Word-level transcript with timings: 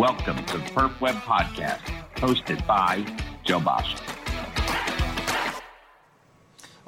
Welcome 0.00 0.42
to 0.46 0.56
the 0.56 0.64
Perf 0.64 0.98
Web 1.02 1.16
Podcast, 1.16 1.82
hosted 2.14 2.66
by 2.66 3.04
Joe 3.44 3.60
Basha. 3.60 3.98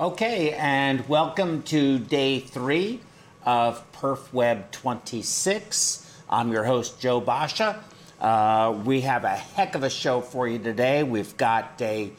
Okay, 0.01 0.53
and 0.53 1.07
welcome 1.11 1.63
to 1.65 1.99
day 1.99 2.41
three 2.41 3.01
of 3.45 3.85
Perf 3.93 4.33
Web 4.33 4.71
26. 4.71 6.11
I'm 6.31 6.53
your 6.53 6.65
host, 6.65 7.03
Joe 7.03 7.21
Basha. 7.21 7.85
Uh, 8.19 8.81
we 8.83 9.03
have 9.03 9.25
a 9.25 9.37
heck 9.37 9.75
of 9.75 9.83
a 9.83 9.91
show 9.91 10.23
for 10.23 10.49
you 10.49 10.59
today. 10.59 11.03
We've 11.03 11.37
got 11.37 11.83
a 11.83 12.13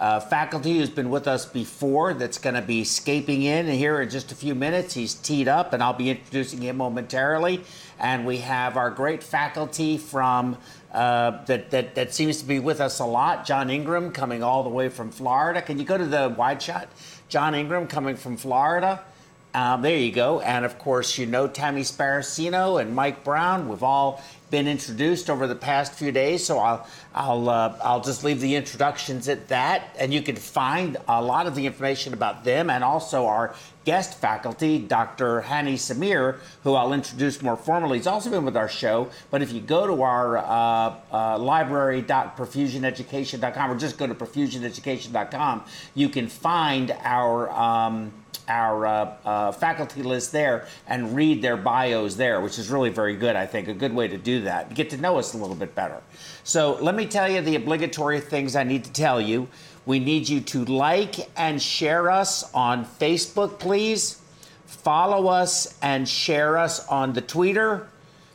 uh, 0.00 0.18
faculty 0.18 0.78
who's 0.78 0.88
been 0.88 1.10
with 1.10 1.28
us 1.28 1.44
before 1.44 2.14
that's 2.14 2.38
going 2.38 2.54
to 2.54 2.62
be 2.62 2.82
Skyping 2.82 3.42
in 3.42 3.66
here 3.66 4.00
in 4.00 4.08
just 4.08 4.32
a 4.32 4.34
few 4.34 4.54
minutes. 4.54 4.94
He's 4.94 5.14
teed 5.14 5.46
up, 5.46 5.74
and 5.74 5.82
I'll 5.82 5.92
be 5.92 6.08
introducing 6.08 6.62
him 6.62 6.78
momentarily. 6.78 7.62
And 7.98 8.24
we 8.24 8.38
have 8.38 8.78
our 8.78 8.90
great 8.90 9.22
faculty 9.22 9.98
from 9.98 10.56
uh, 10.90 11.44
that, 11.44 11.70
that 11.70 11.94
that 11.94 12.14
seems 12.14 12.40
to 12.40 12.46
be 12.46 12.58
with 12.58 12.80
us 12.80 12.98
a 12.98 13.04
lot. 13.04 13.44
John 13.44 13.68
Ingram 13.68 14.10
coming 14.10 14.42
all 14.42 14.62
the 14.62 14.70
way 14.70 14.88
from 14.88 15.10
Florida. 15.10 15.60
Can 15.60 15.78
you 15.78 15.84
go 15.84 15.98
to 15.98 16.06
the 16.06 16.34
wide 16.36 16.62
shot? 16.62 16.88
John 17.28 17.54
Ingram 17.54 17.86
coming 17.86 18.16
from 18.16 18.38
Florida. 18.38 19.04
Um, 19.52 19.82
there 19.82 19.96
you 19.96 20.12
go. 20.12 20.38
And 20.40 20.64
of 20.64 20.78
course, 20.78 21.18
you 21.18 21.26
know 21.26 21.48
Tammy 21.48 21.82
Sparacino 21.82 22.80
and 22.80 22.94
Mike 22.94 23.24
Brown. 23.24 23.68
We've 23.68 23.82
all 23.82 24.22
been 24.50 24.68
introduced 24.68 25.28
over 25.30 25.46
the 25.46 25.54
past 25.54 25.94
few 25.94 26.10
days, 26.12 26.44
so 26.44 26.58
I'll 26.58 26.86
I'll 27.14 27.48
uh, 27.48 27.78
I'll 27.82 28.00
just 28.00 28.22
leave 28.24 28.40
the 28.40 28.56
introductions 28.56 29.28
at 29.28 29.48
that, 29.48 29.94
and 29.98 30.14
you 30.14 30.22
can 30.22 30.36
find 30.36 30.96
a 31.08 31.20
lot 31.22 31.46
of 31.46 31.54
the 31.54 31.66
information 31.66 32.14
about 32.14 32.44
them 32.44 32.70
and 32.70 32.82
also 32.84 33.26
our 33.26 33.54
guest 33.84 34.20
faculty, 34.20 34.78
Dr. 34.78 35.42
Hani 35.42 35.74
Samir, 35.74 36.38
who 36.62 36.74
I'll 36.74 36.92
introduce 36.92 37.42
more 37.42 37.56
formally. 37.56 37.98
He's 37.98 38.06
also 38.06 38.30
been 38.30 38.44
with 38.44 38.56
our 38.56 38.68
show, 38.68 39.10
but 39.30 39.42
if 39.42 39.52
you 39.52 39.60
go 39.60 39.84
to 39.86 40.02
our 40.02 40.38
uh, 40.38 40.94
uh, 41.12 41.38
library.perfusioneducation.com 41.38 43.70
or 43.70 43.76
just 43.76 43.98
go 43.98 44.06
to 44.06 44.14
perfusioneducation.com, 44.14 45.64
you 45.94 46.08
can 46.08 46.28
find 46.28 46.96
our 47.02 47.50
um, 47.50 48.12
our 48.50 48.86
uh, 48.86 49.14
uh, 49.24 49.52
faculty 49.52 50.02
list 50.02 50.32
there 50.32 50.66
and 50.86 51.14
read 51.16 51.40
their 51.40 51.56
bios 51.56 52.16
there, 52.16 52.40
which 52.40 52.58
is 52.58 52.68
really 52.68 52.90
very 52.90 53.16
good, 53.16 53.36
I 53.36 53.46
think. 53.46 53.68
A 53.68 53.74
good 53.74 53.94
way 53.94 54.08
to 54.08 54.18
do 54.18 54.42
that. 54.42 54.74
Get 54.74 54.90
to 54.90 54.96
know 54.98 55.18
us 55.18 55.32
a 55.32 55.38
little 55.38 55.56
bit 55.56 55.74
better. 55.74 56.02
So, 56.44 56.76
let 56.82 56.94
me 56.94 57.06
tell 57.06 57.30
you 57.30 57.40
the 57.40 57.56
obligatory 57.56 58.20
things 58.20 58.56
I 58.56 58.64
need 58.64 58.84
to 58.84 58.92
tell 58.92 59.20
you. 59.20 59.48
We 59.86 59.98
need 59.98 60.28
you 60.28 60.40
to 60.40 60.64
like 60.66 61.30
and 61.36 61.60
share 61.60 62.10
us 62.10 62.52
on 62.52 62.84
Facebook, 62.84 63.58
please. 63.58 64.20
Follow 64.66 65.28
us 65.28 65.78
and 65.82 66.08
share 66.08 66.56
us 66.56 66.86
on 66.88 67.12
the 67.12 67.20
Twitter. 67.20 67.88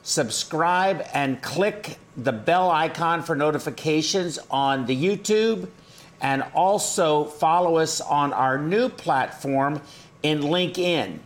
Subscribe 0.04 1.06
and 1.14 1.42
click 1.42 1.98
the 2.18 2.32
bell 2.32 2.70
icon 2.70 3.24
for 3.24 3.36
notifications 3.36 4.38
on 4.52 4.86
the 4.86 4.96
YouTube. 4.96 5.68
And 6.22 6.44
also 6.54 7.26
follow 7.26 7.78
us 7.78 8.02
on 8.02 8.34
our 8.34 8.58
new 8.58 8.90
platform 8.90 9.82
in 10.26 10.42
LinkedIn. 10.42 11.20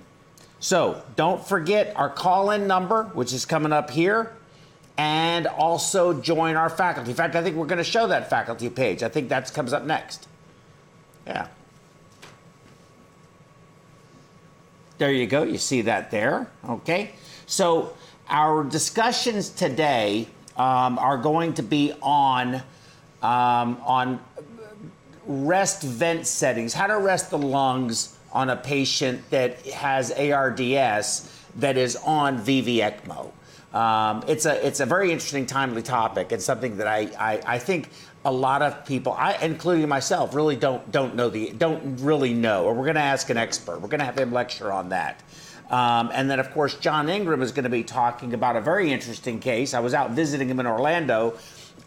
So 0.60 1.02
don't 1.16 1.46
forget 1.48 1.94
our 1.96 2.10
call 2.10 2.52
in 2.52 2.68
number, 2.68 3.06
which 3.14 3.32
is 3.32 3.46
coming 3.46 3.72
up 3.72 3.90
here, 3.90 4.34
and 4.98 5.48
also 5.48 6.20
join 6.20 6.58
our 6.58 6.70
faculty. 6.70 7.12
In 7.12 7.16
fact, 7.16 7.34
I 7.38 7.42
think 7.42 7.56
we're 7.56 7.66
going 7.66 7.78
to 7.78 7.84
show 7.86 8.08
that 8.08 8.30
faculty 8.30 8.70
page. 8.70 9.02
I 9.02 9.08
think 9.08 9.30
that 9.30 9.54
comes 9.54 9.72
up 9.72 9.86
next. 9.86 10.28
Yeah. 11.26 11.48
There 14.98 15.14
you 15.14 15.28
go. 15.28 15.44
You 15.44 15.58
see 15.58 15.84
that 15.84 16.12
there. 16.12 16.52
Okay. 16.68 17.12
So 17.46 17.94
our 18.28 18.66
discussions 18.66 19.48
today 19.48 20.28
um, 20.58 21.00
are 21.00 21.18
going 21.18 21.54
to 21.54 21.64
be 21.64 21.94
on 22.02 22.56
um, 23.22 23.82
on 23.86 24.20
rest 25.26 25.84
vent 25.84 26.28
settings, 26.28 26.74
how 26.74 26.88
to 26.88 26.98
rest 26.98 27.30
the 27.30 27.38
lungs 27.38 28.19
on 28.32 28.50
a 28.50 28.56
patient 28.56 29.30
that 29.30 29.66
has 29.68 30.12
ARDS 30.12 31.32
that 31.56 31.78
is 31.78 31.96
on 31.98 32.40
VV 32.40 32.78
ECMO. 32.78 33.32
Um, 33.76 34.24
it's 34.28 34.46
a 34.46 34.66
it's 34.66 34.80
a 34.80 34.86
very 34.86 35.12
interesting, 35.12 35.46
timely 35.46 35.84
topic, 35.84 36.32
and 36.32 36.42
something 36.42 36.78
that 36.78 36.88
I, 36.88 37.10
I, 37.20 37.42
I 37.46 37.60
think 37.60 37.90
a 38.26 38.32
lot 38.32 38.62
of 38.62 38.86
people, 38.86 39.14
I, 39.14 39.38
including 39.42 39.88
myself, 39.88 40.34
really 40.34 40.56
don't 40.56 40.92
don't 40.92 41.16
know 41.16 41.30
the 41.30 41.52
don't 41.52 42.00
really 42.00 42.34
know. 42.34 42.66
Or 42.66 42.74
we're 42.74 42.86
going 42.86 42.96
to 42.96 43.02
ask 43.02 43.30
an 43.30 43.38
expert. 43.38 43.80
We're 43.80 43.90
going 43.90 44.00
to 44.00 44.06
have 44.06 44.18
him 44.18 44.32
lecture 44.32 44.72
on 44.72 44.90
that. 44.90 45.22
Um, 45.70 46.10
and 46.14 46.32
then, 46.32 46.40
of 46.40 46.52
course, 46.52 46.76
John 46.76 47.10
Ingram 47.10 47.44
is 47.44 47.52
going 47.52 47.64
to 47.64 47.70
be 47.70 47.84
talking 47.84 48.34
about 48.34 48.56
a 48.56 48.62
very 48.62 48.92
interesting 48.92 49.40
case. 49.40 49.76
I 49.76 49.80
was 49.82 49.94
out 49.94 50.12
visiting 50.12 50.50
him 50.50 50.60
in 50.60 50.66
Orlando, 50.66 51.38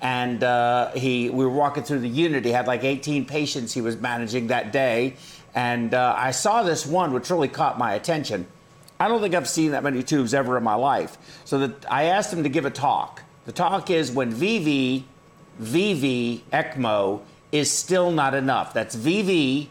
and 0.00 0.44
uh, 0.44 0.92
he 0.92 1.30
we 1.30 1.44
were 1.44 1.50
walking 1.50 1.82
through 1.82 1.98
the 1.98 2.08
unit. 2.08 2.44
He 2.44 2.52
had 2.52 2.68
like 2.68 2.84
18 2.84 3.24
patients 3.24 3.72
he 3.72 3.80
was 3.80 3.96
managing 3.96 4.46
that 4.48 4.72
day, 4.72 5.16
and 5.54 5.94
uh, 5.94 6.14
I 6.16 6.30
saw 6.30 6.62
this 6.62 6.86
one 6.86 7.12
which 7.12 7.30
really 7.30 7.48
caught 7.48 7.78
my 7.78 7.94
attention. 7.94 8.46
I 8.98 9.08
don't 9.08 9.20
think 9.20 9.34
I've 9.34 9.48
seen 9.48 9.72
that 9.72 9.82
many 9.82 10.02
tubes 10.02 10.32
ever 10.32 10.56
in 10.56 10.62
my 10.62 10.74
life. 10.74 11.18
So 11.44 11.58
that 11.58 11.90
I 11.90 12.04
asked 12.04 12.32
him 12.32 12.44
to 12.44 12.48
give 12.48 12.64
a 12.64 12.70
talk. 12.70 13.22
The 13.46 13.52
talk 13.52 13.90
is 13.90 14.12
when 14.12 14.32
VV, 14.32 15.02
VV, 15.60 16.40
ECMO 16.52 17.20
is 17.50 17.70
still 17.70 18.10
not 18.10 18.34
enough. 18.34 18.72
That's 18.72 18.94
VV 18.94 19.68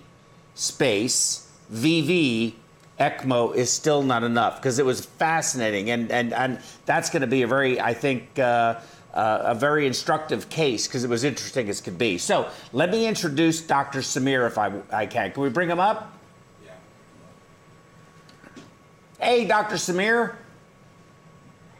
space, 0.53 1.49
VV, 1.73 2.53
ECMO 2.99 3.55
is 3.55 3.71
still 3.71 4.03
not 4.03 4.23
enough 4.23 4.57
because 4.57 4.77
it 4.77 4.85
was 4.85 5.03
fascinating. 5.05 5.89
And, 5.89 6.11
and, 6.11 6.33
and 6.33 6.59
that's 6.85 7.09
going 7.09 7.21
to 7.21 7.27
be 7.27 7.41
a 7.41 7.47
very, 7.47 7.79
I 7.79 7.93
think, 7.93 8.37
uh, 8.37 8.79
uh, 9.13 9.41
a 9.45 9.55
very 9.55 9.85
instructive 9.85 10.49
case 10.49 10.87
because 10.87 11.03
it 11.03 11.09
was 11.09 11.23
interesting 11.23 11.69
as 11.69 11.81
could 11.81 11.97
be. 11.97 12.17
So 12.17 12.49
let 12.73 12.91
me 12.91 13.07
introduce 13.07 13.61
Dr. 13.61 13.99
Samir 13.99 14.47
if 14.47 14.57
I, 14.57 14.71
I 14.91 15.05
can. 15.05 15.31
Can 15.31 15.43
we 15.43 15.49
bring 15.49 15.69
him 15.69 15.79
up? 15.79 16.17
Yeah. 16.63 16.71
Hey, 19.19 19.45
Dr. 19.45 19.75
Samir. 19.75 20.35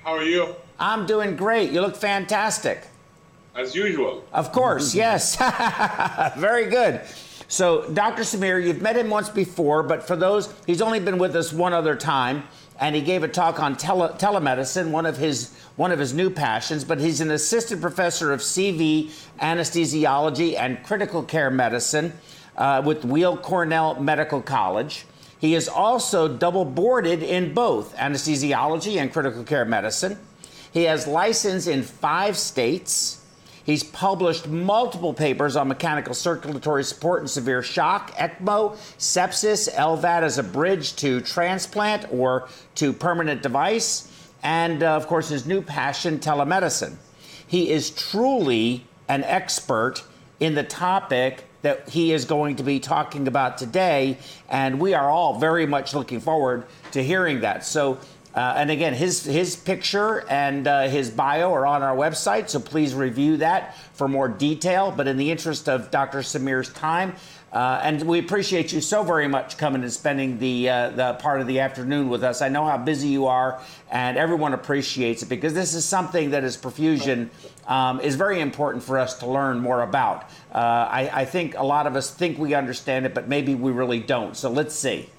How 0.03 0.16
are 0.16 0.24
you? 0.24 0.56
I'm 0.80 1.06
doing 1.06 1.36
great. 1.36 1.72
You 1.72 1.81
look 1.81 1.96
fantastic. 1.96 2.81
As 3.56 3.75
usual. 3.75 4.24
Of 4.34 4.52
course, 4.52 4.96
yes. 4.96 5.36
very 6.38 6.69
good. 6.69 7.02
So, 7.51 7.85
Dr. 7.91 8.22
Samir, 8.22 8.66
you've 8.66 8.81
met 8.81 8.95
him 8.95 9.09
once 9.09 9.28
before, 9.28 9.84
but 9.84 10.07
for 10.07 10.16
those, 10.16 10.53
he's 10.66 10.81
only 10.81 11.01
been 11.01 11.17
with 11.17 11.35
us 11.35 11.51
one 11.51 11.73
other 11.73 11.97
time 11.97 12.44
and 12.79 12.95
he 12.95 13.01
gave 13.01 13.23
a 13.23 13.28
talk 13.28 13.59
on 13.59 13.75
tele- 13.75 14.16
telemedicine, 14.17 14.91
one 14.91 15.06
of 15.06 15.17
his 15.17 15.53
one 15.75 15.91
of 15.91 16.00
his 16.00 16.13
new 16.13 16.29
passions. 16.29 16.85
But 16.85 17.01
he's 17.01 17.19
an 17.19 17.29
assistant 17.29 17.81
professor 17.81 18.31
of 18.31 18.39
CV 18.39 19.12
anesthesiology 19.41 20.57
and 20.57 20.81
critical 20.85 21.23
care 21.23 21.51
medicine 21.51 22.13
uh, 22.56 22.81
with 22.85 23.03
Weill 23.03 23.35
Cornell 23.35 24.00
Medical 24.00 24.41
College. 24.41 25.06
He 25.38 25.53
is 25.53 25.68
also 25.68 26.29
double 26.29 26.63
boarded 26.63 27.22
in 27.22 27.53
both 27.53 27.94
anesthesiology 27.97 28.95
and 28.95 29.12
critical 29.12 29.44
care 29.44 29.66
medicine. 29.66 30.18
He 30.72 30.83
has 30.83 31.06
license 31.06 31.68
in 31.68 31.83
five 31.83 32.38
states. 32.38 33.20
He's 33.63 33.83
published 33.83 34.47
multiple 34.47 35.13
papers 35.13 35.55
on 35.55 35.67
mechanical 35.67 36.13
circulatory 36.13 36.83
support 36.83 37.22
and 37.22 37.29
severe 37.29 37.61
shock, 37.61 38.16
ECMO, 38.16 38.75
sepsis, 38.97 39.73
LVAD 39.73 40.23
as 40.23 40.38
a 40.38 40.44
bridge 40.44 40.95
to 40.97 41.22
transplant 41.22 42.11
or 42.11 42.47
to 42.75 42.91
permanent 42.94 43.44
device, 43.44 44.11
and 44.44 44.81
uh, 44.81 44.95
of 44.95 45.07
course 45.07 45.29
his 45.29 45.45
new 45.45 45.61
passion, 45.61 46.19
telemedicine. 46.19 46.95
He 47.45 47.69
is 47.69 47.91
truly 47.91 48.85
an 49.07 49.23
expert 49.23 50.03
in 50.39 50.55
the 50.55 50.63
topic 50.63 51.45
that 51.61 51.89
he 51.89 52.11
is 52.11 52.25
going 52.25 52.55
to 52.55 52.63
be 52.63 52.79
talking 52.79 53.27
about 53.27 53.57
today, 53.57 54.17
and 54.50 54.79
we 54.79 54.94
are 54.94 55.09
all 55.09 55.38
very 55.38 55.66
much 55.67 55.94
looking 55.94 56.19
forward 56.19 56.66
to 56.91 57.03
hearing 57.03 57.41
that. 57.41 57.63
So, 57.63 58.00
uh, 58.34 58.53
and 58.56 58.72
again, 58.72 58.94
his 58.94 59.25
his 59.25 59.56
picture 59.57 60.25
and 60.30 60.68
uh, 60.68 60.88
his 60.88 61.10
bio 61.10 61.54
are 61.54 61.66
on 61.66 61.83
our 61.83 61.95
website, 61.95 62.50
so 62.50 62.60
please 62.60 62.94
review 62.94 63.38
that 63.38 63.75
for 63.94 64.07
more 64.07 64.30
detail. 64.30 64.94
But 64.95 65.07
in 65.07 65.18
the 65.18 65.31
interest 65.31 65.68
of 65.68 65.92
Dr. 65.92 66.19
Samir's 66.19 66.72
time, 66.72 67.16
uh, 67.51 67.81
and 67.83 68.01
we 68.04 68.19
appreciate 68.19 68.72
you 68.72 68.80
so 68.80 69.04
very 69.04 69.28
much 69.28 69.57
coming 69.57 69.81
and 69.81 69.92
spending 69.92 70.39
the 70.39 70.69
uh, 70.69 70.89
the 70.92 71.13
part 71.16 71.42
of 71.42 71.48
the 71.48 71.60
afternoon 71.60 72.07
with 72.07 72.24
us. 72.24 72.42
I 72.42 72.48
know 72.48 72.66
how 72.66 72.78
busy 72.78 73.10
you 73.10 73.28
are, 73.28 73.60
and 73.92 74.18
everyone 74.18 74.54
appreciates 74.54 75.24
it 75.24 75.27
because 75.27 75.54
this 75.54 75.74
is 75.74 75.84
something 75.84 76.31
that 76.31 76.45
is 76.45 76.56
perfusion 76.56 77.30
um, 77.68 78.00
is 78.00 78.16
very 78.16 78.39
important 78.39 78.81
for 78.81 78.98
us 78.98 79.19
to 79.19 79.27
learn 79.27 79.60
more 79.60 79.81
about. 79.81 80.24
Uh, 80.54 80.57
I, 80.57 81.10
I 81.13 81.25
think 81.25 81.57
a 81.57 81.63
lot 81.63 81.86
of 81.86 81.98
us 81.98 82.10
think 82.10 82.38
we 82.38 82.54
understand 82.54 83.06
it, 83.06 83.13
but 83.13 83.27
maybe 83.27 83.56
we 83.56 83.74
really 83.74 84.00
don't. 84.00 84.38
So 84.38 84.50
let's 84.50 84.74
see. 84.74 85.10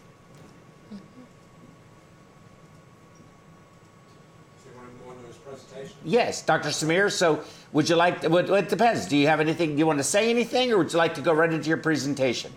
Yes, 6.05 6.43
Dr. 6.43 6.71
Samir. 6.71 7.11
So, 7.11 7.43
would 7.73 7.89
you 7.89 7.97
like? 7.97 8.23
To, 8.23 8.29
well, 8.29 8.55
it 8.55 8.69
depends. 8.69 9.07
Do 9.07 9.17
you 9.17 9.27
have 9.29 9.41
anything? 9.41 9.73
Do 9.73 9.79
you 9.79 9.87
want 9.87 9.99
to 9.99 10.05
say 10.05 10.31
anything, 10.31 10.73
or 10.73 10.79
would 10.79 10.93
you 10.93 10.99
like 10.99 11.15
to 11.15 11.21
go 11.21 11.33
right 11.33 11.53
into 11.53 11.69
your 11.69 11.79
presentation? 11.79 12.53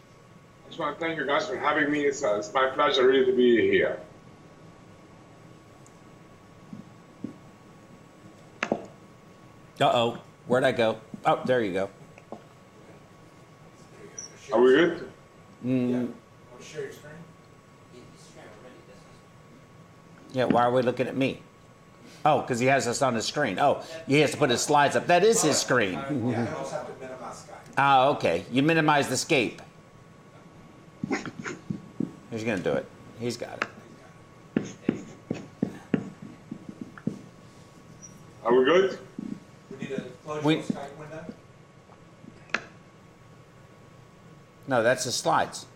I 0.65 0.67
just 0.69 0.79
want 0.79 0.99
to 0.99 1.05
thank 1.05 1.17
you 1.17 1.25
guys 1.25 1.47
for 1.47 1.57
having 1.57 1.91
me. 1.91 2.05
It's, 2.05 2.23
uh, 2.23 2.37
it's 2.37 2.51
my 2.53 2.69
pleasure 2.71 3.07
really 3.07 3.25
to 3.25 3.35
be 3.35 3.69
here. 3.69 3.99
Uh 9.81 9.91
oh. 9.93 10.17
Where'd 10.47 10.63
I 10.63 10.71
go? 10.71 10.99
Oh, 11.25 11.41
there 11.45 11.61
you 11.61 11.73
go. 11.73 11.89
Are 14.53 14.61
we 14.61 14.71
good? 14.71 15.11
Yeah. 15.63 16.05
Share 16.61 16.83
your 16.83 16.91
screen? 16.93 17.13
Yeah, 20.33 20.45
why 20.45 20.63
are 20.63 20.71
we 20.71 20.81
looking 20.81 21.07
at 21.07 21.15
me? 21.17 21.41
Oh, 22.25 22.41
because 22.41 22.59
he 22.59 22.65
has 22.65 22.87
us 22.87 23.03
on 23.03 23.13
his 23.13 23.25
screen. 23.25 23.59
Oh, 23.59 23.83
he 24.07 24.19
has 24.21 24.31
to 24.31 24.37
put 24.37 24.49
his 24.49 24.61
slides 24.61 24.95
up. 24.95 25.05
That 25.07 25.23
is 25.23 25.43
his 25.43 25.57
screen. 25.59 25.93
Yeah, 25.93 26.47
I 26.51 26.57
also 26.57 26.71
have 26.77 26.87
to 26.87 26.93
minimize 26.99 27.45
Skype. 27.45 27.73
Ah, 27.77 28.07
okay. 28.09 28.43
You 28.51 28.63
minimize 28.63 29.07
the 29.07 29.15
Skype. 29.15 29.59
Who's 32.31 32.43
gonna 32.43 32.57
do 32.57 32.71
it? 32.73 32.85
He's 33.19 33.37
got 33.37 33.63
it. 33.63 34.65
Are 38.43 38.53
we 38.55 38.65
good? 38.65 38.97
We 39.71 39.77
need 39.77 39.89
to 39.95 40.01
close 40.25 40.43
We- 40.43 40.55
your 40.55 40.63
Skype 40.63 40.97
window? 40.97 41.25
No, 44.67 44.81
that's 44.81 45.03
the 45.05 45.11
slides. 45.11 45.67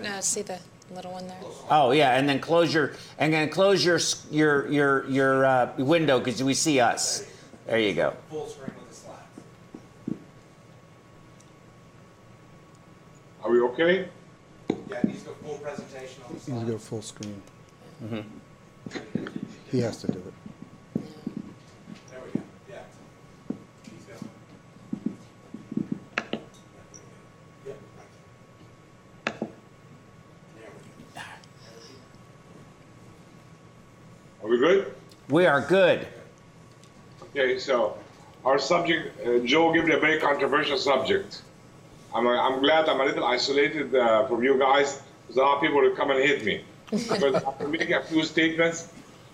No, 0.00 0.20
see 0.20 0.42
the 0.42 0.60
little 0.94 1.12
one 1.12 1.26
there? 1.26 1.38
Oh 1.70 1.90
yeah, 1.92 2.16
and 2.16 2.28
then 2.28 2.38
close 2.40 2.72
your 2.72 2.92
and 3.18 3.32
then 3.32 3.48
close 3.48 3.84
your 3.84 3.98
your 4.30 4.70
your 4.70 5.08
your 5.08 5.44
uh, 5.44 5.72
window 5.78 6.18
because 6.18 6.42
we 6.42 6.54
see 6.54 6.80
us. 6.80 7.26
There 7.66 7.78
you 7.78 7.94
go. 7.94 8.14
Full 8.30 8.46
screen 8.48 8.70
with 8.78 8.88
the 8.88 8.94
slides. 8.94 10.20
Are 13.42 13.50
we 13.50 13.60
okay? 13.62 14.08
Yeah, 14.88 14.98
it 14.98 15.04
needs 15.04 15.22
to 15.22 15.28
go 15.30 15.34
full 15.44 15.58
presentation 15.58 16.22
on 16.24 16.28
the 16.28 16.34
Needs 16.34 16.44
to 16.46 16.50
slides. 16.52 16.70
go 16.70 16.78
full 16.78 17.02
screen. 17.02 17.42
He 19.72 19.80
has 19.80 20.00
to 20.02 20.06
do 20.12 20.18
it. 20.18 20.34
There 22.10 22.20
we 22.24 22.30
go, 22.40 22.44
yeah. 22.70 22.76
He's 23.82 24.04
going. 24.04 24.30
Yep, 27.66 27.78
right 29.26 29.40
there. 29.40 29.48
There 30.56 30.70
we 30.72 30.80
go. 31.18 31.24
Are 34.46 34.48
we 34.48 34.58
good? 34.58 34.94
We 35.28 35.44
are 35.44 35.60
good. 35.60 36.06
Okay, 37.20 37.58
so 37.58 37.98
our 38.44 38.60
subject, 38.60 39.26
uh, 39.26 39.40
Joe 39.40 39.72
gave 39.72 39.86
me 39.86 39.92
a 39.92 39.98
very 39.98 40.20
controversial 40.20 40.78
subject. 40.78 41.42
I'm, 42.14 42.28
uh, 42.28 42.30
I'm 42.30 42.60
glad 42.60 42.88
I'm 42.88 43.00
a 43.00 43.04
little 43.04 43.24
isolated 43.24 43.92
uh, 43.92 44.24
from 44.28 44.44
you 44.44 44.56
guys 44.56 45.02
because 45.22 45.36
a 45.36 45.40
lot 45.40 45.56
of 45.56 45.62
people 45.62 45.80
will 45.80 45.96
come 45.96 46.12
and 46.12 46.20
hit 46.20 46.44
me. 46.44 46.62
but 47.08 47.44
I'm 47.60 47.72
making 47.72 47.94
a 47.94 48.04
few 48.04 48.22
statements, 48.22 48.86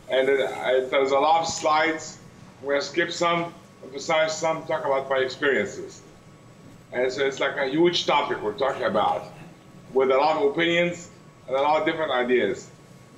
and 0.09 0.31
uh, 0.31 0.45
I- 0.45 0.87
there's 0.91 1.11
a 1.11 1.19
lot 1.19 1.43
of 1.43 1.47
slides. 1.47 2.17
I'm 2.63 2.69
going 2.69 2.81
to 2.81 2.87
skip 2.87 3.13
some, 3.13 3.53
emphasize 3.85 4.35
some, 4.35 4.65
talk 4.65 4.87
about 4.87 5.11
my 5.11 5.19
experiences. 5.19 6.01
And 6.91 7.13
so 7.13 7.27
it's 7.27 7.39
like 7.39 7.59
a 7.59 7.67
huge 7.67 8.07
topic 8.07 8.43
we're 8.43 8.55
talking 8.55 8.85
about 8.85 9.27
with 9.93 10.11
a 10.11 10.17
lot 10.17 10.39
of 10.39 10.51
opinions 10.53 11.11
and 11.49 11.55
a 11.55 11.61
lot 11.61 11.83
of 11.83 11.87
different 11.87 12.13
ideas. 12.13 12.71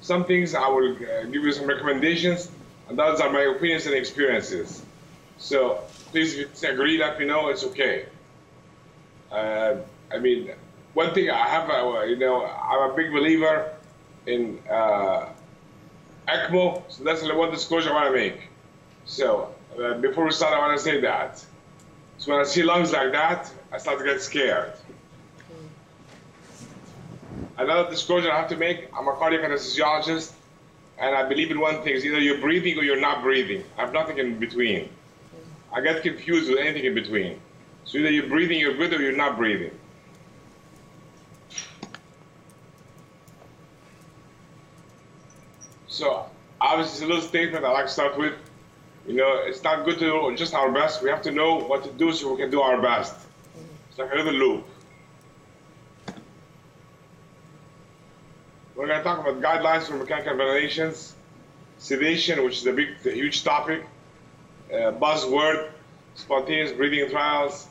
Some 0.04 0.26
things 0.26 0.54
I 0.54 0.68
will 0.68 0.96
uh, 0.96 1.22
give 1.32 1.44
you 1.44 1.52
some 1.52 1.66
recommendations, 1.66 2.50
and 2.90 2.98
those 2.98 3.22
are 3.22 3.30
my 3.30 3.40
opinions 3.40 3.86
and 3.86 3.94
experiences. 3.94 4.82
So 5.38 5.82
please, 6.10 6.34
if 6.34 6.40
you 6.40 6.46
disagree, 6.48 6.98
let 6.98 7.18
me 7.18 7.24
know. 7.24 7.48
It's 7.48 7.64
okay. 7.64 8.04
Uh, 9.32 9.76
I 10.12 10.18
mean, 10.18 10.50
one 10.92 11.14
thing 11.14 11.30
I 11.30 11.48
have, 11.48 11.70
uh, 11.70 12.02
you 12.02 12.16
know, 12.16 12.44
I'm 12.44 12.90
a 12.90 12.94
big 12.94 13.12
believer 13.12 13.76
in 14.26 14.58
uh, 14.70 15.30
ECMO, 16.28 16.82
so 16.90 17.02
that's 17.02 17.22
the 17.22 17.34
one 17.34 17.50
disclosure 17.50 17.88
I 17.88 17.94
want 17.94 18.14
to 18.14 18.20
make. 18.20 18.50
So 19.06 19.54
uh, 19.82 19.94
before 19.94 20.26
we 20.26 20.32
start, 20.32 20.52
I 20.52 20.58
want 20.58 20.76
to 20.76 20.84
say 20.84 21.00
that. 21.00 21.42
So 22.18 22.30
when 22.30 22.42
I 22.42 22.44
see 22.44 22.62
lungs 22.62 22.92
like 22.92 23.10
that, 23.12 23.50
I 23.72 23.78
start 23.78 24.00
to 24.00 24.04
get 24.04 24.20
scared. 24.20 24.74
Another 27.56 27.88
disclosure 27.88 28.32
I 28.32 28.40
have 28.40 28.48
to 28.48 28.56
make, 28.56 28.88
I'm 28.96 29.06
a 29.06 29.12
cardiac 29.12 29.42
anesthesiologist, 29.42 30.32
and 30.98 31.14
I 31.14 31.28
believe 31.28 31.50
in 31.50 31.60
one 31.60 31.82
thing, 31.82 31.94
is 31.94 32.04
either 32.04 32.18
you're 32.18 32.38
breathing 32.38 32.76
or 32.78 32.82
you're 32.82 33.00
not 33.00 33.22
breathing. 33.22 33.62
I 33.78 33.82
have 33.82 33.92
nothing 33.92 34.18
in 34.18 34.38
between. 34.38 34.88
I 35.72 35.80
get 35.80 36.02
confused 36.02 36.50
with 36.50 36.58
anything 36.58 36.84
in 36.84 36.94
between. 36.94 37.40
So 37.84 37.98
either 37.98 38.10
you're 38.10 38.28
breathing, 38.28 38.58
you're 38.58 38.76
good, 38.76 38.92
or 38.92 39.00
you're 39.00 39.16
not 39.16 39.36
breathing. 39.36 39.70
So 45.86 46.26
obviously, 46.60 46.94
it's 46.94 47.02
a 47.02 47.06
little 47.06 47.22
statement 47.22 47.64
I 47.64 47.70
like 47.70 47.86
to 47.86 47.92
start 47.92 48.18
with. 48.18 48.34
You 49.06 49.14
know, 49.14 49.42
it's 49.44 49.62
not 49.62 49.84
good 49.84 49.98
to 50.00 50.04
do 50.04 50.36
just 50.36 50.54
our 50.54 50.72
best. 50.72 51.02
We 51.02 51.10
have 51.10 51.22
to 51.22 51.30
know 51.30 51.56
what 51.56 51.84
to 51.84 51.90
do 51.90 52.10
so 52.12 52.32
we 52.32 52.40
can 52.40 52.50
do 52.50 52.62
our 52.62 52.82
best. 52.82 53.14
It's 53.90 53.98
like 53.98 54.12
a 54.12 54.16
little 54.16 54.32
loop. 54.32 54.66
We're 58.74 58.88
going 58.88 58.98
to 58.98 59.04
talk 59.04 59.20
about 59.20 59.40
guidelines 59.40 59.84
for 59.84 59.94
mechanical 59.94 60.36
ventilations, 60.36 61.14
sedation, 61.78 62.42
which 62.42 62.58
is 62.58 62.66
a 62.66 62.72
big, 62.72 62.88
a 63.04 63.10
huge 63.10 63.44
topic, 63.44 63.86
uh, 64.72 64.90
buzzword, 64.92 65.70
spontaneous 66.16 66.72
breathing 66.72 67.08
trials, 67.08 67.68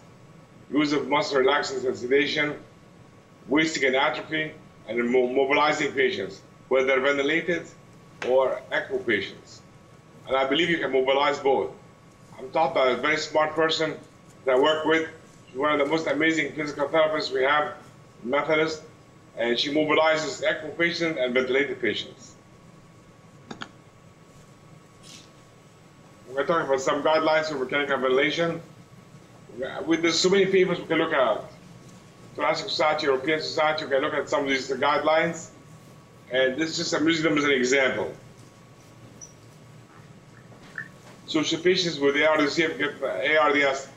use 0.72 0.94
of 0.94 1.10
muscle 1.10 1.42
relaxants 1.42 1.86
and 1.86 1.98
sedation, 1.98 2.56
wasting 3.50 3.84
and 3.84 3.98
atrophy, 3.98 4.54
and 4.88 5.10
mobilizing 5.10 5.92
patients, 5.92 6.42
whether 6.70 6.98
ventilated 7.02 7.68
or 8.30 8.62
ECMO 8.72 9.06
patients. 9.06 9.62
And 10.28 10.38
I 10.38 10.48
believe 10.48 10.70
you 10.70 10.78
can 10.78 10.94
mobilize 10.94 11.38
both. 11.40 11.72
I'm 12.40 12.50
taught 12.52 12.74
by 12.74 12.92
a 12.92 12.96
very 12.96 13.18
smart 13.18 13.52
person 13.52 13.96
that 14.46 14.56
I 14.56 14.60
work 14.60 14.86
with. 14.86 15.10
One 15.54 15.74
of 15.74 15.80
the 15.80 15.86
most 15.86 16.08
amazing 16.08 16.54
physical 16.54 16.88
therapists 16.88 17.32
we 17.32 17.44
have, 17.44 17.74
Methodist, 18.24 18.84
and 19.38 19.60
she 19.60 19.74
mobilizes 19.74 20.44
ECMO 20.44 20.78
patients 20.78 21.18
and 21.20 21.34
ventilated 21.34 21.82
patients. 21.82 22.36
We're 26.30 26.46
talking 26.46 26.68
about 26.68 26.82
some 26.82 27.04
guidelines 27.04 27.46
for 27.46 27.56
mechanical 27.56 27.98
ventilation. 27.98 28.62
With 29.86 30.02
there's 30.02 30.20
so 30.20 30.30
many 30.30 30.48
papers 30.48 30.80
we 30.80 30.86
can 30.86 30.98
look 30.98 31.14
at. 31.14 31.42
Thoracic 32.36 32.70
Society, 32.70 33.06
European 33.06 33.40
Society, 33.40 33.86
we 33.86 33.92
can 33.92 34.02
look 34.02 34.14
at 34.14 34.30
some 34.30 34.44
of 34.44 34.50
these 34.50 34.68
guidelines. 34.70 35.50
And 36.32 36.58
this 36.58 36.72
is 36.72 36.78
just 36.78 36.94
I'm 36.94 37.06
using 37.08 37.24
them 37.24 37.38
as 37.38 37.44
an 37.44 37.52
example. 37.52 38.12
So 41.28 41.44
should 41.44 41.64
patients 41.64 42.00
with 42.00 42.16
ARDS 42.16 42.56
get 42.56 43.02
ARDS 43.02 43.88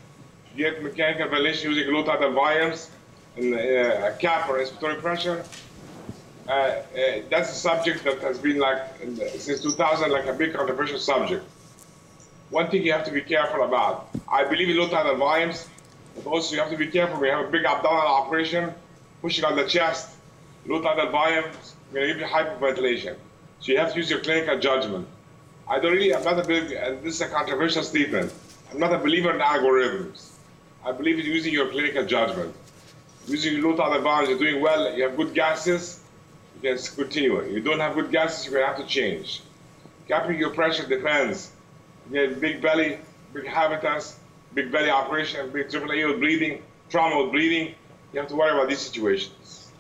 get 0.57 0.83
mechanical 0.83 1.29
ventilation 1.29 1.71
using 1.71 1.93
low 1.93 2.03
tidal 2.03 2.33
volumes 2.33 2.91
and 3.37 3.55
uh, 3.55 4.07
a 4.07 4.17
cap 4.19 4.49
or 4.49 4.57
respiratory 4.57 5.01
pressure? 5.01 5.45
Uh, 6.49 6.51
uh, 6.53 6.83
that's 7.29 7.51
a 7.51 7.55
subject 7.55 8.05
that 8.05 8.21
has 8.21 8.39
been 8.39 8.59
like 8.59 8.79
since 9.39 9.63
2000 9.63 10.11
like 10.11 10.27
a 10.27 10.33
big 10.33 10.55
controversial 10.55 10.99
subject. 10.99 11.45
One 12.51 12.71
thing 12.71 12.85
you 12.85 12.93
have 12.93 13.05
to 13.05 13.11
be 13.11 13.23
careful 13.23 13.65
about. 13.65 14.09
I 14.29 14.45
believe 14.45 14.69
in 14.69 14.77
low 14.77 14.89
tidal 14.89 15.17
volumes, 15.17 15.69
but 16.15 16.27
also 16.31 16.55
you 16.55 16.61
have 16.61 16.71
to 16.71 16.77
be 16.77 16.87
careful 16.87 17.21
We 17.21 17.29
have 17.29 17.47
a 17.47 17.51
big 17.51 17.65
abdominal 17.65 18.07
operation, 18.07 18.73
pushing 19.21 19.45
on 19.45 19.57
the 19.57 19.67
chest. 19.67 20.17
Low 20.67 20.81
tidal 20.81 21.11
volumes 21.11 21.75
going 21.93 22.07
to 22.09 22.15
give 22.15 22.21
you 22.21 22.27
hyperventilation. 22.27 23.17
So 23.61 23.73
you 23.73 23.79
have 23.79 23.93
to 23.93 23.97
use 23.99 24.11
your 24.11 24.21
clinical 24.21 24.59
judgment. 24.59 25.09
I 25.69 25.81
don't 25.81 25.93
really, 25.93 26.15
I'm 26.15 26.23
not 26.23 26.39
a 26.39 26.45
big, 26.45 26.73
and 26.73 27.03
this 27.03 27.15
is 27.15 27.21
a 27.21 27.29
controversial 27.29 27.83
statement. 27.83 28.33
I'm 28.71 28.79
not 28.79 28.93
a 28.93 28.99
believer 28.99 29.33
in 29.33 29.41
algorithms. 29.41 30.31
I 30.85 30.93
believe 30.93 31.19
in 31.19 31.27
using 31.27 31.53
your 31.53 31.71
clinical 31.71 32.05
judgment. 32.05 32.55
Using 33.27 33.61
low 33.61 33.77
tidal 33.77 34.03
volumes, 34.03 34.29
you're 34.31 34.39
doing 34.39 34.63
well, 34.63 34.97
you 34.97 35.03
have 35.03 35.17
good 35.17 35.35
gases, 35.35 36.01
you 36.55 36.71
can 36.71 36.79
continue. 36.79 37.45
You 37.45 37.61
don't 37.61 37.81
have 37.81 37.95
good 37.95 38.13
gases, 38.13 38.47
you're 38.47 38.61
going 38.61 38.71
to 38.71 38.77
have 38.77 38.87
to 38.87 38.93
change. 38.93 39.43
Capping 40.07 40.39
your 40.39 40.51
pressure 40.51 40.87
depends. 40.87 41.51
You 42.11 42.21
have 42.21 42.41
big 42.41 42.63
belly, 42.63 42.99
big 43.35 43.47
habitus, 43.47 44.17
big 44.55 44.71
belly 44.71 44.91
operation, 44.91 45.51
big 45.51 45.71
triple 45.71 45.91
A 45.91 46.05
with 46.05 46.21
bleeding, 46.21 46.63
trauma 46.89 47.25
with 47.25 47.33
bleeding. 47.33 47.75
You 48.13 48.21
have 48.21 48.29
to 48.29 48.37
worry 48.37 48.53
about 48.53 48.69
these 48.69 48.79
situations. 48.79 49.73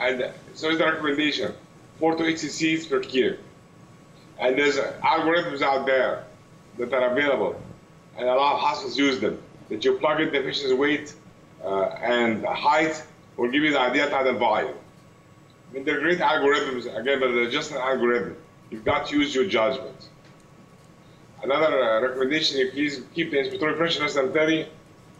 And 0.00 0.32
so 0.54 0.70
is 0.70 0.78
the 0.78 0.84
recommendation, 0.84 1.54
four 1.98 2.16
to 2.16 2.26
eight 2.26 2.36
cc's 2.36 2.86
per 2.86 3.00
kilo. 3.00 3.36
And 4.38 4.58
there's 4.58 4.76
algorithms 4.76 5.62
out 5.62 5.86
there 5.86 6.24
that 6.78 6.92
are 6.92 7.10
available, 7.12 7.60
and 8.16 8.28
a 8.28 8.34
lot 8.34 8.54
of 8.54 8.60
hospitals 8.60 8.98
use 8.98 9.20
them. 9.20 9.42
That 9.68 9.84
you 9.84 9.94
plug 9.98 10.20
in 10.20 10.32
the 10.32 10.40
patient's 10.40 10.72
weight 10.74 11.14
uh, 11.64 11.86
and 12.00 12.44
height 12.44 13.02
will 13.36 13.50
give 13.50 13.62
you 13.62 13.72
the 13.72 13.80
idea 13.80 14.08
the 14.08 14.32
volume. 14.32 14.74
I 15.68 15.74
mean, 15.74 15.84
they're 15.84 16.00
great 16.00 16.18
algorithms, 16.18 16.84
again, 16.96 17.20
but 17.20 17.32
they're 17.32 17.50
just 17.50 17.72
an 17.72 17.78
algorithm. 17.78 18.36
You've 18.70 18.84
got 18.84 19.08
to 19.08 19.18
use 19.18 19.34
your 19.34 19.46
judgment. 19.46 20.08
Another 21.42 21.82
uh, 21.82 22.00
recommendation, 22.00 22.58
if 22.60 22.74
you 22.74 23.06
keep 23.14 23.30
the 23.30 23.36
inspiratory 23.36 23.76
pressure 23.76 24.02
less 24.02 24.14
than 24.14 24.32
30, 24.32 24.66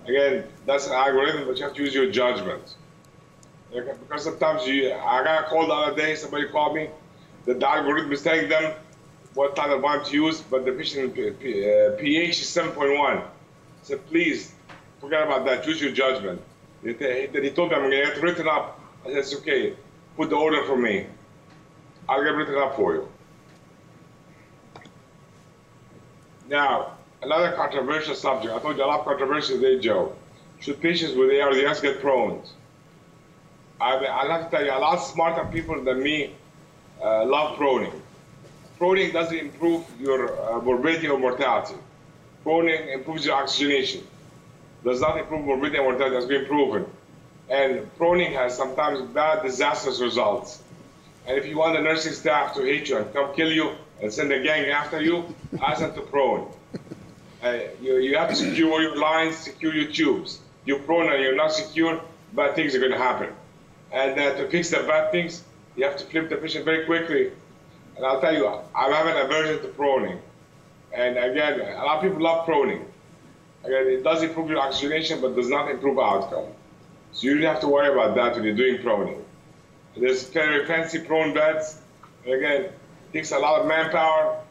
again, 0.06 0.44
that's 0.64 0.86
an 0.86 0.92
algorithm, 0.92 1.46
but 1.46 1.58
you 1.58 1.64
have 1.64 1.74
to 1.74 1.82
use 1.82 1.94
your 1.94 2.10
judgment. 2.10 2.74
Because 3.70 4.24
sometimes 4.24 4.66
you, 4.66 4.92
I 4.92 5.22
got 5.24 5.44
a 5.44 5.46
call 5.48 5.66
the 5.66 5.74
other 5.74 5.96
day, 5.96 6.14
somebody 6.14 6.48
called 6.48 6.76
me, 6.76 6.88
The, 7.44 7.54
the 7.54 7.68
algorithm 7.68 8.12
is 8.12 8.22
telling 8.22 8.48
them 8.48 8.72
what 9.36 9.54
type 9.54 9.70
of 9.70 9.82
volume 9.82 10.04
to 10.04 10.12
use, 10.14 10.40
but 10.40 10.64
the 10.64 10.72
P- 10.72 11.70
uh, 11.70 11.90
pH 11.98 12.40
is 12.40 12.46
7.1. 12.46 13.22
So 13.82 13.98
please 13.98 14.52
forget 14.98 15.22
about 15.22 15.44
that. 15.44 15.66
Use 15.66 15.80
your 15.80 15.92
judgment. 15.92 16.40
He, 16.82 16.94
he 16.94 17.50
told 17.50 17.70
me 17.70 17.76
I'm 17.76 17.82
going 17.82 17.90
to 17.90 18.14
get 18.14 18.22
written 18.22 18.48
up. 18.48 18.80
I 19.04 19.08
said, 19.08 19.18
it's 19.18 19.34
okay. 19.36 19.74
Put 20.16 20.30
the 20.30 20.36
order 20.36 20.64
for 20.64 20.76
me. 20.76 21.06
I'll 22.08 22.24
get 22.24 22.30
written 22.30 22.56
up 22.56 22.76
for 22.76 22.94
you. 22.94 23.08
Now, 26.48 26.92
another 27.22 27.52
controversial 27.52 28.14
subject. 28.14 28.54
I 28.54 28.58
told 28.58 28.78
you 28.78 28.84
a 28.84 28.86
lot 28.86 29.00
of 29.00 29.04
controversial 29.04 29.60
today, 29.60 29.78
Joe. 29.80 30.16
Should 30.60 30.80
patients 30.80 31.14
with 31.14 31.30
ARDS 31.38 31.82
get 31.82 32.00
proned? 32.00 32.42
I, 33.82 33.96
I'll 33.96 34.30
have 34.30 34.50
to 34.50 34.56
tell 34.56 34.64
you, 34.64 34.72
a 34.72 34.78
lot 34.78 34.96
smarter 34.96 35.44
people 35.52 35.82
than 35.84 36.02
me 36.02 36.32
uh, 37.02 37.26
love 37.26 37.58
proning. 37.58 37.92
Proning 38.78 39.12
doesn't 39.12 39.36
improve 39.36 39.84
your 39.98 40.38
uh, 40.38 40.60
morbidity 40.60 41.08
or 41.08 41.18
mortality. 41.18 41.74
Proning 42.44 42.92
improves 42.92 43.24
your 43.24 43.36
oxygenation. 43.36 44.06
Does 44.84 45.00
not 45.00 45.18
improve 45.18 45.44
morbidity 45.44 45.78
and 45.78 45.86
mortality, 45.86 46.16
has 46.16 46.26
been 46.26 46.44
proven. 46.46 46.86
And 47.48 47.90
proning 47.98 48.32
has 48.32 48.56
sometimes 48.56 49.00
bad, 49.12 49.42
disastrous 49.42 50.00
results. 50.00 50.62
And 51.26 51.38
if 51.38 51.46
you 51.46 51.56
want 51.56 51.76
the 51.76 51.82
nursing 51.82 52.12
staff 52.12 52.54
to 52.54 52.62
hate 52.62 52.88
you 52.88 52.98
and 52.98 53.12
come 53.12 53.34
kill 53.34 53.50
you 53.50 53.72
and 54.02 54.12
send 54.12 54.30
a 54.32 54.42
gang 54.42 54.66
after 54.70 55.00
you, 55.00 55.34
ask 55.62 55.80
them 55.80 55.94
to 55.94 56.02
prone. 56.02 56.52
Uh, 57.42 57.58
you, 57.80 57.96
you 57.96 58.16
have 58.16 58.28
to 58.28 58.36
secure 58.36 58.82
your 58.82 58.96
lines, 58.96 59.36
secure 59.36 59.74
your 59.74 59.90
tubes. 59.90 60.40
You 60.66 60.78
prone 60.80 61.10
and 61.12 61.22
you're 61.22 61.34
not 61.34 61.52
secure, 61.52 62.00
bad 62.34 62.54
things 62.54 62.74
are 62.74 62.78
going 62.78 62.92
to 62.92 62.98
happen. 62.98 63.32
And 63.90 64.18
uh, 64.18 64.34
to 64.34 64.48
fix 64.48 64.70
the 64.70 64.78
bad 64.78 65.12
things, 65.12 65.42
you 65.76 65.84
have 65.84 65.96
to 65.96 66.04
flip 66.04 66.28
the 66.28 66.36
patient 66.36 66.64
very 66.64 66.84
quickly. 66.84 67.32
And 67.96 68.04
I'll 68.04 68.20
tell 68.20 68.34
you, 68.34 68.46
I'm 68.46 68.92
having 68.92 69.14
aversion 69.16 69.62
to 69.62 69.68
proning. 69.68 70.18
And 70.92 71.16
again, 71.16 71.60
a 71.60 71.84
lot 71.84 71.96
of 71.96 72.02
people 72.02 72.22
love 72.22 72.46
proning. 72.46 72.84
Again, 73.64 73.86
it 73.88 74.04
does 74.04 74.22
improve 74.22 74.48
your 74.48 74.60
oxygenation, 74.60 75.20
but 75.20 75.34
does 75.34 75.48
not 75.48 75.70
improve 75.70 75.98
outcome. 75.98 76.46
So 77.12 77.26
you 77.26 77.38
don't 77.38 77.52
have 77.52 77.60
to 77.62 77.68
worry 77.68 77.88
about 77.92 78.14
that 78.16 78.34
when 78.34 78.44
you're 78.44 78.54
doing 78.54 78.78
proning. 78.78 79.22
There's 79.96 80.28
very 80.28 80.66
fancy 80.66 81.00
prone 81.00 81.32
beds. 81.32 81.80
And 82.24 82.34
again, 82.34 82.62
it 82.64 82.72
takes 83.12 83.32
a 83.32 83.38
lot 83.38 83.60
of 83.60 83.66
manpower, 83.66 84.42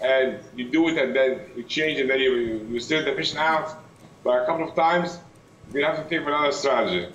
and 0.00 0.38
you 0.54 0.68
do 0.68 0.88
it, 0.88 0.98
and 0.98 1.14
then 1.14 1.40
you 1.56 1.64
change, 1.64 1.98
and 1.98 2.08
then 2.08 2.20
you, 2.20 2.66
you, 2.70 2.80
steer 2.80 3.02
the 3.02 3.12
patient 3.12 3.40
out. 3.40 3.74
But 4.22 4.42
a 4.42 4.46
couple 4.46 4.68
of 4.68 4.74
times, 4.76 5.18
you 5.74 5.84
have 5.84 5.96
to 5.96 6.04
think 6.04 6.22
of 6.22 6.28
another 6.28 6.52
strategy. 6.52 7.08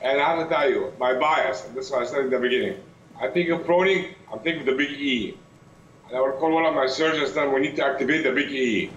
And 0.00 0.20
I 0.20 0.36
have 0.36 0.48
to 0.48 0.54
tell 0.54 0.70
you, 0.70 0.92
my 1.00 1.14
bias, 1.14 1.64
and 1.66 1.74
this 1.74 1.86
is 1.86 1.90
what 1.90 2.02
I 2.02 2.06
said 2.06 2.20
in 2.26 2.30
the 2.30 2.38
beginning, 2.38 2.78
I 3.20 3.28
think 3.28 3.48
of 3.50 3.60
proning, 3.60 4.14
I'm 4.32 4.38
thinking 4.40 4.60
of 4.60 4.66
the 4.66 4.74
big 4.74 4.90
E. 4.92 5.36
And 6.08 6.16
I 6.16 6.20
will 6.20 6.32
call 6.32 6.52
one 6.52 6.64
of 6.64 6.74
my 6.74 6.86
surgeons, 6.86 7.32
then 7.34 7.52
we 7.52 7.60
need 7.60 7.76
to 7.76 7.84
activate 7.84 8.24
the 8.24 8.32
big 8.32 8.50
E. 8.50 8.90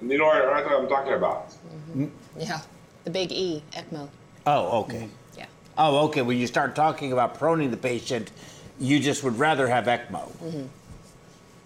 And 0.00 0.10
you 0.10 0.18
know 0.18 0.26
right 0.26 0.64
what 0.64 0.80
I'm 0.80 0.88
talking 0.88 1.14
about. 1.14 1.50
Mm-hmm. 1.50 2.04
Mm-hmm. 2.04 2.40
Yeah. 2.40 2.60
The 3.04 3.10
big 3.10 3.32
E, 3.32 3.62
ECMO. 3.72 4.08
Oh, 4.46 4.80
okay. 4.82 4.96
Mm-hmm. 4.96 5.38
Yeah. 5.38 5.46
Oh, 5.76 6.06
okay. 6.06 6.22
When 6.22 6.38
you 6.38 6.46
start 6.46 6.76
talking 6.76 7.12
about 7.12 7.38
proning 7.38 7.70
the 7.70 7.76
patient, 7.76 8.30
you 8.78 9.00
just 9.00 9.24
would 9.24 9.38
rather 9.38 9.66
have 9.66 9.84
ECMO. 9.86 10.68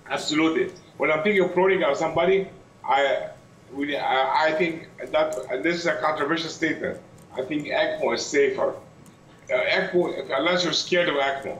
Absolutely. 0.08 0.72
When 0.96 1.10
I'm 1.10 1.22
thinking 1.22 1.44
of 1.44 1.50
proning 1.50 1.88
of 1.88 1.96
somebody, 1.96 2.48
I, 2.84 3.28
we, 3.72 3.96
I, 3.96 4.48
I 4.48 4.52
think 4.52 4.88
that 5.10 5.36
and 5.50 5.62
this 5.62 5.76
is 5.76 5.86
a 5.86 5.96
controversial 5.96 6.48
statement. 6.48 6.98
I 7.36 7.42
think 7.42 7.66
ECMO 7.66 8.14
is 8.14 8.24
safer. 8.24 8.74
Uh, 9.52 9.64
ECMO, 9.66 10.30
unless 10.38 10.64
you're 10.64 10.72
scared 10.72 11.08
of 11.10 11.16
ECMO, 11.16 11.58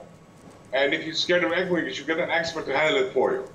and 0.73 0.93
if 0.93 1.05
you're 1.05 1.13
scared 1.13 1.43
of 1.43 1.51
ECMO, 1.51 1.85
you 1.85 1.93
should 1.93 2.07
get 2.07 2.17
an 2.17 2.31
expert 2.31 2.65
to 2.65 2.75
handle 2.75 3.03
it 3.03 3.13
for 3.13 3.33
you. 3.33 3.47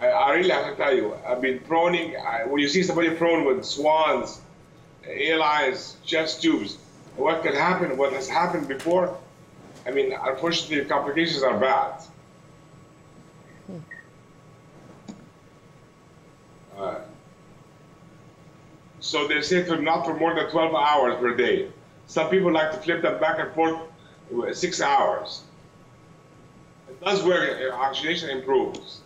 I, 0.00 0.08
I 0.08 0.32
really 0.32 0.50
have 0.50 0.68
to 0.70 0.74
tell 0.76 0.92
you, 0.92 1.14
I've 1.26 1.40
been 1.40 1.60
proning. 1.60 2.20
I, 2.20 2.44
when 2.46 2.60
you 2.60 2.68
see 2.68 2.82
somebody 2.82 3.10
prone 3.10 3.44
with 3.44 3.64
swans, 3.64 4.40
art 5.06 5.38
lines, 5.38 5.96
chest 6.04 6.42
tubes, 6.42 6.78
what 7.16 7.42
can 7.44 7.54
happen? 7.54 7.96
What 7.96 8.12
has 8.14 8.28
happened 8.28 8.66
before? 8.66 9.16
I 9.86 9.92
mean, 9.92 10.12
unfortunately, 10.12 10.84
complications 10.84 11.44
are 11.44 11.58
bad. 11.58 12.02
Uh, 16.76 16.98
so 19.00 19.28
they 19.28 19.40
say 19.40 19.62
to 19.62 19.80
not 19.80 20.04
for 20.04 20.14
more 20.14 20.34
than 20.34 20.50
12 20.50 20.74
hours 20.74 21.14
per 21.20 21.34
day. 21.36 21.68
Some 22.06 22.30
people 22.30 22.52
like 22.52 22.72
to 22.72 22.78
flip 22.78 23.02
them 23.02 23.20
back 23.20 23.38
and 23.38 23.52
forth 23.52 23.80
uh, 24.34 24.52
six 24.52 24.80
hours. 24.80 25.42
It 26.88 27.00
does 27.00 27.22
work, 27.24 27.58
uh, 27.60 27.74
oxygenation 27.74 28.30
improves. 28.30 29.00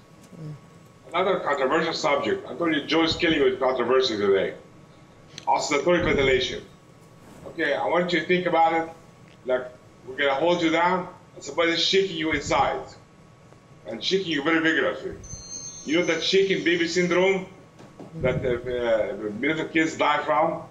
Another 1.13 1.41
controversial 1.41 1.93
subject. 1.93 2.47
I 2.49 2.55
told 2.55 2.75
you 2.75 2.85
Joe's 2.85 3.17
killing 3.17 3.39
you 3.39 3.45
with 3.45 3.59
controversy 3.59 4.17
today. 4.17 4.55
Oscillatory 5.49 6.03
ventilation. 6.05 6.63
Okay, 7.49 7.75
I 7.75 7.85
want 7.87 8.13
you 8.13 8.21
to 8.21 8.27
think 8.27 8.47
about 8.47 8.73
it 8.75 8.89
like 9.45 9.67
we're 10.07 10.17
gonna 10.17 10.35
hold 10.35 10.63
you 10.63 10.71
down 10.71 11.09
and 11.35 11.43
somebody's 11.43 11.83
shaking 11.83 12.17
you 12.17 12.31
inside 12.33 12.81
and 13.87 14.03
shaking 14.05 14.31
you 14.31 14.43
very 14.43 14.61
vigorously. 14.61 15.15
You 15.85 15.99
know 15.99 16.05
that 16.05 16.23
shaking 16.23 16.63
baby 16.63 16.87
syndrome 16.87 17.47
that 18.21 18.43
the 18.43 18.55
uh, 18.55 19.31
little 19.41 19.65
kids 19.67 19.97
die 19.97 20.23
from? 20.23 20.63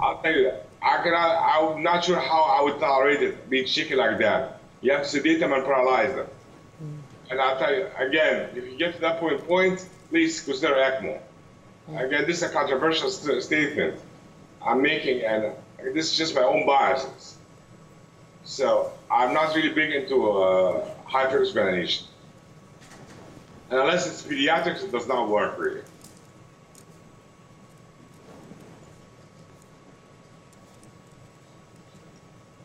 I'll 0.00 0.22
tell 0.22 0.32
you 0.32 0.44
that. 0.44 0.66
I 0.82 1.02
cannot, 1.02 1.74
I'm 1.76 1.82
not 1.82 2.04
sure 2.04 2.18
how 2.18 2.42
I 2.42 2.62
would 2.62 2.80
tolerate 2.80 3.22
it 3.22 3.50
being 3.50 3.66
shaken 3.66 3.98
like 3.98 4.18
that. 4.18 4.60
You 4.80 4.92
have 4.92 5.02
to 5.02 5.08
sedate 5.08 5.40
them 5.40 5.52
and 5.52 5.64
paralyze 5.64 6.14
them. 6.14 6.26
And 7.30 7.40
I'll 7.40 7.58
tell 7.58 7.72
you 7.72 7.86
again, 7.98 8.50
if 8.56 8.64
you 8.66 8.76
get 8.76 8.94
to 8.94 9.00
that 9.02 9.20
point, 9.20 9.46
point 9.46 9.86
please 10.08 10.40
consider 10.40 10.74
ECMO. 10.74 11.20
Again, 11.96 12.26
this 12.26 12.38
is 12.38 12.42
a 12.42 12.48
controversial 12.48 13.10
st- 13.10 13.42
statement 13.42 14.00
I'm 14.64 14.82
making, 14.82 15.24
and 15.24 15.52
this 15.94 16.12
is 16.12 16.18
just 16.18 16.34
my 16.34 16.42
own 16.42 16.66
biases. 16.66 17.38
So 18.44 18.92
I'm 19.10 19.32
not 19.32 19.54
really 19.54 19.72
big 19.72 19.92
into 19.92 20.30
uh, 20.30 20.86
ventilation. 21.12 22.06
And 23.70 23.78
unless 23.78 24.06
it's 24.06 24.22
pediatrics, 24.22 24.82
it 24.82 24.92
does 24.92 25.06
not 25.06 25.28
work 25.28 25.58
really. 25.58 25.82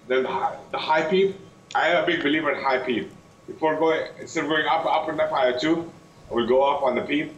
Then 0.08 0.24
the 0.24 0.30
high, 0.30 0.58
the 0.72 0.78
high 0.78 1.04
peep, 1.04 1.36
I 1.74 1.90
am 1.90 2.04
a 2.04 2.08
big 2.08 2.22
believer 2.24 2.52
in 2.52 2.64
high 2.64 2.80
peep. 2.80 3.12
Before 3.48 3.76
going, 3.76 4.08
instead 4.20 4.44
of 4.44 4.50
going 4.50 4.66
up, 4.66 4.86
up 4.86 5.08
up 5.08 5.30
higher 5.30 5.58
two, 5.58 5.92
I 6.30 6.34
will 6.34 6.48
go 6.48 6.64
up 6.64 6.84
on 6.84 6.96
the 6.96 7.02
peep, 7.02 7.34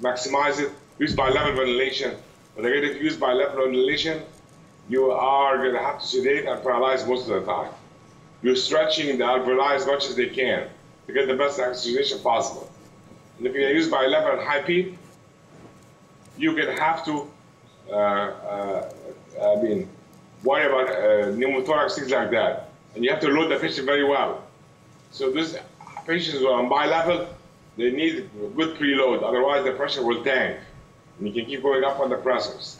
maximize 0.00 0.60
it, 0.60 0.70
use 0.98 1.14
bi-level 1.14 1.54
ventilation. 1.54 2.14
Again, 2.56 2.84
if 2.84 2.96
you 2.96 3.02
use 3.02 3.16
bi-level 3.16 3.64
ventilation, 3.64 4.22
you 4.88 5.10
are 5.10 5.58
going 5.58 5.72
to 5.72 5.78
have 5.78 6.00
to 6.00 6.06
sedate 6.06 6.46
and 6.46 6.62
paralyze 6.62 7.06
most 7.06 7.28
of 7.28 7.40
the 7.40 7.52
time. 7.52 7.72
You're 8.42 8.56
stretching 8.56 9.18
the 9.18 9.24
alveoli 9.24 9.76
as 9.76 9.86
much 9.86 10.06
as 10.06 10.16
they 10.16 10.28
can 10.28 10.68
to 11.06 11.12
get 11.12 11.28
the 11.28 11.34
best 11.34 11.60
oxygenation 11.60 12.18
possible. 12.20 12.70
And 13.38 13.46
if 13.46 13.54
you 13.54 13.66
use 13.66 13.88
bi-level 13.88 14.32
and 14.32 14.40
high 14.40 14.62
peep, 14.62 14.98
going 16.38 16.56
to 16.56 16.82
have 16.82 17.04
to, 17.04 17.30
uh, 17.90 17.94
uh, 17.94 18.92
I 19.42 19.62
mean, 19.62 19.88
worry 20.42 20.66
about 20.66 20.88
uh, 20.88 21.32
pneumothorax, 21.32 21.94
things 21.96 22.10
like 22.10 22.30
that. 22.30 22.70
And 22.94 23.04
you 23.04 23.10
have 23.10 23.20
to 23.20 23.28
load 23.28 23.50
the 23.50 23.58
patient 23.58 23.86
very 23.86 24.04
well. 24.04 24.42
So 25.10 25.30
these 25.30 25.56
patients 26.06 26.38
who 26.38 26.48
are 26.48 26.62
on 26.62 26.68
bi-level, 26.68 27.28
they 27.76 27.90
need 27.90 28.28
good 28.56 28.76
preload, 28.78 29.22
otherwise 29.22 29.64
the 29.64 29.72
pressure 29.72 30.04
will 30.04 30.22
tank. 30.22 30.58
And 31.18 31.28
you 31.28 31.32
can 31.32 31.46
keep 31.48 31.62
going 31.62 31.84
up 31.84 32.00
on 32.00 32.10
the 32.10 32.16
pressors. 32.16 32.76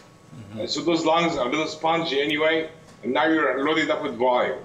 And 0.58 0.68
so 0.68 0.80
those 0.80 1.04
lungs 1.04 1.36
are 1.36 1.46
a 1.46 1.50
little 1.50 1.66
spongy 1.66 2.20
anyway, 2.20 2.70
and 3.02 3.12
now 3.12 3.26
you're 3.26 3.64
loaded 3.64 3.90
up 3.90 4.02
with 4.02 4.16
volume. 4.16 4.58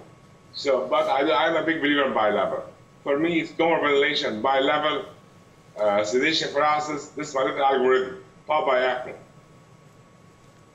So, 0.53 0.87
but 0.87 1.07
I, 1.07 1.29
I'm 1.29 1.55
a 1.55 1.63
big 1.63 1.81
believer 1.81 2.05
in 2.05 2.13
bi-level. 2.13 2.63
For 3.03 3.19
me, 3.19 3.41
it's 3.41 3.51
ventilation, 3.51 4.41
bi-level, 4.41 5.05
uh, 5.79 6.03
sedation 6.03 6.51
paralysis. 6.53 7.09
This 7.09 7.29
is 7.29 7.35
my 7.35 7.43
little 7.43 7.63
algorithm, 7.63 8.23
powered 8.47 8.65
by. 8.65 9.13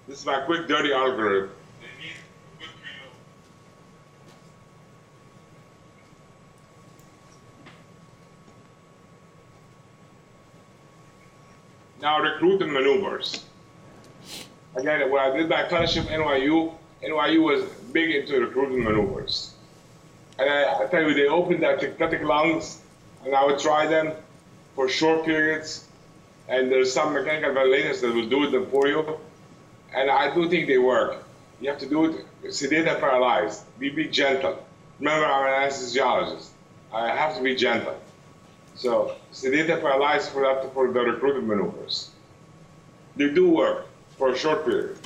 This 0.08 0.20
is 0.20 0.26
my 0.26 0.40
quick, 0.40 0.68
dirty 0.68 0.92
algorithm. 0.92 1.50
They 1.80 1.86
need 2.02 2.14
good 2.58 2.68
preload. 2.68 3.12
Now, 12.02 12.18
recruiting 12.18 12.73
maneuvers. 12.73 13.44
Again, 14.75 15.09
when 15.09 15.23
I 15.23 15.37
did 15.37 15.49
my 15.49 15.61
at 15.61 15.71
NYU, 15.71 16.75
NYU 17.00 17.42
was 17.44 17.62
big 17.92 18.11
into 18.11 18.40
recruiting 18.40 18.82
maneuvers. 18.82 19.54
And 20.37 20.50
I, 20.50 20.82
I 20.82 20.87
tell 20.87 21.09
you, 21.09 21.14
they 21.14 21.28
opened 21.28 21.62
their 21.62 21.78
atelectatic 21.78 22.25
lungs, 22.25 22.80
and 23.25 23.37
I 23.37 23.44
would 23.44 23.61
try 23.61 23.87
them 23.87 24.14
for 24.75 24.88
short 24.88 25.25
periods. 25.25 25.87
And 26.49 26.73
there's 26.73 26.92
some 26.92 27.14
mechanical 27.14 27.54
ventilators 27.54 28.00
that 28.00 28.12
will 28.12 28.28
do 28.28 28.50
them 28.50 28.68
for 28.73 28.88
you. 28.88 29.21
And 29.94 30.11
I 30.11 30.35
do 30.35 30.49
think 30.49 30.66
they 30.66 30.78
work. 30.78 31.23
You 31.61 31.71
have 31.71 31.78
to 31.78 31.88
do 31.88 32.06
it 32.06 32.52
sedate 32.52 32.88
and 32.88 32.99
paralyzed. 32.99 33.62
Be, 33.78 33.90
be 33.90 34.09
gentle. 34.09 34.59
Remember, 34.99 35.25
I'm 35.25 35.47
an 35.47 35.71
anesthesiologist. 35.71 36.49
I 36.92 37.14
have 37.14 37.37
to 37.37 37.42
be 37.44 37.54
gentle. 37.54 37.94
So 38.74 39.16
sedative 39.32 39.80
paralysis 39.80 40.28
for 40.28 40.44
up 40.46 40.72
for 40.72 40.90
the 40.90 41.00
recruitment 41.00 41.46
maneuvers. 41.46 42.10
They 43.16 43.28
do 43.28 43.50
work 43.50 43.86
for 44.16 44.32
a 44.32 44.36
short 44.36 44.64
period. 44.64 44.96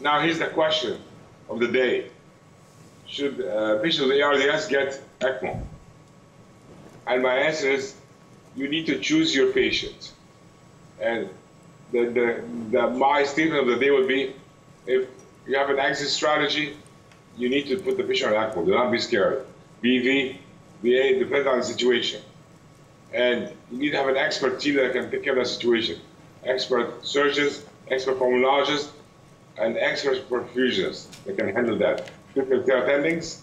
Now 0.00 0.20
here's 0.20 0.40
the 0.40 0.48
question 0.48 1.00
of 1.48 1.60
the 1.60 1.68
day. 1.68 2.10
Should 3.06 3.40
uh, 3.40 3.78
patients 3.78 4.08
with 4.08 4.20
ARDS 4.20 4.66
get 4.66 5.00
ECMO? 5.20 5.62
And 7.06 7.22
my 7.22 7.34
answer 7.34 7.70
is, 7.70 7.94
you 8.56 8.68
need 8.68 8.86
to 8.86 8.98
choose 8.98 9.34
your 9.34 9.52
patient. 9.52 10.12
And 11.00 11.28
the, 11.92 12.06
the, 12.06 12.44
the, 12.70 12.90
my 12.90 13.24
statement 13.24 13.60
of 13.60 13.66
the 13.66 13.76
day 13.76 13.90
would 13.90 14.08
be, 14.08 14.34
if 14.86 15.08
you 15.46 15.56
have 15.56 15.68
an 15.70 15.78
exit 15.78 16.08
strategy, 16.08 16.76
you 17.36 17.48
need 17.48 17.66
to 17.66 17.78
put 17.78 17.96
the 17.96 18.04
patient 18.04 18.34
on 18.34 18.50
ECMO. 18.50 18.66
Do 18.66 18.72
not 18.72 18.90
be 18.90 18.98
scared. 18.98 19.46
VV, 19.82 20.38
VA, 20.82 21.18
depends 21.18 21.46
on 21.46 21.58
the 21.58 21.64
situation. 21.64 22.22
And 23.12 23.52
you 23.70 23.78
need 23.78 23.90
to 23.90 23.96
have 23.96 24.08
an 24.08 24.16
expert 24.16 24.60
team 24.60 24.76
that 24.76 24.92
can 24.92 25.10
take 25.10 25.22
care 25.22 25.32
of 25.32 25.38
that 25.38 25.46
situation. 25.46 26.00
Expert 26.44 27.04
surgeons, 27.06 27.64
expert 27.90 28.18
pulmonologists, 28.18 28.90
and 29.58 29.76
expert 29.76 30.28
perfusionists 30.28 31.06
that 31.24 31.36
can 31.36 31.54
handle 31.54 31.76
that. 31.78 32.10
Different 32.34 32.66
attendings. 32.66 33.40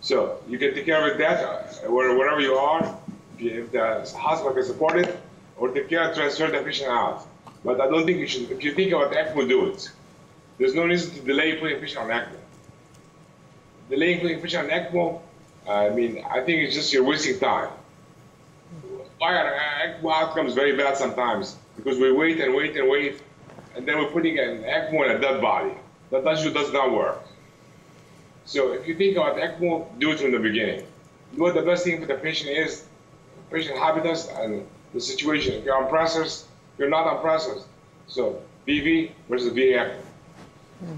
So 0.00 0.38
you 0.48 0.58
can 0.58 0.74
take 0.74 0.86
care 0.86 1.10
of 1.10 1.18
that 1.18 1.44
uh, 1.44 1.90
wherever 1.90 2.40
you 2.40 2.54
are, 2.54 2.98
if 3.38 3.70
the 3.72 4.12
hospital 4.16 4.52
can 4.52 4.64
support 4.64 4.98
it, 4.98 5.18
or 5.56 5.70
take 5.70 5.88
care 5.88 6.08
of 6.08 6.16
transfer 6.16 6.50
the 6.50 6.62
patient 6.62 6.90
out. 6.90 7.26
But 7.64 7.80
I 7.80 7.88
don't 7.88 8.04
think 8.04 8.18
you 8.18 8.26
should, 8.26 8.50
if 8.50 8.62
you 8.62 8.74
think 8.74 8.92
about 8.92 9.12
ECMO, 9.12 9.48
do 9.48 9.66
it. 9.66 9.90
There's 10.58 10.74
no 10.74 10.84
reason 10.84 11.14
to 11.14 11.20
delay 11.22 11.56
putting 11.56 11.78
a 11.78 11.80
patient 11.80 12.04
on 12.04 12.10
ECMO. 12.10 12.36
Delaying 13.88 14.40
patient 14.40 14.64
on 14.64 14.70
ECMO, 14.70 15.20
I 15.68 15.90
mean, 15.90 16.24
I 16.28 16.40
think 16.40 16.62
it's 16.62 16.74
just 16.74 16.92
you're 16.92 17.04
wasting 17.04 17.38
time. 17.38 17.70
Fire 19.18 19.58
ECMO 19.84 20.12
outcomes 20.12 20.54
very 20.54 20.76
bad 20.76 20.96
sometimes 20.96 21.56
because 21.76 21.98
we 21.98 22.12
wait 22.12 22.40
and 22.40 22.54
wait 22.54 22.76
and 22.76 22.88
wait, 22.88 23.22
and 23.74 23.86
then 23.86 23.98
we're 23.98 24.10
putting 24.10 24.38
an 24.38 24.62
ECMO 24.62 25.08
in 25.08 25.16
a 25.16 25.18
dead 25.20 25.40
body. 25.40 25.72
That 26.10 26.26
actually 26.26 26.52
does 26.52 26.72
not 26.72 26.92
work. 26.92 27.22
So 28.44 28.72
if 28.72 28.86
you 28.86 28.94
think 28.96 29.16
about 29.16 29.36
ECMO, 29.36 29.86
do 29.98 30.10
it 30.12 30.20
from 30.20 30.32
the 30.32 30.38
beginning. 30.38 30.86
Do 31.34 31.42
what 31.42 31.54
the 31.54 31.62
best 31.62 31.84
thing 31.84 32.00
for 32.00 32.06
the 32.06 32.14
patient 32.14 32.50
is, 32.50 32.84
patient 33.50 33.78
habitus 33.78 34.28
and 34.28 34.66
the 34.94 35.00
situation. 35.00 35.54
If 35.54 35.64
you're 35.64 35.76
on 35.76 35.90
pressors, 35.90 36.44
you're 36.78 36.88
not 36.88 37.06
on 37.06 37.24
pressors. 37.24 37.64
So 38.06 38.40
VV 38.66 39.12
versus 39.28 39.52
VA 39.52 39.78
ECMO. 39.78 40.00
Hmm. 40.80 40.96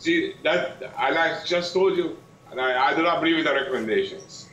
See, 0.00 0.34
that, 0.44 0.82
and 0.82 1.18
I 1.18 1.44
just 1.44 1.74
told 1.74 1.94
you, 1.94 2.16
and 2.50 2.58
I, 2.58 2.88
I 2.88 2.96
do 2.96 3.02
not 3.02 3.20
believe 3.20 3.36
in 3.36 3.44
the 3.44 3.52
recommendations. 3.52 4.48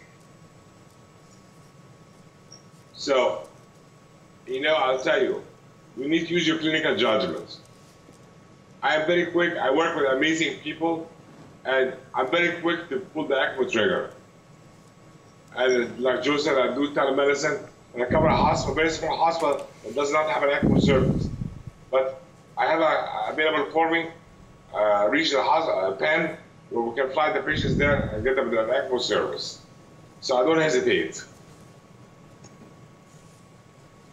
So, 2.94 3.48
you 4.46 4.60
know, 4.60 4.76
I'll 4.76 5.02
tell 5.02 5.24
you, 5.24 5.42
you 5.98 6.10
need 6.10 6.28
to 6.28 6.34
use 6.34 6.46
your 6.46 6.60
clinical 6.60 6.98
judgment. 6.98 7.60
I 8.84 8.96
am 8.98 9.08
very 9.08 9.28
quick, 9.28 9.58
I 9.58 9.72
work 9.72 9.96
with 9.96 10.12
amazing 10.12 10.60
people, 10.60 11.10
and 11.64 11.94
I'm 12.14 12.30
very 12.30 12.60
quick 12.60 12.90
to 12.90 13.00
pull 13.00 13.28
the 13.28 13.36
ECMO 13.36 13.72
trigger. 13.72 14.12
And 15.56 15.98
like 15.98 16.24
Joe 16.24 16.36
said, 16.36 16.58
I 16.58 16.76
do 16.76 16.94
telemedicine, 16.94 17.66
and 17.94 18.04
I 18.04 18.06
cover 18.08 18.28
a 18.28 18.36
hospital, 18.36 18.76
very 18.76 18.90
small 18.90 19.16
hospital 19.16 19.66
that 19.86 19.96
does 19.96 20.12
not 20.12 20.30
have 20.30 20.44
an 20.44 20.50
ECMO 20.50 20.82
service. 20.82 21.30
But 21.90 22.22
I 22.58 22.66
have 22.66 22.82
a, 22.82 23.32
available 23.32 23.72
for 23.72 23.90
me 23.90 24.10
uh, 24.78 25.08
regional 25.10 25.44
hospital, 25.44 25.94
a 25.94 25.96
pen, 25.96 26.38
where 26.70 26.84
we 26.84 26.96
can 26.96 27.12
fly 27.12 27.32
the 27.34 27.42
patients 27.42 27.76
there 27.76 27.96
and 27.96 28.24
get 28.24 28.36
them 28.36 28.52
the 28.52 28.58
ECMO 28.58 29.00
service. 29.00 29.62
So 30.22 30.38
I 30.38 30.44
don't 30.44 30.60
hesitate. 30.60 31.24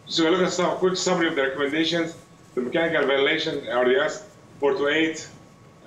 So 0.07 0.23
we 0.23 0.29
look 0.29 0.41
at 0.41 0.53
some 0.53 0.77
quick 0.77 0.95
summary 0.95 1.27
of 1.27 1.35
the 1.35 1.43
recommendations. 1.43 2.15
The 2.53 2.61
mechanical 2.61 3.05
ventilation, 3.07 3.67
RDS, 3.67 4.23
4 4.59 4.73
to 4.73 4.87
8 4.87 5.29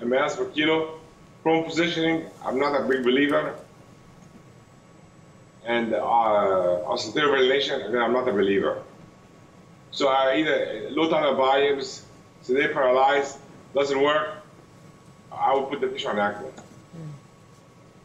mLs 0.01 0.37
per 0.37 0.45
kilo. 0.45 0.99
Prone 1.41 1.63
positioning, 1.63 2.25
I'm 2.45 2.59
not 2.59 2.79
a 2.79 2.85
big 2.85 3.03
believer. 3.03 3.55
And 5.65 5.93
uh, 5.93 5.97
oscillatory 6.85 7.39
ventilation, 7.39 7.81
again, 7.81 8.01
I'm 8.01 8.13
not 8.13 8.27
a 8.27 8.33
believer. 8.33 8.83
So 9.91 10.09
I 10.09 10.35
either 10.37 10.89
low 10.91 11.09
tidal 11.09 11.35
volumes, 11.35 12.05
sedate 12.41 12.73
paralyzed, 12.73 13.37
doesn't 13.73 14.01
work, 14.01 14.38
I 15.39 15.53
will 15.53 15.63
put 15.63 15.81
the 15.81 15.87
patient 15.87 16.19
on 16.19 16.33
ECMO. 16.33 16.51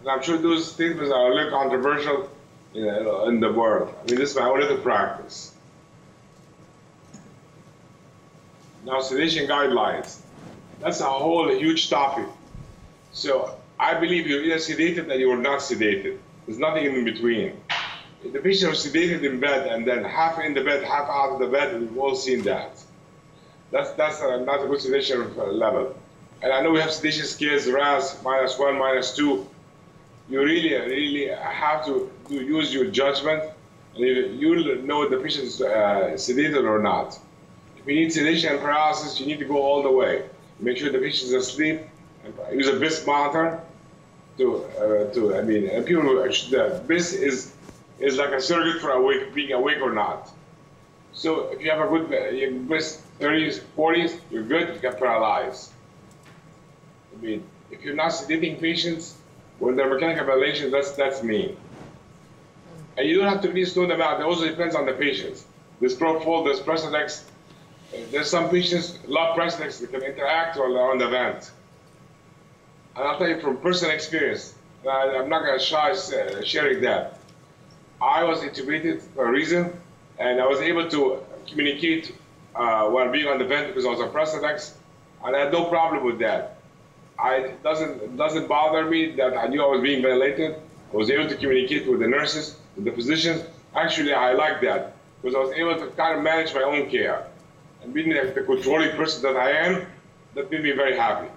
And 0.01 0.09
I'm 0.09 0.23
sure 0.23 0.37
those 0.37 0.71
statements 0.71 1.11
are 1.11 1.33
a 1.33 1.35
little 1.35 1.51
controversial 1.51 2.31
you 2.75 2.85
know, 2.85 3.27
in 3.29 3.41
the 3.41 3.51
world. 3.51 3.95
I 4.03 4.11
mean, 4.11 4.21
this 4.21 4.33
is 4.33 4.37
my 4.37 4.51
little 4.51 4.79
practice. 4.79 5.55
Now, 8.85 9.01
sedation 9.01 9.49
guidelines. 9.49 10.19
That's 10.81 11.01
a 11.01 11.05
whole 11.05 11.49
huge 11.57 11.89
topic. 11.89 12.27
So 13.13 13.57
I 13.81 13.95
believe 13.95 14.27
you're 14.27 14.43
either 14.43 14.57
sedated 14.57 15.09
or 15.11 15.15
you're 15.15 15.39
not 15.39 15.61
sedated. 15.61 16.19
There's 16.47 16.59
nothing 16.59 16.85
in 16.85 17.05
between. 17.05 17.59
If 18.23 18.35
the 18.35 18.41
patient 18.41 18.75
is 18.75 18.87
sedated 18.87 19.25
in 19.25 19.41
bed 19.41 19.69
and 19.69 19.87
then 19.87 20.05
half 20.05 20.39
in 20.39 20.53
the 20.53 20.63
bed, 20.63 20.85
half 20.85 21.09
out 21.09 21.33
of 21.33 21.39
the 21.39 21.47
bed, 21.47 21.81
we've 21.81 21.97
all 21.97 22.15
seen 22.15 22.43
that. 22.43 22.79
That's, 23.71 23.93
that's 23.93 24.21
a, 24.21 24.41
not 24.41 24.63
a 24.63 24.69
good 24.69 24.83
sedation 24.83 25.35
level. 25.37 25.97
And 26.45 26.53
I 26.53 26.61
know 26.61 26.73
we 26.73 26.81
have 26.81 26.93
sedation 26.93 27.25
scales, 27.25 27.67
RASS, 27.67 28.23
minus 28.23 28.59
one, 28.59 28.79
minus 28.79 29.17
two. 29.17 29.49
You 30.29 30.41
really, 30.41 30.75
really 30.75 31.29
have 31.29 31.87
to, 31.87 32.11
to 32.29 32.35
use 32.35 32.73
your 32.73 32.85
judgment. 32.91 33.43
And 33.95 34.39
you'll 34.39 34.83
know 34.83 35.09
the 35.09 35.17
patient 35.17 35.45
is 35.45 35.63
uh, 35.63 36.13
sedated 36.17 36.65
or 36.65 36.83
not. 36.83 37.19
If 37.79 37.87
you 37.87 37.95
need 37.95 38.13
sedation 38.13 38.53
and 38.53 38.61
paralysis, 38.61 39.19
you 39.19 39.25
need 39.25 39.39
to 39.39 39.47
go 39.47 39.57
all 39.57 39.83
the 39.83 39.91
way. 39.91 40.25
Make 40.61 40.77
sure 40.77 40.93
the 40.93 40.99
patient 40.99 41.29
is 41.29 41.33
asleep. 41.33 41.81
And 42.25 42.35
use 42.53 42.69
a 42.69 42.79
BIS 42.79 43.07
monitor 43.07 43.63
to, 44.37 44.65
uh, 44.65 45.15
to 45.15 45.37
I 45.37 45.41
mean, 45.41 45.71
and 45.71 45.87
people, 45.87 46.03
the 46.03 46.83
BIS 46.87 47.15
is, 47.15 47.55
is 48.01 48.19
like 48.19 48.33
a 48.33 48.41
surrogate 48.41 48.83
for 48.83 48.91
awake, 48.91 49.33
being 49.33 49.53
awake 49.53 49.81
or 49.81 49.95
not. 49.95 50.31
So 51.15 51.49
if 51.53 51.63
you 51.63 51.71
have 51.71 51.81
a 51.81 51.89
good 51.89 52.11
BIS 52.69 53.01
30s, 53.19 53.63
40s, 53.79 54.21
you're 54.31 54.43
good, 54.43 54.75
you 54.75 54.81
can 54.81 54.99
paralyzed. 54.99 55.71
If 57.25 57.83
you're 57.83 57.95
not 57.95 58.11
sedating 58.11 58.61
patients 58.61 59.17
when 59.59 59.77
they're 59.77 59.93
mechanical 59.93 60.27
ventilation, 60.27 60.71
that's, 60.71 60.93
that's 60.93 61.23
me. 61.23 61.57
And 62.97 63.09
you 63.09 63.19
don't 63.19 63.29
have 63.29 63.41
to 63.43 63.49
really 63.49 63.65
slow 63.65 63.87
them 63.87 64.01
out. 64.01 64.21
It 64.21 64.25
also 64.25 64.47
depends 64.47 64.75
on 64.75 64.87
the 64.87 64.93
patients. 64.93 65.47
This 65.81 65.95
propofol, 65.95 66.45
this 66.45 66.61
Precedex, 66.61 67.25
there's 68.11 68.31
some 68.31 68.51
patients 68.51 68.99
love 69.07 69.37
Precedex 69.37 69.81
that 69.81 69.91
can 69.91 70.03
interact 70.03 70.57
while 70.57 70.77
on 70.79 70.99
the 70.99 71.09
vent. 71.09 71.51
And 72.97 73.05
I'll 73.05 73.19
tell 73.19 73.29
you 73.29 73.41
from 73.41 73.57
personal 73.59 73.95
experience, 73.95 74.55
I, 74.89 75.07
am 75.17 75.29
not 75.29 75.45
going 75.45 75.59
to 75.59 75.65
shy 75.65 75.91
uh, 75.91 76.43
sharing 76.43 76.83
that. 76.83 77.19
I 78.01 78.23
was 78.23 78.41
intubated 78.41 79.01
for 79.15 79.27
a 79.27 79.31
reason, 79.31 79.73
and 80.19 80.41
I 80.41 80.47
was 80.47 80.61
able 80.61 80.89
to 80.91 81.21
communicate 81.49 82.15
uh, 82.55 82.89
while 82.89 83.11
being 83.11 83.27
on 83.27 83.39
the 83.39 83.45
vent 83.45 83.69
because 83.69 83.87
I 83.87 83.91
was 83.91 84.01
on 84.01 84.11
Precedex, 84.11 84.75
and 85.25 85.35
I 85.35 85.41
had 85.41 85.53
no 85.53 85.65
problem 85.65 86.05
with 86.05 86.19
that. 86.21 86.54
I, 87.19 87.37
it 87.37 87.63
doesn't 87.63 88.17
doesn't 88.17 88.49
bother 88.49 88.85
me 88.85 89.13
that 89.13 89.37
I 89.37 89.47
knew 89.47 89.63
I 89.63 89.69
was 89.69 89.81
being 89.81 90.03
ventilated. 90.03 90.57
I 90.93 90.97
was 90.97 91.11
able 91.11 91.29
to 91.29 91.37
communicate 91.37 91.89
with 91.89 92.01
the 92.01 92.09
nurses, 92.09 92.57
with 92.77 92.85
the 92.85 92.93
physicians. 92.93 93.45
Actually, 93.75 94.13
I 94.13 94.33
like 94.33 94.61
that 94.63 94.97
because 95.21 95.35
I 95.35 95.39
was 95.39 95.53
able 95.53 95.77
to 95.77 95.87
kind 95.97 96.17
of 96.17 96.23
manage 96.23 96.55
my 96.55 96.63
own 96.63 96.91
care. 96.91 97.27
And 97.83 97.93
being 97.93 98.09
the, 98.09 98.33
the 98.35 98.43
controlling 98.43 98.97
person 98.97 99.23
that 99.23 99.37
I 99.37 99.51
am, 99.51 99.87
that 100.35 100.51
made 100.51 100.63
me 100.63 100.73
very 100.73 100.97
happy. 100.97 101.29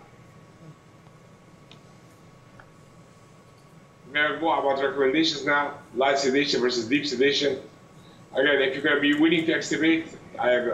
We're 4.11 4.39
going 4.39 4.59
about 4.59 4.81
recommendations 4.81 5.45
now. 5.45 5.73
Light 5.95 6.17
sedation 6.17 6.61
versus 6.61 6.87
deep 6.87 7.05
sedation. 7.05 7.59
Again, 8.33 8.61
if 8.61 8.73
you're 8.73 8.83
going 8.83 8.95
to 8.95 9.01
be 9.01 9.13
willing 9.13 9.45
to 9.45 9.53
extubate, 9.53 10.07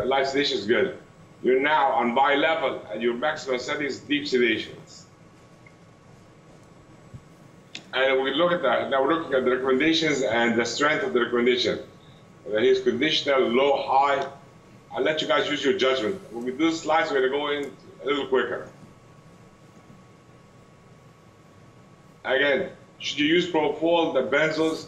light 0.05 0.27
sedation 0.27 0.59
is 0.59 0.65
good. 0.65 0.97
You're 1.43 1.59
now 1.59 1.91
on 1.91 2.15
bi-level 2.15 2.85
and 2.91 3.01
your 3.01 3.13
maximum 3.15 3.59
setting 3.59 3.85
is 3.85 3.99
deep 3.99 4.23
sedations. 4.23 5.03
And 7.93 8.23
we 8.23 8.33
look 8.33 8.51
at 8.51 8.61
that. 8.63 8.89
Now 8.89 9.03
we're 9.03 9.13
looking 9.13 9.33
at 9.33 9.43
the 9.43 9.51
recommendations 9.51 10.23
and 10.23 10.55
the 10.55 10.65
strength 10.65 11.03
of 11.03 11.13
the 11.13 11.21
recommendation. 11.21 11.79
That 12.49 12.63
is 12.63 12.81
conditional, 12.81 13.41
low, 13.41 13.83
high. 13.83 14.25
I'll 14.91 15.03
let 15.03 15.21
you 15.21 15.27
guys 15.27 15.49
use 15.49 15.63
your 15.63 15.77
judgment. 15.77 16.19
When 16.31 16.45
we 16.45 16.51
do 16.51 16.71
the 16.71 16.75
slides, 16.75 17.11
we're 17.11 17.29
going 17.29 17.31
to 17.31 17.37
go 17.37 17.49
in 17.49 17.77
a 18.03 18.05
little 18.05 18.27
quicker. 18.27 18.69
Again, 22.23 22.69
should 22.99 23.19
you 23.19 23.25
use 23.25 23.51
propofol, 23.51 24.13
the 24.13 24.23
benzos? 24.23 24.87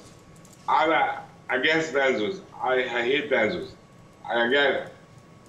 I'm 0.67 1.19
against 1.49 1.93
benzos. 1.93 2.39
I, 2.61 2.75
I 2.75 3.03
hate 3.03 3.29
benzos. 3.29 3.69
I, 4.27 4.47
again, 4.47 4.89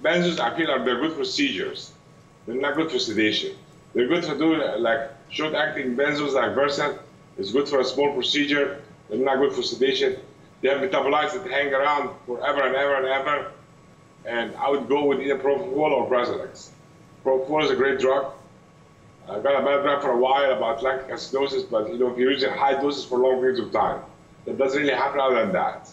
benzos 0.03 0.41
are 0.41 0.85
they're 0.85 1.01
good 1.01 1.13
for 1.13 1.25
seizures. 1.25 1.93
They're 2.47 2.57
not 2.57 2.77
good 2.77 2.91
for 2.91 2.99
sedation. 2.99 3.57
They're 3.95 4.09
good 4.09 4.25
for 4.25 4.37
doing 4.37 4.61
like 4.81 5.11
short-acting 5.31 5.97
benzos 5.97 6.35
like 6.35 6.55
Versed. 6.55 6.99
It's 7.39 7.53
good 7.53 7.69
for 7.69 7.81
a 7.81 7.85
small 7.85 8.13
procedure. 8.15 8.83
They're 9.09 9.19
not 9.19 9.39
good 9.39 9.53
for 9.53 9.63
sedation. 9.63 10.17
They 10.61 10.69
have 10.69 10.81
metabolites 10.81 11.33
that 11.33 11.51
hang 11.51 11.73
around 11.73 12.11
forever 12.27 12.63
and 12.63 12.75
ever 12.75 12.97
and 12.97 13.07
ever. 13.07 13.53
And 14.25 14.57
I 14.57 14.71
would 14.71 14.89
go 14.89 15.05
with 15.05 15.21
either 15.21 15.39
Propofol 15.39 15.91
or 15.91 16.09
Precedex. 16.09 16.71
Propofol 17.25 17.65
is 17.65 17.71
a 17.71 17.77
great 17.77 18.01
drug. 18.01 18.33
I 19.29 19.41
got 19.41 19.61
a 19.61 19.65
bad 19.65 19.85
rap 19.85 20.03
for 20.03 20.13
a 20.13 20.17
while 20.17 20.53
about 20.53 20.83
lactic 20.83 21.09
acidosis, 21.09 21.69
but 21.69 21.93
you 21.93 21.99
know, 21.99 22.13
if 22.13 22.19
you're 22.19 22.31
using 22.31 22.51
high 22.51 22.81
doses 22.81 23.05
for 23.05 23.19
long 23.19 23.41
periods 23.41 23.59
of 23.61 23.73
time, 23.73 24.03
that 24.45 24.57
doesn't 24.57 24.81
really 24.81 24.95
happen 24.95 25.21
other 25.21 25.35
than 25.35 25.53
that. 25.53 25.91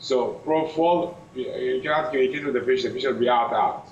So 0.00 0.40
Propofol, 0.44 1.14
you, 1.38 1.80
cannot 1.82 2.10
communicate 2.10 2.44
with 2.44 2.54
the 2.54 2.60
patient. 2.60 2.94
The 2.94 2.98
patient 2.98 3.14
will 3.14 3.20
be 3.20 3.28
out, 3.28 3.52
out. 3.52 3.88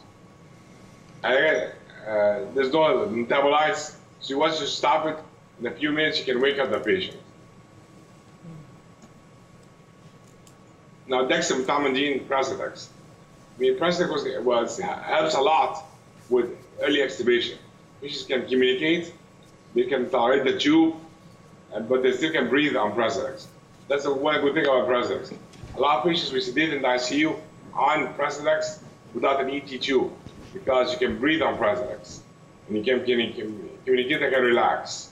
And 1.23 1.35
again, 1.35 1.73
uh, 2.07 2.55
there's 2.55 2.73
no 2.73 3.07
metabolites, 3.07 3.95
so 4.21 4.35
you 4.35 4.39
to 4.49 4.67
stop 4.67 5.07
it, 5.07 5.19
in 5.61 5.67
a 5.67 5.71
few 5.71 5.93
minutes 5.93 6.19
you 6.19 6.25
can 6.25 6.41
wake 6.41 6.59
up 6.59 6.71
the 6.71 6.81
patient. 6.81 7.17
Now 11.09 11.27
dexmedetomidine, 11.27 12.27
Precedex. 12.27 12.89
I 13.57 13.61
mean, 13.61 13.79
Precedex 13.79 14.11
was, 14.11 14.45
was, 14.45 14.79
helps 14.79 15.35
a 15.35 15.41
lot 15.41 15.85
with 16.29 16.51
early 16.81 16.99
extubation. 16.99 17.57
Patients 18.01 18.27
can 18.27 18.47
communicate, 18.47 19.13
they 19.75 19.85
can 19.85 20.11
tolerate 20.11 20.45
the 20.45 20.59
tube, 20.59 20.97
and, 21.73 21.89
but 21.89 22.03
they 22.03 22.13
still 22.13 22.33
can 22.33 22.49
breathe 22.49 22.77
on 22.77 22.93
Precedex. 22.93 23.47
That's 23.89 24.05
the 24.05 24.13
one 24.13 24.41
good 24.41 24.55
thing 24.55 24.65
about 24.65 24.89
Precedex. 24.89 25.35
A 25.77 25.81
lot 25.81 25.99
of 25.99 26.05
patients 26.05 26.33
we 26.33 26.41
sedate 26.41 26.73
in 26.73 26.81
the 26.81 26.89
ICU 26.89 27.39
on 27.75 28.15
Precedex 28.15 28.81
without 29.13 29.43
an 29.43 29.51
ET 29.51 29.67
tube 29.67 30.11
because 30.55 30.91
you 30.91 30.99
can 30.99 31.19
breathe 31.19 31.43
on 31.43 31.59
Precedex 31.59 32.21
and 32.69 32.79
you 32.79 32.83
can, 32.83 33.05
can, 33.05 33.33
can 33.35 33.71
communicate 33.85 34.23
and 34.23 34.33
can 34.33 34.43
relax. 34.43 35.11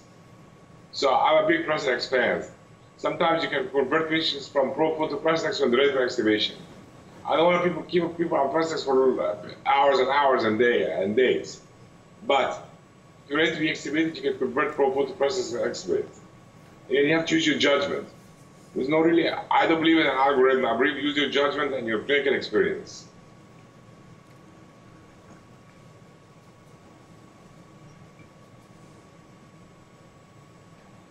So 0.93 1.15
I'm 1.15 1.45
a 1.45 1.47
big 1.47 1.67
Precedex 1.67 2.09
fan. 2.09 2.45
Sometimes 2.97 3.43
you 3.43 3.51
can 3.51 3.69
convert 3.69 4.09
patients 4.09 4.49
from 4.49 4.73
Propofol 4.73 5.11
to 5.11 5.17
Precedex 5.17 5.61
when 5.61 5.71
they're 5.71 5.81
ready 5.81 5.93
for 5.93 6.07
extubation. 6.07 6.55
I 7.27 7.37
don't 7.37 7.53
want 7.53 7.65
people 7.65 7.83
keep 7.83 8.17
people 8.17 8.39
on 8.39 8.49
Precedex 8.49 8.87
for 8.87 9.21
uh, 9.21 9.37
hours 9.67 9.99
and 9.99 10.09
hours 10.09 10.45
and 10.45 10.59
day 10.59 10.91
and 10.91 11.15
days. 11.15 11.61
But 12.27 12.67
if 13.25 13.31
you're 13.31 13.39
ready 13.39 13.53
to 13.53 13.59
be 13.59 13.69
extubated, 13.69 14.17
you 14.17 14.23
can 14.23 14.39
convert 14.39 14.77
Propofol 14.77 15.09
to 15.09 15.13
Precedex 15.13 15.53
and 15.53 15.71
extubate. 15.71 16.07
And 16.89 17.07
you 17.07 17.15
have 17.15 17.27
to 17.27 17.35
use 17.35 17.47
your 17.47 17.59
judgment. 17.59 18.09
There's 18.75 18.89
no 18.89 18.99
really, 18.99 19.29
I 19.29 19.67
don't 19.67 19.81
believe 19.81 19.99
in 19.99 20.07
an 20.07 20.13
algorithm. 20.13 20.67
I 20.67 20.77
believe 20.77 20.97
use 20.97 21.17
your 21.17 21.31
judgment 21.31 21.75
and 21.75 21.87
your 21.87 22.01
clinical 22.01 22.35
experience. 22.35 23.07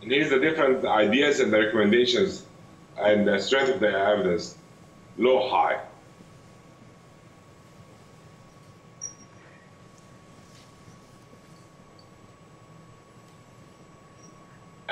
And 0.01 0.11
here's 0.11 0.29
the 0.29 0.39
different 0.39 0.83
ideas 0.85 1.39
and 1.39 1.53
the 1.53 1.59
recommendations 1.59 2.45
and 2.97 3.25
the 3.25 3.39
strength 3.39 3.75
of 3.75 3.79
the 3.79 3.87
evidence, 3.87 4.57
low, 5.17 5.49
high. 5.49 5.79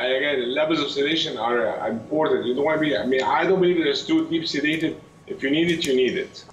Again, 0.06 0.54
levels 0.54 0.80
of 0.80 0.90
sedation 0.90 1.38
are 1.38 1.88
important. 1.88 2.46
You 2.46 2.56
don't 2.56 2.66
want 2.66 2.80
to 2.80 2.86
be, 2.86 2.98
I 2.98 3.06
mean, 3.06 3.24
I 3.24 3.46
don't 3.46 3.60
believe 3.60 3.78
there's 3.78 4.06
too 4.06 4.28
deep 4.28 4.44
sedated. 4.44 4.98
If 5.28 5.44
you 5.44 5.52
need 5.52 5.70
it, 5.70 5.86
you 5.86 5.96
need 5.96 6.18
it. 6.18 6.44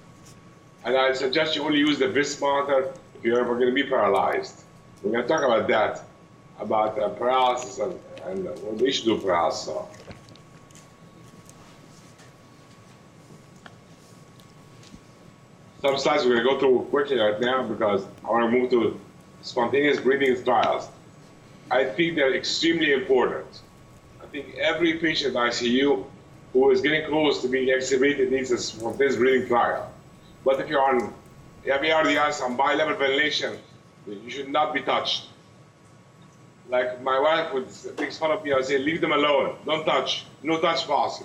And 0.85 0.97
I 0.97 1.13
suggest 1.13 1.57
you 1.57 1.63
only 1.63 1.79
use 1.79 1.99
the 1.99 2.09
BIS 2.09 2.41
monitor 2.41 2.93
if 3.17 3.25
you're 3.25 3.41
ever 3.41 3.55
going 3.55 3.69
to 3.69 3.75
be 3.75 3.85
paralyzed. 3.85 4.63
We're 5.03 5.13
going 5.13 5.23
to 5.23 5.29
talk 5.29 5.43
about 5.43 5.67
that, 5.69 6.05
about 6.61 6.99
uh, 6.99 7.09
paralysis 7.11 7.79
and, 7.79 7.99
and 8.25 8.45
what 8.45 8.79
they 8.79 8.91
should 8.91 9.07
do 9.07 9.19
paralysis. 9.19 9.67
So. 9.67 9.89
Some 15.81 15.97
slides 15.97 16.25
we're 16.25 16.35
going 16.35 16.45
to 16.45 16.53
go 16.55 16.59
through 16.59 16.87
quickly 16.91 17.19
right 17.19 17.41
now 17.41 17.63
because 17.63 18.05
I 18.25 18.31
want 18.31 18.51
to 18.51 18.59
move 18.59 18.71
to 18.71 19.01
spontaneous 19.43 20.01
breathing 20.01 20.43
trials. 20.45 20.89
I 21.71 21.85
think 21.85 22.17
they're 22.17 22.35
extremely 22.35 22.93
important. 22.93 23.47
I 24.23 24.27
think 24.27 24.57
every 24.57 24.95
patient 24.95 25.35
in 25.35 25.41
ICU 25.41 26.05
who 26.53 26.71
is 26.71 26.81
getting 26.81 27.07
close 27.07 27.43
to 27.43 27.49
being 27.49 27.69
extubated 27.69 28.31
needs 28.31 28.51
a 28.51 28.59
spontaneous 28.59 29.17
breathing 29.17 29.49
trial. 29.49 29.93
But 30.45 30.61
if 30.61 30.69
you're 30.69 30.83
on 30.83 31.13
FARDS 31.65 32.41
on 32.41 32.57
bi-level 32.57 32.97
ventilation, 32.97 33.59
you 34.07 34.31
should 34.31 34.49
not 34.49 34.73
be 34.73 34.81
touched. 34.81 35.27
Like 36.71 37.03
my 37.03 37.19
wife 37.19 37.53
would 37.53 37.69
make 37.99 38.13
fun 38.13 38.31
of 38.31 38.45
me, 38.45 38.53
I 38.53 38.61
say, 38.63 38.79
leave 38.79 39.01
them 39.01 39.13
alone, 39.13 39.57
don't 39.67 39.85
touch, 39.85 40.25
no 40.43 40.61
touch 40.61 40.87
policy. 40.87 41.25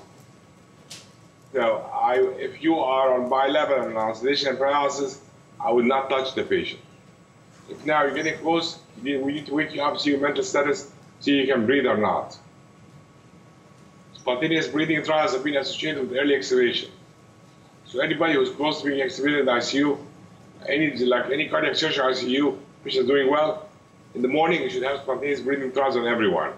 So 1.54 1.78
I, 1.94 2.16
if 2.38 2.64
you 2.64 2.80
are 2.80 3.14
on 3.14 3.30
bi-level 3.30 3.82
and 3.84 3.98
on 3.98 4.16
sedation 4.16 4.50
and 4.50 4.58
paralysis, 4.58 5.22
I 5.60 5.72
would 5.72 5.86
not 5.86 6.10
touch 6.10 6.34
the 6.36 6.44
patient. 6.44 6.82
If 7.70 7.86
now 7.86 8.04
you're 8.04 8.14
getting 8.14 8.38
close, 8.40 8.80
we 9.02 9.18
need 9.18 9.46
to 9.48 9.54
wake 9.54 9.74
you 9.74 9.82
up, 9.82 10.00
see 10.00 10.12
your 10.12 10.20
mental 10.20 10.44
status, 10.44 10.92
see 11.20 11.40
if 11.40 11.48
you 11.48 11.54
can 11.54 11.66
breathe 11.66 11.86
or 11.86 11.98
not. 11.98 12.38
Spontaneous 14.14 14.68
breathing 14.68 15.04
trials 15.04 15.34
have 15.34 15.44
been 15.44 15.58
associated 15.58 16.10
with 16.10 16.18
early 16.18 16.36
extubation. 16.36 16.90
So 17.86 18.00
anybody 18.00 18.34
who's 18.34 18.50
close 18.52 18.82
to 18.82 18.88
being 18.88 19.06
extubated 19.06 19.42
in 19.42 19.46
the 19.46 19.52
ICU, 19.52 19.98
any 20.68 20.96
like 20.98 21.26
any 21.32 21.48
cardiac 21.48 21.76
surgery 21.76 22.14
ICU, 22.14 22.58
which 22.84 22.96
is 22.96 23.06
doing 23.06 23.30
well, 23.30 23.68
in 24.16 24.22
the 24.22 24.28
morning 24.28 24.62
you 24.62 24.70
should 24.70 24.84
have 24.84 25.02
spontaneous 25.02 25.42
breathing 25.42 25.72
trials 25.72 25.96
on 25.96 26.08
everyone. 26.08 26.54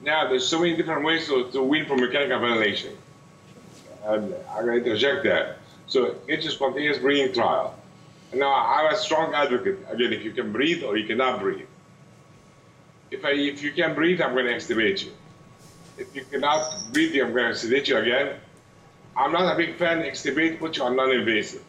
Now 0.00 0.28
there's 0.28 0.46
so 0.46 0.58
many 0.58 0.76
different 0.76 1.04
ways 1.04 1.26
to, 1.26 1.50
to 1.52 1.62
wean 1.62 1.86
from 1.86 2.00
mechanical 2.00 2.40
ventilation. 2.40 2.96
And 4.04 4.34
I'm 4.50 4.64
going 4.64 4.82
to 4.82 4.90
interject 4.90 5.24
that. 5.24 5.58
So 5.88 6.16
it's 6.28 6.46
a 6.46 6.50
spontaneous 6.50 6.98
breathing 6.98 7.34
trial. 7.34 7.74
Now 8.32 8.52
I'm 8.52 8.92
a 8.92 8.96
strong 8.96 9.34
advocate. 9.34 9.78
Again, 9.88 10.12
if 10.12 10.22
you 10.22 10.32
can 10.32 10.52
breathe 10.52 10.84
or 10.84 10.96
you 10.96 11.06
cannot 11.06 11.40
breathe. 11.40 11.66
If, 13.10 13.24
I, 13.24 13.30
if 13.30 13.62
you 13.62 13.72
can 13.72 13.94
breathe, 13.94 14.20
I'm 14.20 14.34
going 14.34 14.46
to 14.46 14.52
extubate 14.52 15.02
you. 15.02 15.12
If 15.96 16.14
you 16.14 16.24
cannot 16.24 16.92
breathe, 16.92 17.20
I'm 17.22 17.32
going 17.32 17.52
to 17.52 17.58
sedate 17.58 17.88
you 17.88 17.96
again. 17.96 18.36
I'm 19.16 19.32
not 19.32 19.52
a 19.52 19.56
big 19.56 19.76
fan. 19.76 20.02
Extubate, 20.02 20.58
put 20.58 20.76
you 20.76 20.84
on 20.84 20.94
non-invasive. 20.94 21.64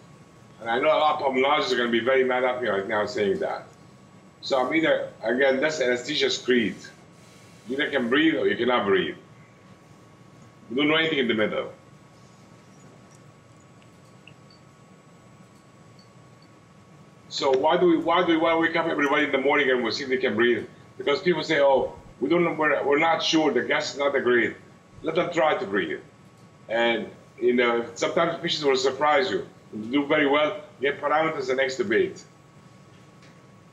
And 0.60 0.70
I 0.70 0.80
know 0.80 0.88
a 0.88 1.00
lot 1.00 1.22
of 1.22 1.28
pulmonologists 1.28 1.72
are 1.72 1.78
going 1.78 1.92
to 1.92 1.98
be 1.98 2.04
very 2.04 2.26
mad 2.26 2.44
at 2.44 2.62
me 2.62 2.68
right 2.68 2.88
now 2.88 3.06
saying 3.06 3.40
that. 3.40 3.64
So 4.42 4.60
I'm 4.60 4.74
either, 4.76 5.10
again, 5.24 5.62
that's 5.62 5.80
anesthesia 5.80 6.30
creed. 6.44 6.76
You 7.68 7.76
either 7.76 7.90
can 7.90 8.10
breathe 8.10 8.36
or 8.36 8.48
you 8.48 8.58
cannot 8.58 8.86
breathe. 8.86 9.16
You 10.70 10.76
don't 10.76 10.90
know 10.90 10.96
anything 10.96 11.20
in 11.20 11.28
the 11.30 11.34
middle. 11.34 11.72
So 17.40 17.52
why 17.52 17.78
do 17.78 17.86
we 17.86 17.98
why 17.98 18.26
do 18.26 18.34
we 18.34 18.38
want 18.38 18.56
to 18.58 18.60
wake 18.60 18.76
up 18.76 18.86
everybody 18.88 19.24
in 19.24 19.32
the 19.32 19.38
morning 19.38 19.72
and 19.72 19.82
we 19.82 19.92
see 19.92 20.04
if 20.04 20.10
they 20.10 20.18
can 20.18 20.36
breathe? 20.36 20.66
Because 20.98 21.22
people 21.22 21.42
say, 21.42 21.62
oh, 21.62 21.94
we 22.20 22.28
don't 22.28 22.44
know, 22.44 22.52
we're, 22.52 22.84
we're 22.86 23.00
not 23.00 23.24
sure, 23.24 23.50
the 23.54 23.62
gas 23.62 23.94
is 23.94 23.98
not 23.98 24.12
that 24.12 24.26
great. 24.26 24.58
Let 25.04 25.16
them 25.16 25.32
try 25.32 25.58
to 25.58 25.66
breathe. 25.66 26.02
And 26.68 27.08
you 27.40 27.54
know, 27.54 27.86
sometimes 27.96 28.42
patients 28.42 28.66
will 28.66 28.76
surprise 28.76 29.32
you. 29.32 29.48
do 29.90 30.06
very 30.06 30.28
well, 30.28 30.60
get 30.82 31.00
parameters 31.00 31.50
and 31.50 31.60
extubate. 31.62 32.22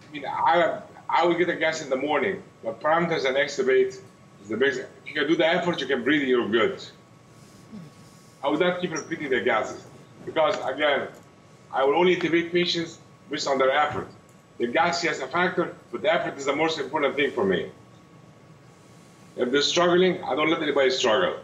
I 0.08 0.12
mean, 0.12 0.24
I 0.24 0.80
I 1.08 1.26
would 1.26 1.36
get 1.36 1.48
a 1.48 1.56
gas 1.56 1.82
in 1.82 1.90
the 1.90 2.00
morning, 2.08 2.44
but 2.62 2.80
parameters 2.80 3.24
and 3.24 3.36
extubate 3.36 3.98
is 4.42 4.48
the 4.48 4.56
basic. 4.56 4.86
If 5.02 5.08
you 5.08 5.14
can 5.14 5.26
do 5.26 5.34
the 5.34 5.48
effort, 5.56 5.80
you 5.80 5.88
can 5.88 6.04
breathe, 6.04 6.22
you're 6.28 6.48
good. 6.48 6.80
I 8.44 8.48
would 8.48 8.60
not 8.60 8.80
keep 8.80 8.92
repeating 8.92 9.30
the 9.30 9.40
gases 9.40 9.84
because 10.24 10.54
again, 10.72 11.08
I 11.72 11.82
will 11.82 11.96
only 11.96 12.14
intubate 12.14 12.52
patients 12.52 13.00
based 13.30 13.48
on 13.48 13.58
their 13.58 13.70
effort. 13.70 14.08
The 14.58 14.68
gas 14.68 15.02
has 15.02 15.20
a 15.20 15.26
factor, 15.26 15.74
but 15.92 16.02
the 16.02 16.12
effort 16.12 16.38
is 16.38 16.46
the 16.46 16.56
most 16.56 16.78
important 16.78 17.16
thing 17.16 17.30
for 17.32 17.44
me. 17.44 17.70
If 19.36 19.50
they're 19.50 19.62
struggling, 19.62 20.22
I 20.24 20.34
don't 20.34 20.50
let 20.50 20.62
anybody 20.62 20.90
struggle. 20.90 21.40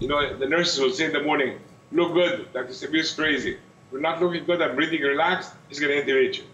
You 0.00 0.08
know, 0.08 0.36
the 0.36 0.46
nurses 0.46 0.80
will 0.80 0.90
say 0.90 1.06
in 1.06 1.12
the 1.12 1.22
morning, 1.22 1.58
look 1.92 2.12
good, 2.12 2.52
Dr. 2.52 2.72
Samir's 2.72 3.14
crazy. 3.14 3.52
If 3.52 3.58
you're 3.92 4.00
not 4.00 4.20
looking 4.20 4.44
good 4.44 4.60
I'm 4.60 4.74
breathing 4.74 5.00
relaxed, 5.00 5.52
he's 5.68 5.80
going 5.80 5.92
to 5.92 6.04
intubate 6.04 6.36
you. 6.36 6.44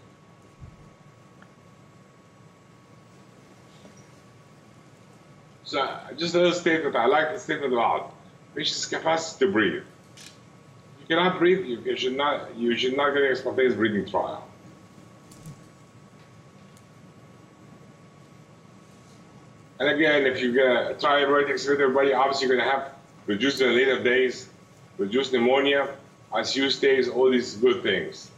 So 5.64 5.88
just 6.16 6.34
a 6.34 6.38
little 6.38 6.52
statement, 6.52 6.94
I 6.94 7.06
like 7.06 7.32
the 7.32 7.38
statement 7.38 7.72
about 7.72 8.12
patient's 8.54 8.86
capacity 8.86 9.46
to 9.46 9.52
breathe 9.52 9.82
cannot 11.10 11.40
breathe, 11.40 11.66
you 11.66 11.96
should 11.96 12.16
not 12.16 12.56
you 12.56 12.76
should 12.76 12.96
not 12.96 13.12
get 13.14 13.24
a 13.24 13.34
spontaneous 13.34 13.74
breathing 13.74 14.08
trial. 14.08 14.46
And 19.80 19.88
again, 19.88 20.26
if 20.26 20.40
you're 20.40 20.52
gonna 20.52 20.94
try 21.00 21.22
everything 21.22 21.54
with 21.54 21.80
everybody, 21.80 22.12
obviously 22.12 22.46
you're 22.46 22.56
gonna 22.56 22.70
have 22.70 22.92
reduce 23.26 23.60
in 23.60 23.74
later 23.74 24.00
days, 24.02 24.48
reduced 24.98 25.32
pneumonia, 25.32 25.88
ICU 26.32 26.70
stays, 26.70 27.08
all 27.08 27.30
these 27.30 27.56
good 27.56 27.82
things. 27.82 28.30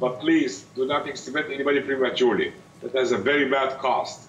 But 0.00 0.20
please 0.20 0.62
do 0.74 0.86
not 0.86 1.04
extubate 1.04 1.52
anybody 1.52 1.80
prematurely. 1.80 2.52
That 2.80 2.92
has 2.92 3.12
a 3.12 3.18
very 3.18 3.50
bad 3.50 3.78
cost. 3.78 4.28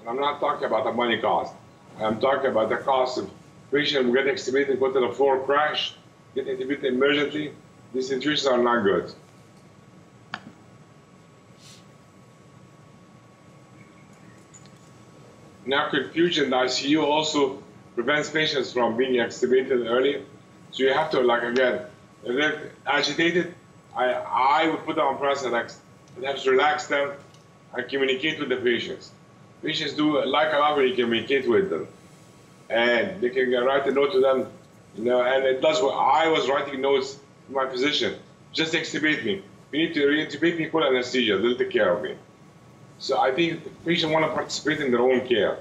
And 0.00 0.08
I'm 0.08 0.20
not 0.20 0.40
talking 0.40 0.64
about 0.64 0.84
the 0.84 0.92
money 0.92 1.18
cost. 1.20 1.52
I'm 2.00 2.18
talking 2.18 2.50
about 2.50 2.70
the 2.70 2.78
cost 2.78 3.18
of 3.18 3.30
patient 3.70 4.06
will 4.06 4.14
get 4.14 4.26
extubated, 4.26 4.80
go 4.80 4.90
to 4.90 5.00
the 5.00 5.12
floor, 5.12 5.44
crash, 5.44 5.95
get 6.36 6.46
intubated 6.46 6.84
emergently. 6.84 7.52
These 7.94 8.08
situations 8.08 8.46
are 8.46 8.62
not 8.62 8.82
good. 8.82 9.12
Now, 15.64 15.88
confusion 15.88 16.44
in 16.44 16.50
the 16.50 16.56
ICU 16.56 17.02
also 17.02 17.60
prevents 17.94 18.30
patients 18.30 18.72
from 18.72 18.96
being 18.96 19.14
extubated 19.14 19.90
early. 19.90 20.24
So 20.70 20.84
you 20.84 20.92
have 20.92 21.10
to, 21.10 21.20
like, 21.20 21.42
again, 21.42 21.86
if 22.22 22.36
they're 22.36 22.70
agitated, 22.86 23.54
I, 23.96 24.12
I 24.12 24.68
would 24.68 24.84
put 24.84 24.96
them 24.96 25.06
on 25.06 25.44
and 25.44 26.24
have 26.24 26.42
to 26.42 26.50
relax 26.50 26.86
them 26.86 27.12
and 27.74 27.88
communicate 27.88 28.38
with 28.38 28.50
the 28.50 28.56
patients. 28.56 29.10
Patients 29.62 29.94
do 29.94 30.24
like 30.24 30.52
a 30.52 30.58
lot 30.58 30.76
when 30.76 30.86
you 30.86 30.94
communicate 30.94 31.48
with 31.48 31.70
them. 31.70 31.88
And 32.68 33.20
they 33.20 33.30
can 33.30 33.50
write 33.50 33.86
a 33.86 33.90
note 33.90 34.12
to 34.12 34.20
them, 34.20 34.46
you 34.96 35.04
know, 35.04 35.22
and 35.22 35.44
it 35.44 35.60
does 35.60 35.82
what 35.82 35.94
I 35.94 36.28
was 36.28 36.48
writing 36.48 36.80
notes 36.80 37.18
to 37.46 37.52
my 37.52 37.68
physician. 37.68 38.14
Just 38.52 38.72
extubate 38.72 39.24
me. 39.24 39.42
You 39.72 39.78
need 39.86 39.94
to 39.94 40.06
re-intubate 40.06 40.58
me, 40.58 40.66
put 40.66 40.84
anesthesia, 40.84 41.38
they'll 41.38 41.56
take 41.56 41.70
care 41.70 41.92
of 41.92 42.02
me. 42.02 42.14
So 42.98 43.18
I 43.18 43.32
think 43.32 43.64
the 43.64 43.70
patient 43.84 44.12
want 44.12 44.24
to 44.24 44.32
participate 44.32 44.80
in 44.80 44.90
their 44.90 45.00
own 45.00 45.26
care. 45.26 45.58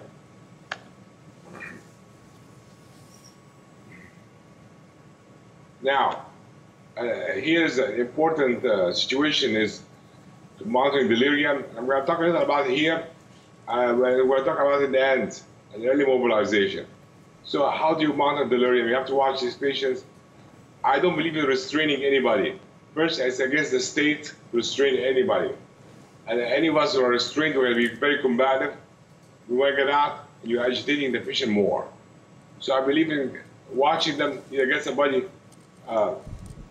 Now, 5.81 6.25
uh, 6.97 7.03
here's 7.35 7.77
an 7.77 7.99
important 7.99 8.65
uh, 8.65 8.93
situation 8.93 9.55
is 9.55 9.81
monitoring 10.63 11.09
delirium. 11.09 11.63
I'm 11.77 11.85
going 11.85 12.01
to 12.01 12.07
talk 12.07 12.19
a 12.19 12.23
little 12.23 12.41
about 12.41 12.69
it 12.69 12.77
here. 12.77 13.05
Uh, 13.67 13.93
we're 13.97 14.23
going 14.23 14.39
to 14.39 14.45
talk 14.45 14.59
about 14.59 14.81
it 14.81 14.85
in 14.85 14.91
the 14.93 15.05
end, 15.05 15.41
an 15.73 15.85
early 15.85 16.05
mobilization. 16.05 16.87
So 17.45 17.69
how 17.69 17.93
do 17.93 18.01
you 18.01 18.13
monitor 18.13 18.49
delirium? 18.49 18.88
You 18.88 18.95
have 18.95 19.05
to 19.08 19.15
watch 19.15 19.39
these 19.39 19.55
patients. 19.55 20.03
I 20.84 20.99
don't 20.99 21.15
believe 21.15 21.38
in 21.38 21.45
restraining 21.45 22.03
anybody. 22.03 22.60
First, 22.95 23.19
it's 23.19 23.39
against 23.39 23.71
the 23.71 23.79
state 23.79 24.23
to 24.23 24.58
restrain 24.58 24.95
anybody. 24.95 25.51
And 26.27 26.39
any 26.39 26.67
of 26.67 26.77
us 26.77 26.95
who 26.95 27.03
are 27.03 27.10
restrained, 27.10 27.55
we're 27.55 27.71
going 27.71 27.84
to 27.84 27.89
be 27.89 27.95
very 27.95 28.19
combative. 28.19 28.73
We 29.47 29.58
want 29.58 29.75
to 29.75 29.84
get 29.86 29.93
out, 29.93 30.27
you're 30.43 30.65
agitating 30.65 31.12
the 31.12 31.19
patient 31.19 31.51
more. 31.51 31.88
So 32.60 32.73
I 32.73 32.84
believe 32.84 33.12
in 33.12 33.39
watching 33.71 34.17
them, 34.17 34.41
get 34.49 34.84
somebody, 34.84 35.25
uh, 35.88 36.15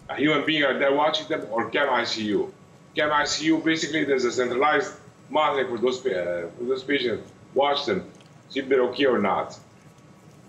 a 0.09 0.17
human 0.17 0.45
being 0.45 0.65
out 0.65 0.81
there 0.81 0.93
watching 0.93 1.29
them, 1.29 1.47
or 1.53 1.71
CAM 1.71 1.89
ICU. 1.89 2.51
CAM 2.97 3.11
ICU, 3.11 3.63
basically, 3.63 4.05
there's 4.05 4.25
a 4.25 4.33
centralized 4.33 4.95
monitoring 5.31 5.77
for 5.77 5.81
those, 5.81 6.05
uh, 6.05 6.51
for 6.59 6.65
those 6.65 6.83
patients. 6.83 7.31
Watch 7.55 7.87
them, 7.87 8.11
see 8.49 8.59
if 8.59 8.69
they're 8.69 8.83
okay 8.83 9.07
or 9.07 9.19
not. 9.19 9.57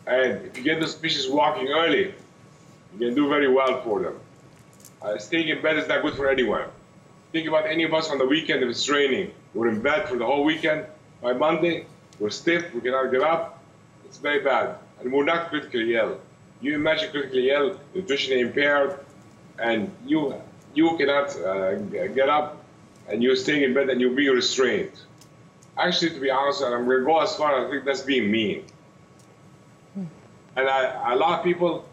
And 0.08 0.46
if 0.46 0.58
you 0.58 0.64
get 0.64 0.80
those 0.80 0.94
species 0.94 1.28
walking 1.28 1.68
early, 1.68 2.14
you 2.94 3.00
can 3.00 3.16
do 3.16 3.28
very 3.28 3.48
well 3.48 3.82
for 3.82 4.02
them. 4.02 4.20
Uh, 5.02 5.18
staying 5.18 5.50
in 5.50 5.62
bed 5.62 5.78
is 5.78 5.88
not 5.88 6.02
good 6.02 6.14
for 6.14 6.30
anyone. 6.30 6.66
Think 7.32 7.48
about 7.48 7.66
any 7.68 7.84
of 7.84 7.94
us 7.94 8.10
on 8.10 8.18
the 8.18 8.26
weekend 8.26 8.64
if 8.64 8.70
it's 8.70 8.88
raining. 8.88 9.32
We're 9.54 9.68
in 9.68 9.82
bed 9.82 10.08
for 10.08 10.18
the 10.18 10.26
whole 10.26 10.44
weekend. 10.44 10.86
By 11.22 11.34
Monday, 11.34 11.86
we're 12.20 12.30
stiff, 12.30 12.74
we 12.74 12.82
cannot 12.82 13.12
get 13.12 13.22
up. 13.22 13.64
It's 14.06 14.18
very 14.18 14.44
bad. 14.44 14.78
And 15.00 15.12
we're 15.12 15.26
not 15.26 15.50
critically 15.50 15.96
ill. 15.96 16.20
You 16.62 16.76
imagine 16.76 17.12
critically 17.12 17.50
ill, 17.50 17.80
nutritionally 17.94 18.40
impaired, 18.40 19.00
and 19.60 19.92
you 20.06 20.36
you 20.74 20.98
cannot 20.98 21.36
uh, 21.38 21.76
get 22.20 22.30
up, 22.30 22.64
and 23.08 23.22
you're 23.24 23.36
staying 23.36 23.64
in 23.64 23.74
bed 23.74 23.90
and 23.90 24.00
you're 24.00 24.16
being 24.16 24.34
restrained. 24.34 24.92
Actually, 25.78 26.12
to 26.12 26.20
be 26.20 26.30
honest, 26.30 26.64
I'm 26.64 26.86
going 26.86 27.00
to 27.00 27.06
go 27.06 27.20
as 27.20 27.36
far 27.36 27.60
as 27.60 27.68
I 27.68 27.72
think 27.72 27.86
that's 27.86 28.02
being 28.02 28.32
mean. 28.32 28.66
And 30.56 30.70
I, 30.70 31.14
a 31.14 31.16
lot 31.16 31.40
of 31.40 31.44
people 31.44 31.86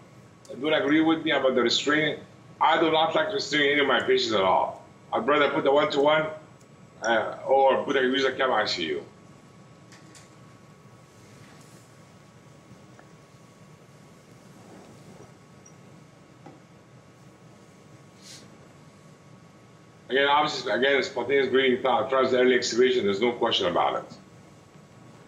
don't 0.60 0.72
agree 0.72 1.00
with 1.00 1.24
me 1.24 1.32
about 1.32 1.54
the 1.54 1.62
restraining. 1.62 2.20
I 2.60 2.80
do 2.80 2.90
not 2.92 3.14
like 3.14 3.32
restraining 3.32 3.72
any 3.72 3.80
of 3.80 3.88
my 3.88 4.00
patients 4.00 4.32
at 4.32 4.40
all. 4.40 4.84
I'd 5.12 5.26
rather 5.26 5.50
put 5.50 5.64
the 5.64 5.72
one-to-one 5.72 6.26
uh, 7.02 7.38
or 7.46 7.82
put 7.84 7.96
a 7.96 8.02
use 8.02 8.24
a 8.24 8.32
CAM 8.32 8.50
ICU. 8.50 9.02
Again, 20.08 20.28
obviously, 20.28 20.70
again, 20.70 21.02
spontaneous 21.02 21.48
breathing 21.48 21.80
drives 21.80 22.34
early 22.34 22.56
extubation. 22.56 23.02
There's 23.02 23.22
no 23.22 23.32
question 23.32 23.66
about 23.66 24.04
it. 24.04 24.16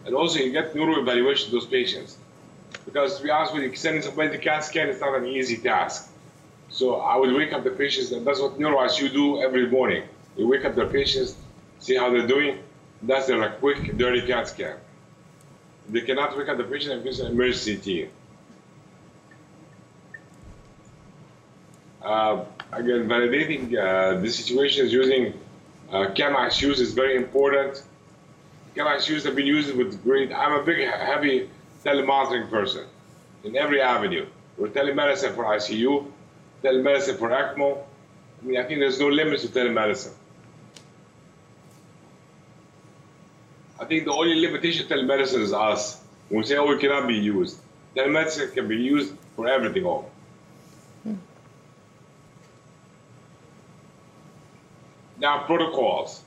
And 0.04 0.14
also, 0.14 0.38
you 0.40 0.52
get 0.52 0.74
neuro 0.74 1.00
evaluation 1.00 1.46
of 1.46 1.52
those 1.52 1.66
patients. 1.66 2.18
Because 2.84 3.16
to 3.18 3.22
be 3.22 3.30
honest 3.30 3.54
with 3.54 3.62
you, 3.62 3.74
sending 3.74 4.02
somebody 4.02 4.30
to 4.30 4.38
CAT 4.38 4.64
scan 4.64 4.88
is 4.88 5.00
not 5.00 5.16
an 5.16 5.26
easy 5.26 5.56
task. 5.56 6.10
So 6.68 6.96
I 6.96 7.16
would 7.16 7.32
wake 7.32 7.52
up 7.52 7.64
the 7.64 7.70
patients, 7.70 8.12
and 8.12 8.26
that's 8.26 8.40
what 8.40 8.58
neuro 8.58 8.78
ICU 8.78 9.12
do 9.12 9.42
every 9.42 9.68
morning. 9.68 10.04
You 10.36 10.48
wake 10.48 10.64
up 10.64 10.74
the 10.74 10.86
patients, 10.86 11.36
see 11.78 11.96
how 11.96 12.10
they're 12.10 12.26
doing. 12.26 12.58
That's 13.02 13.26
their 13.26 13.38
like, 13.38 13.60
quick, 13.60 13.96
dirty 13.96 14.26
CAT 14.26 14.48
scan. 14.48 14.76
They 15.88 16.00
cannot 16.00 16.36
wake 16.36 16.48
up 16.48 16.56
the 16.56 16.64
patient 16.64 16.94
and 16.94 17.04
give 17.04 17.18
an 17.20 17.32
emergency 17.32 17.76
CT. 17.76 18.10
Uh, 22.04 22.44
again, 22.72 23.08
validating 23.08 23.76
uh, 23.76 24.20
the 24.20 24.30
situations 24.30 24.92
using 24.92 25.32
uh, 25.90 26.10
CAM 26.14 26.34
ICUs 26.34 26.80
is 26.80 26.92
very 26.92 27.16
important. 27.16 27.82
CAM 28.74 28.86
ICUs 28.86 29.24
have 29.24 29.36
been 29.36 29.46
used 29.46 29.74
with 29.74 30.02
great. 30.02 30.32
I'm 30.32 30.52
a 30.52 30.62
big, 30.62 30.88
heavy 30.88 31.48
telemonitoring 31.84 32.50
person 32.50 32.86
in 33.44 33.56
every 33.56 33.80
avenue. 33.80 34.26
We're 34.56 34.68
telemedicine 34.68 35.34
for 35.34 35.44
ICU, 35.44 36.10
telemedicine 36.62 37.18
for 37.18 37.30
ECMO. 37.30 37.78
I 38.42 38.46
mean, 38.46 38.58
I 38.58 38.64
think 38.64 38.80
there's 38.80 39.00
no 39.00 39.08
limits 39.08 39.42
to 39.42 39.48
telemedicine. 39.48 40.12
I 43.78 43.84
think 43.84 44.04
the 44.04 44.12
only 44.12 44.40
limitation 44.40 44.86
to 44.86 44.94
telemedicine 44.94 45.40
is 45.40 45.52
us. 45.52 46.00
When 46.28 46.40
we 46.40 46.46
say, 46.46 46.56
oh, 46.56 46.70
it 46.70 46.80
cannot 46.80 47.06
be 47.06 47.16
used. 47.16 47.58
Telemedicine 47.96 48.54
can 48.54 48.68
be 48.68 48.76
used 48.76 49.14
for 49.36 49.48
everything 49.48 49.84
all. 49.84 50.10
Now, 55.18 55.44
protocols. 55.44 56.22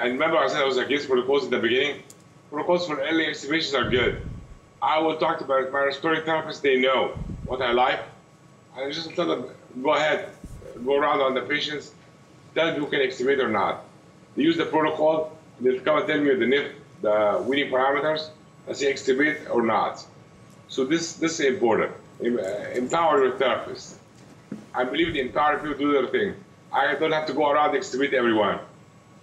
And 0.00 0.12
remember, 0.12 0.38
I 0.38 0.48
said 0.48 0.62
I 0.62 0.64
was 0.64 0.76
against 0.76 1.08
protocols 1.08 1.44
in 1.44 1.50
the 1.50 1.58
beginning. 1.58 2.02
Protocols 2.50 2.86
for 2.86 3.00
early 3.00 3.26
extubations 3.26 3.78
are 3.78 3.88
good. 3.90 4.22
I 4.80 4.98
will 5.00 5.16
talk 5.16 5.40
about. 5.40 5.72
My 5.72 5.84
respiratory 5.84 6.24
therapists, 6.26 6.60
they 6.60 6.80
know 6.80 7.18
what 7.46 7.60
I 7.62 7.72
like. 7.72 8.00
I 8.76 8.90
just 8.90 9.10
tell 9.14 9.26
them, 9.26 9.46
go 9.82 9.94
ahead, 9.94 10.28
go 10.84 10.96
around 10.96 11.20
on 11.20 11.34
the 11.34 11.40
patients, 11.40 11.92
tell 12.54 12.66
them 12.66 12.80
who 12.80 12.86
can 12.86 13.00
extubate 13.00 13.42
or 13.42 13.48
not. 13.48 13.84
They 14.36 14.42
use 14.44 14.56
the 14.56 14.66
protocol, 14.66 15.36
they'll 15.60 15.80
come 15.80 15.98
and 15.98 16.06
tell 16.06 16.20
me 16.20 16.34
the 16.34 16.44
NIF, 16.44 16.72
the 17.02 17.44
weaning 17.46 17.72
parameters, 17.72 18.28
I 18.68 18.72
say 18.74 18.92
extubate 18.92 19.50
or 19.50 19.62
not. 19.62 20.04
So 20.68 20.84
this, 20.84 21.14
this 21.14 21.40
is 21.40 21.46
important. 21.46 21.92
Uh, 22.20 22.42
empower 22.74 23.24
your 23.24 23.36
therapist. 23.36 23.96
I 24.74 24.84
believe 24.84 25.14
the 25.14 25.20
empower 25.20 25.58
people 25.58 25.78
do 25.78 25.92
their 25.92 26.06
thing. 26.06 26.34
I 26.72 26.94
don't 26.94 27.12
have 27.12 27.26
to 27.26 27.32
go 27.32 27.50
around 27.50 27.74
and 27.74 27.82
extubate 27.82 28.12
everyone. 28.12 28.60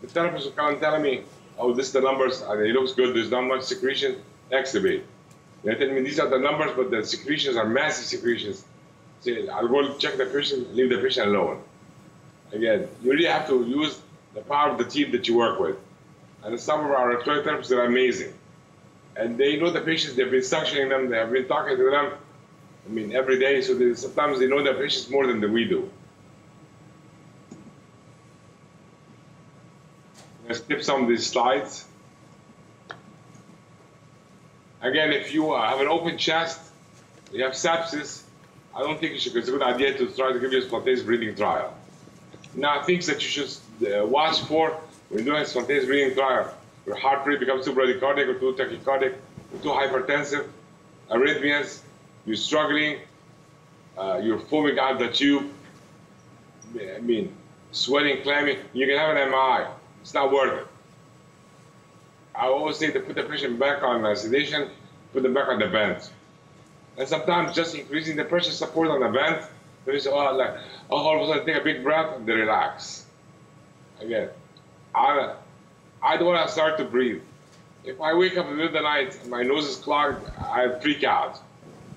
The 0.02 0.08
therapist 0.08 0.46
will 0.46 0.52
come 0.54 0.74
and 0.74 0.82
tell 0.82 1.00
me, 1.00 1.22
oh, 1.58 1.74
this 1.74 1.88
is 1.88 1.94
the 1.94 2.02
numbers, 2.02 2.41
and 2.41 2.60
it 2.62 2.74
looks 2.74 2.94
good, 2.94 3.15
there's 3.15 3.32
not 3.32 3.44
much 3.44 3.63
secretion, 3.63 4.18
extubate. 4.52 5.04
They 5.65 5.73
tell 5.73 5.89
me 5.89 6.01
these 6.01 6.19
are 6.19 6.30
the 6.30 6.38
numbers, 6.38 6.71
but 6.75 6.91
the 6.91 7.04
secretions 7.04 7.58
are 7.58 7.65
massive 7.65 8.06
secretions. 8.06 8.63
Say, 9.21 9.47
I'll 9.47 9.67
go 9.67 9.97
check 9.97 10.15
the 10.15 10.28
patient, 10.28 10.75
leave 10.75 10.91
the 10.91 10.99
patient 10.99 11.28
alone. 11.28 11.63
Again, 12.54 12.88
you 13.01 13.12
really 13.12 13.25
have 13.25 13.47
to 13.47 13.65
use 13.65 13.99
the 14.36 14.41
power 14.41 14.69
of 14.69 14.78
the 14.78 14.86
team 14.86 15.12
that 15.12 15.28
you 15.28 15.36
work 15.36 15.60
with. 15.60 15.78
And 16.43 16.60
some 16.60 16.86
of 16.86 16.91
our 16.91 17.15
respiratory 17.15 17.43
therapists 17.43 17.71
are 17.71 17.86
amazing. 17.86 18.34
And 19.17 19.39
they 19.39 19.58
know 19.58 19.71
the 19.71 19.82
patients, 19.82 20.15
they've 20.15 20.30
been 20.30 20.41
suctioning 20.41 20.89
them, 20.89 21.10
they 21.10 21.17
have 21.17 21.32
been 21.32 21.47
talking 21.47 21.78
to 21.78 21.89
them, 21.89 22.13
I 22.86 22.91
mean, 22.91 23.15
every 23.15 23.39
day, 23.39 23.62
so 23.62 23.73
they, 23.73 23.95
sometimes 23.95 24.38
they 24.38 24.47
know 24.47 24.63
their 24.63 24.75
patients 24.75 25.10
more 25.10 25.25
than 25.25 25.51
we 25.51 25.65
do. 25.65 25.89
Let's 30.47 30.60
skip 30.60 30.84
some 30.84 31.04
of 31.04 31.10
these 31.10 31.25
slides. 31.25 31.86
Again, 34.86 35.12
if 35.13 35.34
you 35.34 35.52
uh, 35.52 35.67
have 35.67 35.82
an 35.82 35.88
open 35.88 36.15
chest, 36.15 36.62
you 37.34 37.43
have 37.43 37.54
sepsis, 37.54 38.21
I 38.76 38.82
don't 38.82 39.00
think 39.00 39.15
it's 39.15 39.26
a 39.26 39.32
good 39.32 39.63
idea 39.63 39.98
to 39.98 40.06
try 40.12 40.32
to 40.32 40.39
give 40.39 40.54
you 40.54 40.60
a 40.60 40.62
spontaneous 40.62 41.02
breathing 41.02 41.36
trial. 41.36 41.74
Now, 42.54 42.84
things 42.84 43.08
that 43.08 43.15
you 43.15 43.28
should 43.28 43.52
uh, 43.91 44.06
watch 44.06 44.41
for 44.41 44.80
when 45.10 45.26
doing 45.26 45.41
a 45.41 45.45
spontaneous 45.45 45.86
breathing 45.86 46.13
trial, 46.13 46.54
your 46.86 46.98
heart 46.98 47.26
rate 47.26 47.39
becomes 47.39 47.65
too 47.65 47.74
bradycardic 47.74 48.28
or 48.28 48.36
too 48.36 48.54
tachycardic, 48.54 49.15
too 49.63 49.69
hypertensive, 49.69 50.48
arrhythmias, 51.10 51.82
you're 52.28 52.36
struggling, 52.36 53.00
uh, 53.98 54.21
you're 54.21 54.38
foaming 54.38 54.78
out 54.78 55.00
the 55.00 55.12
tube, 55.12 55.50
I 56.80 57.00
mean, 57.00 57.36
sweating, 57.71 58.21
clammy, 58.21 58.60
you 58.74 58.86
can 58.86 59.00
have 59.00 59.17
an 59.17 59.32
MRI. 59.32 59.67
It's 60.02 60.13
not 60.13 60.32
worth 60.32 60.62
it. 60.62 60.67
I 62.38 62.48
always 62.48 62.78
say 62.78 62.91
to 62.91 63.00
put 63.00 63.15
the 63.15 63.24
patient 63.24 63.60
back 63.60 63.84
on 63.84 64.06
uh, 64.06 64.15
sedation, 64.15 64.69
put 65.13 65.24
them 65.24 65.34
back 65.34 65.48
on 65.48 65.60
the 65.60 65.67
vent. 65.67 66.12
And 66.98 67.08
sometimes 67.08 67.56
just 67.56 67.76
increasing 67.76 68.15
the 68.15 68.26
pressure 68.26 68.52
support 68.52 68.89
on 68.89 69.02
the 69.02 69.10
vent, 69.10 69.45
they 69.86 70.00
say, 70.00 70.10
oh, 70.10 70.36
like, 70.36 70.56
all 70.89 71.15
of 71.15 71.30
a 71.30 71.34
sudden 71.34 71.45
take 71.45 71.62
a 71.62 71.63
big 71.63 71.84
breath 71.84 72.15
and 72.15 72.26
they 72.26 72.34
relax. 72.34 73.06
Again, 74.02 74.30
I, 74.93 75.36
I 76.02 76.17
don't 76.17 76.28
want 76.28 76.45
to 76.45 76.52
start 76.52 76.78
to 76.80 76.86
breathe. 76.86 77.21
If 77.84 78.02
I 78.02 78.13
wake 78.13 78.38
up 78.38 78.45
in 78.45 78.52
the 78.52 78.58
middle 78.58 78.67
of 78.67 78.74
the 78.74 78.82
night 78.82 79.17
and 79.21 79.30
my 79.30 79.43
nose 79.43 79.67
is 79.67 79.76
clogged, 79.76 80.28
I 80.39 80.80
freak 80.80 81.04
out. 81.04 81.39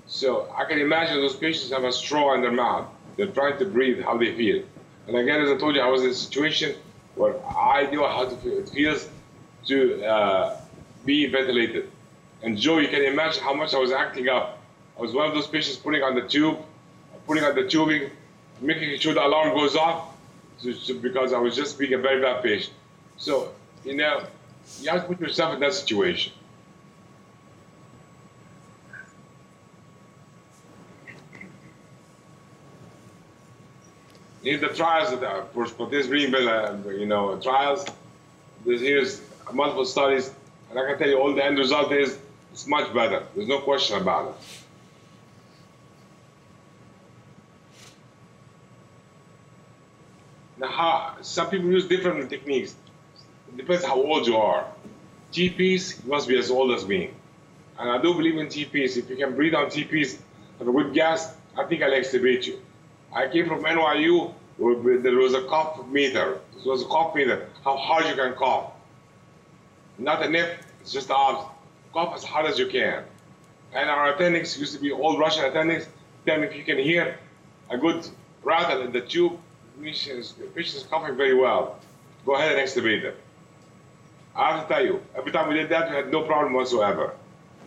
So 0.07 0.53
I 0.57 0.65
can 0.65 0.79
imagine 0.81 1.17
those 1.17 1.37
patients 1.37 1.71
have 1.73 1.85
a 1.85 1.93
straw 1.93 2.35
in 2.35 2.43
their 2.43 2.53
mouth. 2.53 2.89
They're 3.17 3.27
trying 3.27 3.59
to 3.59 3.65
breathe 3.65 4.03
how 4.03 4.17
they 4.17 4.35
feel. 4.35 4.63
And 5.07 5.17
again, 5.17 5.41
as 5.41 5.51
I 5.51 5.57
told 5.57 5.75
you, 5.75 5.81
I 5.81 5.89
was 5.89 6.03
in 6.03 6.11
a 6.11 6.15
situation 6.15 6.77
where 7.15 7.35
I 7.47 7.89
knew 7.91 8.05
how 8.05 8.25
to 8.27 8.37
feel. 8.37 8.59
it 8.59 8.69
feels 8.69 9.09
to 9.67 10.05
uh, 10.05 10.61
be 11.05 11.27
ventilated. 11.27 11.91
And 12.43 12.57
Joe, 12.57 12.79
you 12.79 12.89
can 12.89 13.03
imagine 13.03 13.43
how 13.43 13.55
much 13.55 13.75
I 13.75 13.79
was 13.79 13.93
acting 13.93 14.29
up. 14.29 14.59
I 14.97 15.03
was 15.03 15.13
one 15.13 15.29
of 15.29 15.35
those 15.35 15.47
patients 15.47 15.77
putting 15.77 16.03
on 16.03 16.15
the 16.15 16.23
tube, 16.23 16.59
putting 17.27 17.45
on 17.45 17.55
the 17.55 17.69
tubing, 17.69 18.11
making 18.61 18.99
sure 18.99 19.15
the 19.15 19.25
alarm 19.25 19.55
goes 19.55 19.77
off, 19.77 20.15
because 20.63 21.33
I 21.33 21.39
was 21.39 21.55
just 21.55 21.79
being 21.79 21.95
a 21.95 21.99
very 21.99 22.21
bad 22.21 22.43
patient. 22.43 22.75
So, 23.17 23.53
you 23.85 23.97
know, 23.97 24.25
you 24.81 24.91
have 24.91 25.03
to 25.03 25.09
put 25.09 25.21
yourself 25.21 25.55
in 25.55 25.61
that 25.61 25.75
situation. 25.75 26.33
In 34.45 34.61
the 34.61 34.69
trials 34.69 35.11
that 35.11 35.25
are 35.25 35.45
for 35.53 35.67
spontaneous 35.67 36.35
uh, 36.35 36.77
you 36.89 37.07
know, 37.07 37.39
trials, 37.41 37.85
there's 38.65 38.81
here's 38.81 39.21
multiple 39.53 39.85
studies, 39.85 40.33
and 40.71 40.79
I 40.79 40.87
can 40.87 40.99
tell 40.99 41.09
you 41.09 41.19
all 41.19 41.35
the 41.35 41.45
end 41.45 41.59
result 41.59 41.93
is 41.93 42.19
it's 42.53 42.67
much 42.67 42.93
better. 42.93 43.25
There's 43.35 43.49
no 43.49 43.61
question 43.61 44.01
about 44.01 44.31
it. 44.31 44.35
Now, 50.59 50.69
how, 50.69 51.17
some 51.23 51.49
people 51.51 51.71
use 51.71 51.87
different 51.87 52.29
techniques. 52.29 52.75
It 53.49 53.57
depends 53.57 53.85
how 53.85 53.95
old 53.95 54.27
you 54.27 54.37
are. 54.37 54.67
TPs 55.33 56.05
must 56.05 56.27
be 56.27 56.37
as 56.37 56.51
old 56.51 56.73
as 56.73 56.87
me. 56.87 57.11
And 57.79 57.91
I 57.91 58.03
do 58.03 58.13
believe 58.15 58.39
in 58.39 58.49
TPs. 58.49 58.97
If 58.97 59.09
you 59.09 59.17
can 59.17 59.37
breathe 59.37 59.55
on 59.55 59.67
TPs, 59.67 60.19
have 60.59 60.67
a 60.67 60.73
good 60.73 60.93
gas, 60.93 61.33
I 61.57 61.65
think 61.65 61.83
I'll 61.83 61.93
extubate 61.93 62.47
you. 62.47 62.61
I 63.15 63.29
came 63.29 63.47
from 63.47 63.63
NYU, 63.63 64.35
there 64.59 65.15
was 65.15 65.35
a 65.35 65.43
cough 65.43 65.87
meter. 65.87 66.41
There 66.63 66.73
was 66.73 66.83
a 66.83 66.87
cough 66.87 67.15
meter, 67.15 67.49
how 67.65 67.77
hard 67.77 68.07
you 68.07 68.15
can 68.15 68.35
cough. 68.35 68.73
Not 69.99 70.31
nip, 70.31 70.59
it's 70.81 70.93
just 70.93 71.09
the 71.09 71.15
opposite. 71.15 71.51
Cough 71.93 72.15
as 72.15 72.25
hard 72.25 72.47
as 72.47 72.59
you 72.59 72.69
can. 72.69 73.03
And 73.73 73.91
our 73.91 74.15
attendings 74.15 74.59
used 74.59 74.75
to 74.75 74.81
be 74.81 74.93
old 74.93 75.19
Russian 75.19 75.45
attendings. 75.45 75.87
Then 76.25 76.45
if 76.45 76.55
you 76.55 76.65
can 76.65 76.79
hear 76.79 77.19
a 77.71 77.77
good 77.77 78.09
rattle 78.43 78.83
in 78.83 78.93
the 78.93 79.01
tube, 79.01 79.39
patients, 79.83 80.35
patients 80.55 80.85
coughing 80.85 81.17
very 81.17 81.35
well. 81.35 81.79
Go 82.25 82.37
ahead 82.37 82.57
and 82.57 82.61
extubate 82.61 83.03
them. 83.03 83.15
I 84.37 84.53
have 84.53 84.69
to 84.69 84.75
tell 84.75 84.85
you, 84.85 85.03
every 85.17 85.33
time 85.33 85.49
we 85.49 85.55
did 85.55 85.69
that, 85.71 85.91
we 85.91 85.97
had 85.97 86.13
no 86.13 86.23
problem 86.23 86.53
whatsoever. 86.53 87.15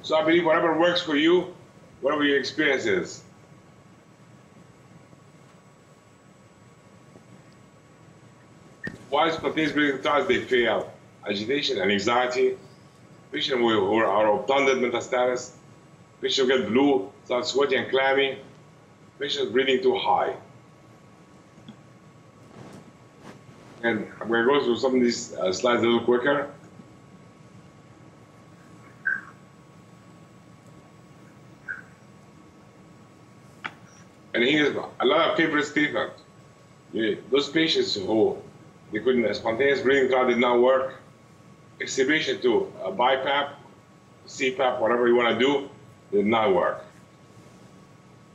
So 0.04 0.16
I 0.16 0.24
believe 0.24 0.46
whatever 0.46 0.80
works 0.80 1.02
for 1.02 1.16
you, 1.16 1.54
whatever 2.00 2.24
your 2.24 2.40
experience 2.40 2.86
is. 2.86 3.24
Why 9.10 9.30
spontaneous 9.32 9.74
breathing 9.74 10.02
trials 10.02 10.28
they 10.28 10.40
fail? 10.40 10.92
Agitation 11.28 11.80
and 11.80 11.92
anxiety. 11.92 12.58
Patients 13.32 13.60
who 13.60 13.96
are 13.96 14.40
obtunded 14.40 14.82
mental 14.82 15.02
status. 15.02 15.58
Patients 16.22 16.48
get 16.48 16.68
blue, 16.68 17.12
start 17.26 17.46
sweaty 17.46 17.76
and 17.76 17.90
clammy. 17.90 18.40
Patients 19.20 19.52
breathing 19.52 19.82
too 19.82 19.96
high. 19.98 20.36
And 23.84 24.08
I'm 24.20 24.28
going 24.28 24.46
to 24.46 24.50
go 24.50 24.64
through 24.64 24.78
some 24.78 24.96
of 24.96 25.02
these 25.02 25.34
uh, 25.34 25.52
slides 25.52 25.82
a 25.82 25.86
little 25.86 26.06
quicker. 26.06 26.52
And 34.34 34.44
here's 34.44 34.76
a 34.76 35.06
lot 35.06 35.32
of 35.32 35.38
favorite 35.38 35.66
statement. 35.66 36.14
Yeah, 36.94 37.16
those 37.32 37.50
patients 37.50 37.96
who 37.96 38.38
they 38.92 39.00
couldn't, 39.00 39.34
spontaneous 39.36 39.82
breathing 39.82 40.10
trial 40.10 40.28
did 40.28 40.38
not 40.38 40.60
work, 40.60 41.01
extubation 41.82 42.42
to 42.42 42.72
a 42.84 42.92
BiPAP, 42.92 43.50
CPAP, 44.28 44.80
whatever 44.80 45.08
you 45.08 45.16
want 45.16 45.38
to 45.38 45.40
do, 45.40 45.70
did 46.12 46.26
not 46.26 46.54
work. 46.54 46.86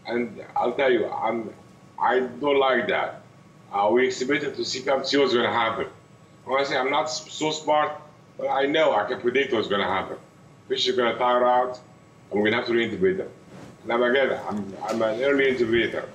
And 0.06 0.44
I'll 0.54 0.72
tell 0.72 0.90
you, 0.90 1.06
I'm, 1.08 1.52
I 2.00 2.20
don't 2.20 2.58
like 2.58 2.88
that. 2.88 3.22
Uh, 3.72 3.90
we 3.92 4.08
extubated 4.08 4.54
to 4.56 4.62
CPAP, 4.62 5.06
see 5.06 5.16
what's 5.16 5.32
going 5.32 5.44
to 5.44 5.50
happen. 5.50 5.86
Say 6.64 6.76
I'm 6.76 6.90
not 6.90 7.06
so 7.06 7.50
smart, 7.50 8.00
but 8.38 8.48
I 8.48 8.66
know 8.66 8.94
I 8.94 9.04
can 9.04 9.20
predict 9.20 9.52
what's 9.52 9.68
going 9.68 9.80
to 9.80 9.86
happen. 9.86 10.16
Patients 10.68 10.90
is 10.90 10.96
going 10.96 11.12
to 11.12 11.18
tire 11.18 11.44
out, 11.44 11.80
and 12.30 12.40
we're 12.40 12.50
going 12.50 12.52
to 12.52 12.58
have 12.58 12.66
to 12.66 12.72
reintubate 12.72 13.16
them. 13.16 13.28
Now 13.84 14.02
again, 14.04 14.38
I'm, 14.48 14.74
I'm 14.84 15.02
an 15.02 15.22
early 15.22 15.52
intubator. 15.52 16.06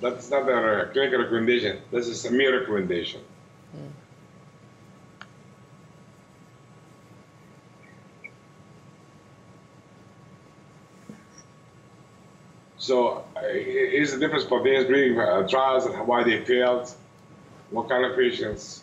That's 0.00 0.30
not 0.30 0.48
a 0.48 0.90
clinical 0.92 1.20
recommendation. 1.20 1.80
This 1.90 2.08
is 2.08 2.24
a 2.24 2.30
mere 2.30 2.58
recommendation. 2.60 3.20
So, 12.84 13.24
uh, 13.34 13.40
here's 13.40 14.12
the 14.12 14.18
difference 14.18 14.44
for 14.44 14.62
these 14.62 14.84
breathing 14.84 15.18
uh, 15.18 15.48
trials 15.48 15.86
and 15.86 16.06
why 16.06 16.22
they 16.22 16.44
failed, 16.44 16.92
what 17.70 17.88
kind 17.88 18.04
of 18.04 18.14
patients. 18.14 18.82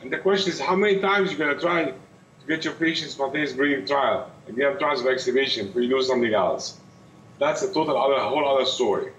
And 0.00 0.10
the 0.10 0.16
question 0.16 0.52
is, 0.52 0.58
how 0.58 0.74
many 0.74 0.98
times 1.00 1.30
you're 1.30 1.38
going 1.38 1.54
to 1.54 1.60
try 1.60 1.84
to 1.84 1.94
get 2.48 2.64
your 2.64 2.72
patient 2.72 3.10
spontaneous 3.10 3.52
breathing 3.52 3.86
trial 3.86 4.30
and 4.46 4.56
get 4.56 4.78
trials 4.78 5.02
of 5.02 5.06
extubation 5.06 5.66
before 5.66 5.82
you 5.82 5.90
do 5.90 6.02
something 6.02 6.32
else? 6.32 6.80
That's 7.38 7.60
a 7.60 7.70
total 7.74 7.94
other, 7.94 8.18
whole 8.20 8.48
other 8.48 8.64
story. 8.64 9.12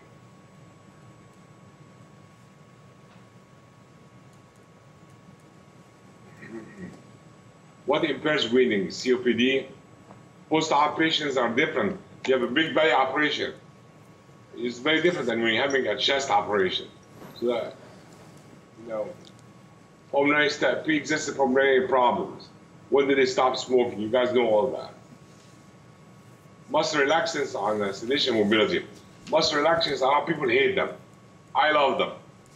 What 7.86 8.04
impairs 8.04 8.48
breathing? 8.48 8.88
COPD. 8.88 9.68
Post-op 10.50 10.98
patients 10.98 11.38
are 11.38 11.54
different 11.54 12.00
you 12.26 12.34
have 12.34 12.44
a 12.44 12.52
big 12.52 12.74
belly 12.74 12.92
operation. 12.92 13.54
It's 14.56 14.80
very 14.80 15.02
different 15.02 15.28
than 15.28 15.42
when 15.42 15.54
you're 15.54 15.64
having 15.64 15.88
a 15.88 15.98
chest 15.98 16.30
operation. 16.30 16.88
So 17.40 17.48
that, 17.48 17.76
you 18.82 18.90
know, 18.90 19.10
pulmonary 20.12 20.50
st- 20.50 20.84
pre-existing 20.84 21.36
pulmonary 21.36 21.88
problems. 21.88 22.50
When 22.90 23.08
did 23.08 23.18
they 23.18 23.26
stop 23.26 23.58
smoking? 23.58 24.00
You 24.00 24.10
guys 24.10 24.34
know 24.34 24.48
all 24.48 24.72
that. 24.72 24.94
Muscle 26.70 27.02
relaxants 27.02 27.56
on 27.56 27.80
the 27.80 27.94
sedation 27.94 28.36
mobility. 28.36 28.86
Muscle 29.30 29.60
relaxants, 29.60 30.02
a 30.02 30.06
lot 30.06 30.22
of 30.22 30.28
people 30.28 30.50
hate 30.50 30.76
them. 30.76 30.90
I 31.56 31.72
love 31.72 31.98
them. 31.98 32.12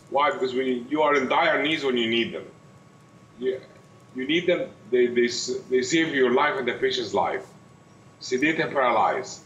Why? 0.09 0.31
Because 0.31 0.53
when 0.53 0.65
you, 0.67 0.85
you 0.89 1.01
are 1.01 1.15
in 1.15 1.27
dire 1.29 1.61
needs 1.63 1.83
when 1.83 1.97
you 1.97 2.09
need 2.09 2.33
them. 2.33 2.45
You, 3.39 3.61
you 4.15 4.27
need 4.27 4.47
them, 4.47 4.69
they, 4.89 5.07
they, 5.07 5.27
they 5.69 5.81
save 5.81 6.13
your 6.13 6.33
life 6.33 6.57
and 6.57 6.67
the 6.67 6.73
patient's 6.73 7.13
life. 7.13 7.45
Sedate 8.19 8.59
and 8.59 8.71
paralyze. 8.71 9.41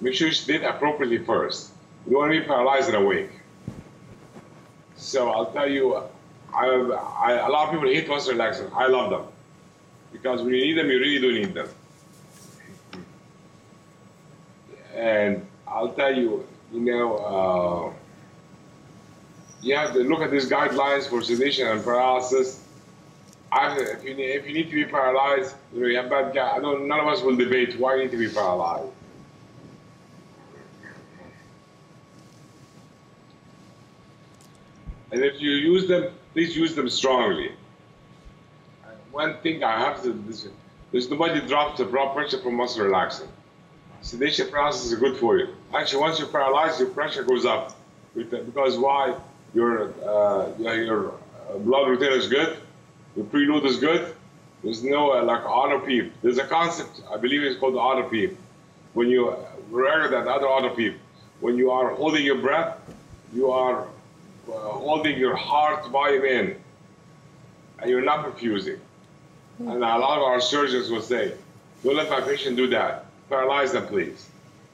Make 0.00 0.14
sure 0.14 0.28
you 0.28 0.34
sedate 0.34 0.62
appropriately 0.62 1.18
first. 1.18 1.72
You 2.06 2.12
don't 2.12 2.20
want 2.20 2.32
to 2.32 2.40
be 2.40 2.46
paralyzed 2.46 2.88
and 2.88 2.96
awake. 2.96 3.30
So 4.96 5.30
I'll 5.30 5.52
tell 5.52 5.68
you, 5.68 5.96
I, 6.54 6.66
I, 6.66 7.32
a 7.46 7.48
lot 7.48 7.68
of 7.68 7.74
people 7.74 7.88
hate 7.88 8.08
muscle 8.08 8.34
relaxants. 8.34 8.72
I 8.74 8.86
love 8.86 9.10
them. 9.10 9.26
Because 10.12 10.42
when 10.42 10.54
you 10.54 10.62
need 10.62 10.78
them, 10.78 10.90
you 10.90 10.98
really 10.98 11.20
do 11.20 11.32
need 11.32 11.54
them. 11.54 11.68
And 14.94 15.46
I'll 15.66 15.92
tell 15.92 16.14
you, 16.14 16.46
you 16.72 16.80
know, 16.80 17.16
uh, 17.16 17.92
you 19.62 19.76
have 19.76 19.92
to 19.92 20.00
look 20.00 20.20
at 20.20 20.30
these 20.30 20.48
guidelines 20.48 21.08
for 21.08 21.22
sedation 21.22 21.66
and 21.66 21.82
paralysis. 21.82 22.64
If, 23.52 24.04
you 24.04 24.14
need, 24.14 24.30
if 24.30 24.46
you 24.46 24.54
need 24.54 24.68
to 24.70 24.74
be 24.74 24.84
paralyzed, 24.84 25.54
you 25.72 25.80
know, 25.80 25.86
you 25.86 25.96
have 25.96 26.10
bad 26.10 26.34
guy. 26.34 26.56
I 26.56 26.58
know 26.58 26.78
none 26.78 27.00
of 27.00 27.06
us 27.08 27.22
will 27.22 27.36
debate 27.36 27.78
why 27.78 27.96
you 27.96 28.02
need 28.02 28.10
to 28.10 28.18
be 28.18 28.28
paralyzed. 28.28 28.92
And 35.10 35.24
if 35.24 35.40
you 35.40 35.50
use 35.50 35.88
them, 35.88 36.12
please 36.32 36.56
use 36.56 36.74
them 36.74 36.88
strongly. 36.88 37.52
One 39.10 39.38
thing 39.38 39.64
I 39.64 39.78
have 39.78 40.02
to, 40.02 40.12
this, 40.12 40.46
There's 40.92 41.10
nobody 41.10 41.40
drops 41.46 41.78
the 41.78 41.84
blood 41.84 42.14
pressure 42.14 42.40
from 42.40 42.54
muscle 42.56 42.84
relaxant. 42.84 43.28
Sedation 44.02 44.48
process 44.48 44.92
is 44.92 44.98
good 44.98 45.16
for 45.16 45.38
you. 45.38 45.48
Actually, 45.74 46.02
once 46.02 46.18
you're 46.18 46.28
paralyzed, 46.28 46.78
your 46.78 46.90
pressure 46.90 47.24
goes 47.24 47.44
up 47.44 47.76
because 48.14 48.78
why? 48.78 49.14
Your 49.54 49.92
uh, 50.04 50.52
your 50.58 51.14
uh, 51.14 51.58
blood 51.58 51.88
routine 51.88 52.12
is 52.12 52.28
good, 52.28 52.58
your 53.16 53.24
preload 53.26 53.64
is 53.64 53.78
good. 53.78 54.14
There's 54.62 54.84
no 54.84 55.12
uh, 55.12 55.24
like 55.24 55.44
auto 55.44 55.78
peep. 55.80 56.12
There's 56.22 56.38
a 56.38 56.46
concept 56.46 57.00
I 57.10 57.16
believe 57.16 57.42
it's 57.42 57.58
called 57.58 57.76
auto 57.76 58.08
peep. 58.08 58.36
When 58.92 59.08
you 59.08 59.34
remember 59.70 60.08
that 60.10 60.28
other 60.28 60.46
auto 60.46 60.74
peep, 60.74 60.96
when 61.40 61.56
you 61.56 61.70
are 61.70 61.94
holding 61.94 62.24
your 62.24 62.36
breath, 62.36 62.78
you 63.32 63.50
are 63.50 63.82
uh, 63.82 63.86
Uh, 64.48 64.52
holding 64.52 65.18
your 65.18 65.36
heart 65.36 65.86
volume 65.90 66.24
in, 66.24 66.56
and 67.80 67.90
you're 67.90 68.00
not 68.00 68.24
perfusing. 68.24 68.78
Hmm. 69.58 69.68
And 69.68 69.84
a 69.84 69.98
lot 69.98 70.16
of 70.16 70.24
our 70.24 70.40
surgeons 70.40 70.90
will 70.90 71.02
say, 71.02 71.34
"Don't 71.84 71.96
let 71.96 72.08
my 72.08 72.22
patient 72.22 72.56
do 72.56 72.66
that. 72.68 73.04
Paralyze 73.28 73.72
them, 73.72 73.86
please." 73.86 74.26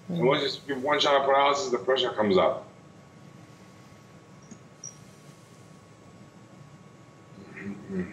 And 0.08 0.18
hmm. 0.18 0.26
once 0.26 0.44
you 0.44 0.74
give 0.74 0.80
one 0.82 1.00
shot 1.00 1.20
of 1.20 1.26
paralysis, 1.26 1.70
the 1.72 1.78
pressure 1.78 2.10
comes 2.10 2.38
up. 2.38 2.68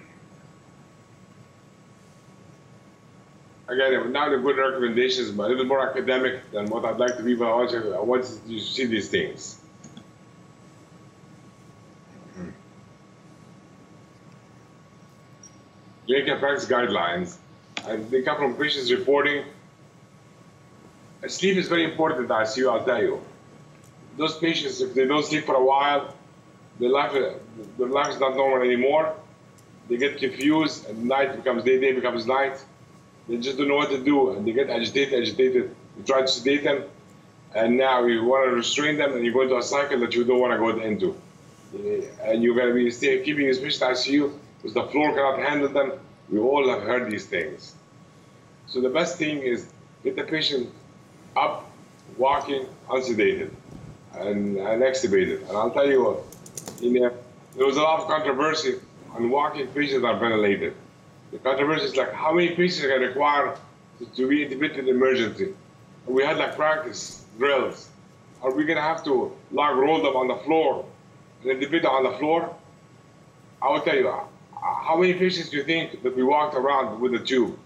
Again, 3.68 4.12
not 4.12 4.34
a 4.34 4.40
good 4.40 4.58
recommendations, 4.58 5.30
but 5.30 5.44
a 5.44 5.50
little 5.50 5.66
more 5.66 5.88
academic 5.88 6.50
than 6.52 6.66
what 6.72 6.86
I'd 6.86 6.98
like 6.98 7.18
to 7.18 7.24
be, 7.24 7.36
but 7.36 7.52
I 7.52 7.54
want 7.54 7.72
you, 7.72 7.94
I 7.94 8.00
want 8.00 8.26
you 8.48 8.58
to 8.60 8.66
see 8.66 8.86
these 8.86 9.10
things. 9.10 9.61
Clinical 16.12 16.40
practice 16.40 16.68
guidelines. 16.68 17.38
And 17.88 18.12
they 18.12 18.22
come 18.22 18.36
from 18.36 18.56
patients 18.56 18.92
reporting. 18.92 19.46
Sleep 21.26 21.56
is 21.56 21.70
very 21.70 21.86
important 21.86 22.20
in 22.24 22.28
the 22.28 22.34
ICU, 22.34 22.70
I'll 22.70 22.84
tell 22.84 23.02
you. 23.02 23.22
Those 24.18 24.38
patients, 24.38 24.82
if 24.82 24.94
they 24.94 25.08
don't 25.08 25.24
sleep 25.24 25.46
for 25.46 25.56
a 25.56 25.64
while, 25.64 26.14
their 26.82 26.90
life, 26.90 27.14
their 27.14 27.88
life 27.88 28.10
is 28.10 28.20
not 28.20 28.36
normal 28.36 28.62
anymore. 28.62 29.16
They 29.88 29.96
get 29.96 30.18
confused, 30.18 30.86
and 30.90 31.06
night 31.06 31.34
becomes 31.38 31.64
day, 31.64 31.80
day 31.80 31.94
becomes 31.94 32.28
night. 32.28 32.62
They 33.30 33.38
just 33.38 33.58
don't 33.58 33.70
know 33.70 33.78
what 33.78 33.92
to 33.92 34.04
do, 34.04 34.32
and 34.32 34.46
they 34.46 34.52
get 34.52 34.70
agitated, 34.70 35.14
agitated. 35.14 35.74
You 35.98 36.04
try 36.04 36.22
to 36.22 36.28
sedate 36.28 36.66
them, 36.66 36.84
and 37.56 37.78
now 37.78 38.04
you 38.06 38.26
want 38.26 38.50
to 38.50 38.54
restrain 38.54 38.98
them, 38.98 39.14
and 39.14 39.24
you 39.24 39.32
go 39.32 39.44
into 39.44 39.56
a 39.56 39.64
cycle 39.64 40.02
that 40.02 40.14
you 40.14 40.26
don't 40.26 40.42
want 40.42 40.52
to 40.52 40.58
go 40.58 40.72
into. 40.78 41.16
And 42.22 42.44
you're 42.44 42.56
going 42.56 42.68
to 42.68 42.74
be 42.74 42.92
stay, 42.92 43.24
keeping 43.24 43.46
patient 43.46 43.92
ICU 43.92 44.34
because 44.62 44.74
the 44.74 44.84
floor 44.92 45.14
cannot 45.14 45.40
handle 45.40 45.70
them. 45.70 45.94
We 46.30 46.40
all 46.40 46.70
have 46.70 46.84
heard 46.84 47.12
these 47.12 47.26
things. 47.26 47.76
So 48.68 48.80
the 48.80 48.90
best 48.90 49.18
thing 49.18 49.40
is 49.40 49.68
get 50.04 50.16
the 50.16 50.24
patient 50.24 50.70
up, 51.36 51.70
walking, 52.18 52.68
unsedated, 52.90 53.52
and, 54.14 54.58
and 54.58 54.82
extubated. 54.82 55.48
And 55.48 55.58
I'll 55.58 55.72
tell 55.72 55.88
you 55.88 56.04
what, 56.04 56.24
in 56.82 56.94
there, 56.94 57.14
there 57.56 57.66
was 57.66 57.78
a 57.78 57.82
lot 57.82 58.00
of 58.02 58.08
controversy 58.08 58.80
on 59.14 59.30
walking 59.30 59.68
patients 59.68 60.06
are 60.06 60.18
ventilated. 60.18 60.74
The 61.32 61.40
controversy 61.40 61.86
is 61.86 61.96
like 61.96 62.14
how 62.14 62.34
many 62.34 62.50
patients 62.50 62.84
are 62.86 63.00
required 63.00 63.58
to, 64.00 64.06
to 64.06 64.28
be 64.28 64.44
in 64.44 64.88
emergency. 64.88 65.54
And 66.06 66.16
we 66.16 66.24
had 66.24 66.38
like 66.38 66.56
practice 66.56 67.26
drills. 67.38 67.90
Are 68.42 68.52
we 68.52 68.66
gonna 68.66 68.82
have 68.82 69.04
to 69.06 69.32
log 69.52 69.78
roll 69.78 70.02
them 70.02 70.16
on 70.16 70.28
the 70.28 70.38
floor 70.38 70.86
and 71.42 71.52
intubate 71.52 71.84
them 71.84 71.92
on 71.92 72.04
the 72.04 72.18
floor? 72.18 72.56
I 73.62 73.70
will 73.70 73.82
tell 73.82 73.96
you, 73.96 74.10
how 74.62 74.96
many 74.98 75.14
patients 75.14 75.50
do 75.50 75.58
you 75.58 75.64
think 75.64 76.04
that 76.04 76.16
we 76.16 76.24
walked 76.24 76.56
around 76.56 77.02
with 77.02 77.14
a 77.16 77.20
tube 77.20 77.58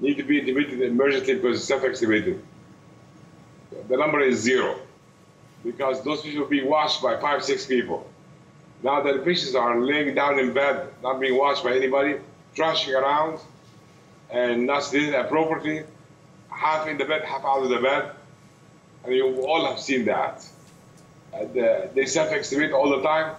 need 0.00 0.16
to 0.16 0.24
be 0.24 0.40
intubated 0.40 0.80
emergency 0.80 1.34
because 1.34 1.58
it's 1.58 1.66
self-extubated? 1.66 2.40
The 3.88 3.96
number 3.96 4.20
is 4.20 4.40
zero 4.40 4.78
because 5.64 6.02
those 6.02 6.22
people 6.22 6.44
are 6.44 6.48
being 6.48 6.68
watched 6.68 7.02
by 7.02 7.20
five, 7.20 7.44
six 7.44 7.66
people. 7.66 8.08
Now 8.82 9.02
that 9.02 9.12
the 9.12 9.20
patients 9.20 9.54
are 9.54 9.80
laying 9.80 10.14
down 10.14 10.38
in 10.38 10.52
bed, 10.52 10.88
not 11.02 11.20
being 11.20 11.36
watched 11.36 11.62
by 11.62 11.74
anybody, 11.74 12.16
thrashing 12.54 12.94
around, 12.94 13.38
and 14.30 14.66
not 14.66 14.84
sitting 14.84 15.14
appropriately, 15.14 15.84
half 16.48 16.88
in 16.88 16.96
the 16.98 17.04
bed, 17.04 17.22
half 17.22 17.44
out 17.44 17.62
of 17.62 17.68
the 17.68 17.78
bed, 17.78 18.12
and 19.04 19.14
you 19.14 19.42
all 19.42 19.66
have 19.66 19.78
seen 19.78 20.04
that. 20.06 20.46
Uh, 21.32 21.44
they 21.94 22.06
self-extubate 22.06 22.72
all 22.72 22.88
the 22.88 23.02
time, 23.02 23.36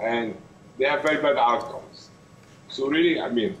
and 0.00 0.36
they 0.78 0.84
have 0.84 1.02
very 1.02 1.20
bad 1.20 1.36
outcomes. 1.36 1.81
So 2.72 2.88
really, 2.88 3.20
I 3.20 3.28
mean, 3.28 3.54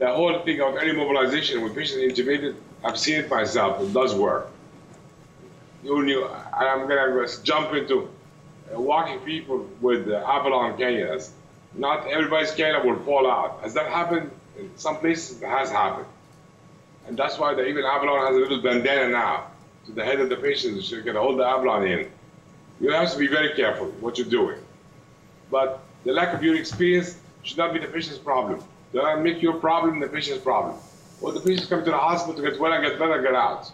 the 0.00 0.12
whole 0.12 0.36
thing 0.40 0.60
of 0.60 0.74
early 0.74 0.92
mobilization 0.92 1.62
with 1.62 1.76
patients 1.76 2.02
intubated, 2.02 2.56
I've 2.84 2.98
seen 2.98 3.20
it 3.20 3.30
myself. 3.30 3.80
It 3.80 3.94
does 3.94 4.12
work. 4.12 4.50
You, 5.84 6.02
you, 6.02 6.28
I'm 6.52 6.88
gonna 6.88 7.26
jump 7.44 7.72
into 7.74 8.10
uh, 8.74 8.80
walking 8.80 9.20
people 9.20 9.68
with 9.80 10.08
uh, 10.08 10.16
Avalon 10.26 10.76
cannulas. 10.76 11.30
Not 11.74 12.08
everybody's 12.08 12.50
cannula 12.50 12.84
will 12.84 12.98
fall 13.04 13.30
out. 13.30 13.60
Has 13.62 13.72
that 13.74 13.86
happened? 13.86 14.32
In 14.58 14.76
some 14.76 14.96
places, 14.98 15.40
it 15.40 15.46
has 15.46 15.70
happened. 15.70 16.06
And 17.06 17.16
that's 17.16 17.38
why 17.38 17.54
the, 17.54 17.64
even 17.66 17.84
Avalon 17.84 18.26
has 18.26 18.34
a 18.34 18.40
little 18.40 18.60
bandana 18.60 19.10
now 19.10 19.46
to 19.86 19.92
the 19.92 20.04
head 20.04 20.18
of 20.18 20.28
the 20.28 20.36
patient 20.36 20.82
so 20.82 20.96
you 20.96 21.02
can 21.02 21.14
hold 21.14 21.38
the 21.38 21.46
Avalon 21.46 21.86
in. 21.86 22.10
You 22.80 22.90
have 22.90 23.12
to 23.12 23.18
be 23.18 23.28
very 23.28 23.54
careful 23.54 23.86
what 24.00 24.18
you're 24.18 24.28
doing. 24.28 24.58
But 25.52 25.80
the 26.04 26.12
lack 26.12 26.34
of 26.34 26.42
your 26.42 26.56
experience 26.56 27.17
should 27.42 27.58
not 27.58 27.72
be 27.72 27.78
the 27.78 27.88
patient's 27.88 28.18
problem. 28.18 28.62
Do 28.92 29.02
not 29.02 29.22
make 29.22 29.42
your 29.42 29.54
problem 29.54 30.00
the 30.00 30.08
patient's 30.08 30.42
problem. 30.42 30.76
Or 31.20 31.32
the 31.32 31.40
patients 31.40 31.66
come 31.66 31.84
to 31.84 31.90
the 31.90 31.96
hospital 31.96 32.42
to 32.42 32.50
get 32.50 32.60
well 32.60 32.72
and 32.72 32.84
get 32.84 32.98
better, 32.98 33.20
get 33.22 33.34
out. 33.34 33.72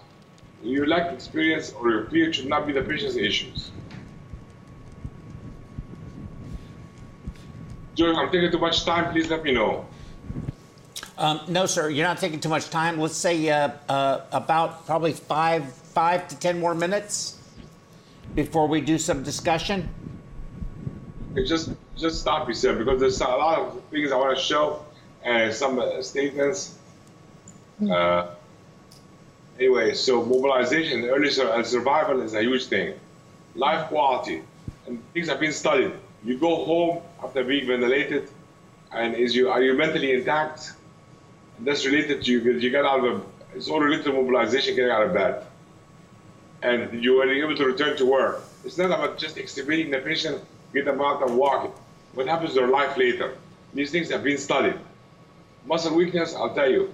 Your 0.62 0.87
lack 0.87 1.09
of 1.09 1.15
experience 1.15 1.73
or 1.73 1.91
your 1.91 2.05
fear 2.07 2.33
should 2.33 2.49
not 2.49 2.67
be 2.67 2.73
the 2.73 2.83
patient's 2.83 3.17
issues. 3.17 3.71
Joe, 7.95 8.17
I'm 8.17 8.31
taking 8.33 8.51
too 8.51 8.59
much 8.59 8.85
time. 8.85 9.12
Please 9.12 9.29
let 9.29 9.45
me 9.45 9.53
know. 9.53 9.87
Um, 11.17 11.41
no, 11.47 11.67
sir, 11.67 11.91
you're 11.91 12.07
not 12.07 12.19
taking 12.19 12.41
too 12.41 12.49
much 12.49 12.71
time. 12.71 12.99
Let's 12.99 13.15
say 13.15 13.49
uh, 13.49 13.71
uh, 13.89 14.23
about 14.33 14.85
probably 14.85 15.12
five, 15.12 15.73
five 15.73 16.27
to 16.29 16.39
ten 16.39 16.59
more 16.59 16.75
minutes 16.75 17.39
before 18.35 18.67
we 18.67 18.81
do 18.81 18.99
some 18.99 19.23
discussion. 19.23 19.89
Just 21.47 21.71
just 21.97 22.20
stop 22.20 22.49
yourself 22.49 22.78
because 22.78 23.01
there's 23.01 23.20
a 23.20 23.24
lot 23.24 23.59
of 23.59 23.82
things 23.90 24.12
I 24.12 24.16
want 24.16 24.36
to 24.36 24.42
show 24.42 24.84
and 25.22 25.53
some 25.53 25.78
uh, 25.78 26.03
statements. 26.03 26.76
Uh, 27.90 28.30
anyway, 29.59 29.95
so 29.95 30.24
mobilization, 30.24 31.05
early 31.05 31.30
sur- 31.30 31.53
and 31.55 31.66
survival 31.66 32.20
is 32.22 32.34
a 32.34 32.42
huge 32.42 32.66
thing. 32.66 32.95
Life 33.55 33.88
quality, 33.88 34.42
and 34.86 35.03
things 35.12 35.28
have 35.28 35.40
been 35.40 35.53
studied. 35.53 35.92
You 36.24 36.38
go 36.38 36.64
home 36.64 37.03
after 37.22 37.45
being 37.45 37.66
ventilated, 37.66 38.28
and 38.92 39.14
is 39.14 39.34
you 39.34 39.49
are 39.51 39.62
you 39.62 39.74
mentally 39.74 40.12
intact? 40.12 40.72
And 41.59 41.66
that's 41.66 41.86
related 41.86 42.24
to 42.24 42.30
you. 42.32 42.40
Because 42.40 42.62
you 42.62 42.70
get 42.70 42.84
out 42.84 43.05
of 43.05 43.05
a, 43.05 43.22
it's 43.57 43.68
all 43.68 43.80
related 43.80 44.05
to 44.07 44.12
mobilization, 44.12 44.74
getting 44.74 44.90
out 44.90 45.07
of 45.07 45.14
bed, 45.14 45.47
and 46.62 47.03
you 47.03 47.20
are 47.20 47.30
able 47.30 47.57
to 47.57 47.64
return 47.64 47.97
to 47.97 48.07
work. 48.07 48.42
It's 48.64 48.78
not 48.78 48.86
about 48.86 49.18
just 49.18 49.36
extubating 49.36 49.90
the 49.90 49.99
patient, 49.99 50.42
get 50.72 50.84
them 50.84 51.01
out 51.01 51.22
and 51.22 51.36
walking. 51.36 51.72
What 52.15 52.29
happens 52.29 52.51
to 52.55 52.61
their 52.61 52.69
life 52.69 52.97
later? 52.97 53.37
These 53.73 53.91
things 53.91 54.11
have 54.11 54.23
been 54.23 54.39
studied. 54.39 54.79
Muscle 55.67 55.95
weakness, 55.95 56.35
I'll 56.35 56.55
tell 56.55 56.71
you. 56.71 56.93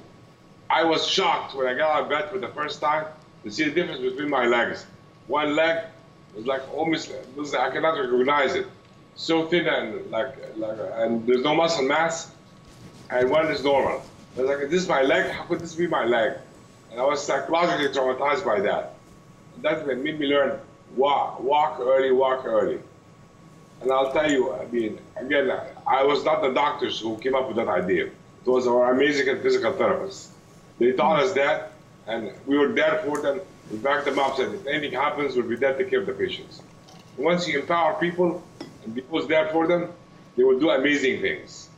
I 0.70 0.84
was 0.84 1.06
shocked 1.06 1.54
when 1.54 1.66
I 1.66 1.74
got 1.74 1.90
out 1.90 2.02
of 2.04 2.08
bed 2.08 2.30
for 2.30 2.38
the 2.38 2.48
first 2.48 2.80
time 2.80 3.06
to 3.44 3.50
see 3.50 3.64
the 3.64 3.70
difference 3.72 4.00
between 4.00 4.30
my 4.30 4.46
legs. 4.46 4.86
One 5.26 5.54
leg 5.54 5.84
was 6.34 6.46
like 6.46 6.62
almost, 6.74 7.12
was, 7.36 7.54
I 7.54 7.70
cannot 7.70 7.98
recognize 7.98 8.54
it. 8.54 8.66
So 9.16 9.46
thin 9.46 9.66
and 9.66 10.10
like, 10.10 10.36
like, 10.56 10.78
and 10.94 11.26
there's 11.26 11.42
no 11.42 11.54
muscle 11.54 11.84
mass, 11.84 12.30
and 13.10 13.28
one 13.30 13.46
is 13.48 13.62
normal. 13.62 14.02
I 14.36 14.40
was 14.40 14.48
like, 14.48 14.70
this 14.70 14.82
is 14.82 14.88
my 14.88 15.02
leg. 15.02 15.30
How 15.30 15.44
could 15.44 15.60
this 15.60 15.74
be 15.74 15.86
my 15.86 16.04
leg? 16.04 16.34
And 16.90 17.00
I 17.00 17.04
was 17.04 17.22
psychologically 17.22 17.88
traumatized 17.88 18.44
by 18.44 18.60
that. 18.60 18.94
That 19.62 19.86
made 19.86 20.18
me 20.18 20.26
learn 20.26 20.58
walk, 20.96 21.40
walk 21.40 21.80
early, 21.80 22.12
walk 22.12 22.46
early. 22.46 22.78
And 23.80 23.90
I'll 23.90 24.12
tell 24.12 24.30
you, 24.30 24.52
I 24.52 24.66
mean, 24.66 24.98
again, 25.16 25.50
I 25.86 26.04
was 26.04 26.24
not 26.24 26.42
the 26.42 26.52
doctors 26.52 27.00
who 27.00 27.16
came 27.18 27.34
up 27.34 27.48
with 27.48 27.56
that 27.56 27.68
idea. 27.68 28.06
It 28.06 28.46
was 28.46 28.66
our 28.66 28.92
amazing 28.92 29.40
physical 29.42 29.72
therapists. 29.72 30.28
They 30.78 30.92
taught 30.92 31.22
us 31.22 31.32
that, 31.32 31.72
and 32.06 32.32
we 32.46 32.58
were 32.58 32.68
there 32.68 33.02
for 33.04 33.20
them. 33.20 33.40
We 33.70 33.78
backed 33.78 34.04
them 34.06 34.18
up, 34.18 34.36
said 34.36 34.52
if 34.52 34.66
anything 34.66 34.92
happens, 34.92 35.36
we'll 35.36 35.46
be 35.46 35.56
there 35.56 35.76
to 35.76 35.84
care 35.84 36.00
of 36.00 36.06
the 36.06 36.12
patients. 36.12 36.62
And 37.16 37.24
once 37.24 37.46
you 37.46 37.60
empower 37.60 37.98
people 38.00 38.42
and 38.84 38.94
be 38.94 39.02
was 39.08 39.26
there 39.26 39.48
for 39.48 39.66
them, 39.66 39.90
they 40.36 40.44
will 40.44 40.58
do 40.58 40.70
amazing 40.70 41.20
things. 41.20 41.68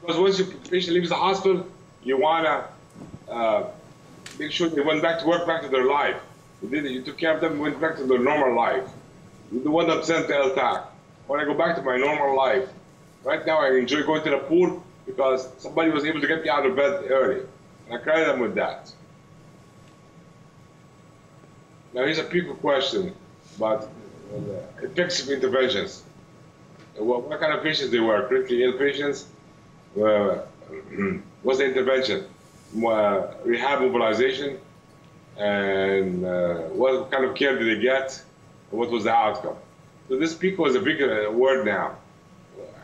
Because 0.00 0.18
once 0.18 0.38
your 0.38 0.48
patient 0.70 0.94
leaves 0.94 1.10
the 1.10 1.14
hospital, 1.14 1.66
you 2.02 2.18
want 2.18 2.46
to 2.46 3.32
uh, 3.32 3.70
make 4.38 4.50
sure 4.50 4.68
they 4.68 4.80
went 4.80 5.02
back 5.02 5.20
to 5.20 5.26
work, 5.26 5.46
back 5.46 5.62
to 5.62 5.68
their 5.68 5.84
life. 5.84 6.16
You 6.62 6.68
did 6.68 6.84
it. 6.84 6.92
You 6.92 7.02
took 7.02 7.18
care 7.18 7.34
of 7.34 7.40
them, 7.40 7.58
went 7.58 7.80
back 7.80 7.96
to 7.96 8.04
their 8.04 8.18
normal 8.18 8.54
life. 8.56 8.88
You're 9.50 9.62
the 9.62 9.70
one 9.70 9.88
that 9.88 10.04
sent 10.04 10.28
the. 10.28 10.84
When 11.26 11.40
I 11.40 11.44
go 11.44 11.54
back 11.54 11.76
to 11.76 11.82
my 11.82 11.96
normal 11.96 12.36
life, 12.36 12.68
Right 13.22 13.44
now, 13.44 13.60
I 13.60 13.76
enjoy 13.76 14.02
going 14.02 14.22
to 14.24 14.30
the 14.30 14.38
pool 14.38 14.82
because 15.06 15.48
somebody 15.58 15.90
was 15.90 16.04
able 16.04 16.20
to 16.20 16.26
get 16.26 16.42
me 16.42 16.48
out 16.48 16.64
of 16.64 16.74
bed 16.74 17.04
early. 17.10 17.42
And 17.86 17.94
I 17.94 18.02
credit 18.02 18.26
them 18.26 18.40
with 18.40 18.54
that. 18.54 18.92
Now, 21.92 22.04
here's 22.04 22.18
a 22.18 22.24
PICO 22.24 22.54
question 22.54 23.14
about 23.56 23.82
uh, 24.32 24.82
effective 24.82 25.28
interventions. 25.28 26.02
What, 26.96 27.28
what 27.28 27.40
kind 27.40 27.52
of 27.52 27.62
patients 27.62 27.90
they 27.90 28.00
were? 28.00 28.26
Critically 28.26 28.62
ill 28.64 28.78
patients? 28.78 29.26
Uh, 29.96 30.38
what's 31.42 31.58
the 31.58 31.66
intervention? 31.66 32.24
Uh, 32.74 33.34
rehab 33.44 33.80
mobilization? 33.80 34.58
And 35.40 36.24
uh, 36.24 36.54
what 36.80 37.10
kind 37.10 37.24
of 37.24 37.34
care 37.34 37.58
did 37.58 37.66
they 37.66 37.82
get? 37.82 38.22
What 38.70 38.90
was 38.90 39.04
the 39.04 39.12
outcome? 39.12 39.56
So 40.08 40.18
this 40.18 40.34
PICO 40.34 40.66
is 40.66 40.74
a 40.74 40.80
big 40.80 41.00
uh, 41.00 41.30
word 41.32 41.64
now. 41.64 41.96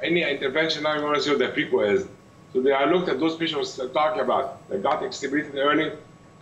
Any 0.02 0.22
intervention 0.22 0.84
now 0.84 0.96
you 0.96 1.02
want 1.02 1.16
to 1.16 1.22
see 1.22 1.30
what 1.30 1.38
the 1.38 1.48
PICO 1.48 1.80
is. 1.80 2.06
So 2.52 2.62
they, 2.62 2.72
I 2.72 2.86
looked 2.86 3.10
at 3.10 3.20
those 3.20 3.36
patients 3.36 3.78
talking 3.92 4.22
about. 4.22 4.66
They 4.70 4.78
got 4.78 5.02
extubated 5.02 5.54
early, 5.56 5.92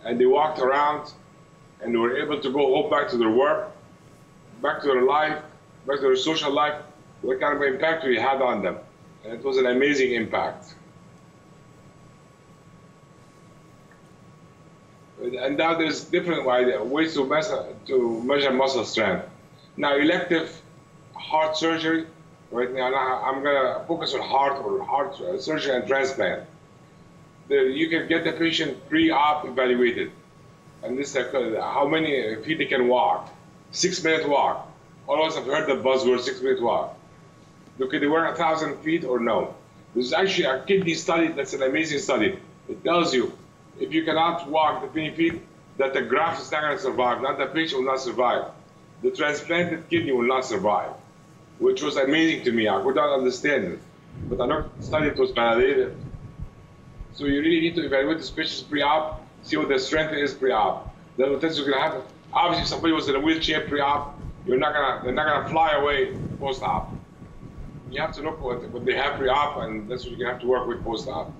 and 0.05 0.17
they 0.17 0.25
walked 0.25 0.59
around, 0.59 1.11
and 1.81 1.93
they 1.93 1.97
were 1.97 2.15
able 2.17 2.39
to 2.39 2.49
go 2.49 2.75
home 2.75 2.89
back 2.89 3.09
to 3.09 3.17
their 3.17 3.31
work, 3.31 3.71
back 4.61 4.81
to 4.83 4.87
their 4.87 5.03
life, 5.03 5.41
back 5.85 5.97
to 5.97 6.03
their 6.03 6.15
social 6.15 6.51
life. 6.51 6.81
What 7.23 7.41
kind 7.41 7.57
of 7.57 7.61
impact 7.61 8.05
we 8.05 8.17
had 8.17 8.41
on 8.41 8.63
them, 8.63 8.77
and 9.25 9.33
it 9.33 9.43
was 9.43 9.57
an 9.57 9.65
amazing 9.65 10.13
impact. 10.13 10.75
And 15.33 15.57
now 15.57 15.75
there's 15.75 16.03
different 16.03 16.45
ways 16.45 17.13
to 17.15 17.25
measure, 17.25 17.65
to 17.87 18.21
measure 18.23 18.51
muscle 18.51 18.85
strength. 18.85 19.25
Now 19.77 19.95
elective 19.95 20.61
heart 21.15 21.57
surgery, 21.57 22.05
right 22.51 22.71
now 22.71 22.93
I'm 22.93 23.43
gonna 23.43 23.83
focus 23.87 24.13
on 24.13 24.21
heart 24.21 24.63
or 24.63 24.83
heart 24.83 25.19
uh, 25.19 25.39
surgery 25.39 25.75
and 25.75 25.87
transplant. 25.87 26.47
You 27.49 27.89
can 27.89 28.07
get 28.07 28.23
the 28.23 28.33
patient 28.33 28.87
pre-op 28.89 29.45
evaluated. 29.45 30.11
And 30.83 30.97
this 30.97 31.15
is 31.15 31.33
how 31.59 31.87
many 31.87 32.35
feet 32.43 32.57
they 32.59 32.65
can 32.65 32.87
walk. 32.87 33.33
Six 33.71 34.03
minute 34.03 34.27
walk. 34.29 34.71
All 35.07 35.21
of 35.21 35.29
us 35.29 35.35
have 35.35 35.45
heard 35.45 35.67
the 35.67 35.81
buzzword 35.81 36.21
six 36.21 36.41
minute 36.41 36.61
walk. 36.61 36.97
Do 37.77 37.87
they 37.87 38.07
work 38.07 38.33
a 38.33 38.37
thousand 38.37 38.77
feet 38.77 39.03
or 39.03 39.19
no? 39.19 39.55
There's 39.93 40.13
actually 40.13 40.45
a 40.45 40.63
kidney 40.63 40.93
study 40.93 41.29
that's 41.29 41.53
an 41.53 41.63
amazing 41.63 41.99
study. 41.99 42.39
It 42.69 42.83
tells 42.83 43.13
you 43.13 43.33
if 43.79 43.93
you 43.93 44.03
cannot 44.03 44.49
walk 44.49 44.81
the 44.81 44.87
20 44.87 45.15
feet, 45.15 45.41
that 45.77 45.93
the 45.93 46.01
graft 46.01 46.41
is 46.41 46.51
not 46.51 46.61
going 46.61 46.77
to 46.77 46.81
survive, 46.81 47.21
not 47.21 47.37
the 47.37 47.47
patient 47.47 47.81
will 47.81 47.91
not 47.91 47.99
survive. 47.99 48.45
The 49.01 49.11
transplanted 49.11 49.89
kidney 49.89 50.13
will 50.13 50.27
not 50.27 50.45
survive, 50.45 50.91
which 51.59 51.81
was 51.81 51.97
amazing 51.97 52.45
to 52.45 52.51
me. 52.51 52.69
I 52.69 52.81
could 52.81 52.95
not 52.95 53.13
understand 53.13 53.65
it. 53.65 53.79
But 54.29 54.39
I 54.39 54.45
know 54.45 54.69
study 54.79 55.07
it 55.07 55.17
was 55.17 55.31
validated. 55.31 55.95
So 57.13 57.25
you 57.25 57.41
really 57.41 57.59
need 57.59 57.75
to 57.75 57.85
evaluate 57.85 58.19
the 58.19 58.31
patient's 58.31 58.61
pre-op, 58.61 59.25
see 59.43 59.57
what 59.57 59.67
the 59.67 59.79
strength 59.79 60.13
is 60.13 60.33
pre-op. 60.33 60.93
Then 61.17 61.31
what 61.31 61.43
is 61.43 61.59
going 61.59 61.73
to 61.73 61.79
happen? 61.79 62.01
Obviously, 62.33 62.63
if 62.63 62.67
somebody 62.67 62.93
was 62.93 63.09
in 63.09 63.15
a 63.15 63.19
wheelchair 63.19 63.61
pre-op, 63.67 64.17
you're 64.45 64.57
not 64.57 64.73
gonna, 64.73 65.01
they're 65.03 65.13
not 65.13 65.25
gonna 65.25 65.49
fly 65.49 65.71
away 65.73 66.15
post-op. 66.39 66.93
You 67.89 68.01
have 68.01 68.13
to 68.15 68.21
look 68.21 68.41
what, 68.41 68.69
what 68.69 68.85
they 68.85 68.95
have 68.95 69.17
pre-op, 69.17 69.57
and 69.63 69.89
that's 69.89 70.05
what 70.05 70.17
you 70.17 70.25
have 70.25 70.39
to 70.41 70.47
work 70.47 70.67
with 70.67 70.83
post-op 70.83 71.31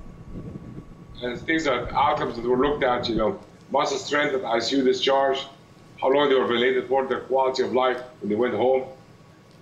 and 1.22 1.40
things 1.42 1.64
that 1.66 1.92
outcomes 1.94 2.36
that 2.36 2.46
were 2.46 2.58
looked 2.58 2.84
at, 2.84 3.08
you 3.10 3.16
know, 3.16 3.40
muscle 3.72 3.98
strength 3.98 4.34
at 4.34 4.42
ICU 4.42 4.84
discharge, 4.84 5.46
how 6.02 6.12
long 6.12 6.30
they 6.30 6.36
were 6.36 6.48
ventilated 6.48 6.88
for, 6.88 7.06
their 7.08 7.22
quality 7.22 7.64
of 7.64 7.74
life 7.74 8.02
when 8.20 8.30
they 8.30 8.36
went 8.36 8.54
home, 8.54 8.84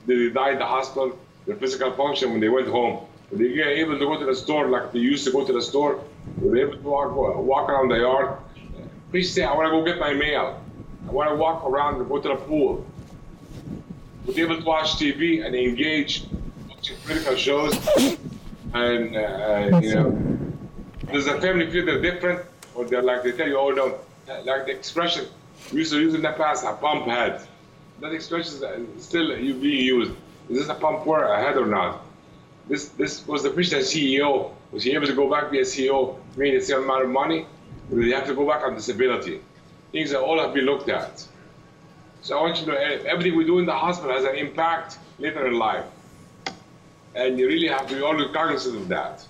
did 0.07 0.19
they 0.19 0.33
die 0.33 0.51
in 0.51 0.59
the 0.59 0.65
hospital, 0.65 1.17
their 1.45 1.55
physical 1.55 1.91
function 1.93 2.31
when 2.31 2.39
they 2.39 2.49
went 2.49 2.67
home. 2.67 3.05
Were 3.31 3.37
they 3.37 3.45
able 3.61 3.97
to 3.97 4.05
go 4.05 4.19
to 4.19 4.25
the 4.25 4.35
store 4.35 4.69
like 4.69 4.91
they 4.91 4.99
used 4.99 5.25
to 5.25 5.31
go 5.31 5.45
to 5.45 5.53
the 5.53 5.61
store? 5.61 6.03
Were 6.37 6.51
they 6.55 6.61
able 6.61 6.77
to 6.77 6.81
walk, 6.81 7.15
walk 7.15 7.69
around 7.69 7.89
the 7.89 7.97
yard? 7.97 8.37
Please 9.11 9.33
say, 9.33 9.43
I 9.43 9.53
want 9.53 9.67
to 9.67 9.71
go 9.71 9.83
get 9.83 9.99
my 9.99 10.13
mail. 10.13 10.61
I 11.07 11.11
want 11.11 11.29
to 11.29 11.35
walk 11.35 11.63
around 11.65 11.99
and 11.99 12.07
go 12.07 12.19
to 12.19 12.27
the 12.29 12.35
pool. 12.35 12.85
Were 14.25 14.33
they 14.33 14.41
able 14.41 14.57
to 14.57 14.63
watch 14.63 14.93
TV 14.93 15.45
and 15.45 15.55
engage 15.55 16.25
watching 16.69 16.97
critical 17.05 17.35
shows? 17.35 17.73
And, 18.73 19.15
uh, 19.15 19.79
you 19.81 19.95
know, 19.95 20.42
does 21.11 21.25
the 21.25 21.39
family 21.41 21.69
feel 21.69 21.85
they're 21.85 22.01
different, 22.01 22.45
or 22.75 22.85
they're 22.85 23.01
like 23.01 23.23
they 23.23 23.31
tell 23.31 23.47
you, 23.47 23.57
oh 23.57 23.69
no, 23.69 23.99
like 24.43 24.65
the 24.65 24.71
expression 24.71 25.25
we 25.71 25.79
used 25.79 25.91
to 25.91 25.99
use 25.99 26.13
in 26.13 26.21
the 26.21 26.31
past, 26.33 26.65
a 26.65 26.73
pump 26.73 27.05
head. 27.05 27.41
That 27.99 28.13
expression 28.13 28.63
is 28.63 29.03
still 29.03 29.27
being 29.35 29.61
used. 29.85 30.11
Is 30.49 30.59
this 30.59 30.69
a 30.69 30.75
pump 30.75 31.03
for 31.03 31.23
a 31.23 31.41
head 31.41 31.57
or 31.57 31.65
not? 31.65 32.03
This 32.67 32.89
this 32.89 33.25
was 33.27 33.43
the 33.43 33.49
president 33.49 33.85
CEO. 33.87 34.51
Was 34.71 34.83
he 34.83 34.93
able 34.93 35.07
to 35.07 35.13
go 35.13 35.29
back 35.29 35.51
be 35.51 35.59
a 35.59 35.63
CEO, 35.63 36.17
made 36.35 36.59
the 36.59 36.65
same 36.65 36.83
amount 36.83 37.03
of 37.03 37.09
money, 37.09 37.45
or 37.91 37.97
did 37.97 38.05
he 38.05 38.11
have 38.11 38.25
to 38.27 38.33
go 38.33 38.47
back 38.47 38.63
on 38.63 38.73
disability? 38.75 39.41
Things 39.91 40.09
that 40.11 40.21
all 40.21 40.39
have 40.39 40.53
been 40.53 40.65
looked 40.65 40.89
at. 40.89 41.25
So 42.21 42.37
I 42.37 42.41
want 42.41 42.59
you 42.59 42.65
to 42.65 42.71
know 42.71 42.77
eh, 42.77 43.03
everything 43.05 43.37
we 43.37 43.45
do 43.45 43.59
in 43.59 43.65
the 43.65 43.73
hospital 43.73 44.15
has 44.15 44.23
an 44.23 44.35
impact 44.35 44.97
later 45.19 45.45
in 45.47 45.53
life. 45.53 45.85
And 47.15 47.37
you 47.37 47.47
really 47.47 47.67
have 47.67 47.87
to 47.87 47.95
be 47.95 48.01
always 48.01 48.31
cognizant 48.31 48.77
of 48.77 48.87
that. 48.87 49.27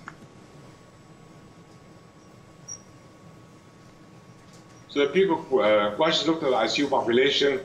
So 4.94 5.00
the 5.00 5.06
PICO 5.08 5.58
uh, 5.58 5.96
questions 5.96 6.28
looked 6.28 6.44
at 6.44 6.50
the 6.50 6.56
ICU 6.56 6.88
population, 6.88 7.58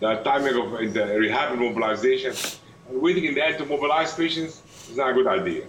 the 0.00 0.14
timing 0.22 0.56
of 0.56 0.94
the 0.94 1.04
rehab 1.18 1.52
and 1.52 1.60
mobilization, 1.60 2.34
and 2.88 3.02
waiting 3.02 3.26
in 3.26 3.34
the 3.34 3.44
end 3.46 3.58
to 3.58 3.66
mobilize 3.66 4.14
patients 4.14 4.62
is 4.88 4.96
not 4.96 5.10
a 5.10 5.12
good 5.12 5.26
idea. 5.26 5.66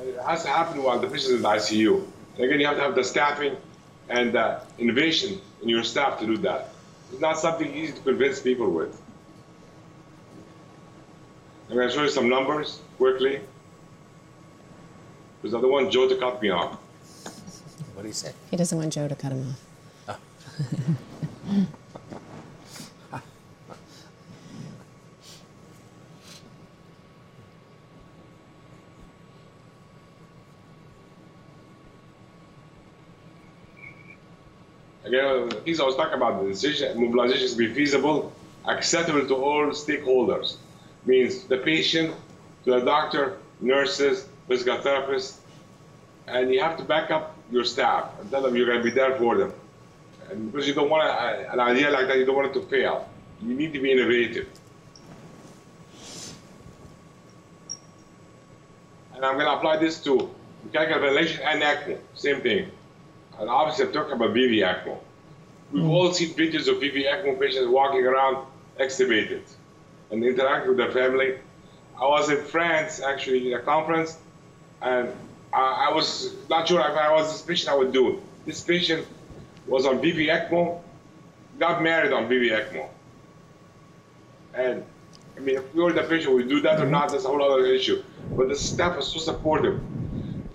It 0.00 0.18
has 0.26 0.42
to 0.44 0.48
happen 0.48 0.82
while 0.82 0.98
the 0.98 1.06
patient 1.06 1.24
is 1.24 1.32
in 1.32 1.42
the 1.42 1.48
ICU. 1.48 2.06
Again, 2.38 2.60
you 2.60 2.66
have 2.66 2.76
to 2.76 2.82
have 2.82 2.94
the 2.94 3.04
staffing 3.04 3.54
and 4.08 4.32
the 4.32 4.62
innovation 4.78 5.38
in 5.60 5.68
your 5.68 5.84
staff 5.84 6.18
to 6.20 6.26
do 6.26 6.38
that. 6.38 6.70
It's 7.12 7.20
not 7.20 7.38
something 7.38 7.70
easy 7.74 7.92
to 7.92 8.00
convince 8.00 8.40
people 8.40 8.70
with. 8.70 8.98
I'm 11.68 11.76
going 11.76 11.90
to 11.90 11.94
show 11.94 12.04
you 12.04 12.08
some 12.08 12.30
numbers 12.30 12.80
quickly, 12.96 13.40
because 15.42 15.54
I 15.54 15.60
don't 15.60 15.70
want 15.70 15.92
Joe 15.92 16.08
to 16.08 16.16
cut 16.16 16.40
me 16.40 16.48
off. 16.48 16.78
What 17.96 18.02
do 18.02 18.08
you 18.08 18.14
say? 18.14 18.32
He 18.50 18.58
doesn't 18.58 18.76
want 18.76 18.92
Joe 18.92 19.08
to 19.08 19.14
cut 19.14 19.32
him 19.32 19.54
off. 20.06 20.20
Again, 35.06 35.48
things 35.64 35.80
I 35.80 35.84
was 35.84 35.96
talking 35.96 36.12
about, 36.12 36.42
the 36.42 36.50
decision, 36.50 37.00
mobilization 37.00 37.48
to 37.48 37.56
be 37.56 37.72
feasible, 37.72 38.30
acceptable 38.66 39.26
to 39.26 39.34
all 39.36 39.68
stakeholders. 39.68 40.56
Means 41.06 41.44
the 41.44 41.56
patient, 41.56 42.14
to 42.66 42.72
the 42.72 42.80
doctor, 42.80 43.38
nurses, 43.62 44.28
physical 44.48 44.76
therapists, 44.76 45.38
and 46.26 46.52
you 46.52 46.60
have 46.60 46.76
to 46.76 46.84
back 46.84 47.10
up 47.10 47.35
your 47.50 47.64
staff 47.64 48.10
and 48.20 48.30
tell 48.30 48.42
them 48.42 48.56
you're 48.56 48.66
going 48.66 48.78
to 48.78 48.84
be 48.84 48.90
there 48.90 49.16
for 49.16 49.36
them. 49.36 49.52
And 50.30 50.50
because 50.50 50.66
you 50.66 50.74
don't 50.74 50.90
want 50.90 51.04
a, 51.04 51.52
an 51.52 51.60
idea 51.60 51.90
like 51.90 52.08
that, 52.08 52.18
you 52.18 52.26
don't 52.26 52.36
want 52.36 52.48
it 52.48 52.60
to 52.60 52.66
fail. 52.66 53.08
You 53.42 53.54
need 53.54 53.72
to 53.72 53.80
be 53.80 53.92
innovative. 53.92 54.48
And 59.14 59.24
I'm 59.24 59.34
going 59.34 59.46
to 59.46 59.52
apply 59.52 59.78
this 59.78 60.02
to 60.04 60.30
mechanical 60.64 61.00
ventilation 61.00 61.40
and 61.44 61.62
ECMO, 61.62 61.98
same 62.14 62.40
thing. 62.40 62.70
And 63.38 63.48
obviously, 63.48 63.86
I'm 63.86 63.92
talking 63.92 64.12
about 64.12 64.30
VV 64.30 64.58
ECMO. 64.58 64.98
We've 65.72 65.86
all 65.86 66.12
seen 66.12 66.34
pictures 66.34 66.68
of 66.68 66.76
VV 66.76 67.06
ECMO 67.06 67.40
patients 67.40 67.68
walking 67.68 68.04
around 68.04 68.46
extubated 68.78 69.42
and 70.10 70.24
interacting 70.24 70.68
with 70.68 70.78
their 70.78 70.92
family. 70.92 71.38
I 71.98 72.04
was 72.04 72.28
in 72.30 72.42
France 72.44 73.00
actually 73.00 73.52
in 73.52 73.58
a 73.58 73.62
conference, 73.62 74.18
and 74.82 75.08
I, 75.56 75.92
was 75.92 76.34
not 76.50 76.68
sure 76.68 76.80
if 76.80 76.96
I 76.96 77.12
was 77.12 77.32
this 77.32 77.42
patient, 77.42 77.70
I 77.70 77.74
would 77.76 77.92
do 77.92 78.10
it. 78.10 78.18
This 78.44 78.60
patient 78.60 79.06
was 79.66 79.86
on 79.86 79.98
VV 80.00 80.28
ECMO, 80.28 80.80
got 81.58 81.82
married 81.82 82.12
on 82.12 82.28
VV 82.28 82.50
ECMO. 82.50 82.88
And 84.54 84.84
I 85.36 85.40
mean, 85.40 85.56
if 85.56 85.74
we 85.74 85.82
were 85.82 85.92
the 85.92 86.02
patient, 86.02 86.34
we 86.34 86.44
do 86.44 86.60
that 86.60 86.80
or 86.80 86.86
not, 86.86 87.10
that's 87.10 87.24
a 87.24 87.28
whole 87.28 87.42
other 87.42 87.66
issue. 87.66 88.02
But 88.32 88.48
the 88.48 88.56
staff 88.56 88.96
was 88.96 89.08
so 89.12 89.18
supportive. 89.18 89.80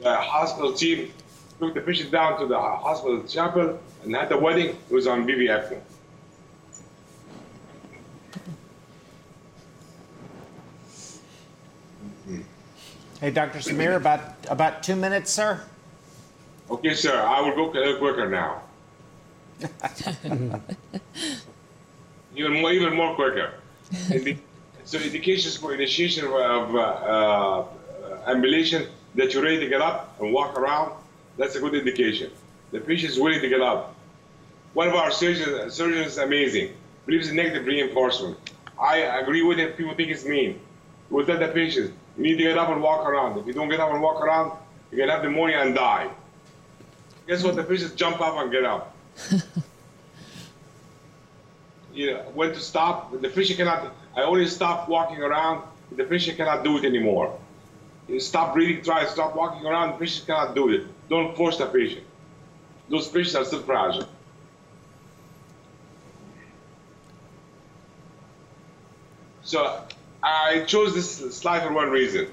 The 0.01 0.15
hospital 0.15 0.73
team 0.73 1.11
took 1.59 1.73
the 1.73 1.81
patient 1.81 2.11
down 2.11 2.39
to 2.39 2.45
the 2.45 2.59
hospital 2.59 3.23
chapel 3.23 3.79
and 4.03 4.15
had 4.15 4.29
the 4.29 4.37
wedding. 4.37 4.69
It 4.69 4.93
was 4.93 5.07
on 5.07 5.25
VV 5.27 5.49
ECMO. 5.49 5.81
Hey, 13.21 13.29
Dr. 13.29 13.59
Samir, 13.59 13.95
about 13.95 14.33
about 14.49 14.81
two 14.81 14.95
minutes, 14.95 15.29
sir. 15.29 15.61
Okay, 16.71 16.95
sir. 16.95 17.21
I 17.21 17.39
will 17.39 17.53
go 17.53 17.69
quicker 17.69 18.27
now. 18.27 18.63
even 22.35 22.53
more, 22.59 22.71
even 22.71 22.95
more 22.95 23.13
quicker. 23.13 23.53
The, 24.09 24.37
So 24.85 24.97
indications 24.97 25.55
for 25.55 25.71
initiation 25.75 26.25
of 26.25 26.33
uh, 26.33 26.79
uh, 26.79 27.65
ambulation 28.25 28.87
that 29.13 29.35
you're 29.35 29.43
ready 29.43 29.59
to 29.59 29.69
get 29.69 29.81
up 29.81 30.19
and 30.19 30.33
walk 30.33 30.57
around, 30.57 30.93
that's 31.37 31.55
a 31.55 31.59
good 31.59 31.75
indication. 31.75 32.31
The 32.71 32.79
patient 32.79 33.11
is 33.11 33.19
willing 33.19 33.41
to 33.41 33.49
get 33.49 33.61
up. 33.61 33.93
One 34.73 34.87
of 34.87 34.95
our 34.95 35.11
surgeons, 35.11 35.75
surgeons 35.75 36.13
is 36.13 36.17
amazing, 36.17 36.73
believes 37.05 37.29
in 37.29 37.35
negative 37.35 37.67
reinforcement. 37.67 38.35
I 38.79 38.97
agree 39.21 39.43
with 39.43 39.59
him. 39.59 39.73
People 39.73 39.93
think 39.93 40.09
it's 40.09 40.25
mean. 40.25 40.59
We'll 41.11 41.27
tell 41.27 41.37
the 41.37 41.49
patient, 41.49 41.93
you 42.17 42.23
need 42.23 42.37
to 42.37 42.43
get 42.43 42.57
up 42.57 42.69
and 42.69 42.81
walk 42.81 43.07
around. 43.07 43.37
If 43.39 43.45
you 43.47 43.53
don't 43.53 43.69
get 43.69 43.79
up 43.79 43.91
and 43.91 44.01
walk 44.01 44.21
around, 44.21 44.51
you're 44.89 44.97
going 44.97 45.09
to 45.09 45.15
have 45.15 45.23
pneumonia 45.23 45.57
and 45.57 45.75
die. 45.75 46.09
Guess 47.27 47.43
what? 47.43 47.55
The 47.55 47.63
patients 47.63 47.93
jump 47.93 48.19
up 48.19 48.35
and 48.37 48.51
get 48.51 48.65
up. 48.65 48.95
you 51.93 52.13
know, 52.13 52.23
when 52.33 52.49
to 52.49 52.59
stop. 52.59 53.11
The 53.21 53.29
patient 53.29 53.57
cannot, 53.59 53.93
I 54.15 54.23
only 54.23 54.47
stop 54.47 54.89
walking 54.89 55.21
around. 55.21 55.63
The 55.95 56.03
patient 56.03 56.37
cannot 56.37 56.63
do 56.63 56.77
it 56.77 56.85
anymore. 56.85 57.37
You 58.07 58.19
stop 58.19 58.53
breathing, 58.53 58.83
try 58.83 59.03
to 59.03 59.09
stop 59.09 59.35
walking 59.35 59.65
around. 59.65 59.93
The 59.93 59.97
patient 59.99 60.27
cannot 60.27 60.55
do 60.55 60.69
it. 60.69 60.85
Don't 61.09 61.35
force 61.35 61.57
the 61.57 61.67
patient. 61.67 62.03
Those 62.89 63.07
patients 63.07 63.35
are 63.35 63.45
still 63.45 63.61
fragile. 63.61 64.07
So 69.43 69.83
I 70.23 70.61
chose 70.61 70.93
this 70.93 71.35
slide 71.35 71.63
for 71.63 71.73
one 71.73 71.89
reason. 71.89 72.27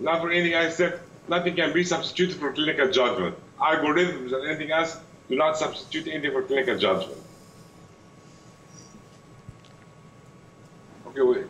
Not 0.00 0.20
for 0.20 0.30
anything 0.30 0.54
I 0.54 0.68
said, 0.70 1.00
nothing 1.28 1.56
can 1.56 1.72
be 1.72 1.84
substituted 1.84 2.36
for 2.36 2.52
clinical 2.52 2.90
judgment. 2.90 3.36
Algorithms 3.58 4.32
and 4.32 4.48
anything 4.48 4.70
else 4.70 4.98
do 5.28 5.36
not 5.36 5.56
substitute 5.56 6.08
anything 6.08 6.32
for 6.32 6.42
clinical 6.42 6.76
judgment. 6.78 7.18
Okay, 11.06 11.44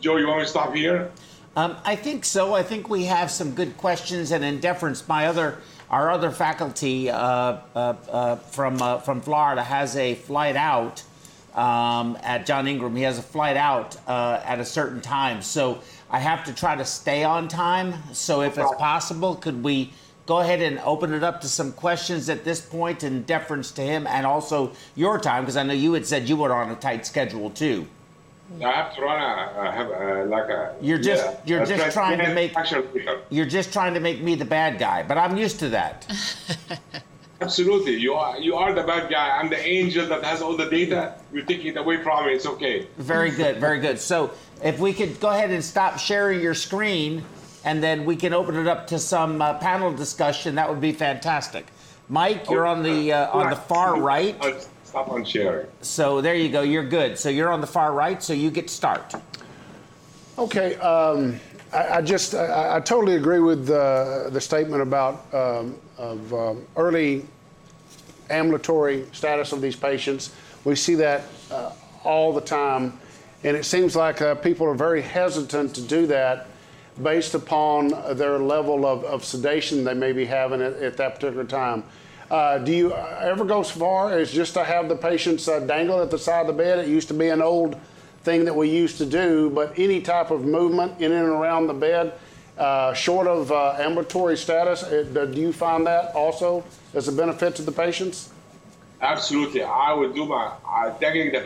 Joe, 0.00 0.16
you 0.16 0.26
want 0.26 0.38
me 0.38 0.44
to 0.44 0.50
stop 0.50 0.74
here? 0.74 1.10
Um, 1.56 1.76
I 1.84 1.96
think 1.96 2.24
so. 2.24 2.54
I 2.54 2.62
think 2.62 2.88
we 2.88 3.04
have 3.04 3.30
some 3.30 3.52
good 3.52 3.76
questions, 3.76 4.30
and 4.30 4.44
in 4.44 4.60
deference, 4.60 5.06
my 5.08 5.26
other 5.26 5.58
our 5.90 6.10
other 6.10 6.30
faculty 6.30 7.10
uh, 7.10 7.18
uh, 7.18 7.58
uh, 7.74 8.36
from 8.36 8.80
uh, 8.80 8.98
from 8.98 9.20
Florida 9.20 9.64
has 9.64 9.96
a 9.96 10.14
flight 10.14 10.54
out 10.54 11.02
um, 11.58 12.16
at 12.22 12.46
John 12.46 12.68
Ingram. 12.68 12.94
He 12.94 13.02
has 13.02 13.18
a 13.18 13.22
flight 13.22 13.56
out 13.56 13.96
uh, 14.06 14.40
at 14.44 14.60
a 14.60 14.64
certain 14.64 15.00
time, 15.00 15.42
so 15.42 15.80
I 16.08 16.20
have 16.20 16.44
to 16.44 16.54
try 16.54 16.76
to 16.76 16.84
stay 16.84 17.24
on 17.24 17.48
time. 17.48 17.94
So, 18.12 18.42
if 18.42 18.56
it's 18.56 18.74
possible, 18.76 19.34
could 19.34 19.62
we 19.62 19.92
go 20.26 20.38
ahead 20.38 20.62
and 20.62 20.78
open 20.80 21.12
it 21.12 21.24
up 21.24 21.40
to 21.40 21.48
some 21.48 21.72
questions 21.72 22.28
at 22.28 22.44
this 22.44 22.60
point 22.60 23.02
in 23.02 23.24
deference 23.24 23.72
to 23.72 23.82
him, 23.82 24.06
and 24.06 24.24
also 24.24 24.72
your 24.94 25.18
time, 25.18 25.42
because 25.42 25.56
I 25.56 25.64
know 25.64 25.74
you 25.74 25.92
had 25.94 26.06
said 26.06 26.28
you 26.28 26.36
were 26.36 26.52
on 26.52 26.70
a 26.70 26.76
tight 26.76 27.04
schedule 27.04 27.50
too. 27.50 27.86
I 28.64 28.72
have 28.72 28.94
to 28.94 29.02
run 29.02 29.20
a, 29.20 29.60
I 29.60 29.74
have 29.74 29.88
a, 29.88 30.24
like 30.24 30.48
a. 30.48 30.76
You're 30.80 30.98
just 30.98 31.24
yeah, 31.24 31.40
you're 31.44 31.66
just 31.66 31.92
trying 31.92 32.18
to 32.18 32.32
make 32.32 32.54
you're 33.30 33.44
just 33.44 33.72
trying 33.72 33.94
to 33.94 34.00
make 34.00 34.22
me 34.22 34.36
the 34.36 34.44
bad 34.44 34.78
guy, 34.78 35.02
but 35.02 35.18
I'm 35.18 35.36
used 35.36 35.58
to 35.58 35.70
that. 35.70 36.06
Absolutely, 37.40 37.94
you 37.94 38.14
are 38.14 38.38
you 38.40 38.56
are 38.56 38.72
the 38.72 38.82
bad 38.82 39.08
guy. 39.08 39.38
I'm 39.38 39.48
the 39.48 39.60
angel 39.64 40.06
that 40.08 40.24
has 40.24 40.42
all 40.42 40.56
the 40.56 40.68
data. 40.68 41.14
You 41.32 41.42
take 41.42 41.64
it 41.64 41.76
away 41.76 42.02
from 42.02 42.26
me. 42.26 42.32
It's 42.32 42.46
okay. 42.46 42.88
Very 42.96 43.30
good, 43.30 43.58
very 43.58 43.78
good. 43.78 44.00
So 44.00 44.32
if 44.62 44.80
we 44.80 44.92
could 44.92 45.20
go 45.20 45.30
ahead 45.30 45.52
and 45.52 45.64
stop 45.64 46.00
sharing 46.00 46.40
your 46.40 46.54
screen, 46.54 47.24
and 47.64 47.80
then 47.80 48.04
we 48.04 48.16
can 48.16 48.32
open 48.32 48.56
it 48.56 48.66
up 48.66 48.88
to 48.88 48.98
some 48.98 49.40
uh, 49.40 49.54
panel 49.58 49.92
discussion, 49.92 50.56
that 50.56 50.68
would 50.68 50.80
be 50.80 50.90
fantastic. 50.90 51.66
Mike, 52.08 52.50
you're 52.50 52.66
on 52.66 52.82
the 52.82 53.12
uh, 53.12 53.30
on 53.30 53.50
the 53.50 53.56
far 53.56 54.00
right. 54.00 54.36
Stop 54.82 55.10
on 55.10 55.24
sharing. 55.24 55.68
So 55.80 56.20
there 56.20 56.34
you 56.34 56.48
go. 56.48 56.62
You're 56.62 56.88
good. 56.88 57.18
So 57.18 57.28
you're 57.28 57.52
on 57.52 57.60
the 57.60 57.66
far 57.68 57.92
right. 57.92 58.20
So 58.20 58.32
you 58.32 58.50
get 58.50 58.68
start. 58.68 59.14
Okay, 60.38 60.76
um, 60.76 61.38
I, 61.72 61.98
I 61.98 62.02
just 62.02 62.34
I, 62.34 62.76
I 62.76 62.80
totally 62.80 63.16
agree 63.16 63.40
with 63.40 63.68
uh, 63.68 64.30
the 64.30 64.40
statement 64.40 64.82
about 64.82 65.32
um, 65.34 65.76
of 65.96 66.32
um, 66.34 66.66
early 66.76 67.26
ambulatory 68.30 69.06
status 69.12 69.52
of 69.52 69.60
these 69.60 69.76
patients. 69.76 70.34
We 70.64 70.74
see 70.74 70.94
that 70.96 71.24
uh, 71.50 71.72
all 72.04 72.32
the 72.32 72.40
time, 72.40 72.98
and 73.44 73.56
it 73.56 73.64
seems 73.64 73.96
like 73.96 74.20
uh, 74.20 74.34
people 74.36 74.66
are 74.66 74.74
very 74.74 75.02
hesitant 75.02 75.74
to 75.74 75.82
do 75.82 76.06
that 76.06 76.46
based 77.02 77.34
upon 77.34 77.88
their 78.16 78.38
level 78.38 78.84
of, 78.84 79.04
of 79.04 79.24
sedation 79.24 79.84
they 79.84 79.94
may 79.94 80.12
be 80.12 80.24
having 80.24 80.60
at, 80.60 80.74
at 80.74 80.96
that 80.96 81.14
particular 81.14 81.44
time. 81.44 81.84
Uh, 82.30 82.58
do 82.58 82.72
you 82.72 82.92
ever 82.92 83.44
go 83.44 83.62
so 83.62 83.78
far 83.78 84.12
as 84.12 84.30
just 84.30 84.52
to 84.52 84.62
have 84.62 84.88
the 84.88 84.96
patients 84.96 85.48
uh, 85.48 85.60
dangle 85.60 86.02
at 86.02 86.10
the 86.10 86.18
side 86.18 86.42
of 86.42 86.46
the 86.48 86.52
bed? 86.52 86.78
It 86.78 86.88
used 86.88 87.08
to 87.08 87.14
be 87.14 87.28
an 87.28 87.40
old 87.40 87.78
thing 88.28 88.44
that 88.44 88.54
we 88.54 88.68
used 88.68 88.98
to 88.98 89.06
do, 89.06 89.48
but 89.48 89.78
any 89.78 90.02
type 90.02 90.30
of 90.30 90.44
movement 90.44 91.00
in 91.00 91.12
and 91.12 91.28
around 91.28 91.66
the 91.66 91.72
bed, 91.72 92.12
uh, 92.58 92.92
short 92.92 93.26
of 93.26 93.50
uh, 93.50 93.76
ambulatory 93.78 94.36
status, 94.36 94.82
it, 94.82 95.14
do 95.14 95.40
you 95.40 95.50
find 95.50 95.86
that 95.86 96.14
also 96.14 96.62
as 96.92 97.08
a 97.08 97.12
benefit 97.12 97.56
to 97.56 97.62
the 97.62 97.72
patients? 97.72 98.30
Absolutely, 99.00 99.62
I 99.62 99.94
would 99.94 100.14
do 100.14 100.26
my. 100.26 100.52
Technically 101.00 101.30
the, 101.30 101.44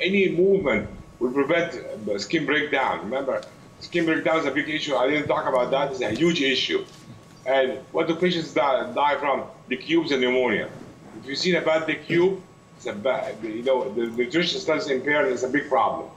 any 0.00 0.30
movement 0.30 0.88
would 1.18 1.34
prevent 1.34 1.70
uh, 1.74 2.18
skin 2.18 2.46
breakdown. 2.46 3.00
Remember, 3.00 3.42
skin 3.80 4.06
breakdown 4.06 4.38
is 4.38 4.46
a 4.46 4.50
big 4.50 4.70
issue. 4.70 4.94
I 4.94 5.08
didn't 5.10 5.28
talk 5.28 5.46
about 5.46 5.70
that. 5.72 5.90
It's 5.90 6.00
a 6.00 6.12
huge 6.22 6.40
issue. 6.40 6.82
And 7.44 7.78
what 7.92 8.08
do 8.08 8.14
patients 8.14 8.54
die, 8.54 8.90
die 8.94 9.16
from? 9.18 9.44
cubes 9.86 10.12
and 10.12 10.20
pneumonia. 10.20 10.68
If 11.18 11.26
you 11.26 11.34
see 11.34 11.54
a 11.56 11.62
bad 11.62 11.88
decube, 11.88 12.40
it's 12.76 12.86
a 12.86 12.92
bad, 12.92 13.36
you 13.42 13.62
know, 13.62 13.90
the 13.92 14.06
nutrition 14.06 14.60
status 14.60 14.88
impaired 14.88 15.28
is 15.32 15.42
a 15.44 15.48
big 15.48 15.66
problem. 15.68 16.10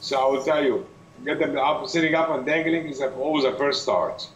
So 0.00 0.18
I 0.20 0.30
will 0.30 0.42
tell 0.42 0.62
you, 0.62 0.86
get 1.24 1.38
them 1.38 1.56
up, 1.58 1.86
sitting 1.88 2.14
up 2.14 2.30
and 2.30 2.46
dangling 2.46 2.86
is 2.86 3.00
always 3.00 3.44
a 3.44 3.56
first 3.56 3.82
start. 3.82 4.28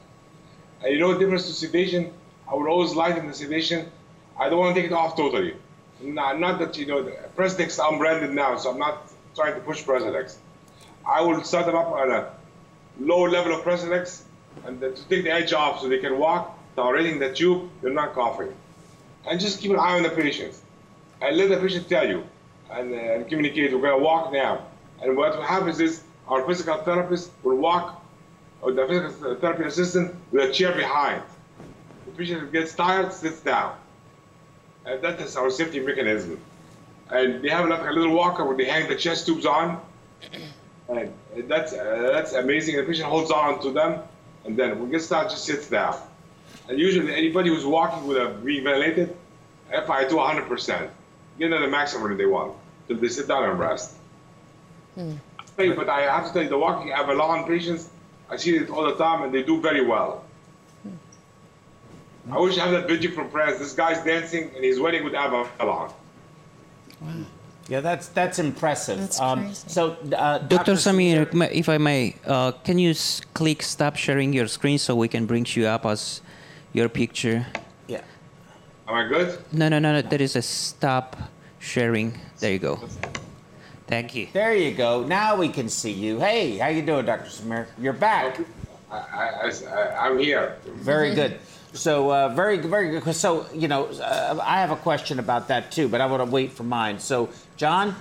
And 0.82 0.92
you 0.92 0.98
know 0.98 1.12
the 1.12 1.18
difference 1.18 1.46
to 1.46 1.52
sedation? 1.52 2.12
I 2.50 2.54
would 2.54 2.68
always 2.68 2.94
lighten 2.94 3.26
the 3.26 3.34
sedation. 3.34 3.90
I 4.38 4.48
don't 4.48 4.58
want 4.58 4.74
to 4.74 4.82
take 4.82 4.90
it 4.90 4.94
off 4.94 5.16
totally. 5.16 5.54
Not, 6.00 6.40
not 6.40 6.58
that, 6.58 6.76
you 6.76 6.86
know, 6.86 7.04
Precedex 7.36 7.78
I'm 7.82 7.98
branded 7.98 8.32
now, 8.32 8.56
so 8.56 8.70
I'm 8.70 8.78
not 8.78 9.12
trying 9.36 9.54
to 9.54 9.60
push 9.60 9.84
Precedex. 9.84 10.36
I 11.06 11.20
will 11.20 11.42
set 11.44 11.66
them 11.66 11.76
up 11.76 11.88
on 11.88 12.10
a 12.10 12.30
low 12.98 13.22
level 13.22 13.54
of 13.54 13.62
Precedex 13.62 14.22
and 14.64 14.80
to 14.80 14.92
take 15.08 15.24
the 15.24 15.30
edge 15.30 15.52
off 15.52 15.80
so 15.80 15.88
they 15.88 15.98
can 15.98 16.18
walk 16.18 16.58
tolerating 16.76 17.18
the 17.18 17.32
tube, 17.32 17.68
they're 17.80 17.92
not 17.92 18.14
coughing. 18.14 18.54
And 19.26 19.40
just 19.40 19.60
keep 19.60 19.70
an 19.70 19.78
eye 19.78 19.96
on 19.96 20.02
the 20.02 20.10
patient. 20.10 20.54
And 21.20 21.36
let 21.36 21.48
the 21.48 21.58
patient 21.58 21.88
tell 21.88 22.08
you 22.08 22.24
and, 22.70 22.92
uh, 22.92 22.96
and 22.96 23.28
communicate, 23.28 23.72
we're 23.72 23.80
going 23.80 23.98
to 23.98 24.04
walk 24.04 24.32
now. 24.32 24.66
And 25.02 25.16
what 25.16 25.34
happens 25.42 25.80
is 25.80 26.02
our 26.28 26.46
physical 26.46 26.76
therapist 26.78 27.30
will 27.42 27.56
walk, 27.56 28.02
or 28.60 28.72
the 28.72 28.86
physical 28.86 29.34
therapy 29.36 29.64
assistant 29.64 30.14
with 30.30 30.50
a 30.50 30.52
chair 30.52 30.72
behind. 30.72 31.22
The 32.06 32.12
patient 32.12 32.52
gets 32.52 32.74
tired, 32.74 33.12
sits 33.12 33.40
down. 33.40 33.76
And 34.86 35.02
that 35.02 35.20
is 35.20 35.36
our 35.36 35.50
safety 35.50 35.80
mechanism. 35.80 36.40
And 37.10 37.42
they 37.42 37.48
have 37.48 37.68
like 37.68 37.86
a 37.86 37.92
little 37.92 38.14
walker 38.14 38.44
where 38.44 38.56
they 38.56 38.64
hang 38.64 38.88
the 38.88 38.96
chest 38.96 39.26
tubes 39.26 39.44
on. 39.44 39.80
And 40.88 41.12
that's, 41.48 41.72
uh, 41.72 42.10
that's 42.12 42.32
amazing. 42.32 42.76
The 42.76 42.84
patient 42.84 43.08
holds 43.08 43.30
on 43.30 43.60
to 43.62 43.70
them. 43.70 44.02
And 44.44 44.56
then 44.56 44.78
when 44.78 44.88
it 44.88 44.92
gets 44.92 45.06
started, 45.06 45.30
just 45.30 45.44
sits 45.44 45.68
down. 45.68 45.96
And 46.68 46.78
usually 46.78 47.12
anybody 47.14 47.50
who's 47.50 47.66
walking 47.66 48.06
with 48.06 48.18
a 48.18 48.28
ventilated, 48.28 49.16
FI 49.70 50.04
to 50.04 50.14
100%, 50.14 50.90
get 51.38 51.50
them 51.50 51.62
the 51.62 51.68
maximum 51.68 52.16
they 52.16 52.26
want 52.26 52.54
till 52.86 52.98
they 52.98 53.08
sit 53.08 53.28
down 53.28 53.48
and 53.48 53.58
rest. 53.58 53.96
Hmm. 54.94 55.14
But 55.56 55.88
I 55.88 56.02
have 56.02 56.26
to 56.26 56.32
tell 56.32 56.42
you, 56.42 56.48
the 56.48 56.58
walking 56.58 56.90
Avalon 56.92 57.46
patients, 57.46 57.90
I 58.30 58.36
see 58.36 58.56
it 58.56 58.70
all 58.70 58.84
the 58.84 58.96
time 58.96 59.22
and 59.22 59.32
they 59.32 59.42
do 59.42 59.60
very 59.60 59.84
well. 59.84 60.24
Hmm. 60.82 62.34
I 62.34 62.38
wish 62.40 62.58
I 62.58 62.66
had 62.66 62.74
that 62.74 62.88
video 62.88 63.10
from 63.10 63.30
France. 63.30 63.58
This 63.58 63.72
guy's 63.72 64.02
dancing 64.04 64.50
and 64.54 64.64
he's 64.64 64.80
wedding 64.80 65.04
with 65.04 65.14
Avalon. 65.14 65.92
Wow. 67.00 67.16
Yeah, 67.68 67.80
that's 67.80 68.08
that's 68.08 68.38
impressive. 68.38 68.98
That's 68.98 69.20
um, 69.20 69.44
crazy. 69.44 69.68
So, 69.68 69.96
uh, 70.16 70.38
Dr. 70.38 70.72
Samir, 70.72 71.28
if 71.52 71.68
I 71.68 71.78
may, 71.78 72.16
uh, 72.26 72.52
can 72.64 72.78
you 72.78 72.90
s- 72.90 73.22
click 73.34 73.62
stop 73.62 73.96
sharing 73.96 74.32
your 74.32 74.48
screen 74.48 74.78
so 74.78 74.96
we 74.96 75.06
can 75.08 75.26
bring 75.26 75.46
you 75.48 75.66
up 75.66 75.86
as 75.86 76.22
your 76.72 76.88
picture? 76.88 77.46
Yeah. 77.86 78.02
Am 78.88 78.94
I 78.94 79.08
good? 79.08 79.38
No, 79.52 79.68
no, 79.68 79.78
no, 79.78 79.92
no. 79.92 80.02
There 80.02 80.20
is 80.20 80.34
a 80.34 80.42
stop 80.42 81.16
sharing. 81.60 82.18
There 82.40 82.52
you 82.52 82.58
go. 82.58 82.80
Thank 83.92 84.14
you. 84.14 84.26
There 84.32 84.56
you 84.56 84.72
go. 84.72 85.04
Now 85.04 85.36
we 85.36 85.50
can 85.50 85.68
see 85.68 85.92
you. 85.92 86.18
Hey, 86.18 86.56
how 86.56 86.68
you 86.68 86.80
doing, 86.80 87.04
Dr. 87.04 87.28
Samir? 87.28 87.66
You're 87.78 87.92
back. 87.92 88.40
I, 88.90 88.96
I, 88.96 89.52
I, 89.68 90.06
I'm 90.06 90.18
here. 90.18 90.56
Very 90.64 91.14
good. 91.14 91.38
So 91.74 92.10
uh, 92.10 92.30
very, 92.30 92.56
very 92.56 92.98
good. 92.98 93.14
So 93.14 93.44
you 93.52 93.68
know, 93.68 93.88
uh, 93.88 94.40
I 94.42 94.62
have 94.62 94.70
a 94.70 94.76
question 94.76 95.18
about 95.18 95.48
that 95.48 95.70
too, 95.70 95.90
but 95.90 96.00
I 96.00 96.06
want 96.06 96.24
to 96.24 96.30
wait 96.30 96.52
for 96.52 96.62
mine. 96.62 96.98
So, 96.98 97.28
John, 97.58 97.94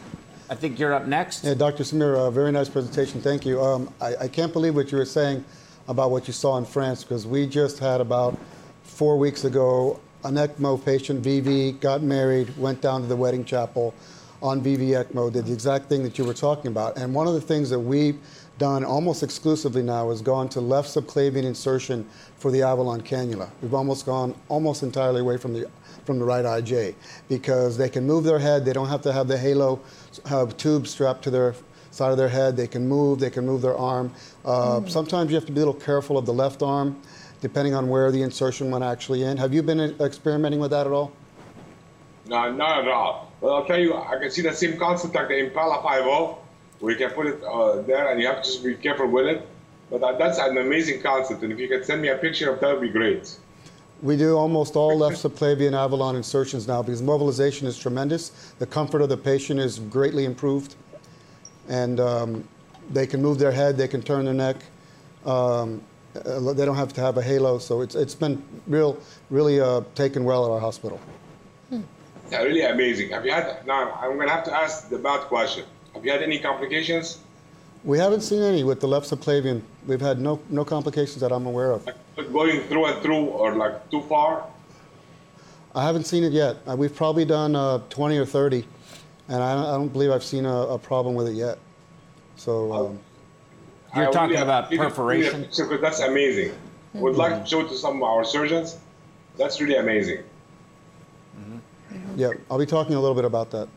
I 0.50 0.56
think 0.56 0.80
you're 0.80 0.94
up 0.94 1.08
next. 1.08 1.44
Yeah, 1.44 1.56
Dr. 1.56 1.84
Samir, 1.84 2.16
uh, 2.16 2.32
very 2.32 2.54
nice 2.54 2.70
presentation. 2.70 3.20
Thank 3.20 3.46
you. 3.46 3.62
Um, 3.62 3.94
I, 4.00 4.16
I 4.16 4.28
can't 4.30 4.54
believe 4.54 4.76
what 4.76 4.94
you 4.94 4.98
were 4.98 5.04
saying 5.04 5.44
about 5.90 6.10
what 6.10 6.26
you 6.26 6.32
saw 6.32 6.58
in 6.58 6.64
France 6.64 7.04
because 7.04 7.28
we 7.28 7.46
just 7.46 7.80
had 7.80 8.00
about 8.00 8.40
four 8.84 9.18
weeks 9.18 9.44
ago 9.44 10.00
an 10.24 10.36
ECMO 10.36 10.86
patient, 10.86 11.22
VV, 11.22 11.82
got 11.82 12.02
married, 12.02 12.56
went 12.58 12.80
down 12.80 13.02
to 13.02 13.08
the 13.08 13.16
wedding 13.16 13.44
chapel. 13.44 13.94
On 14.42 14.62
VV 14.62 14.90
ECMO 15.06 15.32
did 15.32 15.46
the 15.46 15.54
exact 15.54 15.88
thing 15.88 16.04
that 16.04 16.18
you 16.18 16.26
were 16.26 16.34
talking 16.34 16.68
about. 16.68 16.98
And 16.98 17.14
one 17.14 17.28
of 17.28 17.34
the 17.34 17.42
things 17.42 17.70
that 17.70 17.80
we've 17.80 18.18
done 18.58 18.84
almost 18.84 19.24
exclusively 19.24 19.82
now 19.82 20.10
is 20.12 20.22
gone 20.22 20.50
to 20.50 20.62
left 20.62 20.90
subclavian 20.90 21.44
insertion 21.44 22.08
for 22.38 22.52
the 22.52 22.62
Avalon 22.62 23.02
cannula. 23.02 23.50
We've 23.62 23.74
almost 23.74 24.06
gone 24.06 24.36
almost 24.50 24.84
entirely 24.84 25.22
away 25.22 25.38
from 25.38 25.54
the 25.54 25.70
from 26.06 26.18
the 26.18 26.26
right 26.26 26.46
IJ 26.46 26.96
because 27.30 27.78
they 27.78 27.90
can 27.90 28.06
move 28.06 28.24
their 28.24 28.40
head. 28.40 28.66
They 28.66 28.74
don't 28.74 28.90
have 28.90 29.02
to 29.04 29.14
have 29.14 29.28
the 29.28 29.38
halo 29.38 29.80
have 30.26 30.58
tube 30.58 30.88
strapped 30.88 31.24
to 31.26 31.30
their 31.30 31.56
side 31.92 32.12
of 32.12 32.18
their 32.18 32.30
head. 32.30 32.58
They 32.58 32.68
can 32.68 32.88
move. 32.88 33.20
They 33.20 33.30
can 33.30 33.46
move 33.46 33.62
their 33.62 33.78
arm. 33.78 34.12
Uh, 34.44 34.86
Sometimes 34.88 35.30
you 35.30 35.36
have 35.36 35.46
to 35.46 35.52
be 35.52 35.60
a 35.62 35.66
little 35.66 35.80
careful 35.80 36.18
of 36.18 36.26
the 36.26 36.34
left 36.34 36.64
arm, 36.64 37.00
depending 37.42 37.76
on 37.76 37.90
where 37.90 38.12
the 38.12 38.22
insertion 38.22 38.72
went 38.72 38.84
actually 38.84 39.24
in. 39.24 39.38
Have 39.38 39.54
you 39.54 39.62
been 39.62 39.80
uh, 39.80 39.94
experimenting 40.00 40.60
with 40.60 40.72
that 40.72 40.88
at 40.88 40.94
all? 40.94 41.12
No, 42.32 42.50
not 42.50 42.80
at 42.80 42.88
all. 42.88 43.30
Well, 43.42 43.56
I'll 43.56 43.66
tell 43.66 43.78
you, 43.78 43.94
I 43.94 44.18
can 44.18 44.32
see 44.32 44.42
the 44.42 44.54
same 44.54 44.78
concept 44.78 45.14
like 45.14 45.28
the 45.28 45.34
Impella 45.34 45.84
5.0, 45.84 46.38
where 46.80 46.94
you 46.94 46.98
can 46.98 47.14
put 47.14 47.28
it 47.28 47.44
uh, 47.44 47.82
there 47.82 48.10
and 48.10 48.22
you 48.22 48.28
have 48.28 48.42
to 48.42 48.50
just 48.50 48.64
be 48.64 48.74
careful 48.76 49.08
with 49.08 49.26
it. 49.26 49.46
But 49.90 50.00
that, 50.00 50.18
that's 50.18 50.38
an 50.38 50.58
amazing 50.58 51.02
concept, 51.02 51.44
and 51.44 51.52
if 51.52 51.60
you 51.60 51.68
can 51.68 51.84
send 51.84 52.02
me 52.02 52.08
a 52.08 52.18
picture 52.18 52.50
of 52.50 52.62
that, 52.62 52.72
would 52.72 52.82
be 52.82 52.88
great. 52.88 53.38
We 54.02 54.16
do 54.16 54.38
almost 54.38 54.78
all 54.78 54.98
left 54.98 55.18
subclavian 55.18 55.74
Avalon 55.74 56.16
insertions 56.16 56.70
now 56.70 56.82
because 56.82 57.02
mobilization 57.02 57.68
is 57.68 57.78
tremendous. 57.78 58.54
The 58.60 58.66
comfort 58.66 59.02
of 59.02 59.10
the 59.10 59.18
patient 59.18 59.60
is 59.60 59.80
greatly 59.80 60.24
improved. 60.24 60.76
And 61.68 62.00
um, 62.00 62.48
they 62.92 63.08
can 63.08 63.22
move 63.22 63.40
their 63.40 63.52
head, 63.52 63.76
they 63.76 63.90
can 63.90 64.02
turn 64.02 64.24
their 64.24 64.34
neck. 64.34 64.56
Um, 65.26 65.82
uh, 66.16 66.54
they 66.54 66.64
don't 66.64 66.78
have 66.78 66.94
to 66.94 67.02
have 67.02 67.18
a 67.18 67.22
halo. 67.22 67.58
So 67.58 67.82
it's, 67.82 67.96
it's 67.96 68.16
been 68.16 68.42
real, 68.68 68.98
really 69.30 69.60
uh, 69.60 69.82
taken 69.96 70.24
well 70.24 70.46
at 70.46 70.52
our 70.52 70.62
hospital. 70.62 70.98
Yeah, 72.32 72.44
really 72.44 72.62
amazing. 72.62 73.10
Have 73.10 73.26
you 73.26 73.32
had, 73.32 73.66
now 73.68 73.92
I'm 73.92 74.16
going 74.16 74.28
to 74.28 74.34
have 74.34 74.46
to 74.46 74.54
ask 74.56 74.90
the 74.90 74.98
bad 74.98 75.22
question. 75.28 75.66
Have 75.94 76.06
you 76.06 76.12
had 76.12 76.24
any 76.24 76.40
complications? 76.40 77.20
We 77.84 77.98
haven't 77.98 78.22
seen 78.22 78.42
any 78.42 78.64
with 78.64 78.80
the 78.80 78.88
left 78.88 79.10
subclavian. 79.10 79.62
We've 79.86 80.00
had 80.00 80.20
no, 80.20 80.40
no 80.50 80.64
complications 80.64 81.20
that 81.20 81.32
I'm 81.34 81.46
aware 81.46 81.72
of. 81.72 81.86
Like 81.86 82.32
going 82.32 82.62
through 82.62 82.86
and 82.86 83.02
through 83.02 83.26
or 83.26 83.56
like 83.56 83.90
too 83.92 84.02
far? 84.04 84.46
I 85.76 85.84
haven't 85.84 86.06
seen 86.06 86.24
it 86.24 86.32
yet. 86.32 86.58
Uh, 86.70 86.76
we've 86.78 86.96
probably 86.96 87.26
done 87.26 87.56
uh, 87.56 87.80
20 87.90 88.18
or 88.18 88.26
30, 88.26 88.66
and 89.28 89.44
I 89.44 89.56
don't, 89.56 89.66
I 89.66 89.72
don't 89.72 89.88
believe 89.92 90.12
I've 90.12 90.24
seen 90.24 90.46
a, 90.46 90.56
a 90.56 90.80
problem 90.80 91.16
with 91.16 91.28
it 91.28 91.34
yet. 91.34 91.58
So 92.38 92.72
um, 92.74 93.00
You're 93.96 94.08
I 94.08 94.12
talking 94.12 94.30
really- 94.32 94.42
about 94.42 94.72
perforation? 94.72 95.42
really- 95.42 95.48
Because 95.48 95.82
that's 95.82 96.00
amazing. 96.00 96.54
Would 96.94 97.16
like 97.16 97.44
to 97.44 97.50
show 97.50 97.62
it 97.62 97.70
to 97.70 97.76
some 97.78 97.98
of 97.98 98.04
our 98.04 98.24
surgeons. 98.24 98.78
That's 99.38 99.60
really 99.60 99.76
amazing. 99.76 100.24
Yeah, 102.16 102.32
I'll 102.50 102.60
be 102.60 102.66
talking 102.66 102.96
a 102.96 103.00
little 103.00 103.16
bit 103.16 103.26
about 103.26 103.52
that. 103.52 103.68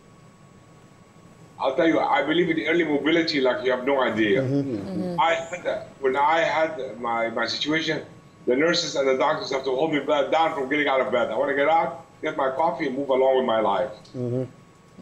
I'll 1.58 1.74
tell 1.76 1.86
you, 1.86 2.00
I 2.00 2.22
believe 2.22 2.50
in 2.50 2.60
early 2.66 2.84
mobility 2.84 3.40
like 3.40 3.64
you 3.64 3.70
have 3.70 3.86
no 3.86 4.02
idea. 4.02 4.42
Mm-hmm. 4.42 4.76
Mm-hmm. 4.76 5.02
Mm-hmm. 5.02 5.20
I 5.20 5.34
had 5.34 5.86
when 6.00 6.16
I 6.16 6.40
had 6.40 7.00
my, 7.00 7.30
my 7.30 7.46
situation, 7.46 8.04
the 8.46 8.56
nurses 8.56 8.96
and 8.96 9.08
the 9.08 9.16
doctors 9.16 9.50
have 9.52 9.64
to 9.64 9.70
hold 9.70 9.92
me 9.92 10.00
back 10.00 10.30
down 10.30 10.54
from 10.54 10.68
getting 10.68 10.88
out 10.88 11.00
of 11.00 11.12
bed. 11.12 11.30
I 11.30 11.36
want 11.36 11.50
to 11.50 11.54
get 11.56 11.68
out, 11.68 12.04
get 12.22 12.36
my 12.36 12.50
coffee, 12.50 12.86
and 12.88 12.96
move 12.96 13.08
along 13.08 13.38
with 13.38 13.46
my 13.46 13.60
life. 13.60 13.90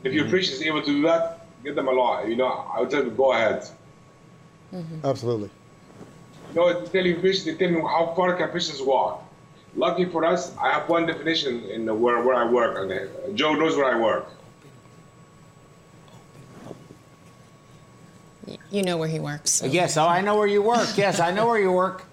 If 0.04 0.12
your 0.12 0.26
patient 0.26 0.60
is 0.60 0.62
able 0.62 0.80
to 0.82 0.86
do 0.86 1.02
that, 1.02 1.46
get 1.64 1.74
them 1.74 1.88
along. 1.88 2.28
You 2.28 2.36
know, 2.36 2.46
I 2.46 2.80
would 2.80 2.90
tell 2.90 3.02
them 3.02 3.16
go 3.16 3.32
ahead. 3.32 3.66
Absolutely. 5.04 5.50
You 6.50 6.56
know, 6.56 6.80
they 6.80 6.86
tell 6.86 7.06
you 7.06 7.16
patients, 7.16 7.44
they 7.44 7.54
tell 7.54 7.70
me 7.70 7.80
how 7.80 8.12
far 8.14 8.36
can 8.36 8.48
patients 8.50 8.80
walk. 8.82 9.21
Lucky 9.74 10.04
for 10.04 10.24
us, 10.24 10.54
I 10.58 10.70
have 10.70 10.88
one 10.88 11.06
definition 11.06 11.64
in 11.64 11.86
the, 11.86 11.94
where, 11.94 12.22
where 12.22 12.36
I 12.36 12.44
work. 12.44 12.78
And 12.78 12.92
uh, 12.92 13.34
Joe 13.34 13.54
knows 13.54 13.76
where 13.76 13.86
I 13.94 13.98
work. 13.98 14.26
You 18.70 18.82
know 18.82 18.96
where 18.98 19.08
he 19.08 19.20
works. 19.20 19.62
Yes, 19.64 19.96
oh, 19.96 20.06
I 20.06 20.20
know 20.20 20.36
where 20.36 20.46
you 20.46 20.62
work. 20.62 20.88
Yes, 20.96 21.20
I 21.20 21.30
know 21.30 21.46
where 21.46 21.60
you 21.60 21.70
work. 21.72 22.04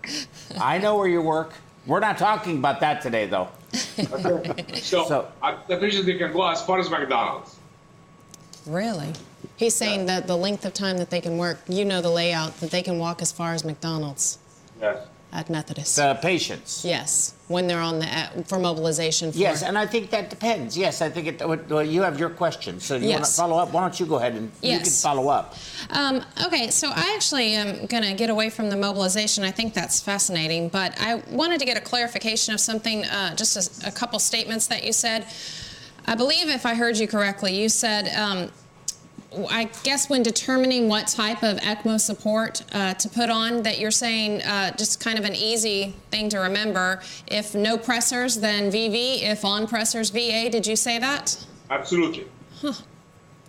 I 0.60 0.78
know 0.78 0.98
where 0.98 1.08
you 1.08 1.22
work. 1.22 1.54
We're 1.86 2.00
not 2.00 2.18
talking 2.18 2.58
about 2.58 2.80
that 2.82 3.02
today, 3.02 3.26
though. 3.26 3.50
So, 3.74 5.06
So- 5.06 5.32
uh, 5.42 5.58
the 5.68 5.78
patients, 5.78 6.06
they 6.06 6.18
can 6.18 6.32
go 6.32 6.48
as 6.48 6.62
far 6.66 6.80
as 6.80 6.90
McDonald's. 6.90 7.58
Really? 8.66 9.14
He's 9.58 9.76
saying 9.76 10.06
that 10.06 10.28
the 10.28 10.38
length 10.38 10.66
of 10.66 10.74
time 10.74 10.98
that 10.98 11.10
they 11.10 11.22
can 11.22 11.38
work, 11.38 11.60
you 11.68 11.84
know 11.84 12.02
the 12.02 12.10
layout, 12.10 12.58
that 12.60 12.72
they 12.72 12.82
can 12.82 13.00
walk 13.00 13.22
as 13.22 13.32
far 13.32 13.54
as 13.54 13.66
McDonald's 13.66 14.38
Yes. 14.80 15.06
At 15.32 15.50
Methodist. 15.50 15.96
The 15.96 16.18
patients. 16.22 16.84
yes, 16.84 17.34
when 17.48 17.68
they're 17.68 17.82
on 17.82 18.00
the 18.00 18.44
for 18.48 18.58
mobilization. 18.58 19.32
For, 19.32 19.38
Yes, 19.38 19.62
and 19.62 19.78
I 19.78 19.86
think 19.86 20.10
that 20.10 20.30
depends. 20.30 20.76
Yes, 20.78 21.02
I 21.02 21.10
think 21.10 21.28
it. 21.42 21.70
Well, 21.70 21.84
you 21.84 22.02
have 22.02 22.20
your 22.20 22.30
question, 22.32 22.80
so 22.80 22.96
you 22.96 23.10
want 23.10 23.18
to 23.18 23.20
Yes. 23.22 23.36
follow 23.38 23.58
up. 23.58 23.72
Why 23.72 23.82
don't 23.82 24.00
you 24.00 24.06
go 24.08 24.16
ahead 24.16 24.34
and 24.34 24.46
you 24.62 24.78
can 24.78 24.80
Yes. 24.80 25.02
follow 25.02 25.30
up? 25.30 25.56
Um, 25.92 26.24
okay, 26.46 26.70
so 26.72 26.90
I 26.90 27.14
actually 27.16 27.54
am 27.54 27.86
going 27.86 28.04
to 28.04 28.14
get 28.14 28.30
away 28.30 28.50
from 28.50 28.70
the 28.70 28.76
mobilization. 28.76 29.44
I 29.44 29.52
think 29.52 29.74
that's 29.74 30.00
fascinating, 30.00 30.70
but 30.70 31.00
I 31.00 31.16
wanted 31.30 31.60
to 31.60 31.66
get 31.66 31.78
a 31.78 31.82
clarification 31.82 32.54
of 32.54 32.60
something, 32.60 33.06
uh, 33.06 33.36
just 33.36 33.56
a, 33.84 33.88
a 33.88 33.92
couple 33.92 34.18
statements 34.20 34.66
that 34.68 34.84
you 34.84 34.94
said. 34.94 35.26
I 36.08 36.16
believe, 36.16 36.50
if 36.50 36.66
I 36.66 36.74
heard 36.74 36.98
you 36.98 37.08
correctly, 37.08 37.56
you 37.62 37.70
said, 37.70 38.08
um, 38.16 38.50
I 39.50 39.66
guess 39.84 40.10
when 40.10 40.24
determining 40.24 40.88
what 40.88 41.08
type 41.08 41.44
of 41.44 41.58
ECMO 41.58 42.00
support 42.00 42.64
uh, 42.72 42.96
to 42.96 43.10
put 43.10 43.30
on, 43.30 43.62
that 43.64 43.80
you're 43.80 43.92
saying 43.92 44.42
uh, 44.42 44.76
just 44.76 45.00
kind 45.00 45.20
of 45.20 45.26
an 45.26 45.36
easy 45.36 45.94
thing 46.10 46.30
to 46.30 46.40
remember. 46.40 47.02
If 47.28 47.54
no 47.54 47.78
pressors, 47.78 48.42
then 48.42 48.72
VV. 48.72 49.22
If 49.24 49.46
on 49.46 49.68
pressors, 49.68 50.12
VA. 50.12 50.50
Did 50.50 50.66
you 50.66 50.76
say 50.76 50.98
that? 50.98 51.46
Absolutely. 51.70 52.26
Huh. 52.62 52.74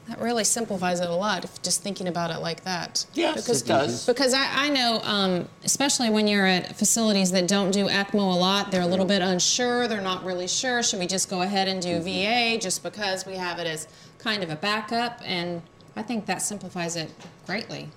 That 0.08 0.20
really 0.20 0.42
simplifies 0.42 0.98
it 0.98 1.08
a 1.08 1.14
lot, 1.14 1.44
if 1.44 1.62
just 1.62 1.82
thinking 1.82 2.08
about 2.08 2.32
it 2.32 2.40
like 2.40 2.64
that. 2.64 3.06
Yes, 3.14 3.42
because, 3.42 3.62
it 3.62 3.68
does. 3.68 4.06
Because 4.06 4.34
I, 4.34 4.66
I 4.66 4.68
know, 4.68 5.00
um, 5.04 5.48
especially 5.64 6.10
when 6.10 6.26
you're 6.26 6.46
at 6.46 6.74
facilities 6.76 7.30
that 7.30 7.46
don't 7.46 7.70
do 7.70 7.86
ECMO 7.86 8.34
a 8.34 8.36
lot, 8.36 8.72
they're 8.72 8.82
a 8.82 8.86
little 8.86 9.06
bit 9.06 9.22
unsure. 9.22 9.86
They're 9.86 10.00
not 10.00 10.24
really 10.24 10.48
sure. 10.48 10.82
Should 10.82 10.98
we 10.98 11.06
just 11.06 11.30
go 11.30 11.42
ahead 11.42 11.68
and 11.68 11.80
do 11.80 12.00
VA 12.00 12.58
just 12.60 12.82
because 12.82 13.24
we 13.24 13.36
have 13.36 13.60
it 13.60 13.68
as 13.68 13.86
kind 14.20 14.42
of 14.42 14.50
a 14.50 14.56
backup? 14.56 15.20
And 15.24 15.62
I 15.96 16.02
think 16.02 16.26
that 16.26 16.42
simplifies 16.42 16.96
it 16.96 17.10
greatly. 17.46 17.88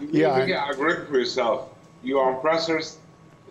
You 0.00 0.08
Yeah, 0.12 0.34
need 0.34 0.40
to 0.42 0.46
get 0.48 0.58
algorithm 0.58 1.06
for 1.06 1.18
yourself. 1.18 1.70
You 2.02 2.18
are 2.18 2.34
on 2.34 2.42
pressors, 2.42 2.96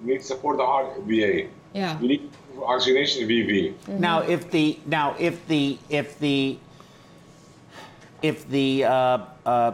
you 0.02 0.14
need 0.14 0.24
support 0.24 0.58
the 0.58 0.66
heart, 0.66 1.00
VA. 1.02 1.48
Yeah. 1.74 2.00
You 2.00 2.08
need 2.08 2.30
oxygenation, 2.62 3.28
VV. 3.28 3.74
Now, 3.88 4.20
if 4.20 4.52
the 4.52 4.80
now 4.86 5.16
if 5.18 5.46
the 5.48 5.78
if 5.90 6.20
the 6.20 6.58
if 8.22 8.48
the 8.50 8.84
uh, 8.86 9.20
uh, 9.46 9.72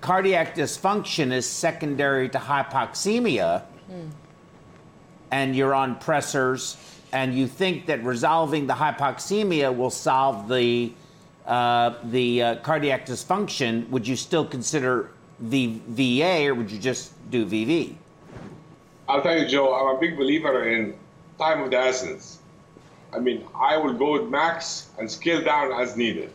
cardiac 0.00 0.54
dysfunction 0.54 1.32
is 1.32 1.46
secondary 1.46 2.28
to 2.28 2.38
hypoxemia, 2.38 3.62
and 5.32 5.56
you're 5.56 5.74
on 5.74 5.96
pressors, 5.96 6.76
and 7.12 7.34
you 7.34 7.48
think 7.48 7.86
that 7.86 8.04
resolving 8.04 8.66
the 8.68 8.74
hypoxemia 8.74 9.76
will 9.76 9.90
solve 9.90 10.48
the 10.48 10.92
uh, 11.46 11.94
the 12.04 12.42
uh, 12.42 12.56
cardiac 12.56 13.06
dysfunction, 13.06 13.88
would 13.90 14.06
you 14.06 14.16
still 14.16 14.44
consider 14.44 15.10
the 15.38 15.78
VA, 15.88 16.46
or 16.48 16.54
would 16.54 16.70
you 16.70 16.78
just 16.78 17.12
do 17.30 17.46
VV? 17.46 17.94
I'll 19.08 19.22
tell 19.22 19.38
you, 19.38 19.46
Joe, 19.46 19.74
I'm 19.74 19.96
a 19.96 20.00
big 20.00 20.16
believer 20.16 20.68
in 20.68 20.94
time 21.38 21.62
of 21.62 21.70
the 21.70 21.78
essence. 21.78 22.38
I 23.12 23.18
mean, 23.20 23.44
I 23.54 23.76
will 23.76 23.92
go 23.92 24.12
with 24.12 24.28
max 24.30 24.88
and 24.98 25.10
scale 25.10 25.42
down 25.42 25.72
as 25.80 25.96
needed. 25.96 26.30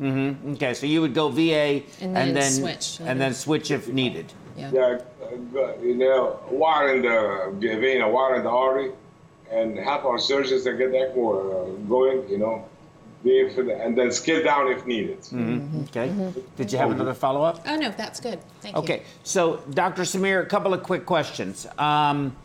Okay, 0.00 0.74
so 0.74 0.86
you 0.86 1.00
would 1.00 1.14
go 1.14 1.28
VA 1.28 1.82
And 2.00 2.36
then 2.36 2.50
switch. 2.50 2.98
and 3.00 3.20
then 3.20 3.34
switch 3.34 3.70
if 3.70 3.88
needed. 3.88 4.32
Yeah. 4.56 4.70
Yeah, 4.72 4.98
uh, 5.22 5.76
you 5.80 5.94
know, 5.94 6.40
wire 6.50 6.94
in 6.96 7.02
the 7.02 7.76
vein, 7.78 8.00
a 8.02 8.08
wire 8.08 8.36
in 8.36 8.42
the 8.42 8.50
artery, 8.50 8.90
and 9.50 9.78
help 9.78 10.04
our 10.04 10.18
surgeons 10.18 10.64
to 10.64 10.72
get 10.76 10.90
ECMO 10.92 11.16
uh, 11.16 11.88
going, 11.88 12.28
you 12.28 12.38
know, 12.38 12.68
if, 13.24 13.58
and 13.58 13.96
then 13.96 14.10
scale 14.10 14.42
down 14.42 14.68
if 14.68 14.86
needed. 14.86 15.18
Okay. 15.88 16.12
Did 16.56 16.72
you 16.72 16.78
have 16.78 16.90
another 16.90 17.14
follow 17.14 17.42
up? 17.42 17.62
Oh, 17.66 17.76
no, 17.76 17.90
that's 17.90 18.20
good. 18.20 18.40
Thank 18.60 18.76
you. 18.76 18.82
Okay, 18.82 19.02
so 19.22 19.58
Dr. 19.70 20.02
Samir, 20.02 20.42
a 20.42 20.46
couple 20.46 20.74
of 20.74 20.82
quick 20.82 21.06
questions. 21.06 21.66
Um, 21.78 22.36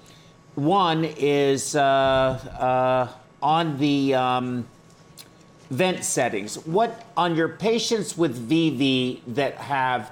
one 0.55 1.05
is 1.05 1.75
uh, 1.75 1.81
uh, 1.81 3.07
on 3.41 3.77
the 3.77 4.15
um, 4.15 4.67
vent 5.69 6.03
settings. 6.03 6.57
What 6.65 7.05
on 7.15 7.35
your 7.35 7.49
patients 7.49 8.17
with 8.17 8.49
VV 8.49 9.21
that 9.27 9.55
have 9.55 10.11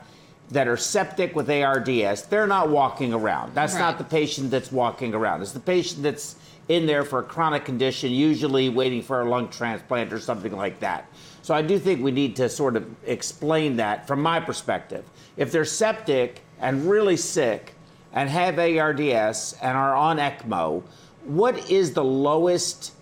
that 0.51 0.67
are 0.67 0.77
septic 0.77 1.35
with 1.35 1.49
ARDS? 1.49 2.23
They're 2.23 2.45
not 2.45 2.69
walking 2.69 3.13
around. 3.13 3.55
That's 3.55 3.73
not 3.73 3.97
the 3.97 4.03
patient 4.03 4.51
that's 4.51 4.71
walking 4.71 5.15
around. 5.15 5.41
It's 5.41 5.53
the 5.53 5.59
patient 5.59 6.03
that's 6.03 6.35
in 6.67 6.85
there 6.85 7.03
for 7.03 7.19
a 7.19 7.23
chronic 7.23 7.65
condition, 7.65 8.11
usually 8.11 8.69
waiting 8.69 9.01
for 9.01 9.21
a 9.21 9.29
lung 9.29 9.49
transplant 9.49 10.11
or 10.11 10.19
something 10.19 10.55
like 10.55 10.79
that. 10.79 11.07
So 11.41 11.53
I 11.53 11.61
do 11.61 11.77
think 11.77 12.03
we 12.03 12.11
need 12.11 12.35
to 12.37 12.49
sort 12.49 12.75
of 12.75 12.87
explain 13.05 13.75
that 13.77 14.07
from 14.07 14.21
my 14.21 14.39
perspective. 14.39 15.05
If 15.37 15.51
they're 15.51 15.65
septic 15.65 16.41
and 16.59 16.89
really 16.89 17.17
sick 17.17 17.73
and 18.13 18.29
have 18.29 18.57
ARDS 18.57 19.55
and 19.61 19.77
are 19.77 19.95
on 19.95 20.17
ECMO, 20.17 20.81
what 21.25 21.69
is 21.69 21.93
the 21.93 22.03
lowest 22.03 22.93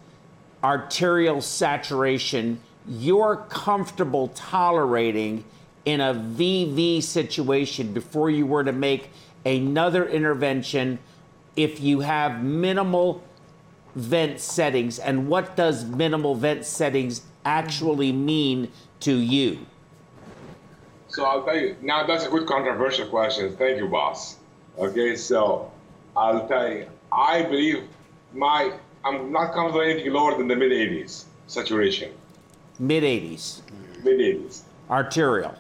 arterial 0.64 1.42
saturation 1.42 2.60
you're 2.88 3.46
comfortable 3.50 4.30
tolerating 4.30 5.46
in 5.86 6.02
a 6.02 6.14
VV 6.14 7.04
situation 7.04 7.94
before 7.94 8.30
you 8.30 8.46
were 8.46 8.64
to 8.64 8.72
make 8.72 9.10
another 9.46 10.08
intervention 10.08 11.00
if 11.56 11.80
you 11.80 12.00
have 12.00 12.44
minimal 12.44 13.22
vent 13.96 14.40
settings? 14.40 15.00
And 15.00 15.28
what 15.28 15.56
does 15.56 15.86
minimal 15.86 16.36
vent 16.36 16.66
settings 16.66 17.22
actually 17.46 18.12
mean 18.12 18.72
to 19.02 19.16
you? 19.16 19.60
So 21.10 21.26
I'll 21.26 21.44
tell 21.44 21.58
you, 21.58 21.76
now 21.82 22.06
that's 22.08 22.26
a 22.26 22.30
good 22.30 22.48
controversial 22.48 23.08
question. 23.08 23.56
Thank 23.56 23.78
you, 23.78 23.88
boss. 23.88 24.38
Okay, 24.78 25.16
so 25.16 25.72
I'll 26.18 26.48
tell 26.48 26.72
you, 26.72 26.88
I 27.12 27.44
believe 27.44 27.84
my, 28.34 28.74
I'm 29.06 29.32
not 29.32 29.54
comfortable 29.54 29.82
anything 29.82 30.12
lower 30.12 30.36
than 30.38 30.48
the 30.48 30.56
mid 30.56 30.72
80s 30.72 31.26
saturation. 31.48 32.12
Mid 32.80 33.04
80s, 33.04 33.62
Mid 34.04 34.20
80s. 34.20 34.62
arterial. 34.90 35.54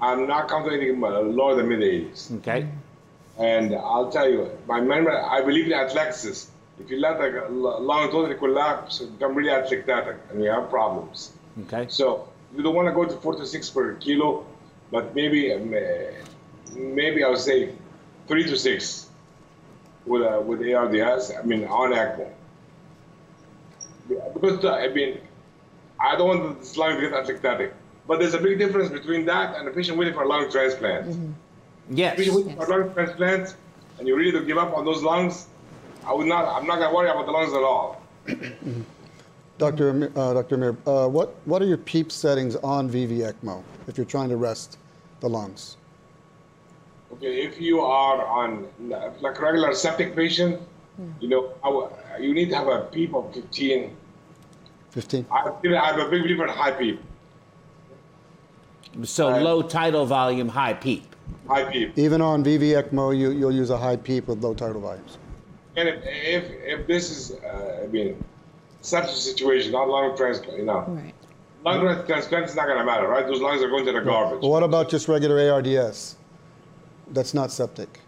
I'm 0.00 0.28
not 0.28 0.46
comfortable 0.48 0.76
anything 0.80 1.00
lower 1.00 1.56
than 1.56 1.68
mid 1.68 1.80
80s. 1.80 2.36
Okay. 2.38 2.68
And 3.36 3.74
I'll 3.74 4.12
tell 4.12 4.30
you, 4.30 4.48
my 4.68 4.80
memory, 4.80 5.16
I 5.16 5.40
believe 5.40 5.66
in 5.66 5.72
atelectasis. 5.72 6.46
If 6.80 6.90
you 6.90 7.00
let 7.00 7.20
a 7.20 7.48
lung 7.48 8.10
totally 8.10 8.34
collapse, 8.34 9.00
you 9.00 9.06
become 9.06 9.34
really 9.34 9.50
atelectatic 9.50 10.18
and 10.30 10.42
you 10.42 10.50
have 10.50 10.70
problems. 10.70 11.32
Okay. 11.62 11.86
So 11.88 12.28
you 12.56 12.62
don't 12.62 12.74
want 12.74 12.88
to 12.88 12.92
go 12.92 13.04
to 13.04 13.16
four 13.20 13.34
to 13.36 13.46
six 13.46 13.70
per 13.70 13.94
kilo, 13.94 14.44
but 14.90 15.14
maybe 15.14 15.52
uh, 15.52 15.58
maybe 16.74 17.22
I 17.22 17.28
would 17.28 17.38
say 17.38 17.74
three 18.26 18.44
to 18.44 18.56
six 18.56 19.08
with 20.04 20.22
uh, 20.22 20.40
with 20.40 20.60
ARDS. 20.62 21.32
I 21.32 21.42
mean 21.42 21.64
on 21.64 21.92
ECMO. 21.92 22.28
Because 24.34 24.64
uh, 24.64 24.74
I 24.74 24.88
mean, 24.88 25.20
I 26.00 26.16
don't 26.16 26.28
want 26.28 26.60
this 26.60 26.76
lung 26.76 26.96
to 26.96 27.00
get 27.00 27.12
atelectatic, 27.12 27.72
but 28.08 28.18
there's 28.18 28.34
a 28.34 28.38
big 28.40 28.58
difference 28.58 28.90
between 28.90 29.24
that 29.26 29.56
and 29.56 29.68
a 29.68 29.70
patient 29.70 29.96
waiting 29.96 30.14
for 30.14 30.24
a 30.24 30.28
lung 30.28 30.50
transplant. 30.50 31.36
Yes. 31.88 32.18
If 32.18 32.26
you're 32.26 32.36
waiting 32.36 32.56
for 32.56 32.64
a 32.64 32.68
lung 32.68 32.92
transplant 32.94 33.56
and 33.98 34.08
you're 34.08 34.16
ready 34.16 34.32
to 34.32 34.44
give 34.44 34.58
up 34.58 34.76
on 34.76 34.84
those 34.84 35.02
lungs, 35.02 35.46
I 36.06 36.12
would 36.12 36.26
not. 36.26 36.44
I'm 36.46 36.66
not 36.66 36.78
gonna 36.78 36.94
worry 36.94 37.08
about 37.08 37.26
the 37.26 37.32
lungs 37.32 37.52
at 37.52 37.62
all. 37.62 38.00
Dr. 39.58 39.92
Samir- 39.92 40.16
Uh, 40.16 40.34
Dr. 40.34 40.56
Samir, 40.58 40.76
uh, 40.86 41.08
what, 41.08 41.34
what 41.44 41.62
are 41.62 41.66
your 41.66 41.76
PEEP 41.78 42.10
settings 42.10 42.56
on 42.56 42.90
VV 42.90 43.18
ECMO 43.32 43.62
if 43.86 43.96
you're 43.96 44.04
trying 44.04 44.28
to 44.28 44.36
rest 44.36 44.78
the 45.20 45.28
lungs? 45.28 45.76
Okay, 47.12 47.42
if 47.46 47.60
you 47.60 47.80
are 47.80 48.26
on 48.26 48.66
like 49.20 49.40
regular 49.40 49.72
septic 49.72 50.16
patient, 50.16 50.60
you 51.20 51.28
know, 51.28 51.52
I 51.62 51.68
w- 51.68 51.88
you 52.20 52.34
need 52.34 52.50
to 52.50 52.56
have 52.56 52.66
a 52.66 52.80
PEEP 52.92 53.14
of 53.14 53.32
15. 53.32 53.96
15? 54.90 55.26
I, 55.30 55.38
I'm 55.38 56.00
a 56.00 56.08
big 56.10 56.22
believer 56.22 56.44
in 56.46 56.50
high 56.50 56.72
PEEP. 56.72 57.00
So 59.04 59.30
Right. 59.30 59.42
low 59.42 59.62
tidal 59.62 60.06
volume, 60.06 60.48
high 60.48 60.74
PEEP. 60.74 61.04
High 61.48 61.64
PEEP. 61.70 61.96
Even 61.98 62.20
on 62.20 62.42
VV 62.44 62.74
ECMO, 62.82 63.16
you, 63.16 63.30
you'll 63.30 63.54
use 63.54 63.70
a 63.70 63.78
high 63.78 63.96
PEEP 63.96 64.26
with 64.28 64.42
low 64.42 64.54
tidal 64.54 64.80
volumes. 64.80 65.18
And 65.76 65.88
if, 65.88 66.04
if, 66.04 66.44
if 66.50 66.86
this 66.86 67.10
is, 67.10 67.32
uh, 67.42 67.82
I 67.82 67.86
mean, 67.88 68.22
such 68.80 69.04
a 69.04 69.16
situation, 69.16 69.72
not 69.72 69.88
lung 69.88 70.16
transplant, 70.16 70.58
you 70.58 70.64
know, 70.64 70.80
Right. 70.86 71.14
lung 71.64 72.06
transplant 72.06 72.46
is 72.46 72.54
not 72.54 72.66
going 72.66 72.78
to 72.78 72.84
matter, 72.84 73.08
right? 73.08 73.26
Those 73.26 73.40
lungs 73.40 73.62
are 73.62 73.68
going 73.68 73.84
to 73.86 73.92
the 73.92 74.00
garbage. 74.00 74.40
But 74.40 74.48
what 74.48 74.62
about 74.62 74.88
just 74.88 75.08
regular 75.08 75.50
ARDS? 75.52 76.16
That's 77.10 77.34
not 77.34 77.50
septic. 77.50 78.00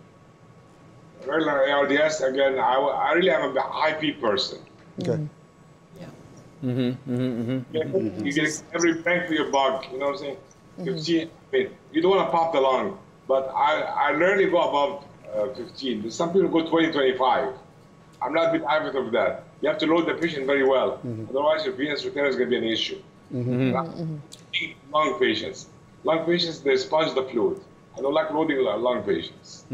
Regular 1.27 1.69
ARDS, 1.69 2.21
again, 2.21 2.59
I 2.59 3.13
really 3.15 3.31
am 3.31 3.57
a 3.57 3.61
high 3.61 3.95
PEEP 3.95 4.21
person. 4.21 4.61
Okay. 5.03 5.13
Mm-hmm. 6.65 7.13
Mm-hmm, 7.13 7.15
mm-hmm, 7.15 7.77
you 7.77 7.83
get, 7.85 8.25
you 8.27 8.33
get 8.33 8.63
every 8.75 8.95
bang 9.03 9.27
for 9.29 9.35
your 9.35 9.51
buck, 9.51 9.93
you 9.93 9.99
know 9.99 10.07
what 10.07 10.13
I'm 10.13 10.19
saying? 10.19 10.37
15, 10.85 11.29
I 11.29 11.57
mean, 11.57 11.71
you 11.93 12.01
don't 12.01 12.17
want 12.17 12.27
to 12.27 12.31
pop 12.31 12.53
the 12.55 12.61
lung, 12.61 12.99
but 13.29 13.53
I, 13.55 13.81
I 13.83 14.11
rarely 14.13 14.47
go 14.47 14.67
above 14.67 15.05
uh, 15.37 15.49
15. 15.55 16.11
Some 16.11 16.33
people 16.33 16.49
go 16.49 16.69
20, 16.69 16.93
25. 16.93 17.55
I'm 18.23 18.33
not 18.33 18.49
a 18.49 18.53
big 18.53 18.63
advocate 18.69 19.07
of 19.07 19.13
that. 19.13 19.45
You 19.61 19.69
have 19.69 19.79
to 19.79 19.87
load 19.87 20.07
the 20.07 20.15
patient 20.15 20.47
very 20.47 20.67
well. 20.67 21.01
Otherwise, 21.31 21.65
your 21.65 21.75
venous 21.75 22.05
return 22.05 22.27
is 22.27 22.37
going 22.37 22.51
to 22.51 22.61
be 22.61 22.67
an 22.67 22.73
issue. 22.73 23.01
Eat 24.55 24.77
Lung 24.93 25.19
patients. 25.19 25.67
Lung 26.05 26.25
patients, 26.25 26.61
they 26.61 26.77
sponge 26.77 27.15
the 27.15 27.25
fluid. 27.25 27.61
I 27.97 28.01
don't 28.01 28.15
like 28.15 28.31
loading 28.31 28.59
lung 28.63 29.03
patients. 29.03 29.65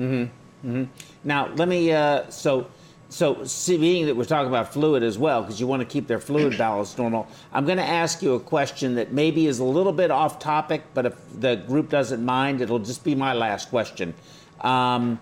Now, 1.24 1.48
let 1.54 1.68
me, 1.68 1.92
uh, 1.92 2.30
so, 2.30 2.66
so 3.08 3.44
see, 3.44 3.76
being 3.76 4.06
that 4.06 4.16
we're 4.16 4.24
talking 4.24 4.48
about 4.48 4.72
fluid 4.72 5.02
as 5.02 5.18
well, 5.18 5.42
because 5.42 5.60
you 5.60 5.66
want 5.66 5.80
to 5.80 5.86
keep 5.86 6.06
their 6.06 6.20
fluid 6.20 6.56
balance 6.56 6.96
normal, 6.96 7.26
I'm 7.52 7.66
going 7.66 7.78
to 7.78 7.84
ask 7.84 8.22
you 8.22 8.34
a 8.34 8.40
question 8.40 8.94
that 8.94 9.12
maybe 9.12 9.46
is 9.46 9.58
a 9.58 9.64
little 9.64 9.92
bit 9.92 10.10
off 10.10 10.38
topic, 10.38 10.82
but 10.94 11.06
if 11.06 11.14
the 11.38 11.56
group 11.56 11.90
doesn't 11.90 12.24
mind, 12.24 12.60
it'll 12.60 12.78
just 12.78 13.04
be 13.04 13.14
my 13.14 13.32
last 13.34 13.68
question. 13.70 14.14
Um, 14.60 15.20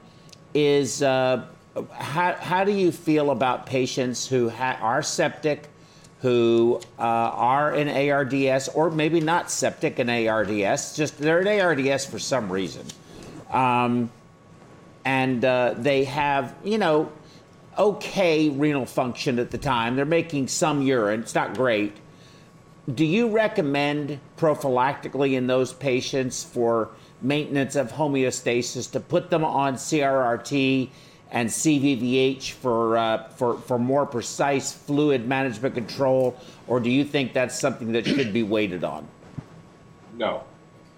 is 0.55 1.03
uh, 1.03 1.45
how, 1.93 2.35
how 2.35 2.65
do 2.65 2.73
you 2.73 2.93
feel 2.93 3.31
about 3.31 3.67
patients 3.67 4.27
who 4.27 4.49
ha- 4.49 4.79
are 4.81 5.03
septic, 5.03 5.69
who 6.21 6.81
uh, 6.99 7.03
are 7.03 7.75
in 7.75 7.89
ARDS, 7.89 8.69
or 8.69 8.91
maybe 8.91 9.21
not 9.21 9.51
septic 9.51 9.99
in 9.99 10.11
ARDS, 10.11 10.97
just 10.97 11.19
they're 11.19 11.41
in 11.41 11.61
ARDS 11.61 12.05
for 12.07 12.19
some 12.19 12.51
reason? 12.51 12.87
Um, 13.51 14.11
and 15.05 15.45
uh, 15.45 15.75
they 15.77 16.05
have, 16.05 16.55
you 16.65 16.79
know, 16.79 17.11
okay 17.79 18.51
renal 18.51 18.87
function 18.87 19.39
at 19.39 19.51
the 19.51 19.59
time. 19.59 19.97
They're 19.97 20.05
making 20.05 20.49
some 20.49 20.83
urine. 20.83 21.21
It's 21.21 21.35
not 21.35 21.55
great. 21.55 21.97
Do 22.93 23.05
you 23.05 23.29
recommend 23.29 24.19
prophylactically 24.37 25.35
in 25.35 25.47
those 25.47 25.73
patients 25.73 26.43
for 26.43 26.91
maintenance 27.23 27.77
of 27.77 27.93
homeostasis 27.93 28.91
to 28.93 29.01
put 29.01 29.31
them 29.31 29.45
on 29.45 29.75
CRRT 29.75 30.89
and 31.31 31.49
CVVH 31.49 32.53
for, 32.53 32.97
uh, 32.97 33.29
for, 33.29 33.59
for 33.59 33.79
more 33.79 34.05
precise 34.05 34.73
fluid 34.73 35.27
management 35.29 35.75
control, 35.75 36.37
or 36.66 36.81
do 36.81 36.91
you 36.91 37.05
think 37.05 37.33
that's 37.33 37.59
something 37.59 37.93
that 37.93 38.07
should 38.07 38.33
be 38.33 38.43
waited 38.43 38.83
on? 38.83 39.07
No. 40.16 40.43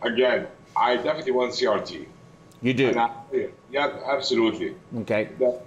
Again, 0.03 0.47
I 0.77 0.97
definitely 0.97 1.33
want 1.33 1.53
CRT. 1.53 2.07
You 2.63 2.75
do. 2.75 2.99
I, 2.99 3.11
yeah, 3.71 3.99
absolutely. 4.07 4.75
Okay. 5.01 5.29
that 5.39 5.67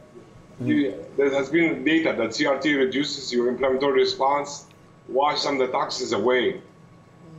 you, 0.62 1.06
there 1.18 1.34
has 1.34 1.49
been 1.49 1.84
data 1.84 2.14
that 2.18 2.30
CRT 2.30 2.78
reduces 2.78 3.32
your 3.32 3.49
inflammatory 3.49 4.01
response, 4.01 4.68
wash 5.10 5.41
some 5.41 5.60
of 5.60 5.68
the 5.68 5.72
toxins 5.74 6.14
away, 6.14 6.62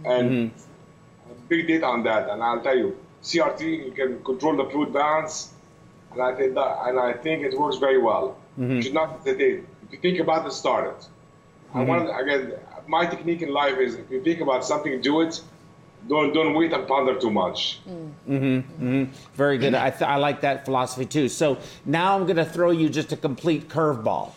and 0.05 0.51
big 1.49 1.67
data 1.67 1.87
on 1.87 2.03
that. 2.05 2.29
And 2.29 2.43
I'll 2.43 2.61
tell 2.61 2.77
you, 2.77 2.97
CRT 3.27 3.61
you 3.87 3.91
can 3.91 4.23
control 4.23 4.57
the 4.57 4.67
fluid 4.71 4.93
balance, 4.93 5.53
and 6.13 6.23
I 6.23 6.33
think 6.37 6.55
that, 6.55 6.79
and 6.87 6.99
I 6.99 7.13
think 7.13 7.43
it 7.43 7.59
works 7.59 7.77
very 7.77 7.99
well. 7.99 8.39
Mm-hmm. 8.59 8.77
You 8.77 8.83
should 8.83 8.95
not 8.95 9.19
hesitate. 9.19 9.65
If 9.85 9.93
you 9.93 9.99
think 9.99 10.21
about 10.21 10.47
it, 10.47 10.53
start 10.53 10.85
it. 10.95 11.09
I 11.75 11.79
mm-hmm. 11.79 11.89
want 11.89 12.21
again, 12.23 12.53
my 12.87 13.05
technique 13.05 13.43
in 13.43 13.53
life 13.53 13.79
is 13.79 13.97
if 13.97 14.09
you 14.11 14.23
think 14.23 14.41
about 14.41 14.65
something, 14.65 15.01
do 15.01 15.23
it. 15.23 15.43
Don't 16.09 16.33
don't 16.33 16.55
wait 16.55 16.73
and 16.73 16.87
ponder 16.87 17.19
too 17.19 17.33
much. 17.33 17.81
Mm. 17.89 18.13
Mm-hmm. 18.29 19.05
Very 19.35 19.59
good. 19.59 19.75
I, 19.75 19.91
th- 19.91 20.09
I 20.09 20.17
like 20.17 20.43
that 20.43 20.65
philosophy 20.65 21.05
too. 21.05 21.29
So 21.29 21.59
now 21.85 22.15
I'm 22.15 22.27
going 22.27 22.37
to 22.37 22.45
throw 22.45 22.71
you 22.71 22.89
just 22.89 23.11
a 23.11 23.17
complete 23.17 23.69
curveball. 23.69 24.31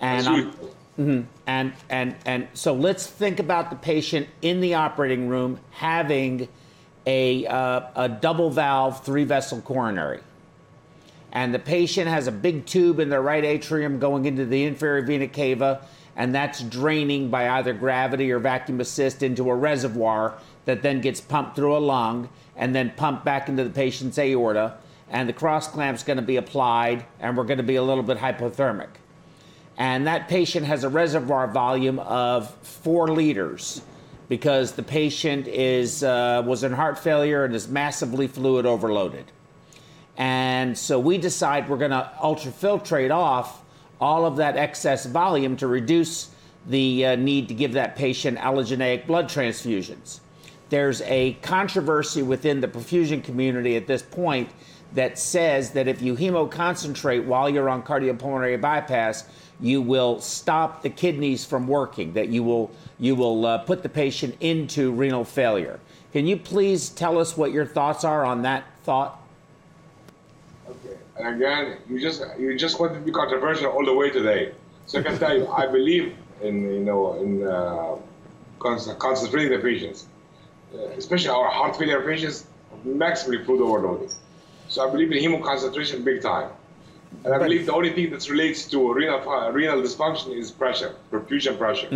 And 0.00 0.26
I'm, 0.26 1.28
and 1.46 1.72
and 1.88 2.16
and 2.26 2.48
so 2.54 2.74
let's 2.74 3.06
think 3.06 3.38
about 3.38 3.70
the 3.70 3.76
patient 3.76 4.26
in 4.42 4.60
the 4.60 4.74
operating 4.74 5.28
room 5.28 5.60
having 5.70 6.48
a 7.06 7.46
uh, 7.46 7.82
a 7.96 8.08
double 8.08 8.50
valve 8.50 9.04
three 9.04 9.24
vessel 9.24 9.60
coronary. 9.60 10.20
And 11.32 11.54
the 11.54 11.58
patient 11.58 12.08
has 12.08 12.26
a 12.26 12.32
big 12.32 12.66
tube 12.66 13.00
in 13.00 13.10
their 13.10 13.22
right 13.22 13.44
atrium 13.44 13.98
going 13.98 14.24
into 14.24 14.46
the 14.46 14.64
inferior 14.64 15.04
vena 15.04 15.28
cava 15.28 15.82
and 16.18 16.34
that's 16.34 16.60
draining 16.64 17.30
by 17.30 17.48
either 17.48 17.72
gravity 17.72 18.30
or 18.32 18.40
vacuum 18.40 18.80
assist 18.80 19.22
into 19.22 19.48
a 19.48 19.54
reservoir 19.54 20.34
that 20.64 20.82
then 20.82 21.00
gets 21.00 21.20
pumped 21.20 21.54
through 21.54 21.76
a 21.76 21.78
lung 21.78 22.28
and 22.56 22.74
then 22.74 22.92
pumped 22.96 23.24
back 23.24 23.48
into 23.48 23.62
the 23.62 23.70
patient's 23.70 24.18
aorta. 24.18 24.74
And 25.08 25.28
the 25.28 25.32
cross 25.32 25.68
clamp's 25.68 26.02
going 26.02 26.16
to 26.16 26.22
be 26.22 26.34
applied 26.34 27.06
and 27.20 27.36
we're 27.36 27.44
going 27.44 27.58
to 27.58 27.62
be 27.62 27.76
a 27.76 27.82
little 27.84 28.02
bit 28.02 28.18
hypothermic. 28.18 28.88
And 29.78 30.08
that 30.08 30.26
patient 30.26 30.66
has 30.66 30.82
a 30.82 30.88
reservoir 30.88 31.46
volume 31.46 32.00
of 32.00 32.52
four 32.56 33.06
liters 33.06 33.80
because 34.28 34.72
the 34.72 34.82
patient 34.82 35.48
is 35.48 36.02
uh, 36.04 36.42
was 36.44 36.62
in 36.64 36.72
heart 36.72 36.98
failure 36.98 37.44
and 37.44 37.54
is 37.54 37.68
massively 37.68 38.26
fluid 38.26 38.66
overloaded. 38.66 39.24
And 40.16 40.76
so 40.76 40.98
we 40.98 41.16
decide 41.18 41.68
we're 41.68 41.78
going 41.78 41.92
to 41.92 42.10
ultrafiltrate 42.20 43.14
off 43.14 43.62
all 44.00 44.26
of 44.26 44.36
that 44.36 44.56
excess 44.56 45.06
volume 45.06 45.56
to 45.56 45.66
reduce 45.66 46.30
the 46.66 47.06
uh, 47.06 47.16
need 47.16 47.48
to 47.48 47.54
give 47.54 47.72
that 47.72 47.96
patient 47.96 48.38
allogeneic 48.38 49.06
blood 49.06 49.28
transfusions. 49.28 50.20
There's 50.70 51.00
a 51.02 51.32
controversy 51.40 52.22
within 52.22 52.60
the 52.60 52.68
perfusion 52.68 53.24
community 53.24 53.76
at 53.76 53.86
this 53.86 54.02
point 54.02 54.50
that 54.94 55.18
says 55.18 55.70
that 55.72 55.88
if 55.88 56.02
you 56.02 56.14
hemoconcentrate 56.14 57.24
while 57.24 57.48
you're 57.48 57.68
on 57.68 57.82
cardiopulmonary 57.82 58.60
bypass, 58.60 59.28
you 59.60 59.82
will 59.82 60.20
stop 60.20 60.82
the 60.82 60.90
kidneys 60.90 61.44
from 61.44 61.66
working, 61.66 62.12
that 62.12 62.28
you 62.28 62.42
will, 62.42 62.70
you 62.98 63.14
will 63.14 63.46
uh, 63.46 63.58
put 63.58 63.82
the 63.82 63.88
patient 63.88 64.36
into 64.40 64.92
renal 64.92 65.24
failure. 65.24 65.80
Can 66.12 66.26
you 66.26 66.36
please 66.36 66.88
tell 66.88 67.18
us 67.18 67.36
what 67.36 67.52
your 67.52 67.66
thoughts 67.66 68.04
are 68.04 68.24
on 68.24 68.42
that 68.42 68.64
thought? 68.84 69.20
Okay. 70.68 70.96
And 71.18 71.36
again, 71.36 71.78
you 71.88 72.00
just 72.00 72.22
you 72.38 72.56
just 72.56 72.80
want 72.80 72.94
to 72.94 73.00
be 73.00 73.12
controversial 73.12 73.70
all 73.70 73.84
the 73.84 73.94
way 73.94 74.10
today. 74.10 74.52
So 74.86 75.00
I 75.00 75.02
can 75.02 75.18
tell 75.18 75.36
you, 75.36 75.46
I 75.48 75.66
believe 75.66 76.14
in 76.42 76.62
you 76.62 76.80
know 76.80 77.14
in 77.20 77.46
uh, 77.46 77.96
con- 78.58 78.96
concentrating 78.98 79.52
the 79.52 79.58
patients, 79.58 80.06
uh, 80.74 80.78
especially 80.96 81.28
our 81.28 81.50
heart 81.50 81.76
failure 81.76 82.00
patients, 82.02 82.46
maximally 82.86 83.44
fluid 83.44 83.60
overloaded. 83.60 84.12
So 84.68 84.86
I 84.86 84.90
believe 84.90 85.12
in 85.12 85.22
hemoconcentration 85.22 86.04
big 86.04 86.22
time. 86.22 86.50
And 87.24 87.32
I 87.34 87.38
believe 87.38 87.66
the 87.66 87.72
only 87.72 87.92
thing 87.92 88.10
that 88.10 88.28
relates 88.28 88.66
to 88.66 88.92
renal 88.92 89.28
uh, 89.28 89.50
renal 89.50 89.80
dysfunction 89.82 90.36
is 90.36 90.50
pressure, 90.50 90.94
perfusion 91.10 91.56
pressure. 91.58 91.88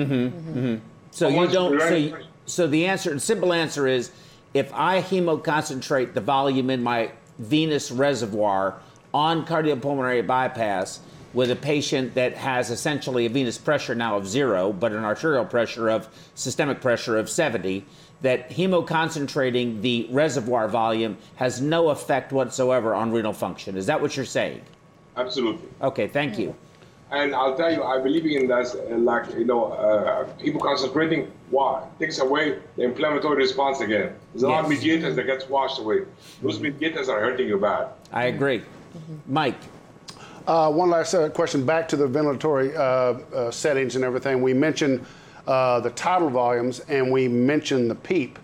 So 1.13 1.29
you 1.29 1.47
don't. 1.47 1.79
So, 1.81 1.95
you- 1.95 2.17
so 2.47 2.67
the 2.67 2.87
answer, 2.87 3.15
the 3.15 3.21
simple 3.21 3.53
answer 3.53 3.87
is, 3.87 4.11
if 4.55 4.73
I 4.75 5.01
hemoconcentrate 5.01 6.15
the 6.15 6.21
volume 6.21 6.69
in 6.71 6.83
my 6.83 7.11
venous 7.39 7.91
reservoir 7.93 8.75
on 9.15 9.47
cardiopulmonary 9.47 10.27
bypass 10.27 11.01
with 11.35 11.51
a 11.51 11.57
patient 11.57 12.15
that 12.15 12.35
has 12.37 12.71
essentially 12.71 13.25
a 13.27 13.29
venous 13.31 13.57
pressure 13.57 13.95
now 13.95 14.17
of 14.17 14.27
zero, 14.27 14.73
but 14.73 14.93
an 14.93 15.05
arterial 15.05 15.45
pressure 15.45 15.89
of 15.89 16.09
systemic 16.35 16.81
pressure 16.81 17.17
of 17.17 17.31
70, 17.31 17.85
that 18.21 18.51
hemoconcentrating 18.51 19.81
the 19.81 20.07
reservoir 20.11 20.69
volume 20.69 21.17
has 21.37 21.61
no 21.61 21.89
effect 21.89 22.33
whatsoever 22.33 22.95
on 22.95 23.13
renal 23.13 23.33
function. 23.33 23.77
Is 23.77 23.87
that 23.87 24.01
what 24.01 24.17
you're 24.17 24.27
saying? 24.27 24.61
Absolutely. 25.17 25.69
Okay, 25.81 26.07
thank 26.07 26.39
you. 26.39 26.55
And 27.13 27.35
I'll 27.35 27.55
tell 27.55 27.71
you, 27.71 27.83
I 27.83 28.01
believe 28.01 28.25
in 28.25 28.49
that, 28.49 28.75
uh, 28.75 28.97
like, 28.97 29.35
you 29.35 29.45
know, 29.45 29.73
uh, 29.73 30.25
people 30.41 30.59
concentrating 30.63 31.31
why 31.51 31.87
takes 31.99 32.19
away 32.21 32.59
the 32.77 32.85
inflammatory 32.85 33.37
response 33.37 33.81
again. 33.81 34.15
There's 34.33 34.45
a 34.45 34.49
lot 34.49 34.65
of 34.65 34.71
mediators 34.71 35.15
that 35.17 35.25
gets 35.25 35.47
washed 35.47 35.79
away. 35.79 36.05
Those 36.43 36.59
mediators 36.59 37.11
are 37.11 37.21
hurting 37.21 37.49
you 37.49 37.59
bad. 37.59 37.89
I 38.13 38.25
agree. 38.25 38.63
Mike. 39.27 39.59
Uh, 40.47 40.73
one 40.73 40.89
last 40.89 41.13
uh, 41.13 41.29
question 41.29 41.67
back 41.67 41.87
to 41.89 41.97
the 41.97 42.09
ventilatory 42.09 42.75
uh, 42.75 42.79
uh, 43.37 43.51
settings 43.51 43.95
and 43.95 44.05
everything. 44.05 44.41
We 44.41 44.55
mentioned 44.55 45.05
uh, 45.47 45.81
the 45.81 45.91
tidal 45.91 46.31
volumes 46.31 46.81
and 46.81 47.13
we 47.13 47.29
mentioned 47.29 47.91
the 47.91 47.95
PEEP. 47.95 48.39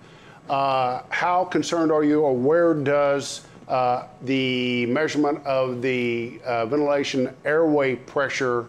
Uh, 0.50 1.02
how 1.08 1.44
concerned 1.44 1.90
are 1.90 2.04
you, 2.04 2.20
or 2.20 2.36
where 2.36 2.74
does 2.74 3.42
uh, 3.68 4.06
the 4.22 4.86
measurement 4.86 5.44
of 5.46 5.82
the 5.82 6.40
uh, 6.44 6.66
ventilation 6.66 7.34
airway 7.44 7.94
pressure 7.94 8.68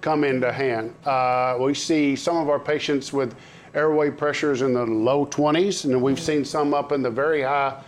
come 0.00 0.24
into 0.24 0.52
hand? 0.52 0.94
Uh, 1.04 1.56
we 1.60 1.72
see 1.72 2.16
some 2.16 2.36
of 2.36 2.48
our 2.48 2.58
patients 2.58 3.12
with 3.12 3.34
airway 3.74 4.10
pressures 4.10 4.62
in 4.62 4.74
the 4.74 4.84
low 4.84 5.24
20s, 5.26 5.84
and 5.84 6.02
we've 6.02 6.20
seen 6.20 6.44
some 6.44 6.74
up 6.74 6.92
in 6.92 7.02
the 7.02 7.10
very 7.10 7.42
high 7.42 7.80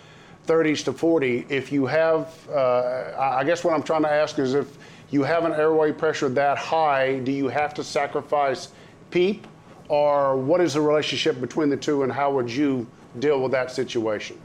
30s 0.47 0.85
to 0.85 0.93
40. 0.93 1.47
If 1.49 1.73
you 1.73 1.87
have, 1.87 2.33
uh, 2.49 3.13
I 3.19 3.41
I 3.41 3.45
guess 3.45 3.65
what 3.65 3.75
I'm 3.75 3.83
trying 3.83 4.03
to 4.03 4.11
ask 4.11 4.39
is 4.39 4.55
if 4.55 4.79
you 5.11 5.23
have 5.23 5.45
an 5.45 5.53
airway 5.53 5.93
pressure 5.93 6.29
that 6.31 6.59
high, 6.59 7.19
do 7.21 7.33
you 7.33 7.49
have 7.49 7.75
to 7.75 7.85
sacrifice 7.85 8.69
PEEP? 9.11 9.47
Or 9.89 10.37
what 10.37 10.61
is 10.61 10.75
the 10.75 10.81
relationship 10.81 11.41
between 11.41 11.69
the 11.69 11.77
two, 11.77 12.03
and 12.03 12.11
how 12.11 12.33
would 12.33 12.51
you 12.51 12.87
deal 13.19 13.43
with 13.43 13.53
that 13.53 13.71
situation? 13.71 14.41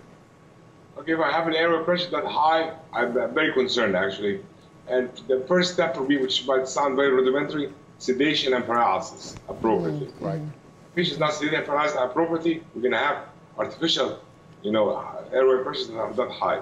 If 1.07 1.21
I 1.21 1.31
have 1.31 1.47
an 1.47 1.55
airway 1.55 1.83
pressure 1.85 2.09
that 2.11 2.25
high, 2.25 2.73
I'm 2.91 3.13
very 3.33 3.53
concerned 3.53 3.95
actually. 3.95 4.41
And 4.89 5.09
the 5.27 5.39
first 5.47 5.73
step 5.73 5.95
for 5.95 6.03
me, 6.03 6.17
which 6.17 6.45
might 6.45 6.67
sound 6.67 6.97
very 6.97 7.11
rudimentary, 7.11 7.73
sedation 7.97 8.53
and 8.53 8.65
paralysis 8.65 9.35
appropriately. 9.47 10.07
Mm, 10.07 10.21
right. 10.21 10.41
Mm. 10.41 10.49
Patients 10.95 11.19
not 11.19 11.31
sedated 11.31 11.59
and 11.59 11.65
paralyzed 11.65 11.95
appropriately, 11.95 12.61
we're 12.75 12.81
gonna 12.81 12.97
have 12.97 13.17
artificial, 13.57 14.19
you 14.63 14.71
know, 14.71 15.01
airway 15.31 15.63
pressures 15.63 15.87
that 15.87 15.97
are 15.97 16.13
that 16.13 16.29
high. 16.29 16.61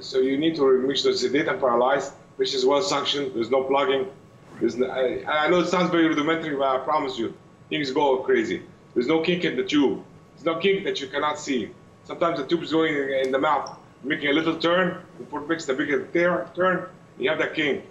So 0.00 0.18
you 0.18 0.36
need 0.36 0.54
to 0.56 0.78
make 0.86 0.98
sure 0.98 1.12
sedate 1.14 1.48
and 1.48 1.58
paralyzed, 1.58 2.12
which 2.36 2.54
is 2.54 2.66
well 2.66 2.82
suctioned, 2.82 3.32
there's 3.34 3.50
no 3.50 3.64
plugging. 3.64 4.06
There's 4.60 4.76
no, 4.76 4.88
I, 4.88 5.24
I 5.26 5.48
know 5.48 5.60
it 5.60 5.68
sounds 5.68 5.90
very 5.90 6.06
rudimentary, 6.06 6.54
but 6.54 6.68
I 6.68 6.78
promise 6.84 7.18
you, 7.18 7.32
things 7.70 7.90
go 7.92 8.18
crazy. 8.18 8.62
There's 8.94 9.06
no 9.06 9.20
kink 9.20 9.44
in 9.44 9.56
the 9.56 9.64
tube. 9.64 10.04
There's 10.34 10.44
no 10.44 10.56
kink 10.58 10.84
that 10.84 11.00
you 11.00 11.08
cannot 11.08 11.38
see. 11.38 11.70
Sometimes 12.08 12.38
the 12.38 12.46
tube 12.46 12.62
is 12.62 12.72
going 12.72 12.94
in 12.94 13.26
in 13.26 13.32
the 13.32 13.38
mouth, 13.38 13.78
making 14.02 14.30
a 14.30 14.32
little 14.32 14.56
turn, 14.56 15.02
before 15.18 15.42
it 15.42 15.48
makes 15.48 15.66
the 15.66 15.74
bigger 15.74 16.06
tear- 16.06 16.48
turn, 16.56 16.88
you 17.18 17.28
have 17.28 17.38
that 17.38 17.52
king, 17.54 17.82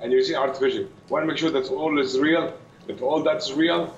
And 0.00 0.10
you 0.12 0.24
see 0.24 0.34
artificial. 0.34 0.86
Want 1.08 1.22
to 1.22 1.28
make 1.28 1.38
sure 1.38 1.52
that 1.52 1.68
all 1.70 2.00
is 2.00 2.18
real. 2.18 2.52
If 2.88 3.00
all 3.00 3.22
that's 3.22 3.52
real, 3.52 3.96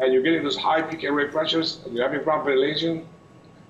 and 0.00 0.12
you're 0.12 0.22
getting 0.22 0.44
those 0.44 0.56
high 0.56 0.80
peak 0.80 1.02
airway 1.02 1.26
pressures, 1.26 1.80
and 1.84 1.92
you're 1.92 2.06
having 2.08 2.22
proper 2.22 2.44
ventilation, 2.50 3.04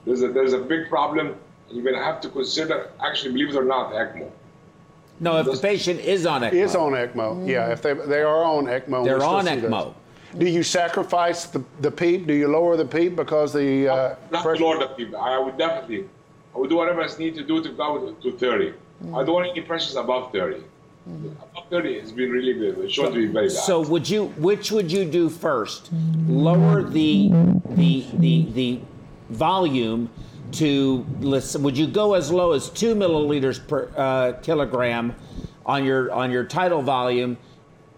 there's 0.04 0.22
a, 0.22 0.28
there's 0.28 0.52
a 0.52 0.58
big 0.58 0.90
problem, 0.90 1.28
and 1.28 1.72
you're 1.74 1.82
going 1.88 1.96
to 1.96 2.04
have 2.04 2.20
to 2.20 2.28
consider, 2.28 2.90
actually, 3.00 3.32
believe 3.32 3.48
it 3.48 3.56
or 3.56 3.64
not, 3.64 3.92
ECMO. 3.94 4.30
No, 5.20 5.38
if 5.38 5.46
the 5.46 5.56
patient 5.56 6.00
is 6.00 6.26
on 6.26 6.42
ECMO. 6.42 6.52
Is 6.52 6.76
on 6.76 6.92
ECMO, 6.92 7.48
yeah. 7.48 7.72
If 7.72 7.80
they 7.80 7.94
they 7.94 8.20
are 8.20 8.44
on 8.44 8.66
ECMO, 8.66 9.04
They're 9.04 9.24
on 9.24 9.46
see 9.46 9.54
those. 9.56 9.70
ECMO. 9.70 9.94
Do 10.38 10.46
you 10.46 10.62
sacrifice 10.62 11.44
the, 11.46 11.62
the 11.80 11.90
PEEP? 11.90 12.26
Do 12.26 12.34
you 12.34 12.48
lower 12.48 12.76
the 12.76 12.84
PEEP 12.84 13.16
because 13.16 13.52
the 13.52 13.88
uh, 13.88 14.16
not 14.30 14.42
pressure- 14.42 14.64
lower 14.64 14.78
the 14.78 14.88
people. 14.88 15.20
I 15.20 15.38
would 15.38 15.56
definitely, 15.56 16.08
I 16.54 16.58
would 16.58 16.70
do 16.70 16.76
whatever 16.76 17.02
I 17.02 17.08
need 17.18 17.34
to 17.36 17.44
do 17.44 17.62
to 17.62 17.68
go 17.70 18.12
to 18.12 18.32
30. 18.32 18.74
I 19.14 19.22
don't 19.24 19.32
want 19.34 19.48
any 19.48 19.60
pressures 19.60 19.96
above 19.96 20.32
30. 20.32 20.62
Above 21.06 21.68
30 21.70 22.00
has 22.00 22.12
been 22.12 22.30
really 22.30 22.54
good. 22.54 22.78
It's 22.78 22.94
shown 22.94 23.12
to 23.12 23.18
be 23.18 23.26
very 23.26 23.48
bad. 23.48 23.56
So 23.56 23.82
would 23.82 24.08
you 24.08 24.26
which 24.38 24.72
would 24.72 24.90
you 24.90 25.04
do 25.04 25.28
first? 25.28 25.90
Lower 26.26 26.82
the 26.82 27.30
the 27.70 28.06
the 28.14 28.46
the 28.52 28.80
volume 29.28 30.10
to 30.52 31.04
listen 31.20 31.62
would 31.62 31.76
you 31.76 31.86
go 31.86 32.14
as 32.14 32.30
low 32.30 32.52
as 32.52 32.70
2 32.70 32.94
milliliters 32.94 33.66
per 33.66 33.90
uh, 33.96 34.32
kilogram 34.40 35.14
on 35.66 35.84
your 35.84 36.10
on 36.12 36.30
your 36.30 36.44
tidal 36.44 36.80
volume 36.80 37.36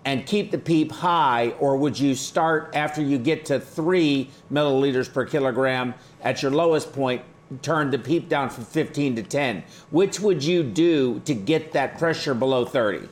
and 0.07 0.25
keep 0.25 0.51
the 0.51 0.59
PEEP 0.59 0.91
high 0.91 1.51
or 1.61 1.77
would 1.77 1.99
you 1.99 2.15
start 2.15 2.71
after 2.75 3.03
you 3.03 3.19
get 3.19 3.45
to 3.45 3.61
3 3.61 4.31
milliliters 4.51 5.13
per 5.13 5.27
kilogram 5.27 5.93
at 6.23 6.41
your 6.43 6.51
lowest 6.53 6.93
point 6.95 7.21
turn 7.61 7.91
the 7.91 7.99
PEEP 7.99 8.29
down 8.31 8.49
from 8.49 8.65
15 8.65 9.17
to 9.17 9.23
10 9.23 9.63
which 9.91 10.19
would 10.21 10.43
you 10.43 10.63
do 10.63 11.21
to 11.27 11.35
get 11.35 11.73
that 11.73 11.99
pressure 11.99 12.35
below 12.35 12.65
30 12.65 13.09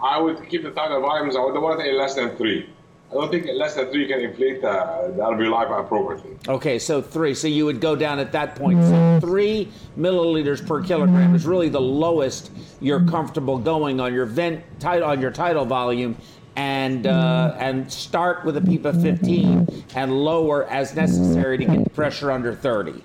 I 0.00 0.20
would 0.20 0.48
keep 0.48 0.62
the 0.62 0.70
tidal 0.70 1.00
volumes. 1.00 1.36
I 1.36 1.40
would 1.40 1.60
want 1.60 1.80
it 1.80 1.94
less 1.94 2.14
than 2.14 2.36
three. 2.36 2.68
I 3.10 3.14
don't 3.14 3.30
think 3.30 3.46
less 3.54 3.74
than 3.74 3.90
three 3.90 4.06
can 4.06 4.20
inflate 4.20 4.62
uh, 4.62 5.08
the 5.08 5.22
alveoli 5.22 5.80
appropriately. 5.80 6.36
Okay, 6.46 6.78
so 6.78 7.00
three. 7.00 7.34
So 7.34 7.48
you 7.48 7.64
would 7.64 7.80
go 7.80 7.96
down 7.96 8.18
at 8.18 8.32
that 8.32 8.54
point. 8.54 8.82
So 8.84 9.18
three 9.20 9.72
milliliters 9.98 10.66
per 10.66 10.82
kilogram 10.82 11.34
is 11.34 11.46
really 11.46 11.70
the 11.70 11.80
lowest 11.80 12.50
you're 12.80 13.04
comfortable 13.06 13.58
going 13.58 13.98
on 13.98 14.12
your 14.12 14.26
vent 14.26 14.62
tidal 14.78 15.08
on 15.08 15.22
your 15.22 15.30
tidal 15.30 15.64
volume, 15.64 16.16
and 16.56 17.06
uh, 17.06 17.56
and 17.58 17.90
start 17.90 18.44
with 18.44 18.58
a 18.58 18.60
PEEP 18.60 18.84
of 18.84 19.00
15 19.00 19.84
and 19.94 20.12
lower 20.12 20.66
as 20.66 20.94
necessary 20.94 21.56
to 21.56 21.64
get 21.64 21.84
the 21.84 21.90
pressure 21.90 22.30
under 22.30 22.54
30. 22.54 23.02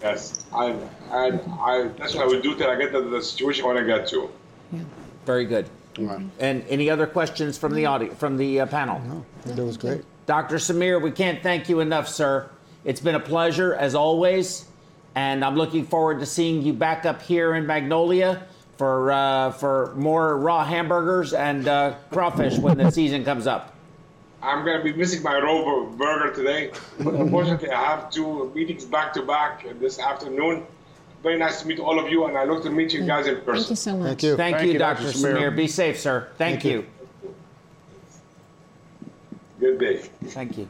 Yes, 0.00 0.44
I, 0.54 0.78
I, 1.10 1.40
I, 1.60 1.90
that's 1.98 2.14
what 2.14 2.22
I 2.22 2.26
would 2.26 2.42
do 2.42 2.54
till 2.54 2.70
I 2.70 2.76
get 2.76 2.92
to 2.92 3.00
the 3.00 3.20
situation 3.20 3.64
I 3.64 3.66
want 3.66 3.78
to 3.78 3.84
get 3.84 4.06
to. 4.08 4.30
Very 5.26 5.44
good. 5.44 5.68
Right. 5.98 6.24
And 6.38 6.64
any 6.68 6.88
other 6.90 7.06
questions 7.06 7.58
from 7.58 7.74
the 7.74 7.86
audience 7.86 8.18
from 8.18 8.36
the 8.36 8.60
uh, 8.60 8.66
panel? 8.66 9.00
No, 9.00 9.26
that 9.46 9.64
was 9.64 9.76
great. 9.76 10.04
Dr. 10.26 10.56
Samir, 10.56 11.00
we 11.00 11.10
can't 11.10 11.42
thank 11.42 11.68
you 11.68 11.80
enough, 11.80 12.08
sir. 12.08 12.50
It's 12.84 13.00
been 13.00 13.14
a 13.14 13.20
pleasure 13.20 13.74
as 13.74 13.94
always, 13.94 14.66
and 15.14 15.44
I'm 15.44 15.56
looking 15.56 15.84
forward 15.84 16.20
to 16.20 16.26
seeing 16.26 16.62
you 16.62 16.72
back 16.72 17.06
up 17.06 17.22
here 17.22 17.54
in 17.54 17.66
Magnolia 17.66 18.46
for 18.76 19.10
uh, 19.10 19.50
for 19.52 19.94
more 19.96 20.36
raw 20.38 20.64
hamburgers 20.64 21.32
and 21.32 21.66
uh, 21.66 21.94
crawfish 22.10 22.58
when 22.58 22.78
the 22.78 22.90
season 22.90 23.24
comes 23.24 23.46
up. 23.46 23.74
I'm 24.40 24.64
going 24.64 24.78
to 24.78 24.84
be 24.84 24.92
missing 24.92 25.22
my 25.22 25.36
rover 25.36 25.90
burger 25.96 26.32
today, 26.32 26.70
but 27.00 27.14
unfortunately, 27.14 27.70
I 27.70 27.84
have 27.84 28.10
two 28.10 28.52
meetings 28.54 28.84
back 28.84 29.12
to 29.14 29.22
back 29.22 29.66
this 29.80 29.98
afternoon. 29.98 30.64
Very 31.22 31.36
nice 31.36 31.60
to 31.62 31.66
meet 31.66 31.80
all 31.80 31.98
of 31.98 32.10
you, 32.10 32.26
and 32.26 32.38
I 32.38 32.44
look 32.44 32.62
to 32.62 32.70
meet 32.70 32.92
you 32.92 33.04
guys 33.04 33.26
in 33.26 33.40
person. 33.40 33.54
Thank 33.54 33.70
you 33.70 33.76
so 33.76 33.96
much. 33.96 34.06
Thank 34.06 34.22
you. 34.22 34.36
Thank, 34.36 34.56
Thank 34.56 34.66
you, 34.66 34.72
you, 34.74 34.78
Dr. 34.78 35.02
Dr. 35.02 35.18
Samir. 35.18 35.36
Samir. 35.36 35.56
Be 35.56 35.66
safe, 35.66 35.98
sir. 35.98 36.28
Thank, 36.38 36.62
Thank 36.62 36.64
you. 36.64 36.86
you. 37.22 37.34
Good 39.58 39.78
day. 39.80 39.98
Thank 40.26 40.58
you. 40.58 40.68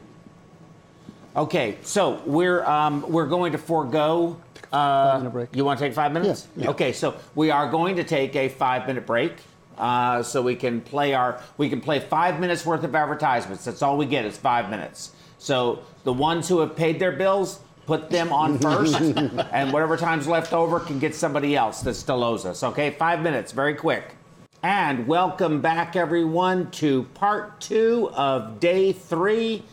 Okay, 1.35 1.77
so 1.83 2.21
we're 2.25 2.65
um, 2.65 3.05
we're 3.07 3.27
going 3.27 3.51
to 3.51 3.59
forego. 3.59 4.41
Uh, 4.73 5.29
break. 5.29 5.55
You 5.55 5.65
want 5.65 5.79
to 5.79 5.85
take 5.85 5.93
five 5.93 6.11
minutes? 6.11 6.47
Yeah. 6.55 6.69
Okay, 6.71 6.93
so 6.93 7.15
we 7.35 7.51
are 7.51 7.69
going 7.69 7.95
to 7.97 8.03
take 8.03 8.35
a 8.35 8.49
five 8.49 8.87
minute 8.87 9.05
break. 9.05 9.33
Uh, 9.77 10.21
so 10.21 10.41
we 10.41 10.55
can 10.55 10.81
play 10.81 11.13
our 11.13 11.41
we 11.57 11.69
can 11.69 11.79
play 11.79 11.99
five 11.99 12.39
minutes 12.39 12.65
worth 12.65 12.83
of 12.83 12.93
advertisements. 12.93 13.63
That's 13.63 13.81
all 13.81 13.97
we 13.97 14.05
get 14.05 14.25
is 14.25 14.37
five 14.37 14.69
minutes. 14.69 15.13
So 15.37 15.83
the 16.03 16.11
ones 16.11 16.49
who 16.49 16.59
have 16.59 16.75
paid 16.75 16.99
their 16.99 17.13
bills, 17.13 17.61
put 17.89 18.11
them 18.11 18.31
on 18.31 18.59
first, 18.59 18.93
and 19.51 19.73
whatever 19.73 19.97
time's 19.97 20.27
left 20.27 20.53
over 20.53 20.79
can 20.79 20.99
get 20.99 21.15
somebody 21.15 21.55
else 21.55 21.81
that 21.81 21.95
still 21.95 22.23
owes 22.23 22.45
us. 22.45 22.61
Okay, 22.61 22.91
five 22.91 23.23
minutes, 23.23 23.51
very 23.51 23.73
quick. 23.73 24.13
And 24.61 25.07
welcome 25.07 25.59
back, 25.59 25.95
everyone, 25.95 26.69
to 26.71 27.01
part 27.15 27.59
two 27.59 28.11
of 28.13 28.59
day 28.59 28.91
three 28.91 29.63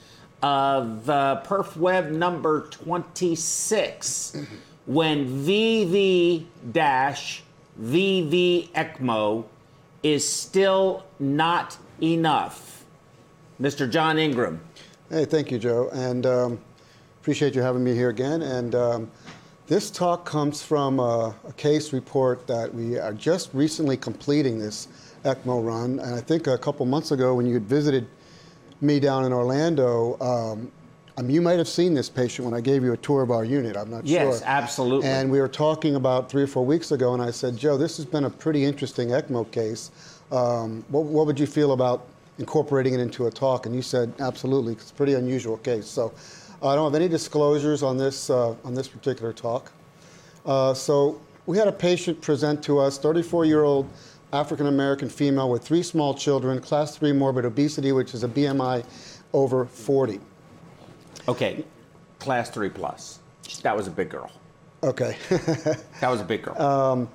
of 0.42 1.10
uh, 1.10 1.42
Perf 1.44 1.76
Web 1.76 2.10
number 2.10 2.62
26, 2.70 4.38
when 4.86 5.26
VV 5.44 6.46
VV 6.72 8.70
ECMO 8.70 9.44
is 10.02 10.26
still 10.26 11.04
not 11.18 11.76
enough. 12.02 12.86
Mr. 13.60 13.90
John 13.90 14.18
Ingram. 14.18 14.62
Hey, 15.10 15.26
thank 15.26 15.50
you, 15.50 15.58
Joe, 15.58 15.90
and 15.92 16.24
um, 16.24 16.58
appreciate 17.26 17.56
you 17.56 17.60
having 17.60 17.82
me 17.82 17.92
here 17.92 18.10
again. 18.10 18.42
And 18.42 18.76
um, 18.76 19.10
this 19.66 19.90
talk 19.90 20.24
comes 20.24 20.62
from 20.62 21.00
a, 21.00 21.34
a, 21.44 21.52
case 21.54 21.92
report 21.92 22.46
that 22.46 22.72
we 22.72 23.00
are 23.00 23.12
just 23.12 23.50
recently 23.52 23.96
completing 23.96 24.60
this 24.60 24.86
ECMO 25.24 25.66
run. 25.66 25.98
And 25.98 26.14
I 26.14 26.20
think 26.20 26.46
a 26.46 26.56
couple 26.56 26.86
months 26.86 27.10
ago, 27.10 27.34
when 27.34 27.44
you 27.44 27.54
had 27.54 27.64
visited 27.64 28.06
me 28.80 29.00
down 29.00 29.24
in 29.24 29.32
Orlando, 29.32 30.16
um, 30.20 30.70
I 31.18 31.22
mean, 31.22 31.32
you 31.32 31.42
might 31.42 31.58
have 31.58 31.66
seen 31.66 31.94
this 31.94 32.08
patient 32.08 32.44
when 32.44 32.54
I 32.54 32.60
gave 32.60 32.84
you 32.84 32.92
a 32.92 32.96
tour 32.96 33.22
of 33.22 33.32
our 33.32 33.44
unit. 33.44 33.76
I'm 33.76 33.90
not 33.90 34.06
yes, 34.06 34.22
sure. 34.22 34.30
Yes, 34.30 34.42
absolutely. 34.46 35.08
And 35.08 35.28
we 35.28 35.40
were 35.40 35.48
talking 35.48 35.96
about 35.96 36.30
three 36.30 36.44
or 36.44 36.46
four 36.46 36.64
weeks 36.64 36.92
ago, 36.92 37.12
and 37.12 37.20
I 37.20 37.32
said, 37.32 37.56
Joe, 37.56 37.76
this 37.76 37.96
has 37.96 38.06
been 38.06 38.26
a 38.26 38.30
pretty 38.30 38.64
interesting 38.64 39.08
ECMO 39.08 39.50
case. 39.50 39.90
Um, 40.30 40.84
what, 40.90 41.06
what, 41.06 41.26
would 41.26 41.40
you 41.40 41.46
feel 41.48 41.72
about 41.72 42.06
incorporating 42.38 42.94
it 42.94 43.00
into 43.00 43.26
a 43.26 43.32
talk? 43.32 43.66
And 43.66 43.74
you 43.74 43.82
said, 43.82 44.12
absolutely. 44.20 44.74
It's 44.74 44.92
a 44.92 44.94
pretty 44.94 45.14
unusual 45.14 45.56
case. 45.56 45.86
So 45.86 46.12
I 46.62 46.74
don't 46.74 46.92
have 46.92 47.00
any 47.00 47.08
disclosures 47.08 47.82
on 47.82 47.96
this 47.96 48.30
uh, 48.30 48.54
on 48.64 48.74
this 48.74 48.88
particular 48.88 49.32
talk. 49.32 49.72
Uh, 50.44 50.72
so 50.74 51.20
we 51.46 51.58
had 51.58 51.68
a 51.68 51.72
patient 51.72 52.20
present 52.20 52.62
to 52.64 52.78
us, 52.78 52.98
34-year-old 52.98 53.88
African 54.32 54.66
American 54.66 55.08
female 55.08 55.50
with 55.50 55.62
three 55.62 55.82
small 55.82 56.14
children, 56.14 56.60
class 56.60 56.96
three 56.96 57.12
morbid 57.12 57.44
obesity, 57.44 57.92
which 57.92 58.14
is 58.14 58.24
a 58.24 58.28
BMI 58.28 58.84
over 59.32 59.66
40. 59.66 60.20
Okay, 61.28 61.64
class 62.18 62.50
three 62.50 62.68
plus. 62.68 63.20
That 63.62 63.76
was 63.76 63.86
a 63.86 63.90
big 63.90 64.10
girl. 64.10 64.30
Okay. 64.82 65.16
that 66.00 66.08
was 66.08 66.20
a 66.20 66.24
big 66.24 66.42
girl. 66.42 66.60
Um, 66.60 67.08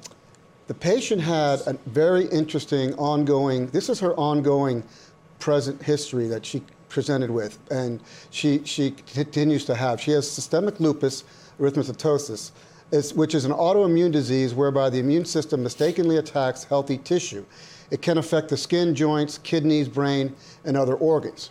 the 0.68 0.74
patient 0.74 1.22
had 1.22 1.60
a 1.68 1.74
very 1.88 2.26
interesting 2.28 2.94
ongoing, 2.96 3.68
this 3.68 3.90
is 3.90 4.00
her 4.00 4.14
ongoing 4.16 4.84
present 5.40 5.82
history 5.82 6.28
that 6.28 6.46
she 6.46 6.64
presented 6.92 7.32
with, 7.32 7.58
and 7.72 8.02
she, 8.30 8.62
she 8.66 8.92
continues 8.92 9.66
to 9.66 9.76
have. 9.76 10.00
She 10.00 10.12
has 10.12 10.30
systemic 10.30 10.80
lupus 10.80 11.24
erythematosus, 11.60 12.52
which 13.16 13.34
is 13.34 13.46
an 13.46 13.52
autoimmune 13.52 14.12
disease 14.12 14.54
whereby 14.54 14.90
the 14.90 15.00
immune 15.00 15.26
system 15.26 15.64
mistakenly 15.64 16.18
attacks 16.18 16.66
healthy 16.66 16.98
tissue. 16.98 17.46
It 17.90 18.02
can 18.02 18.18
affect 18.18 18.50
the 18.50 18.58
skin, 18.58 18.94
joints, 18.94 19.38
kidneys, 19.38 19.88
brain, 19.88 20.36
and 20.66 20.78
other 20.78 20.96
organs. 20.96 21.50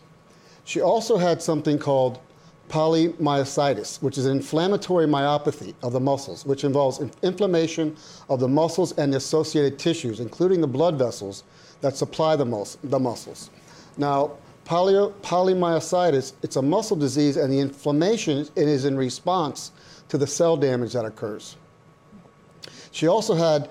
She 0.64 0.80
also 0.80 1.16
had 1.16 1.42
something 1.42 1.78
called 1.78 2.20
polymyositis, 2.68 4.00
which 4.00 4.16
is 4.16 4.26
an 4.26 4.36
inflammatory 4.36 5.06
myopathy 5.06 5.74
of 5.82 5.92
the 5.92 6.00
muscles, 6.00 6.46
which 6.46 6.64
involves 6.64 7.00
inflammation 7.22 7.96
of 8.28 8.38
the 8.40 8.48
muscles 8.48 8.92
and 8.92 9.12
the 9.12 9.16
associated 9.16 9.78
tissues, 9.78 10.20
including 10.20 10.60
the 10.60 10.68
blood 10.68 10.96
vessels 10.98 11.42
that 11.80 11.96
supply 11.96 12.36
the, 12.36 12.44
mus- 12.44 12.78
the 12.84 12.98
muscles. 12.98 13.50
Now, 13.96 14.32
poly- 14.70 15.12
polymyositis, 15.22 16.32
it's 16.44 16.54
a 16.54 16.62
muscle 16.62 16.96
disease, 16.96 17.36
and 17.36 17.52
the 17.52 17.58
inflammation 17.58 18.46
it 18.54 18.68
is 18.68 18.84
in 18.84 18.96
response 18.96 19.72
to 20.08 20.16
the 20.16 20.28
cell 20.28 20.56
damage 20.56 20.92
that 20.92 21.04
occurs. 21.04 21.56
She 22.92 23.08
also 23.08 23.34
had 23.34 23.68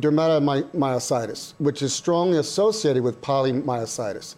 dermatomyositis, 0.00 1.54
which 1.58 1.82
is 1.82 1.92
strongly 1.92 2.38
associated 2.38 3.02
with 3.02 3.20
polymyositis. 3.22 4.36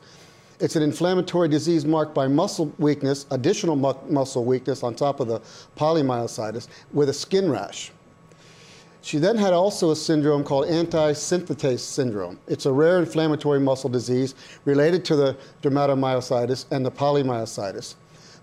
It's 0.61 0.77
an 0.77 0.83
inflammatory 0.83 1.49
disease 1.49 1.85
marked 1.85 2.15
by 2.15 2.27
muscle 2.27 2.73
weakness, 2.79 3.27
additional 3.31 3.77
mu- 3.77 3.93
muscle 4.09 4.47
weakness 4.47 4.83
on 4.83 4.95
top 4.95 5.21
of 5.21 5.29
the 5.29 5.43
polymyositis, 5.77 6.69
with 6.91 7.11
a 7.11 7.13
skin 7.13 7.51
rash. 7.51 7.93
She 9.01 9.19
then 9.19 9.37
had 9.37 9.53
also 9.53 9.91
a 9.91 9.97
syndrome 9.97 10.45
called 10.45 10.67
anti-synthetase 10.67 11.79
syndrome. 11.79 12.39
It's 12.47 12.67
a 12.67 12.73
rare 12.73 12.99
inflammatory 12.99 13.61
muscle 13.61 13.89
disease 13.89 14.35
related 14.65 15.05
to 15.07 15.17
the 15.17 15.37
dermatomyositis 15.63 16.67
and 16.71 16.85
the 16.85 16.91
polymyositis. 16.91 17.95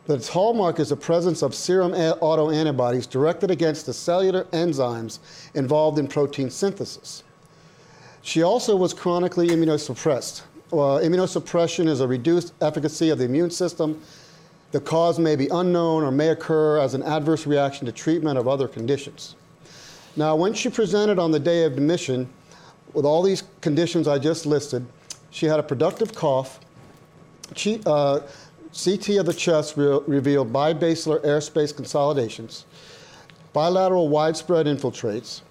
But 0.07 0.15
its 0.15 0.29
hallmark 0.29 0.79
is 0.79 0.89
the 0.89 0.95
presence 0.95 1.41
of 1.41 1.53
serum 1.53 1.91
autoantibodies 1.91 3.09
directed 3.09 3.51
against 3.51 3.85
the 3.85 3.93
cellular 3.93 4.45
enzymes 4.45 5.19
involved 5.55 5.99
in 5.99 6.07
protein 6.07 6.49
synthesis. 6.49 7.23
She 8.21 8.41
also 8.41 8.75
was 8.75 8.93
chronically 8.93 9.49
immunosuppressed 9.49 10.43
uh, 10.71 10.99
immunosuppression 10.99 11.87
is 11.87 12.01
a 12.01 12.07
reduced 12.07 12.53
efficacy 12.61 13.09
of 13.09 13.17
the 13.17 13.25
immune 13.25 13.51
system. 13.51 14.01
The 14.71 14.79
cause 14.79 15.19
may 15.19 15.35
be 15.35 15.47
unknown 15.47 16.03
or 16.03 16.11
may 16.11 16.29
occur 16.29 16.79
as 16.79 16.93
an 16.93 17.03
adverse 17.03 17.45
reaction 17.47 17.85
to 17.85 17.91
treatment 17.91 18.37
of 18.37 18.47
other 18.47 18.67
conditions. 18.67 19.35
Now, 20.17 20.35
when 20.35 20.53
she 20.53 20.69
presented 20.69 21.19
on 21.19 21.31
the 21.31 21.39
day 21.39 21.65
of 21.65 21.73
admission 21.73 22.29
with 22.93 23.05
all 23.05 23.21
these 23.21 23.43
conditions 23.61 24.07
I 24.07 24.17
just 24.17 24.45
listed, 24.45 24.85
she 25.29 25.45
had 25.45 25.59
a 25.59 25.63
productive 25.63 26.15
cough. 26.15 26.59
She, 27.55 27.81
uh, 27.85 28.21
CT 28.71 29.09
of 29.17 29.25
the 29.25 29.33
chest 29.33 29.75
re- 29.77 29.99
revealed 30.07 30.51
bibasilar 30.51 31.23
airspace 31.23 31.75
consolidations, 31.75 32.65
bilateral 33.53 34.07
widespread 34.07 34.65
infiltrates. 34.65 35.41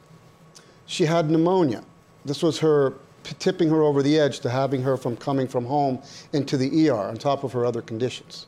She 0.87 1.05
had 1.05 1.31
pneumonia. 1.31 1.85
This 2.25 2.43
was 2.43 2.59
her 2.59 2.95
tipping 3.23 3.71
her 3.71 3.83
over 3.83 4.03
the 4.03 4.19
edge 4.19 4.41
to 4.41 4.51
having 4.51 4.83
her 4.83 4.97
from 4.97 5.17
coming 5.17 5.49
from 5.49 5.65
home 5.65 6.03
into 6.33 6.57
the 6.57 6.89
ER 6.89 6.95
on 6.95 7.17
top 7.17 7.45
of 7.45 7.53
her 7.53 7.65
other 7.65 7.81
conditions. 7.81 8.47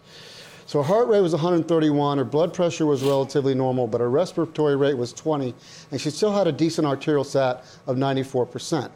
So 0.66 0.82
her 0.82 0.84
heart 0.84 1.06
rate 1.06 1.20
was 1.20 1.32
131, 1.32 2.18
her 2.18 2.24
blood 2.24 2.52
pressure 2.52 2.86
was 2.86 3.04
relatively 3.04 3.54
normal, 3.54 3.86
but 3.86 4.00
her 4.00 4.10
respiratory 4.10 4.74
rate 4.74 4.98
was 4.98 5.12
20, 5.12 5.54
and 5.92 6.00
she 6.00 6.10
still 6.10 6.32
had 6.32 6.48
a 6.48 6.52
decent 6.52 6.88
arterial 6.88 7.22
sat 7.22 7.64
of 7.86 7.96
94%. 7.96 8.90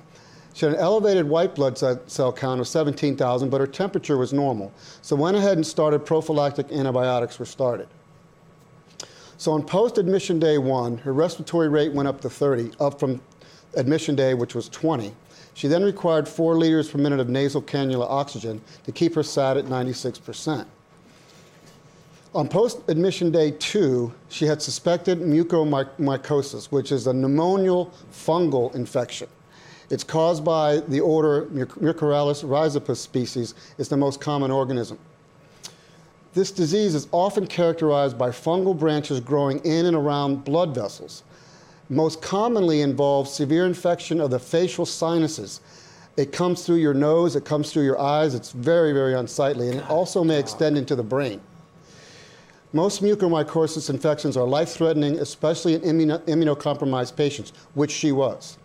She 0.53 0.67
had 0.67 0.75
an 0.75 0.81
elevated 0.81 1.29
white 1.29 1.55
blood 1.55 1.79
cell 1.79 2.33
count 2.33 2.61
of 2.61 2.67
17,000, 2.67 3.51
but 3.51 3.61
her 3.61 3.69
temperature 3.69 4.17
was 4.17 4.33
normal. 4.33 4.73
So 5.01 5.15
went 5.15 5.37
ahead 5.37 5.59
and 5.59 5.67
started 5.67 6.05
prophylactic 6.05 6.73
antibiotics 6.73 7.39
were 7.39 7.47
started. 7.47 7.87
So 9.37 9.53
on 9.53 9.63
post-admission 9.63 10.41
day 10.41 10.59
one, 10.59 10.99
her 10.99 11.13
respiratory 11.13 11.69
rate 11.69 11.93
went 11.93 12.09
up 12.09 12.21
to 12.23 12.29
30, 12.29 12.73
up 12.81 12.99
from 12.99 13.23
admission 13.77 14.17
day, 14.17 14.35
which 14.35 14.57
was 14.57 14.69
20. 14.69 15.15
She 15.55 15.69
then 15.69 15.85
required 15.85 16.27
four 16.27 16.57
liters 16.57 16.91
per 16.91 16.99
minute 16.99 17.21
of 17.21 17.29
nasal 17.29 17.63
cannula 17.63 18.11
oxygen 18.11 18.61
to 18.85 18.91
keep 18.91 19.15
her 19.15 19.23
SAT 19.23 19.57
at 19.57 19.65
96%. 19.67 20.67
On 22.35 22.49
post 22.49 22.79
admission 22.89 23.33
day 23.33 23.51
two, 23.51 24.13
she 24.29 24.47
had 24.47 24.63
suspected 24.63 25.19
mucormycosis, 25.21 26.67
which 26.67 26.93
is 26.93 27.07
a 27.07 27.13
pneumonial 27.13 27.91
fungal 28.13 28.75
infection. 28.75 29.29
It's 29.91 30.05
caused 30.05 30.45
by 30.45 30.79
the 30.79 31.01
order 31.01 31.47
Mucorales 31.47 32.45
rhizopus 32.45 32.99
species. 32.99 33.55
It's 33.79 33.89
the 33.89 33.97
most 33.97 34.21
common 34.21 34.53
organism. 34.53 34.99
This 36.33 36.53
disease 36.53 36.95
is 36.95 37.09
often 37.11 37.49
characterized 37.49 38.17
by 38.17 38.31
fungal 38.31 38.79
branches 38.79 39.19
growing 39.19 39.59
in 39.65 39.87
and 39.87 39.97
around 39.97 40.45
blood 40.45 40.73
vessels 40.73 41.25
most 41.91 42.23
commonly 42.23 42.83
involves 42.83 43.33
severe 43.33 43.67
infection 43.67 44.21
of 44.21 44.31
the 44.31 44.39
facial 44.39 44.87
sinuses. 44.87 45.61
It 46.17 46.33
comes 46.33 46.65
through 46.65 46.77
your 46.77 46.95
nose, 46.95 47.35
it 47.35 47.45
comes 47.45 47.73
through 47.73 47.85
your 47.85 48.01
eyes, 48.01 48.35
it's 48.35 48.53
very, 48.53 48.93
very 48.93 49.15
unsightly, 49.15 49.69
and 49.69 49.81
it 49.81 49.91
also 49.91 50.23
may 50.23 50.39
extend 50.39 50.79
into 50.79 50.95
the 50.95 51.03
brain. 51.03 51.41
Most 52.73 53.03
mucormycosis 53.03 53.91
infections 53.91 54.37
are 54.37 54.47
life 54.47 54.71
threatening, 54.71 55.19
especially 55.19 55.75
in 55.75 55.83
immuno- 55.83 56.21
immunocompromised 56.27 57.17
patients, 57.17 57.53
which 57.75 57.91
she 57.91 58.13
was. 58.13 58.59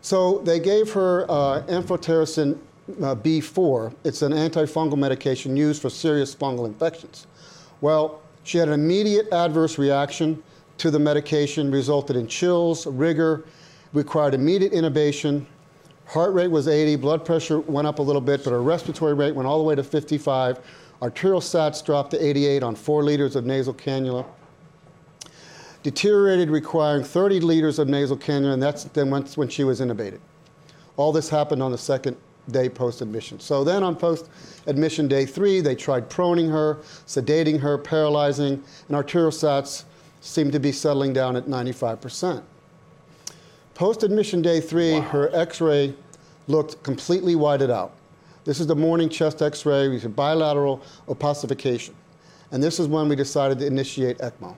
So 0.00 0.38
they 0.38 0.58
gave 0.58 0.92
her 0.92 1.30
uh, 1.30 1.62
amphotericin 1.62 2.58
uh, 3.02 3.14
B4. 3.14 3.94
It's 4.04 4.22
an 4.22 4.32
antifungal 4.32 4.98
medication 4.98 5.56
used 5.56 5.82
for 5.82 5.90
serious 5.90 6.34
fungal 6.34 6.66
infections. 6.66 7.26
Well, 7.80 8.20
she 8.44 8.58
had 8.58 8.68
an 8.68 8.74
immediate 8.74 9.32
adverse 9.32 9.78
reaction 9.78 10.42
to 10.78 10.90
the 10.90 10.98
medication 10.98 11.70
resulted 11.70 12.16
in 12.16 12.26
chills, 12.26 12.86
rigor, 12.86 13.44
required 13.92 14.34
immediate 14.34 14.72
intubation. 14.72 15.44
Heart 16.06 16.34
rate 16.34 16.50
was 16.50 16.68
80, 16.68 16.96
blood 16.96 17.24
pressure 17.24 17.60
went 17.60 17.86
up 17.88 17.98
a 17.98 18.02
little 18.02 18.20
bit, 18.20 18.44
but 18.44 18.50
her 18.50 18.62
respiratory 18.62 19.14
rate 19.14 19.34
went 19.34 19.48
all 19.48 19.58
the 19.58 19.64
way 19.64 19.74
to 19.74 19.82
55. 19.82 20.60
Arterial 21.02 21.40
sats 21.40 21.84
dropped 21.84 22.10
to 22.12 22.24
88 22.24 22.62
on 22.62 22.74
four 22.74 23.02
liters 23.02 23.36
of 23.36 23.44
nasal 23.44 23.74
cannula. 23.74 24.24
Deteriorated, 25.82 26.50
requiring 26.50 27.04
30 27.04 27.40
liters 27.40 27.78
of 27.78 27.88
nasal 27.88 28.16
cannula, 28.16 28.54
and 28.54 28.62
that's 28.62 28.84
then 28.84 29.10
when 29.10 29.48
she 29.48 29.64
was 29.64 29.80
intubated. 29.80 30.20
All 30.96 31.12
this 31.12 31.28
happened 31.28 31.62
on 31.62 31.70
the 31.70 31.78
second 31.78 32.16
day 32.50 32.68
post 32.68 33.02
admission. 33.02 33.40
So 33.40 33.64
then 33.64 33.82
on 33.82 33.96
post 33.96 34.28
admission 34.66 35.08
day 35.08 35.26
three, 35.26 35.60
they 35.60 35.74
tried 35.74 36.08
proning 36.08 36.50
her, 36.50 36.76
sedating 37.06 37.60
her, 37.60 37.76
paralyzing, 37.76 38.62
and 38.88 38.96
arterial 38.96 39.30
sats 39.30 39.84
seemed 40.20 40.52
to 40.52 40.60
be 40.60 40.72
settling 40.72 41.12
down 41.12 41.36
at 41.36 41.46
95%. 41.46 42.42
Post 43.74 44.02
admission 44.02 44.42
day 44.42 44.60
three, 44.60 44.94
her 44.98 45.34
x 45.34 45.60
ray 45.60 45.94
looked 46.48 46.82
completely 46.82 47.34
whited 47.34 47.70
out. 47.70 47.92
This 48.46 48.60
is 48.60 48.68
the 48.68 48.76
morning 48.76 49.08
chest 49.08 49.42
x 49.42 49.66
ray, 49.66 49.88
we 49.88 49.98
said 49.98 50.14
bilateral 50.14 50.80
opacification. 51.08 51.94
And 52.52 52.62
this 52.62 52.78
is 52.78 52.86
when 52.86 53.08
we 53.08 53.16
decided 53.16 53.58
to 53.58 53.66
initiate 53.66 54.18
ECMO. 54.18 54.54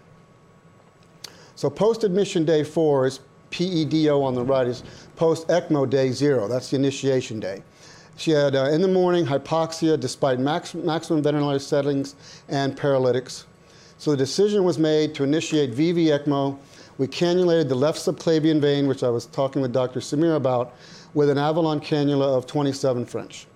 So 1.55 1.71
post 1.71 2.05
admission 2.05 2.45
day 2.45 2.65
four 2.65 3.07
is 3.07 3.21
PEDO 3.51 4.23
on 4.23 4.35
the 4.35 4.45
right, 4.45 4.67
is 4.67 4.83
post 5.17 5.49
ECMO 5.49 5.89
day 5.89 6.13
zero. 6.13 6.49
That's 6.49 6.69
the 6.69 6.77
initiation 6.77 7.41
day. 7.41 7.63
She 8.19 8.33
had 8.33 8.55
uh, 8.55 8.65
in 8.65 8.83
the 8.83 8.89
morning 8.89 9.25
hypoxia 9.25 9.99
despite 9.99 10.39
max, 10.39 10.75
maximum 10.75 11.23
ventilator 11.23 11.59
settings 11.59 12.15
and 12.51 12.77
paralytics. 12.77 13.47
So 13.97 14.11
the 14.11 14.19
decision 14.19 14.65
was 14.65 14.79
made 14.79 15.15
to 15.15 15.25
initiate 15.25 15.73
VV 15.73 16.09
ECMO. 16.09 16.59
We 16.99 17.07
cannulated 17.07 17.71
the 17.71 17.75
left 17.75 17.99
subclavian 17.99 18.61
vein, 18.61 18.87
which 18.87 19.03
I 19.03 19.09
was 19.09 19.25
talking 19.25 19.63
with 19.63 19.73
Dr. 19.73 20.01
Samir 20.01 20.37
about, 20.37 20.75
with 21.15 21.31
an 21.31 21.39
Avalon 21.39 21.81
cannula 21.81 22.37
of 22.37 22.47
27 22.47 23.07
French. 23.07 23.48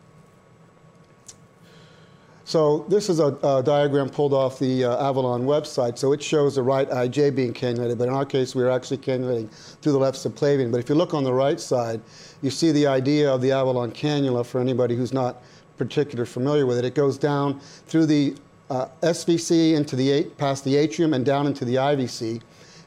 So 2.44 2.84
this 2.88 3.08
is 3.08 3.20
a, 3.20 3.36
a 3.44 3.62
diagram 3.62 4.08
pulled 4.08 4.32
off 4.32 4.58
the 4.58 4.84
uh, 4.84 5.08
Avalon 5.08 5.44
website. 5.44 5.96
So 5.96 6.12
it 6.12 6.22
shows 6.22 6.56
the 6.56 6.62
right 6.62 6.88
IJ 6.88 7.36
being 7.36 7.54
cannulated, 7.54 7.98
but 7.98 8.08
in 8.08 8.14
our 8.14 8.26
case, 8.26 8.54
we 8.54 8.62
are 8.64 8.70
actually 8.70 8.98
cannulating 8.98 9.48
through 9.80 9.92
the 9.92 9.98
left 9.98 10.18
subclavian. 10.18 10.72
But 10.72 10.78
if 10.78 10.88
you 10.88 10.96
look 10.96 11.14
on 11.14 11.22
the 11.22 11.32
right 11.32 11.60
side, 11.60 12.00
you 12.40 12.50
see 12.50 12.72
the 12.72 12.86
idea 12.86 13.32
of 13.32 13.40
the 13.42 13.52
Avalon 13.52 13.92
cannula 13.92 14.44
for 14.44 14.60
anybody 14.60 14.96
who's 14.96 15.12
not 15.12 15.42
particularly 15.78 16.28
familiar 16.28 16.66
with 16.66 16.78
it. 16.78 16.84
It 16.84 16.94
goes 16.94 17.16
down 17.16 17.60
through 17.60 18.06
the 18.06 18.34
uh, 18.70 18.88
SVC 19.02 19.74
into 19.74 19.94
the 19.94 20.24
past 20.38 20.64
the 20.64 20.76
atrium 20.76 21.14
and 21.14 21.24
down 21.24 21.46
into 21.46 21.64
the 21.64 21.76
IVC. 21.76 22.40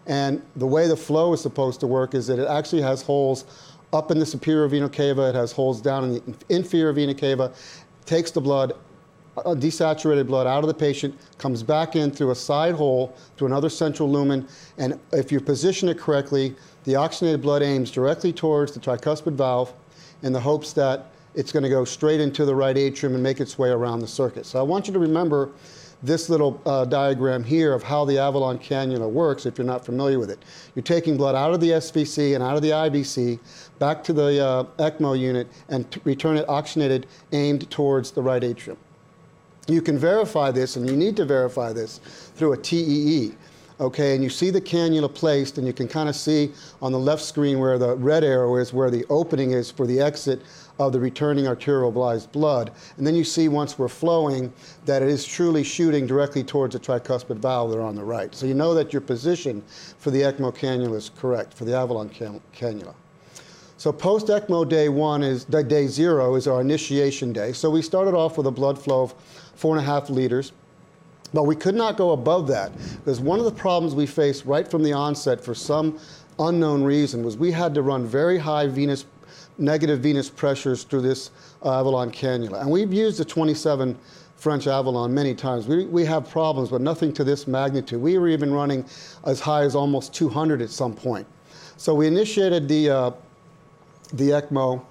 And 0.07 0.41
the 0.56 0.68
way 0.68 0.88
the 0.88 0.98
flow 0.98 1.34
is 1.34 1.41
supposed 1.41 1.80
to 1.80 1.88
work 1.88 2.14
is 2.14 2.27
that 2.27 2.40
it 2.40 2.48
actually 2.48 2.82
has 2.82 3.02
holes 3.02 3.45
up 3.94 4.11
in 4.11 4.19
the 4.19 4.26
superior 4.26 4.68
vena 4.68 4.90
cava, 4.90 5.30
it 5.30 5.36
has 5.36 5.52
holes 5.52 5.82
down 5.82 6.03
in 6.03 6.14
the 6.14 6.36
inferior 6.49 6.91
vena 6.91 7.14
cava, 7.14 7.53
takes 8.06 8.30
the 8.32 8.41
blood 8.41 8.73
desaturated 9.35 10.27
blood 10.27 10.47
out 10.47 10.63
of 10.63 10.67
the 10.67 10.73
patient, 10.73 11.17
comes 11.37 11.63
back 11.63 11.95
in 11.95 12.11
through 12.11 12.31
a 12.31 12.35
side 12.35 12.75
hole 12.75 13.15
to 13.37 13.45
another 13.45 13.69
central 13.69 14.09
lumen, 14.09 14.47
and 14.77 14.99
if 15.11 15.31
you 15.31 15.39
position 15.39 15.89
it 15.89 15.97
correctly, 15.97 16.55
the 16.85 16.95
oxygenated 16.95 17.41
blood 17.41 17.61
aims 17.61 17.91
directly 17.91 18.31
towards 18.31 18.73
the 18.73 18.79
tricuspid 18.79 19.33
valve 19.33 19.73
in 20.23 20.31
the 20.31 20.39
hopes 20.39 20.73
that 20.73 21.07
it's 21.33 21.51
going 21.51 21.63
to 21.63 21.69
go 21.69 21.83
straight 21.83 22.21
into 22.21 22.45
the 22.45 22.55
right 22.55 22.77
atrium 22.77 23.13
and 23.13 23.21
make 23.21 23.39
its 23.39 23.57
way 23.59 23.69
around 23.69 23.99
the 23.99 24.07
circuit. 24.07 24.45
So 24.45 24.59
I 24.59 24.61
want 24.61 24.87
you 24.87 24.93
to 24.93 24.99
remember 24.99 25.51
this 26.01 26.29
little 26.29 26.61
uh, 26.65 26.85
diagram 26.85 27.43
here 27.43 27.73
of 27.73 27.83
how 27.83 28.05
the 28.05 28.17
Avalon 28.17 28.59
cannula 28.59 29.09
works 29.09 29.45
if 29.45 29.57
you're 29.57 29.65
not 29.65 29.85
familiar 29.85 30.19
with 30.19 30.29
it. 30.29 30.39
You're 30.75 30.83
taking 30.83 31.17
blood 31.17 31.35
out 31.35 31.53
of 31.53 31.59
the 31.59 31.71
SVC 31.71 32.35
and 32.35 32.43
out 32.43 32.55
of 32.55 32.61
the 32.61 32.69
IVC 32.69 33.39
back 33.79 34.03
to 34.03 34.13
the 34.13 34.45
uh, 34.45 34.63
ECMO 34.77 35.17
unit 35.17 35.47
and 35.69 35.85
return 36.03 36.37
it 36.37 36.47
oxygenated 36.47 37.07
aimed 37.31 37.69
towards 37.71 38.11
the 38.11 38.21
right 38.21 38.43
atrium. 38.43 38.77
You 39.67 39.81
can 39.81 39.97
verify 39.97 40.51
this, 40.51 40.75
and 40.75 40.89
you 40.89 40.95
need 40.95 41.15
to 41.17 41.25
verify 41.25 41.73
this 41.73 41.99
through 42.35 42.53
a 42.53 42.57
TEE. 42.57 43.33
Okay, 43.77 44.15
and 44.15 44.23
you 44.23 44.29
see 44.29 44.51
the 44.51 44.61
cannula 44.61 45.13
placed, 45.13 45.57
and 45.57 45.67
you 45.67 45.73
can 45.73 45.87
kind 45.87 46.07
of 46.07 46.15
see 46.15 46.51
on 46.81 46.93
the 46.93 46.99
left 46.99 47.21
screen 47.21 47.59
where 47.59 47.77
the 47.77 47.95
red 47.97 48.23
arrow 48.23 48.55
is, 48.55 48.71
where 48.71 48.89
the 48.89 49.05
opening 49.09 49.51
is 49.51 49.69
for 49.69 49.85
the 49.85 49.99
exit 49.99 50.41
of 50.79 50.93
the 50.93 50.99
returning 50.99 51.45
arterialized 51.45 52.31
blood. 52.31 52.71
And 52.97 53.05
then 53.05 53.15
you 53.15 53.25
see 53.25 53.49
once 53.49 53.77
we're 53.77 53.89
flowing 53.89 54.53
that 54.85 55.01
it 55.01 55.09
is 55.09 55.25
truly 55.25 55.63
shooting 55.63 56.07
directly 56.07 56.43
towards 56.43 56.73
the 56.73 56.79
tricuspid 56.79 57.37
valve 57.37 57.71
there 57.71 57.81
on 57.81 57.95
the 57.95 58.03
right. 58.03 58.33
So 58.33 58.45
you 58.45 58.53
know 58.53 58.73
that 58.75 58.93
your 58.93 59.01
position 59.01 59.61
for 59.97 60.09
the 60.09 60.21
ECMO 60.21 60.55
cannula 60.55 60.95
is 60.95 61.11
correct, 61.17 61.53
for 61.53 61.65
the 61.65 61.75
Avalon 61.75 62.07
can 62.07 62.39
cannula. 62.55 62.93
So 63.77 63.91
post 63.91 64.27
ECMO 64.27 64.69
day 64.69 64.87
one 64.87 65.21
is 65.21 65.43
day 65.43 65.87
zero 65.87 66.35
is 66.35 66.47
our 66.47 66.61
initiation 66.61 67.33
day. 67.33 67.51
So 67.51 67.69
we 67.69 67.81
started 67.81 68.13
off 68.13 68.37
with 68.37 68.47
a 68.47 68.51
blood 68.51 68.79
flow 68.79 69.03
of 69.03 69.15
four 69.56 69.76
and 69.76 69.84
a 69.84 69.90
half 69.90 70.10
liters. 70.10 70.52
But 71.34 71.44
we 71.44 71.56
could 71.56 71.76
not 71.76 71.98
go 71.98 72.11
above 72.11 72.48
that 72.48 72.72
because 72.98 73.19
one 73.19 73.40
of 73.40 73.45
the 73.45 73.52
problems 73.52 73.94
we 73.94 74.06
faced 74.06 74.45
right 74.45 74.69
from 74.69 74.84
the 74.84 74.94
onset 74.94 75.44
for 75.44 75.53
some 75.53 75.99
unknown 76.40 76.84
reason 76.84 77.23
was 77.23 77.38
we 77.38 77.52
had 77.52 77.73
to 77.76 77.82
run 77.82 78.06
very 78.06 78.38
high 78.38 78.68
venous, 78.68 79.06
negative 79.57 79.99
venous 79.99 80.30
pressures 80.30 80.84
through 80.84 81.02
this 81.02 81.32
uh, 81.64 81.80
Avalon 81.80 82.11
cannula. 82.11 82.61
And 82.61 82.72
we've 82.72 82.94
used 82.94 83.19
the 83.19 83.26
27 83.26 83.98
French 84.36 84.68
Avalon 84.68 85.14
many 85.14 85.34
times. 85.34 85.68
We, 85.68 85.86
we 85.86 86.06
have 86.06 86.30
problems, 86.30 86.69
but 86.69 86.82
nothing 86.82 87.11
to 87.14 87.23
this 87.23 87.48
magnitude. 87.48 88.02
We 88.02 88.18
were 88.18 88.27
even 88.27 88.53
running 88.53 88.86
as 89.26 89.40
high 89.40 89.64
as 89.64 89.76
almost 89.76 90.14
200 90.14 90.61
at 90.61 90.69
some 90.69 90.94
point. 90.94 91.26
So 91.77 91.94
we 91.94 92.07
initiated 92.07 92.68
the, 92.68 92.90
uh, 92.90 93.11
the 94.14 94.30
ECMO 94.30 94.86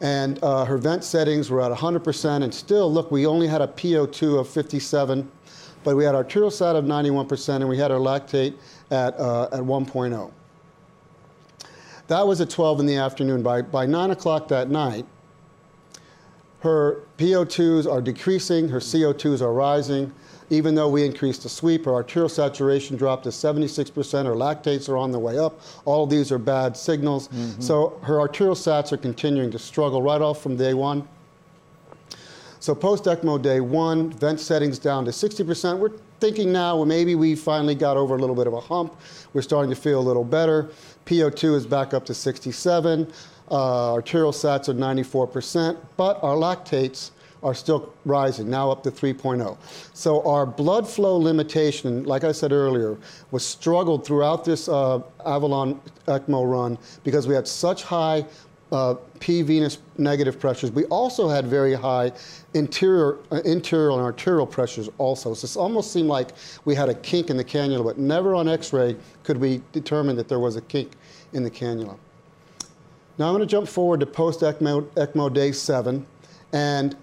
and 0.00 0.42
uh, 0.42 0.64
her 0.64 0.78
vent 0.78 1.02
settings 1.02 1.50
were 1.50 1.60
at 1.60 1.72
100%, 1.76 2.42
and 2.42 2.54
still, 2.54 2.92
look, 2.92 3.10
we 3.10 3.26
only 3.26 3.46
had 3.46 3.60
a 3.60 3.66
PO2 3.66 4.40
of 4.40 4.48
57, 4.48 5.28
but 5.82 5.96
we 5.96 6.04
had 6.04 6.14
arterial 6.14 6.50
sat 6.50 6.76
of 6.76 6.84
91%, 6.84 7.56
and 7.56 7.68
we 7.68 7.76
had 7.76 7.90
our 7.90 7.98
lactate 7.98 8.54
at, 8.90 9.18
uh, 9.18 9.48
at 9.52 9.60
1.0. 9.60 10.30
That 12.06 12.26
was 12.26 12.40
at 12.40 12.48
12 12.48 12.80
in 12.80 12.86
the 12.86 12.96
afternoon. 12.96 13.42
By, 13.42 13.62
by 13.62 13.86
9 13.86 14.12
o'clock 14.12 14.48
that 14.48 14.70
night, 14.70 15.04
her 16.60 17.02
PO2s 17.18 17.90
are 17.90 18.00
decreasing, 18.00 18.68
her 18.68 18.80
CO2s 18.80 19.40
are 19.40 19.52
rising, 19.52 20.12
even 20.50 20.74
though 20.74 20.88
we 20.88 21.04
increased 21.04 21.42
the 21.42 21.48
sweep, 21.48 21.86
our 21.86 21.94
arterial 21.94 22.28
saturation 22.28 22.96
dropped 22.96 23.24
to 23.24 23.30
76%, 23.30 24.24
her 24.24 24.32
lactates 24.32 24.88
are 24.88 24.96
on 24.96 25.12
the 25.12 25.18
way 25.18 25.38
up. 25.38 25.60
All 25.84 26.04
of 26.04 26.10
these 26.10 26.32
are 26.32 26.38
bad 26.38 26.76
signals. 26.76 27.28
Mm-hmm. 27.28 27.60
So 27.60 27.98
her 28.02 28.20
arterial 28.20 28.54
sats 28.54 28.92
are 28.92 28.96
continuing 28.96 29.50
to 29.50 29.58
struggle 29.58 30.02
right 30.02 30.20
off 30.20 30.42
from 30.42 30.56
day 30.56 30.74
one. 30.74 31.06
So 32.60 32.74
post 32.74 33.04
ECMO 33.04 33.40
day 33.40 33.60
one, 33.60 34.10
vent 34.10 34.40
settings 34.40 34.78
down 34.78 35.04
to 35.04 35.10
60%. 35.10 35.78
We're 35.78 35.92
thinking 36.18 36.52
now, 36.52 36.76
well, 36.76 36.86
maybe 36.86 37.14
we 37.14 37.36
finally 37.36 37.74
got 37.74 37.96
over 37.96 38.16
a 38.16 38.18
little 38.18 38.34
bit 38.34 38.46
of 38.46 38.52
a 38.52 38.60
hump. 38.60 38.96
We're 39.32 39.42
starting 39.42 39.70
to 39.70 39.80
feel 39.80 40.00
a 40.00 40.02
little 40.02 40.24
better. 40.24 40.70
PO2 41.06 41.54
is 41.54 41.66
back 41.66 41.94
up 41.94 42.04
to 42.06 42.14
67. 42.14 43.12
Uh, 43.50 43.92
arterial 43.94 44.32
sats 44.32 44.68
are 44.68 44.74
94%, 44.74 45.78
but 45.96 46.22
our 46.22 46.34
lactates 46.34 47.12
are 47.42 47.54
still 47.54 47.92
rising, 48.04 48.48
now 48.50 48.70
up 48.70 48.82
to 48.82 48.90
3.0. 48.90 49.56
So 49.94 50.26
our 50.28 50.44
blood 50.46 50.88
flow 50.88 51.16
limitation, 51.16 52.04
like 52.04 52.24
I 52.24 52.32
said 52.32 52.52
earlier, 52.52 52.98
was 53.30 53.44
struggled 53.44 54.04
throughout 54.04 54.44
this 54.44 54.68
uh, 54.68 55.00
Avalon 55.24 55.80
ECMO 56.06 56.50
run 56.50 56.78
because 57.04 57.28
we 57.28 57.34
had 57.34 57.46
such 57.46 57.82
high 57.82 58.24
uh, 58.70 58.94
P 59.18 59.42
venous 59.42 59.78
negative 59.96 60.38
pressures. 60.38 60.70
We 60.70 60.84
also 60.86 61.28
had 61.28 61.46
very 61.46 61.74
high 61.74 62.12
interior, 62.54 63.18
uh, 63.32 63.36
interior 63.44 63.90
and 63.92 64.00
arterial 64.00 64.46
pressures 64.46 64.90
also. 64.98 65.34
So 65.34 65.46
it 65.46 65.62
almost 65.62 65.92
seemed 65.92 66.08
like 66.08 66.30
we 66.64 66.74
had 66.74 66.88
a 66.88 66.94
kink 66.94 67.30
in 67.30 67.36
the 67.36 67.44
cannula, 67.44 67.84
but 67.84 67.98
never 67.98 68.34
on 68.34 68.48
X-ray 68.48 68.96
could 69.22 69.38
we 69.38 69.62
determine 69.72 70.16
that 70.16 70.28
there 70.28 70.38
was 70.38 70.56
a 70.56 70.60
kink 70.60 70.92
in 71.32 71.42
the 71.42 71.50
cannula. 71.50 71.96
Now 73.16 73.28
I'm 73.28 73.34
going 73.34 73.40
to 73.40 73.46
jump 73.46 73.68
forward 73.68 74.00
to 74.00 74.06
post-ECMO 74.06 74.82
ECMO 74.90 75.32
day 75.32 75.52
seven, 75.52 76.06
and 76.52 76.96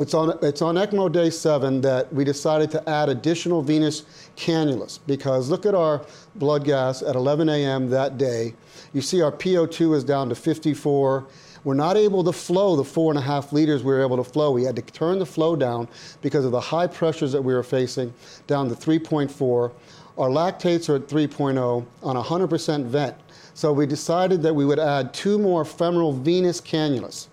it's 0.00 0.14
on, 0.14 0.38
it's 0.40 0.62
on 0.62 0.76
ECMO 0.76 1.12
day 1.12 1.28
seven 1.28 1.82
that 1.82 2.10
we 2.10 2.24
decided 2.24 2.70
to 2.70 2.88
add 2.88 3.10
additional 3.10 3.60
venous 3.60 4.04
cannulas 4.34 4.98
because 5.06 5.50
look 5.50 5.66
at 5.66 5.74
our 5.74 6.06
blood 6.36 6.64
gas 6.64 7.02
at 7.02 7.16
11 7.16 7.50
a.m. 7.50 7.90
that 7.90 8.16
day. 8.16 8.54
You 8.94 9.02
see 9.02 9.20
our 9.20 9.30
PO2 9.30 9.94
is 9.94 10.02
down 10.02 10.30
to 10.30 10.34
54. 10.34 11.26
We're 11.64 11.74
not 11.74 11.98
able 11.98 12.24
to 12.24 12.32
flow 12.32 12.76
the 12.76 12.84
four 12.84 13.12
and 13.12 13.18
a 13.18 13.22
half 13.22 13.52
liters 13.52 13.84
we 13.84 13.92
were 13.92 14.00
able 14.00 14.16
to 14.16 14.24
flow. 14.24 14.52
We 14.52 14.64
had 14.64 14.74
to 14.76 14.82
turn 14.82 15.18
the 15.18 15.26
flow 15.26 15.54
down 15.54 15.86
because 16.22 16.46
of 16.46 16.52
the 16.52 16.60
high 16.60 16.86
pressures 16.86 17.32
that 17.32 17.42
we 17.42 17.52
were 17.52 17.62
facing 17.62 18.14
down 18.46 18.70
to 18.70 18.74
3.4. 18.74 19.70
Our 20.16 20.28
lactates 20.30 20.88
are 20.88 20.96
at 20.96 21.08
3.0 21.08 21.86
on 22.02 22.16
100% 22.16 22.84
vent. 22.86 23.16
So 23.52 23.70
we 23.70 23.84
decided 23.84 24.40
that 24.44 24.54
we 24.54 24.64
would 24.64 24.78
add 24.78 25.12
two 25.12 25.38
more 25.38 25.66
femoral 25.66 26.14
venous 26.14 26.58
cannulas. 26.58 27.26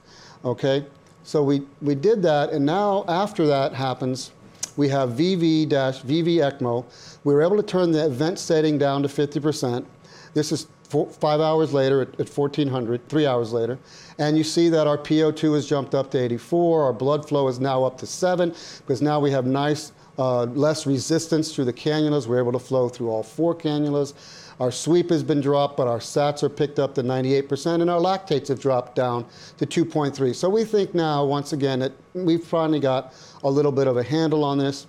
Okay, 0.43 0.85
so 1.27 1.43
we, 1.43 1.61
we 1.81 1.93
did 1.93 2.21
that, 2.21 2.51
and 2.51 2.65
now 2.65 3.03
after 3.09 3.45
that 3.47 3.73
happens, 3.73 4.31
we 4.77 4.87
have 4.87 5.09
VV-VV 5.09 5.67
ECMO. 5.67 6.85
We 7.25 7.33
were 7.33 7.41
able 7.41 7.57
to 7.57 7.63
turn 7.63 7.91
the 7.91 8.09
vent 8.09 8.39
setting 8.39 8.77
down 8.77 9.03
to 9.03 9.09
50%. 9.09 9.85
This 10.33 10.53
is 10.53 10.67
four, 10.83 11.09
five 11.09 11.41
hours 11.41 11.73
later 11.73 12.01
at, 12.01 12.17
at 12.17 12.29
1400, 12.29 13.09
three 13.09 13.25
hours 13.25 13.51
later. 13.51 13.77
And 14.17 14.37
you 14.37 14.45
see 14.45 14.69
that 14.69 14.87
our 14.87 14.97
PO2 14.97 15.55
has 15.55 15.67
jumped 15.67 15.93
up 15.93 16.11
to 16.11 16.17
84. 16.17 16.83
Our 16.83 16.93
blood 16.93 17.27
flow 17.27 17.49
is 17.49 17.59
now 17.59 17.83
up 17.83 17.97
to 17.97 18.05
seven 18.05 18.55
because 18.77 19.01
now 19.01 19.19
we 19.19 19.29
have 19.31 19.45
nice, 19.45 19.91
uh, 20.17 20.43
less 20.43 20.87
resistance 20.87 21.53
through 21.53 21.65
the 21.65 21.73
cannulas. 21.73 22.25
We're 22.25 22.39
able 22.39 22.53
to 22.53 22.59
flow 22.59 22.87
through 22.87 23.09
all 23.09 23.23
four 23.23 23.53
cannulas. 23.53 24.13
Our 24.59 24.71
sweep 24.71 25.11
has 25.11 25.23
been 25.23 25.39
dropped, 25.39 25.77
but 25.77 25.87
our 25.87 25.99
SATs 25.99 26.41
are 26.41 26.49
picked 26.49 26.79
up 26.79 26.95
to 26.95 27.03
98%, 27.03 27.81
and 27.81 27.89
our 27.89 27.99
lactates 27.99 28.47
have 28.47 28.59
dropped 28.59 28.95
down 28.95 29.25
to 29.57 29.65
2.3. 29.67 30.33
So 30.33 30.49
we 30.49 30.63
think 30.63 30.95
now, 30.95 31.23
once 31.25 31.53
again, 31.53 31.79
that 31.79 31.91
we've 32.13 32.43
finally 32.43 32.79
got 32.79 33.13
a 33.43 33.49
little 33.49 33.71
bit 33.71 33.87
of 33.87 33.97
a 33.97 34.03
handle 34.03 34.43
on 34.43 34.57
this. 34.57 34.87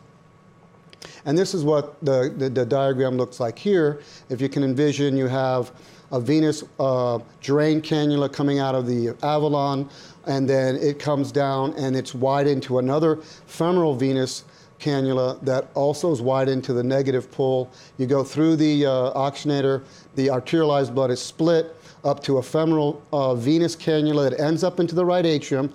And 1.27 1.37
this 1.37 1.53
is 1.53 1.65
what 1.65 2.03
the, 2.03 2.33
the, 2.37 2.49
the 2.49 2.65
diagram 2.65 3.17
looks 3.17 3.41
like 3.41 3.59
here. 3.59 4.01
If 4.31 4.41
you 4.41 4.49
can 4.49 4.65
envision, 4.65 5.17
you 5.17 5.27
have 5.27 5.73
a 6.11 6.21
venous 6.21 6.65
uh, 6.81 7.19
drain 7.43 7.83
cannula 7.83 8.33
coming 8.33 8.59
out 8.59 8.75
of 8.75 8.87
the 8.87 9.15
Avalon, 9.23 9.91
and 10.27 10.49
then 10.49 10.77
it 10.77 10.99
comes 10.99 11.31
down 11.31 11.75
and 11.75 11.95
it's 11.95 12.15
widened 12.15 12.63
to 12.65 12.79
another 12.79 13.17
femoral 13.47 13.95
venous 13.95 14.45
cannula 14.81 15.41
that 15.45 15.69
also 15.75 16.13
is 16.13 16.23
widened 16.23 16.65
to 16.65 16.73
the 16.73 16.83
negative 16.83 17.31
pull. 17.31 17.71
You 17.97 18.07
go 18.07 18.25
through 18.25 18.57
the 18.57 18.87
uh, 18.87 18.91
oxygenator, 19.13 19.85
the 20.15 20.31
arterialized 20.31 20.95
blood 20.95 21.11
is 21.11 21.21
split 21.21 21.75
up 22.05 22.23
to 22.25 22.39
a 22.39 22.43
femoral 22.43 23.03
uh, 23.13 23.35
venous 23.35 23.75
cannula 23.75 24.31
that 24.31 24.41
ends 24.41 24.63
up 24.63 24.81
into 24.81 24.95
the 24.95 25.05
right 25.05 25.27
atrium, 25.27 25.73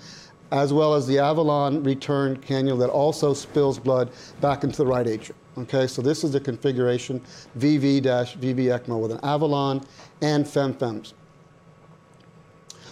as 0.51 0.71
well 0.71 0.93
as 0.93 1.07
the 1.07 1.19
Avalon 1.19 1.83
return 1.83 2.37
cannula 2.37 2.79
that 2.79 2.89
also 2.89 3.33
spills 3.33 3.79
blood 3.79 4.09
back 4.39 4.63
into 4.63 4.77
the 4.77 4.85
right 4.85 5.07
atrium. 5.07 5.37
Okay, 5.57 5.85
so 5.85 6.01
this 6.01 6.23
is 6.23 6.31
the 6.31 6.39
configuration 6.39 7.21
VV-VV 7.59 8.01
ECMO 8.41 8.99
with 8.99 9.11
an 9.11 9.19
Avalon 9.23 9.85
and 10.21 10.45
FemFems. 10.45 11.13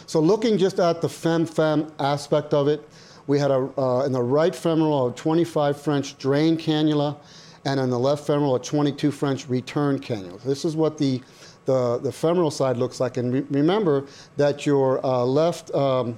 So 0.06 0.20
looking 0.20 0.58
just 0.58 0.80
at 0.80 1.02
the 1.02 1.08
FemFem 1.08 1.92
aspect 1.98 2.54
of 2.54 2.68
it, 2.68 2.88
we 3.32 3.40
had 3.40 3.50
a, 3.50 3.70
uh, 3.80 4.04
in 4.04 4.12
the 4.12 4.22
right 4.22 4.54
femoral 4.54 5.08
a 5.08 5.14
25 5.14 5.82
French 5.82 6.18
drain 6.18 6.58
cannula, 6.58 7.16
and 7.64 7.80
in 7.80 7.90
the 7.90 7.98
left 7.98 8.28
femoral 8.28 8.56
a 8.56 8.60
22 8.60 9.10
French 9.10 9.48
return 9.48 9.98
cannula. 9.98 10.44
This 10.44 10.66
is 10.66 10.76
what 10.76 10.98
the, 10.98 11.22
the, 11.64 11.98
the 12.00 12.12
femoral 12.12 12.52
side 12.52 12.76
looks 12.76 13.00
like. 13.00 13.16
And 13.16 13.34
re- 13.34 13.46
remember 13.50 14.06
that 14.36 14.66
your 14.66 15.04
uh, 15.06 15.24
left, 15.24 15.74
um, 15.74 16.18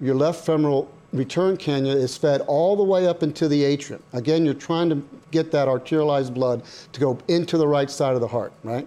your 0.00 0.14
left 0.14 0.44
femoral 0.44 0.92
return 1.14 1.56
cannula 1.56 1.96
is 1.96 2.14
fed 2.18 2.42
all 2.42 2.76
the 2.76 2.84
way 2.84 3.06
up 3.06 3.22
into 3.22 3.48
the 3.48 3.64
atrium. 3.64 4.02
Again, 4.12 4.44
you're 4.44 4.52
trying 4.52 4.90
to 4.90 5.02
get 5.30 5.50
that 5.52 5.66
arterialized 5.66 6.34
blood 6.34 6.62
to 6.92 7.00
go 7.00 7.18
into 7.28 7.56
the 7.56 7.66
right 7.66 7.90
side 7.90 8.14
of 8.14 8.20
the 8.20 8.28
heart, 8.28 8.52
right? 8.64 8.86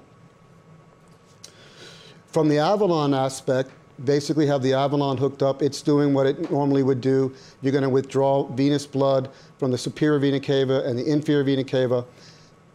From 2.28 2.50
the 2.50 2.60
Avalon 2.60 3.16
aspect, 3.16 3.72
basically 4.04 4.46
have 4.48 4.62
the 4.62 4.74
Avalon 4.74 5.18
hooked 5.18 5.44
up. 5.44 5.62
It's 5.62 5.82
doing 5.82 6.14
what 6.14 6.26
it 6.26 6.52
normally 6.52 6.84
would 6.84 7.02
do. 7.02 7.34
You're 7.62 7.72
going 7.72 7.84
to 7.84 7.90
withdraw 7.90 8.44
venous 8.44 8.86
blood 8.86 9.30
from 9.58 9.72
the 9.72 9.78
superior 9.78 10.20
vena 10.20 10.40
cava 10.40 10.84
and 10.86 10.98
the 10.98 11.06
inferior 11.06 11.44
vena 11.44 11.64
cava, 11.64 12.06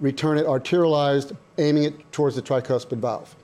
return 0.01 0.39
it 0.39 0.47
arterialized, 0.47 1.33
aiming 1.59 1.85
it 1.85 2.13
towards 2.13 2.37
the 2.37 2.43
tricuspid 2.43 2.99
valve. 2.99 3.35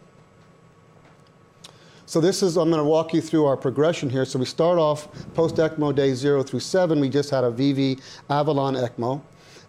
So 2.07 2.21
this 2.21 2.43
is, 2.43 2.59
I'm 2.59 2.69
going 2.69 2.83
to 2.83 2.89
walk 2.89 3.15
you 3.15 3.23
through 3.23 3.47
our 3.47 3.57
progression 3.57 4.11
here. 4.11 4.27
So 4.27 4.39
we 4.39 4.45
start 4.45 4.79
off 4.79 5.09
post-ECMO 5.33 5.95
day 5.95 6.13
0 6.13 6.43
through 6.43 6.61
7. 6.61 7.01
We 7.01 7.09
just 7.09 7.31
had 7.31 7.43
a 7.43 7.51
VV 7.51 8.03
Avalon 8.29 8.75
ECMO. 8.75 9.23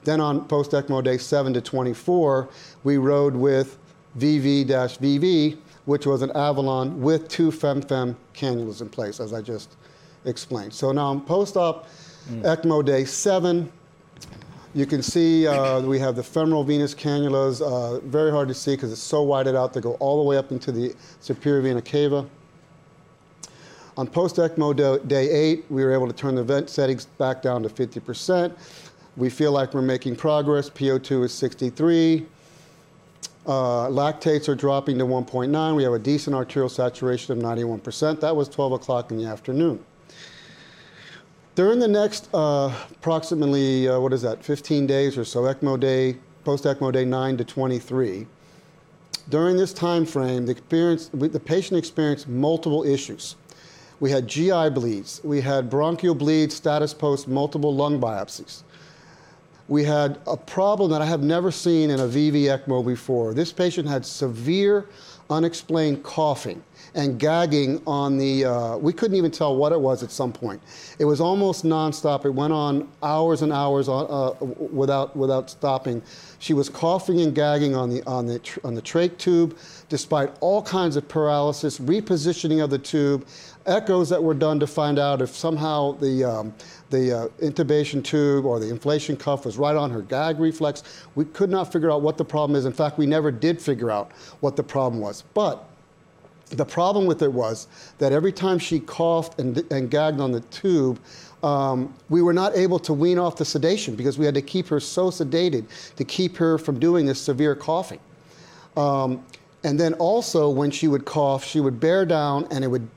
Then 0.03 0.19
on 0.19 0.45
post-ECMO 0.47 1.03
day 1.05 1.17
7 1.17 1.53
to 1.53 1.61
24, 1.61 2.49
we 2.84 2.97
rode 2.97 3.34
with 3.34 3.77
VV-VV, 4.19 5.57
which 5.85 6.05
was 6.05 6.22
an 6.22 6.31
Avalon 6.35 7.01
with 7.01 7.27
two 7.27 7.51
FemFem 7.51 8.15
cannulas 8.34 8.81
in 8.81 8.89
place, 8.89 9.19
as 9.19 9.34
I 9.34 9.41
just 9.41 9.76
explained. 10.26 10.73
So 10.73 10.91
now 10.91 11.07
on 11.07 11.22
post-op 11.22 11.88
ECMO 12.30 12.85
day 12.85 13.03
7, 13.03 13.72
you 14.73 14.85
can 14.85 15.03
see 15.03 15.45
uh, 15.45 15.81
we 15.81 15.99
have 15.99 16.15
the 16.15 16.23
femoral 16.23 16.64
venous 16.64 16.95
cannulas, 16.95 17.61
uh, 17.61 17.99
very 17.99 18.31
hard 18.31 18.47
to 18.47 18.53
see 18.53 18.76
because 18.76 18.91
it's 18.91 19.01
so 19.01 19.22
widened 19.22 19.57
out. 19.57 19.73
They 19.73 19.81
go 19.81 19.93
all 19.95 20.23
the 20.23 20.27
way 20.27 20.38
up 20.38 20.51
into 20.51 20.72
the 20.72 20.95
superior 21.19 21.61
vena 21.61 21.81
cava. 21.81 22.26
On 23.95 24.07
post-ECMO 24.07 25.07
day 25.07 25.30
eight, 25.30 25.65
we 25.69 25.84
were 25.84 25.93
able 25.93 26.07
to 26.07 26.14
turn 26.14 26.34
the 26.34 26.43
vent 26.43 26.69
settings 26.69 27.05
back 27.05 27.43
down 27.43 27.61
to 27.61 27.69
50%. 27.69 28.55
We 29.15 29.30
feel 29.30 29.51
like 29.51 29.76
we're 29.76 29.84
making 29.84 30.15
progress. 30.15 30.69
PO2 30.72 31.26
is 31.26 31.34
63. 31.34 32.26
Uh, 33.45 33.88
lactates 33.90 34.48
are 34.48 34.56
dropping 34.56 34.98
to 34.98 35.06
1.9. 35.06 35.76
We 35.76 35.84
have 35.84 35.94
a 35.94 35.99
decent 35.99 36.36
arterial 36.36 36.70
saturation 36.70 37.38
of 37.38 37.44
91%. 37.44 38.22
That 38.22 38.36
was 38.36 38.48
12 38.48 38.72
o'clock 38.74 39.11
in 39.11 39.18
the 39.18 39.26
afternoon. 39.26 39.84
During 41.56 41.80
the 41.80 41.88
next 41.88 42.30
uh, 42.34 42.74
approximately, 42.91 43.88
uh, 43.88 43.99
what 43.99 44.14
is 44.14 44.22
that, 44.22 44.44
15 44.44 44.88
days 44.88 45.18
or 45.18 45.26
so, 45.26 45.41
ECMO 45.41 45.80
day, 45.80 46.18
post 46.45 46.64
ECMO 46.64 46.91
day 46.91 47.06
9 47.06 47.38
to 47.38 47.44
23, 47.44 48.26
during 49.30 49.57
this 49.57 49.74
time 49.74 50.06
frame, 50.06 50.45
the, 50.45 50.56
the 51.11 51.40
patient 51.40 51.78
experienced 51.78 52.28
multiple 52.28 52.84
issues. 52.84 53.36
We 53.99 54.10
had 54.10 54.28
GI 54.28 54.70
bleeds, 54.72 55.22
we 55.24 55.41
had 55.41 55.70
bronchial 55.70 56.15
bleeds, 56.15 56.56
status 56.56 56.94
post 56.94 57.28
multiple 57.28 57.74
lung 57.74 58.02
biopsies. 58.02 58.64
We 59.74 59.84
had 59.84 60.20
a 60.28 60.38
problem 60.38 60.91
that 60.91 61.02
I 61.02 61.08
have 61.08 61.24
never 61.24 61.50
seen 61.50 61.90
in 61.90 62.00
a 62.00 62.04
VV 62.04 62.44
ECMO 62.44 62.86
before. 62.86 63.34
This 63.34 63.52
patient 63.52 63.90
had 63.90 64.06
severe 64.06 64.88
unexplained 65.32 66.04
coughing 66.04 66.62
and 66.94 67.20
gagging 67.20 67.82
on 67.88 68.20
the, 68.20 68.45
uh, 68.45 68.78
we 68.78 68.94
couldn't 68.94 69.18
even 69.18 69.32
tell 69.32 69.56
what 69.56 69.72
it 69.72 69.82
was 69.82 70.04
at 70.04 70.12
some 70.12 70.32
point. 70.32 70.62
It 71.00 71.06
was 71.06 71.20
almost 71.20 71.66
nonstop. 71.66 72.24
It 72.24 72.30
went 72.30 72.54
on 72.54 72.88
hours 73.02 73.41
and 73.41 73.52
hours 73.52 73.90
on, 73.90 74.06
uh, 74.12 74.45
without, 74.45 75.16
without 75.16 75.50
stopping. 75.50 76.04
She 76.38 76.54
was 76.54 76.70
coughing 76.70 77.22
and 77.22 77.34
gagging 77.34 77.76
on 77.76 77.90
the, 77.90 78.04
on, 78.04 78.28
the 78.28 78.40
on 78.64 78.76
the 78.76 78.82
trach 78.82 79.18
tube, 79.18 79.58
despite 79.90 80.32
all 80.40 80.62
kinds 80.62 80.98
of 80.98 81.08
paralysis, 81.08 81.80
repositioning 81.80 82.64
of 82.64 82.70
the 82.70 82.78
tube, 82.78 83.26
echoes 83.65 84.10
that 84.10 84.22
were 84.22 84.34
done 84.34 84.60
to 84.60 84.68
find 84.68 84.99
out 84.99 85.22
if 85.22 85.30
somehow 85.30 85.94
the, 85.94 86.23
um, 86.23 86.53
the 86.90 87.18
uh, 87.18 87.27
intubation 87.41 88.03
tube 88.03 88.45
or 88.45 88.60
the 88.60 88.69
inflation 88.69 89.15
cuff 89.15 89.45
was 89.45 89.57
right 89.57 89.76
on 89.76 89.90
her 89.90 90.02
gag 90.02 90.40
reflex. 90.40 90.84
We 91.15 91.26
could 91.26 91.49
not 91.49 91.72
figure 91.72 91.91
out 91.91 92.02
what 92.02 92.18
the 92.18 92.26
problem 92.26 92.56
is. 92.56 92.65
In 92.65 92.73
fact, 92.73 92.98
we 92.98 93.06
never 93.06 93.31
did 93.31 93.61
figure 93.61 93.91
out 93.91 94.11
what 94.41 94.56
the 94.56 94.64
problem 94.64 95.02
was. 95.02 95.23
But 95.34 95.64
the 96.49 96.65
problem 96.65 97.06
with 97.06 97.22
it 97.22 97.31
was 97.31 97.68
that 97.98 98.11
every 98.11 98.31
time 98.31 98.60
she 98.60 98.80
coughed 98.80 99.40
and, 99.40 99.57
and 99.72 99.90
gagged 99.90 100.19
on 100.19 100.31
the 100.31 100.41
tube, 100.41 100.99
um, 101.41 101.94
we 102.10 102.22
were 102.22 102.34
not 102.34 102.56
able 102.56 102.80
to 102.80 102.94
wean 102.94 103.18
off 103.18 103.35
the 103.35 103.45
sedation 103.45 103.95
because 103.95 104.18
we 104.18 104.26
had 104.26 104.35
to 104.35 104.41
keep 104.41 104.68
her 104.68 104.80
so 104.80 105.10
sedated 105.10 105.65
to 105.95 106.03
keep 106.03 106.38
her 106.38 106.57
from 106.57 106.80
doing 106.80 107.06
this 107.06 107.19
severe 107.19 107.56
coughing. 107.56 107.99
Um, 108.77 109.23
and 109.65 109.80
then 109.80 109.94
also, 109.95 110.49
when 110.49 110.72
she 110.72 110.88
would 110.88 111.06
cough, 111.06 111.44
she 111.44 111.60
would 111.60 111.80
bear 111.80 112.06
down 112.06 112.48
and 112.52 112.64
it 112.64 112.68
would 112.68 112.88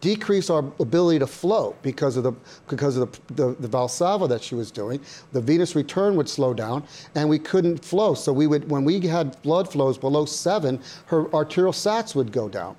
decrease 0.00 0.50
our 0.50 0.64
ability 0.80 1.18
to 1.18 1.26
flow 1.26 1.74
because 1.82 2.16
of 2.16 2.22
the 2.22 2.32
because 2.68 2.96
of 2.96 3.12
the, 3.28 3.34
the, 3.34 3.54
the 3.60 3.68
valsalva 3.68 4.28
that 4.28 4.42
she 4.42 4.54
was 4.54 4.70
doing. 4.70 5.00
The 5.32 5.40
venous 5.40 5.74
return 5.74 6.16
would 6.16 6.28
slow 6.28 6.54
down, 6.54 6.84
and 7.14 7.28
we 7.28 7.38
couldn't 7.38 7.84
flow. 7.84 8.14
So 8.14 8.32
we 8.32 8.46
would 8.46 8.68
when 8.70 8.84
we 8.84 9.00
had 9.00 9.40
blood 9.42 9.70
flows 9.70 9.98
below 9.98 10.24
seven, 10.24 10.80
her 11.06 11.32
arterial 11.34 11.72
sats 11.72 12.14
would 12.14 12.32
go 12.32 12.48
down. 12.48 12.76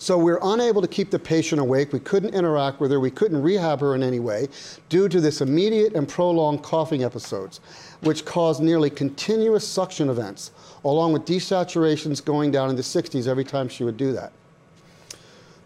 So 0.00 0.16
we 0.16 0.30
are 0.30 0.38
unable 0.40 0.80
to 0.80 0.86
keep 0.86 1.10
the 1.10 1.18
patient 1.18 1.60
awake. 1.60 1.92
We 1.92 1.98
couldn't 1.98 2.32
interact 2.32 2.78
with 2.78 2.92
her. 2.92 3.00
We 3.00 3.10
couldn't 3.10 3.42
rehab 3.42 3.80
her 3.80 3.96
in 3.96 4.02
any 4.04 4.20
way 4.20 4.48
due 4.88 5.08
to 5.08 5.20
this 5.20 5.40
immediate 5.40 5.94
and 5.94 6.08
prolonged 6.08 6.62
coughing 6.62 7.02
episodes, 7.02 7.58
which 8.02 8.24
caused 8.24 8.62
nearly 8.62 8.90
continuous 8.90 9.66
suction 9.66 10.08
events, 10.08 10.52
along 10.84 11.14
with 11.14 11.24
desaturations 11.24 12.24
going 12.24 12.52
down 12.52 12.70
in 12.70 12.76
the 12.76 12.82
60s 12.82 13.26
every 13.26 13.42
time 13.42 13.68
she 13.68 13.82
would 13.82 13.96
do 13.96 14.12
that. 14.12 14.32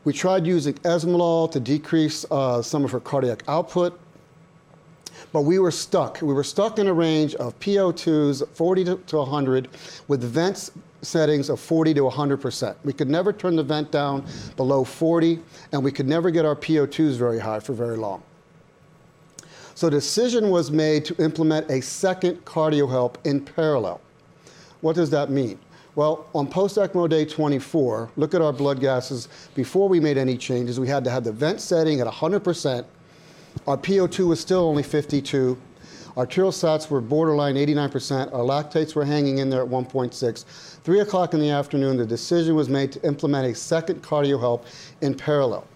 We 0.05 0.13
tried 0.13 0.47
using 0.47 0.75
esmolol 0.75 1.51
to 1.53 1.61
decrease 1.61 2.25
uh, 2.31 2.61
some 2.61 2.85
of 2.85 2.91
her 2.91 3.01
cardiac 3.01 3.45
output, 3.47 3.99
but 5.33 5.43
we 5.43 5.59
were 5.59 5.71
stuck. 5.71 6.21
We 6.21 6.35
were 6.35 6.45
stuck 6.45 6.79
in 6.79 6.89
a 6.89 6.93
range 6.93 7.35
of 7.37 7.59
PO2s 7.61 8.49
40 8.49 8.85
to, 8.85 8.97
to 8.97 9.17
100 9.19 9.69
with 10.09 10.23
vents 10.25 10.73
settings 11.03 11.49
of 11.49 11.61
40 11.61 11.95
to 11.95 12.01
100%. 12.03 12.77
We 12.85 12.93
could 12.93 13.11
never 13.11 13.33
turn 13.33 13.57
the 13.57 13.63
vent 13.63 13.91
down 13.91 14.25
below 14.57 14.85
40, 14.85 15.41
and 15.73 15.83
we 15.83 15.91
could 15.91 16.07
never 16.07 16.31
get 16.31 16.45
our 16.45 16.57
PO2s 16.57 17.17
very 17.17 17.39
high 17.39 17.61
for 17.61 17.73
very 17.73 17.97
long. 17.97 18.23
So 19.75 19.89
a 19.89 19.91
decision 19.91 20.51
was 20.51 20.71
made 20.71 21.05
to 21.07 21.17
implement 21.23 21.71
a 21.71 21.81
second 21.81 22.45
Cardiohelp 22.45 23.17
in 23.25 23.41
parallel. 23.41 24.01
What 24.81 24.97
does 24.97 25.11
that 25.11 25.31
mean? 25.31 25.59
Well, 25.95 26.27
on 26.35 26.47
post-ECMO 26.47 27.11
day 27.11 27.27
24, 27.27 28.13
look 28.17 28.33
at 28.33 28.41
our 28.41 28.53
blood 28.53 28.81
gases. 28.81 29.29
Before 29.55 29.91
we 29.91 30.01
made 30.01 30.17
any 30.17 30.39
changes, 30.39 30.81
we 30.81 30.89
had 30.89 31.05
to 31.05 31.11
have 31.11 31.25
the 31.25 31.33
vent 31.33 31.61
setting 31.61 32.01
at 32.01 32.07
100%. 32.07 32.87
Our 33.67 33.77
PO2 33.77 34.27
was 34.27 34.41
still 34.41 34.61
only 34.61 34.83
52. 34.83 35.59
Our 36.17 36.25
Arterial 36.25 36.51
sats 36.51 36.89
were 36.89 37.03
borderline 37.03 37.57
89%. 37.57 38.33
Our 38.33 38.41
lactates 38.41 38.95
were 38.95 39.05
hanging 39.05 39.39
in 39.39 39.51
there 39.51 39.63
at 39.63 39.69
1.6. 39.69 40.45
3 40.83 41.01
o'clock 41.01 41.35
in 41.35 41.41
the 41.41 41.51
afternoon, 41.51 41.99
the 41.99 42.07
decision 42.07 42.55
was 42.55 42.71
made 42.71 42.91
to 42.93 43.03
implement 43.07 43.47
a 43.47 43.55
second 43.55 44.03
Cardiohelp 44.03 44.65
in 45.03 45.15
parallel. 45.15 45.67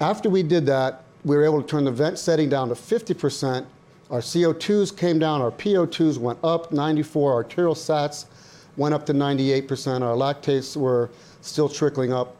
After 0.00 0.28
we 0.28 0.42
did 0.42 0.66
that, 0.66 1.04
we 1.24 1.36
were 1.36 1.44
able 1.44 1.62
to 1.62 1.66
turn 1.66 1.84
the 1.84 1.90
vent 1.90 2.18
setting 2.18 2.50
down 2.50 2.68
to 2.68 2.74
50%. 2.74 3.64
Our 4.10 4.20
CO2s 4.20 4.94
came 4.94 5.18
down, 5.18 5.40
our 5.40 5.50
PO2s 5.50 6.18
went 6.18 6.38
up, 6.44 6.72
94, 6.72 7.32
arterial 7.32 7.74
sats 7.74 8.26
went 8.76 8.94
up 8.94 9.06
to 9.06 9.12
98%. 9.12 10.02
Our 10.02 10.16
lactates 10.16 10.76
were 10.76 11.10
still 11.40 11.68
trickling 11.68 12.12
up. 12.12 12.36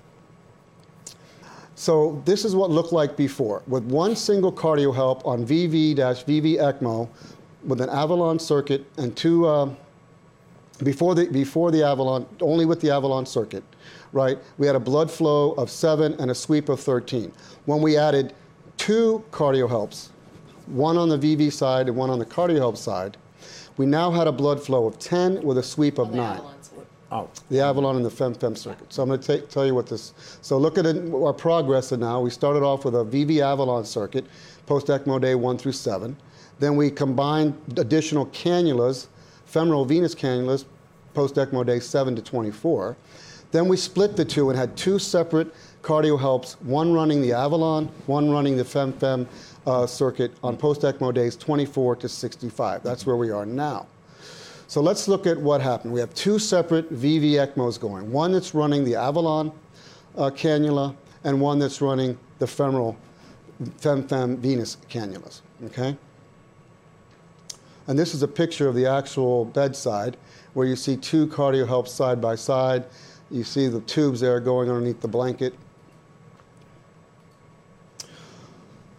So 1.74 2.22
this 2.24 2.44
is 2.44 2.54
what 2.54 2.70
looked 2.70 2.92
like 2.92 3.16
before. 3.16 3.62
With 3.66 3.84
one 3.84 4.14
single 4.14 4.52
Cardiohelp 4.52 5.26
on 5.26 5.44
VV-VV 5.44 6.59
ECMO 6.59 7.09
with 7.64 7.80
an 7.80 7.88
Avalon 7.90 8.38
circuit 8.38 8.84
and 8.98 9.16
two, 9.16 9.46
uh, 9.46 9.70
before, 10.82 11.14
the, 11.14 11.26
before 11.26 11.70
the 11.70 11.82
Avalon, 11.82 12.26
only 12.40 12.66
with 12.66 12.80
the 12.80 12.90
Avalon 12.90 13.26
circuit, 13.26 13.64
right? 14.12 14.38
We 14.59 14.66
had 14.66 14.76
a 14.76 14.80
blood 14.80 15.10
flow 15.10 15.52
of 15.52 15.70
seven 15.70 16.14
and 16.20 16.30
a 16.30 16.34
sweep 16.34 16.68
of 16.68 16.80
13. 16.80 17.32
When 17.66 17.80
we 17.80 17.96
added 17.96 18.34
two 18.76 19.24
Cardiohelps, 19.30 20.09
one 20.66 20.96
on 20.96 21.09
the 21.09 21.18
VV 21.18 21.52
side 21.52 21.88
and 21.88 21.96
one 21.96 22.10
on 22.10 22.18
the 22.18 22.26
Cardiohelp 22.26 22.76
side, 22.76 23.16
we 23.76 23.86
now 23.86 24.10
had 24.10 24.26
a 24.26 24.32
blood 24.32 24.62
flow 24.62 24.86
of 24.86 24.98
10 24.98 25.42
with 25.42 25.58
a 25.58 25.62
sweep 25.62 25.98
of 25.98 26.12
nine. 26.12 26.40
Oh, 27.10 27.28
The 27.50 27.60
Avalon 27.60 27.96
and 27.96 28.04
the 28.04 28.10
FemFem 28.10 28.56
circuit. 28.56 28.90
So 28.90 29.02
I'm 29.02 29.08
going 29.10 29.20
to 29.20 29.40
tell 29.42 29.66
you 29.66 29.74
what 29.74 29.86
this. 29.86 30.14
So 30.40 30.56
look 30.56 30.78
at 30.78 30.86
it, 30.86 31.12
our 31.12 31.34
progress. 31.34 31.92
And 31.92 32.00
now 32.00 32.22
we 32.22 32.30
started 32.30 32.62
off 32.62 32.86
with 32.86 32.94
a 32.94 33.04
VV 33.04 33.40
Avalon 33.40 33.84
circuit, 33.84 34.24
post 34.64 34.86
ECMO 34.86 35.20
day 35.20 35.34
one 35.34 35.58
through 35.58 35.72
seven. 35.72 36.16
Then 36.58 36.74
we 36.74 36.90
combined 36.90 37.54
additional 37.76 38.26
cannulas, 38.26 39.08
femoral 39.44 39.84
venous 39.84 40.14
cannulas, 40.14 40.64
post 41.12 41.34
ECMO 41.34 41.66
day 41.66 41.80
seven 41.80 42.16
to 42.16 42.22
24. 42.22 42.96
Then 43.50 43.68
we 43.68 43.76
split 43.76 44.16
the 44.16 44.24
two 44.24 44.48
and 44.48 44.58
had 44.58 44.74
two 44.78 44.98
separate 44.98 45.54
Cardiohelps, 45.82 46.54
one 46.62 46.92
running 46.92 47.20
the 47.20 47.32
Avalon, 47.32 47.86
one 48.06 48.30
running 48.30 48.56
the 48.56 48.62
FemFem 48.62 49.26
uh, 49.66 49.86
circuit 49.86 50.32
on 50.43 50.56
post 50.56 50.82
ECMO 50.82 51.12
days 51.14 51.36
24 51.36 51.97
to 51.97 52.09
65. 52.09 52.82
That's 52.82 53.06
where 53.06 53.16
we 53.16 53.30
are 53.30 53.47
now. 53.47 53.86
So 54.66 54.80
let's 54.80 55.06
look 55.06 55.26
at 55.26 55.39
what 55.39 55.60
happened. 55.60 55.93
We 55.93 56.01
have 56.01 56.14
two 56.14 56.39
separate 56.39 56.93
VV 56.93 57.32
ECMOs 57.32 57.78
going. 57.78 58.10
One 58.10 58.32
that's 58.32 58.55
running 58.55 58.84
the 58.84 58.94
Avalon 58.94 59.52
uh, 60.16 60.30
cannula 60.30 60.97
and 61.24 61.40
one 61.40 61.59
that's 61.59 61.80
running 61.80 62.18
the 62.39 62.47
femoral 62.47 62.97
FemFem 63.62 64.39
venous 64.39 64.78
cannulas. 64.89 65.43
Okay? 65.66 65.97
And 67.86 67.98
this 67.98 68.14
is 68.14 68.22
a 68.22 68.28
picture 68.28 68.68
of 68.68 68.74
the 68.74 68.86
actual 68.86 69.44
bedside 69.44 70.16
where 70.55 70.66
you 70.66 70.76
see 70.76 70.97
two 70.97 71.26
Cardiohelps 71.26 71.89
side 71.89 72.20
by 72.20 72.34
side. 72.34 72.84
You 73.30 73.44
see 73.44 73.66
the 73.66 73.80
tubes 73.82 74.20
there 74.20 74.40
going 74.40 74.68
underneath 74.68 75.01
the 75.01 75.09
blanket. 75.09 75.55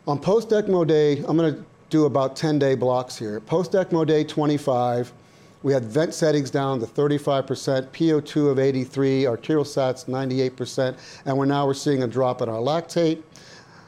On 0.05 0.19
post 0.19 0.49
ECMO 0.49 0.85
day, 0.85 1.19
I'm 1.19 1.37
going 1.37 1.55
to 1.55 1.65
do 1.89 2.03
about 2.05 2.35
10 2.35 2.59
day 2.59 2.75
blocks 2.75 3.17
here. 3.17 3.39
Post 3.39 3.71
ECMO 3.71 4.05
day 4.05 4.25
25, 4.25 5.13
we 5.61 5.71
had 5.71 5.85
vent 5.85 6.13
settings 6.13 6.51
down 6.51 6.81
to 6.81 6.85
35%, 6.85 7.45
PO2 7.87 8.51
of 8.51 8.59
83, 8.59 9.27
arterial 9.27 9.63
sats 9.63 10.05
98%, 10.05 10.97
and 11.23 11.37
we're 11.37 11.45
now 11.45 11.65
we're 11.65 11.73
seeing 11.73 12.03
a 12.03 12.07
drop 12.07 12.41
in 12.41 12.49
our 12.49 12.57
lactate. 12.57 13.23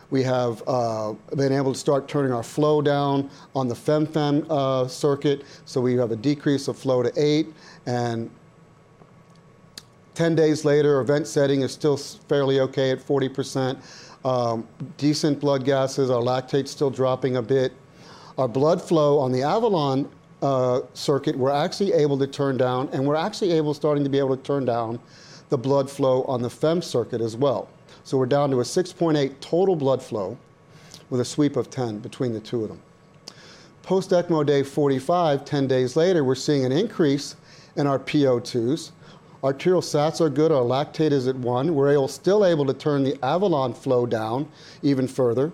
We 0.09 0.23
have 0.23 0.63
uh, 0.67 1.15
been 1.35 1.51
able 1.51 1.73
to 1.73 1.79
start 1.79 2.07
turning 2.07 2.31
our 2.31 2.43
flow 2.43 2.81
down 2.81 3.29
on 3.53 3.67
the 3.67 3.75
FemFem 3.75 4.45
uh, 4.49 4.87
circuit, 4.87 5.43
so 5.65 5.81
we 5.81 5.95
have 5.95 6.11
a 6.11 6.15
decrease 6.15 6.69
of 6.69 6.77
flow 6.77 7.03
to 7.03 7.11
8, 7.17 7.53
and 7.87 8.31
10 10.13 10.33
days 10.33 10.63
later, 10.63 10.95
our 10.95 11.03
vent 11.03 11.27
setting 11.27 11.59
is 11.59 11.73
still 11.73 11.97
fairly 11.97 12.61
okay 12.61 12.91
at 12.91 12.99
40%. 12.99 13.77
Um, 14.26 14.68
decent 14.97 15.39
blood 15.39 15.65
gases, 15.65 16.10
our 16.10 16.22
lactate's 16.22 16.72
still 16.72 16.89
dropping 16.89 17.35
a 17.35 17.43
bit. 17.43 17.72
Our 18.39 18.47
blood 18.47 18.81
flow 18.81 19.19
on 19.19 19.31
the 19.31 19.43
Avalon 19.43 20.10
uh, 20.41 20.81
circuit, 20.95 21.38
we're 21.38 21.52
actually 21.52 21.93
able 21.93 22.18
to 22.18 22.26
turn 22.26 22.57
down, 22.57 22.89
and 22.91 23.06
we're 23.06 23.15
actually 23.15 23.52
able, 23.52 23.76
starting 23.76 24.03
to 24.03 24.10
be 24.10 24.18
able 24.18 24.35
to 24.35 24.41
turn 24.41 24.65
down 24.65 24.99
the 25.49 25.57
blood 25.60 25.91
flow 25.91 26.23
on 26.23 26.41
the 26.41 26.49
FEM 26.49 26.81
circuit 26.81 27.22
as 27.22 27.38
well. 27.38 27.69
So 28.03 28.18
we're 28.18 28.26
down 28.26 28.49
to 28.49 28.61
a 28.61 28.64
6.8 28.64 29.39
total 29.41 29.76
blood 29.76 30.02
flow 30.02 30.35
with 31.11 31.22
a 31.22 31.26
sweep 31.26 31.56
of 31.56 31.69
10 31.69 31.99
between 31.99 32.34
the 32.34 32.39
two 32.39 32.64
of 32.64 32.69
them. 32.69 32.81
Post 33.84 34.10
ECMO 34.10 34.43
day 34.43 34.64
45, 34.64 35.45
10 35.45 35.68
days 35.68 35.95
later, 35.95 36.23
we're 36.23 36.34
seeing 36.34 36.65
an 36.65 36.72
increase 36.72 37.35
in 37.76 37.85
our 37.85 37.99
PO2s. 37.99 38.89
Arterial 39.45 39.81
sats 39.81 40.22
are 40.22 40.30
good, 40.30 40.51
our 40.51 40.63
lactate 40.63 41.11
is 41.11 41.27
at 41.27 41.35
1. 41.35 41.76
We're 41.76 41.91
able, 41.91 42.07
still 42.07 42.43
able 42.43 42.65
to 42.65 42.73
turn 42.73 43.03
the 43.03 43.15
Avalon 43.23 43.76
flow 43.76 44.07
down 44.07 44.49
even 44.81 45.07
further 45.07 45.51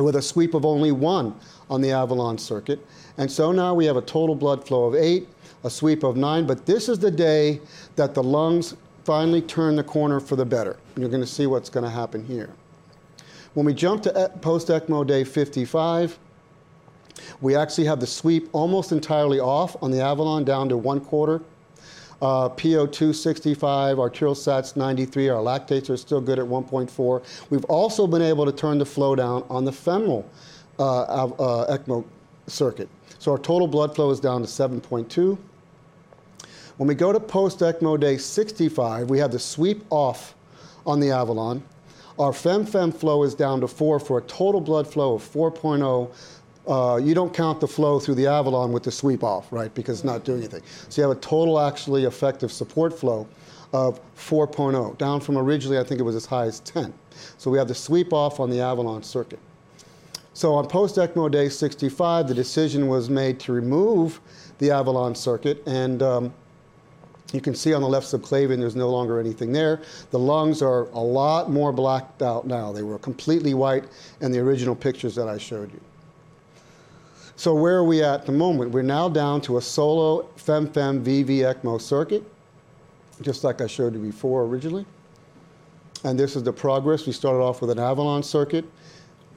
with 0.00 0.16
a 0.16 0.22
sweep 0.22 0.54
of 0.54 0.66
only 0.66 0.90
1 0.90 1.32
on 1.70 1.80
the 1.80 1.92
Avalon 1.92 2.36
circuit. 2.36 2.84
And 3.16 3.30
so 3.30 3.52
now 3.52 3.74
we 3.74 3.84
have 3.84 3.96
a 3.96 4.02
total 4.02 4.34
blood 4.34 4.66
flow 4.66 4.86
of 4.86 4.96
8, 4.96 5.28
a 5.62 5.70
sweep 5.70 6.02
of 6.02 6.16
9, 6.16 6.48
but 6.48 6.66
this 6.66 6.88
is 6.88 6.98
the 6.98 7.12
day 7.12 7.60
that 7.94 8.12
the 8.12 8.24
lungs 8.24 8.74
finally 9.04 9.40
turn 9.40 9.76
the 9.76 9.84
corner 9.84 10.18
for 10.18 10.34
the 10.34 10.44
better. 10.44 10.76
You're 10.96 11.08
going 11.08 11.22
to 11.22 11.28
see 11.28 11.46
what's 11.46 11.70
going 11.70 11.84
to 11.84 11.90
happen 11.90 12.24
here. 12.24 12.50
When 13.54 13.64
we 13.64 13.72
jump 13.72 14.02
to 14.02 14.32
post 14.40 14.66
ECMO 14.66 15.06
day 15.06 15.22
55, 15.22 16.18
we 17.40 17.54
actually 17.54 17.84
have 17.84 18.00
the 18.00 18.06
sweep 18.08 18.48
almost 18.52 18.90
entirely 18.90 19.38
off 19.38 19.80
on 19.80 19.92
the 19.92 20.00
Avalon 20.00 20.42
down 20.42 20.68
to 20.70 20.76
one 20.76 20.98
quarter. 20.98 21.40
Uh, 22.22 22.48
PO2 22.48 23.14
65, 23.14 23.98
arterial 23.98 24.34
sats 24.34 24.74
93, 24.74 25.28
our 25.28 25.42
lactates 25.42 25.90
are 25.90 25.98
still 25.98 26.20
good 26.20 26.38
at 26.38 26.46
1.4. 26.46 27.22
We've 27.50 27.64
also 27.66 28.06
been 28.06 28.22
able 28.22 28.46
to 28.46 28.52
turn 28.52 28.78
the 28.78 28.86
flow 28.86 29.14
down 29.14 29.44
on 29.50 29.66
the 29.66 29.72
femoral 29.72 30.28
uh, 30.78 31.02
uh, 31.02 31.76
ECMO 31.76 32.04
circuit. 32.46 32.88
So 33.18 33.32
our 33.32 33.38
total 33.38 33.66
blood 33.66 33.94
flow 33.94 34.10
is 34.10 34.20
down 34.20 34.40
to 34.40 34.46
7.2. 34.46 35.36
When 36.78 36.86
we 36.86 36.94
go 36.94 37.12
to 37.12 37.20
post 37.20 37.60
ECMO 37.60 37.98
day 37.98 38.16
65, 38.16 39.10
we 39.10 39.18
have 39.18 39.32
the 39.32 39.38
sweep 39.38 39.84
off 39.90 40.34
on 40.86 41.00
the 41.00 41.10
Avalon. 41.10 41.62
Our 42.18 42.32
FemFem 42.32 42.94
flow 42.94 43.24
is 43.24 43.34
down 43.34 43.60
to 43.60 43.68
4 43.68 44.00
for 44.00 44.18
a 44.18 44.22
total 44.22 44.60
blood 44.60 44.90
flow 44.90 45.14
of 45.14 45.22
4.0. 45.22 46.10
Uh, 46.66 46.96
you 46.96 47.14
don't 47.14 47.32
count 47.32 47.60
the 47.60 47.68
flow 47.68 48.00
through 48.00 48.16
the 48.16 48.26
Avalon 48.26 48.72
with 48.72 48.82
the 48.82 48.90
sweep 48.90 49.22
off, 49.22 49.52
right, 49.52 49.72
because 49.74 49.98
it's 49.98 50.04
not 50.04 50.24
doing 50.24 50.40
anything. 50.40 50.62
So 50.88 51.00
you 51.00 51.08
have 51.08 51.16
a 51.16 51.20
total 51.20 51.60
actually 51.60 52.04
effective 52.04 52.50
support 52.50 52.98
flow 52.98 53.28
of 53.72 54.00
4.0, 54.16 54.98
down 54.98 55.20
from 55.20 55.38
originally 55.38 55.78
I 55.78 55.84
think 55.84 56.00
it 56.00 56.04
was 56.04 56.16
as 56.16 56.26
high 56.26 56.46
as 56.46 56.60
10. 56.60 56.92
So 57.38 57.50
we 57.50 57.58
have 57.58 57.68
the 57.68 57.74
sweep 57.74 58.12
off 58.12 58.40
on 58.40 58.50
the 58.50 58.60
Avalon 58.60 59.02
circuit. 59.02 59.38
So 60.34 60.54
on 60.54 60.66
post 60.68 60.96
ECMO 60.96 61.30
day 61.30 61.48
65, 61.48 62.28
the 62.28 62.34
decision 62.34 62.88
was 62.88 63.08
made 63.08 63.40
to 63.40 63.52
remove 63.52 64.20
the 64.58 64.70
Avalon 64.70 65.14
circuit, 65.14 65.62
and 65.66 66.02
um, 66.02 66.34
you 67.32 67.40
can 67.40 67.54
see 67.54 67.72
on 67.74 67.80
the 67.80 67.88
left 67.88 68.06
subclavian 68.06 68.58
there's 68.58 68.76
no 68.76 68.88
longer 68.88 69.18
anything 69.18 69.52
there. 69.52 69.80
The 70.10 70.18
lungs 70.18 70.62
are 70.62 70.88
a 70.90 71.00
lot 71.00 71.50
more 71.50 71.72
blacked 71.72 72.22
out 72.22 72.46
now. 72.46 72.72
They 72.72 72.82
were 72.82 72.98
completely 72.98 73.54
white 73.54 73.84
in 74.20 74.30
the 74.30 74.38
original 74.38 74.74
pictures 74.74 75.14
that 75.14 75.28
I 75.28 75.38
showed 75.38 75.72
you. 75.72 75.80
So 77.38 77.54
where 77.54 77.76
are 77.76 77.84
we 77.84 78.02
at 78.02 78.24
the 78.24 78.32
moment? 78.32 78.70
We're 78.70 78.80
now 78.80 79.10
down 79.10 79.42
to 79.42 79.58
a 79.58 79.62
solo 79.62 80.26
FemFem 80.38 81.04
VV 81.04 81.40
ECMO 81.40 81.78
circuit, 81.78 82.24
just 83.20 83.44
like 83.44 83.60
I 83.60 83.66
showed 83.66 83.92
you 83.92 84.00
before 84.00 84.44
originally. 84.44 84.86
And 86.02 86.18
this 86.18 86.34
is 86.34 86.42
the 86.42 86.52
progress. 86.52 87.06
We 87.06 87.12
started 87.12 87.40
off 87.40 87.60
with 87.60 87.68
an 87.68 87.78
Avalon 87.78 88.22
circuit 88.22 88.64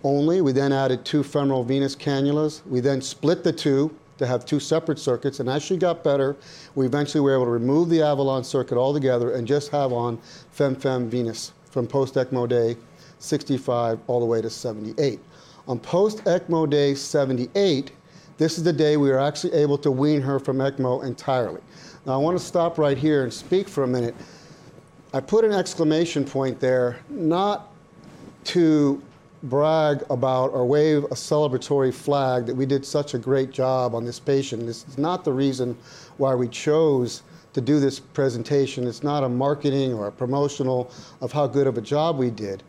only. 0.06 0.40
We 0.40 0.54
then 0.54 0.72
added 0.72 1.04
two 1.04 1.24
femoral 1.24 1.66
venous 1.66 1.94
cannulas. 1.94 2.66
We 2.68 2.80
then 2.80 3.02
split 3.02 3.44
the 3.44 3.52
two 3.52 3.94
to 4.18 4.26
have 4.26 4.46
two 4.46 4.62
separate 4.62 5.00
circuits. 5.00 5.42
And 5.42 5.50
as 5.50 5.62
she 5.62 5.76
got 5.76 6.02
better, 6.02 6.38
we 6.76 6.86
eventually 6.86 7.20
were 7.20 7.34
able 7.34 7.46
to 7.46 7.52
remove 7.52 7.90
the 7.90 8.02
Avalon 8.02 8.46
circuit 8.46 8.78
altogether 8.78 9.34
and 9.34 9.46
just 9.46 9.72
have 9.72 9.92
on 9.92 10.20
FemFem 10.56 11.08
venous 11.08 11.52
from 11.66 11.86
post 11.86 12.16
ECMO 12.16 12.48
day 12.48 12.78
65 13.20 14.00
all 14.08 14.22
the 14.22 14.26
way 14.26 14.42
to 14.42 14.50
78. 14.50 15.20
On 15.70 15.78
post 15.78 16.24
ECMO 16.24 16.68
day 16.68 16.96
78, 16.96 17.92
this 18.40 18.58
is 18.58 18.64
the 18.64 18.74
day 18.74 18.98
we 18.98 19.10
were 19.10 19.20
actually 19.20 19.54
able 19.54 19.78
to 19.78 19.92
wean 19.92 20.20
her 20.20 20.40
from 20.40 20.58
ECMO 20.58 21.06
entirely. 21.06 21.62
Now 22.08 22.14
I 22.14 22.18
want 22.18 22.36
to 22.36 22.44
stop 22.44 22.80
right 22.80 22.98
here 22.98 23.22
and 23.22 23.32
speak 23.32 23.70
for 23.70 23.84
a 23.84 23.88
minute. 23.88 24.16
I 25.14 25.20
put 25.20 25.46
an 25.46 25.52
exclamation 25.52 26.26
point 26.26 26.60
there, 26.60 26.98
not 27.08 27.72
to 28.46 29.00
brag 29.44 30.04
about 30.10 30.54
or 30.54 30.66
wave 30.66 31.04
a 31.04 31.10
celebratory 31.10 31.94
flag 31.94 32.48
that 32.48 32.56
we 32.56 32.66
did 32.66 32.84
such 32.84 33.14
a 33.14 33.20
great 33.20 33.52
job 33.52 33.94
on 33.94 34.04
this 34.04 34.20
patient. 34.20 34.66
This 34.66 34.88
is 34.88 34.98
not 34.98 35.24
the 35.24 35.32
reason 35.32 35.78
why 36.18 36.34
we 36.34 36.48
chose 36.48 37.22
to 37.54 37.62
do 37.62 37.80
this 37.80 38.00
presentation. 38.00 38.88
It's 38.88 39.04
not 39.04 39.24
a 39.24 39.30
marketing 39.30 39.94
or 39.94 40.08
a 40.08 40.12
promotional 40.12 40.90
of 41.22 41.32
how 41.32 41.46
good 41.46 41.68
of 41.68 41.78
a 41.78 41.82
job 41.82 42.18
we 42.18 42.32
did. 42.32 42.64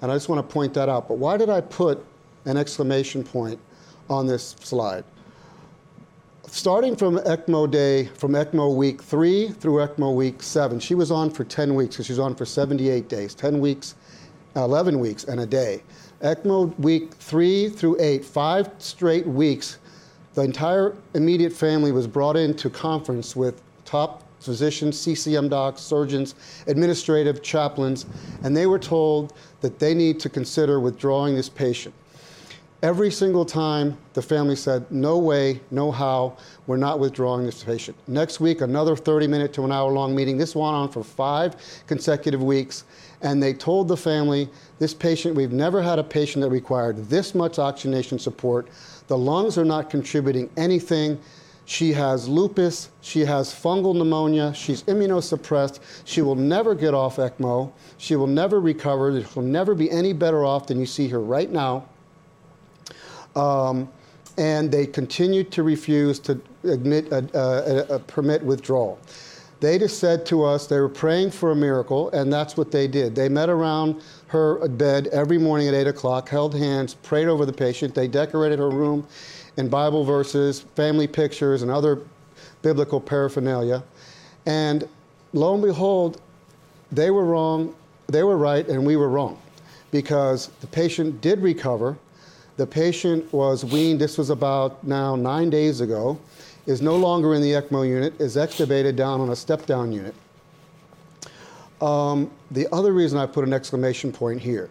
And 0.00 0.10
I 0.10 0.14
just 0.14 0.30
want 0.30 0.38
to 0.38 0.54
point 0.54 0.72
that 0.72 0.88
out. 0.88 1.06
But 1.06 1.18
why 1.18 1.36
did 1.36 1.50
I 1.50 1.60
put 1.60 2.02
an 2.46 2.56
exclamation 2.56 3.22
point 3.22 3.60
on 4.08 4.26
this 4.26 4.56
slide? 4.60 5.04
Starting 6.46 6.96
from 6.96 7.18
ECMO 7.18 7.70
day, 7.70 8.06
from 8.06 8.32
ECMO 8.32 8.74
week 8.74 9.02
three 9.02 9.48
through 9.48 9.74
ECMO 9.74 10.14
week 10.14 10.42
seven, 10.42 10.80
she 10.80 10.94
was 10.94 11.10
on 11.10 11.28
for 11.28 11.44
10 11.44 11.74
weeks 11.74 11.96
because 11.96 12.06
she 12.06 12.12
was 12.12 12.20
on 12.20 12.34
for 12.34 12.46
78 12.46 13.08
days, 13.08 13.34
10 13.34 13.60
weeks, 13.60 13.96
11 14.54 14.98
weeks, 14.98 15.24
and 15.24 15.40
a 15.40 15.46
day. 15.46 15.82
ECMO 16.22 16.78
week 16.78 17.14
three 17.14 17.68
through 17.68 17.96
eight, 18.00 18.24
five 18.24 18.70
straight 18.78 19.26
weeks, 19.26 19.78
the 20.34 20.42
entire 20.42 20.96
immediate 21.14 21.52
family 21.52 21.92
was 21.92 22.06
brought 22.06 22.36
into 22.36 22.70
conference 22.70 23.34
with 23.34 23.60
top 23.84 24.22
physicians, 24.40 24.98
CCM 24.98 25.48
docs, 25.48 25.80
surgeons, 25.80 26.34
administrative 26.66 27.42
chaplains, 27.42 28.06
and 28.44 28.56
they 28.56 28.66
were 28.66 28.78
told 28.78 29.32
that 29.60 29.78
they 29.78 29.94
need 29.94 30.20
to 30.20 30.28
consider 30.28 30.78
withdrawing 30.80 31.34
this 31.34 31.48
patient. 31.48 31.94
Every 32.86 33.10
single 33.10 33.44
time, 33.44 33.98
the 34.12 34.22
family 34.22 34.54
said, 34.54 34.88
No 34.92 35.18
way, 35.18 35.60
no 35.72 35.90
how, 35.90 36.36
we're 36.68 36.76
not 36.76 37.00
withdrawing 37.00 37.44
this 37.44 37.64
patient. 37.64 37.96
Next 38.06 38.38
week, 38.38 38.60
another 38.60 38.94
30 38.94 39.26
minute 39.26 39.52
to 39.54 39.64
an 39.64 39.72
hour 39.72 39.90
long 39.90 40.14
meeting. 40.14 40.38
This 40.38 40.54
went 40.54 40.72
on 40.72 40.92
for 40.92 41.02
five 41.02 41.56
consecutive 41.88 42.40
weeks, 42.40 42.84
and 43.22 43.42
they 43.42 43.54
told 43.54 43.88
the 43.88 43.96
family, 43.96 44.48
This 44.78 44.94
patient, 44.94 45.34
we've 45.34 45.50
never 45.50 45.82
had 45.82 45.98
a 45.98 46.04
patient 46.04 46.44
that 46.44 46.50
required 46.50 47.08
this 47.08 47.34
much 47.34 47.58
oxygenation 47.58 48.20
support. 48.20 48.68
The 49.08 49.18
lungs 49.18 49.58
are 49.58 49.64
not 49.64 49.90
contributing 49.90 50.48
anything. 50.56 51.18
She 51.64 51.92
has 51.94 52.28
lupus, 52.28 52.90
she 53.00 53.24
has 53.24 53.52
fungal 53.52 53.96
pneumonia, 53.96 54.54
she's 54.54 54.84
immunosuppressed, 54.84 55.80
she 56.04 56.22
will 56.22 56.36
never 56.36 56.76
get 56.76 56.94
off 56.94 57.16
ECMO, 57.16 57.72
she 57.98 58.14
will 58.14 58.28
never 58.28 58.60
recover, 58.60 59.24
she'll 59.24 59.42
never 59.42 59.74
be 59.74 59.90
any 59.90 60.12
better 60.12 60.44
off 60.44 60.68
than 60.68 60.78
you 60.78 60.86
see 60.86 61.08
her 61.08 61.20
right 61.20 61.50
now. 61.50 61.84
Um, 63.36 63.88
and 64.38 64.70
they 64.70 64.86
continued 64.86 65.50
to 65.52 65.62
refuse 65.62 66.18
to 66.20 66.40
admit, 66.64 67.10
permit 68.06 68.42
withdrawal. 68.42 68.98
They 69.60 69.78
just 69.78 69.98
said 69.98 70.26
to 70.26 70.44
us 70.44 70.66
they 70.66 70.78
were 70.78 70.88
praying 70.88 71.30
for 71.30 71.52
a 71.52 71.56
miracle, 71.56 72.10
and 72.10 72.30
that's 72.30 72.56
what 72.56 72.70
they 72.70 72.86
did. 72.86 73.14
They 73.14 73.28
met 73.28 73.48
around 73.48 74.02
her 74.26 74.68
bed 74.68 75.06
every 75.08 75.38
morning 75.38 75.68
at 75.68 75.74
8 75.74 75.86
o'clock, 75.86 76.28
held 76.28 76.54
hands, 76.54 76.94
prayed 76.94 77.28
over 77.28 77.46
the 77.46 77.52
patient. 77.52 77.94
They 77.94 78.08
decorated 78.08 78.58
her 78.58 78.68
room 78.68 79.06
in 79.56 79.68
Bible 79.68 80.04
verses, 80.04 80.60
family 80.74 81.06
pictures, 81.06 81.62
and 81.62 81.70
other 81.70 82.02
biblical 82.60 83.00
paraphernalia. 83.00 83.82
And 84.44 84.86
lo 85.32 85.54
and 85.54 85.62
behold, 85.62 86.20
they 86.92 87.10
were 87.10 87.24
wrong, 87.24 87.74
they 88.08 88.22
were 88.22 88.36
right, 88.36 88.66
and 88.68 88.84
we 88.84 88.96
were 88.96 89.08
wrong 89.08 89.40
because 89.90 90.48
the 90.60 90.66
patient 90.66 91.20
did 91.22 91.40
recover. 91.40 91.96
The 92.56 92.66
patient 92.66 93.30
was 93.32 93.64
weaned, 93.64 94.00
this 94.00 94.16
was 94.16 94.30
about 94.30 94.82
now 94.82 95.14
nine 95.14 95.50
days 95.50 95.80
ago, 95.80 96.18
is 96.66 96.80
no 96.80 96.96
longer 96.96 97.34
in 97.34 97.42
the 97.42 97.52
ECMO 97.52 97.86
unit, 97.86 98.18
is 98.20 98.36
extubated 98.36 98.96
down 98.96 99.20
on 99.20 99.30
a 99.30 99.36
step 99.36 99.66
down 99.66 99.92
unit. 99.92 100.14
Um, 101.80 102.30
the 102.50 102.66
other 102.72 102.92
reason 102.92 103.18
I 103.18 103.26
put 103.26 103.44
an 103.44 103.52
exclamation 103.52 104.10
point 104.10 104.40
here 104.40 104.70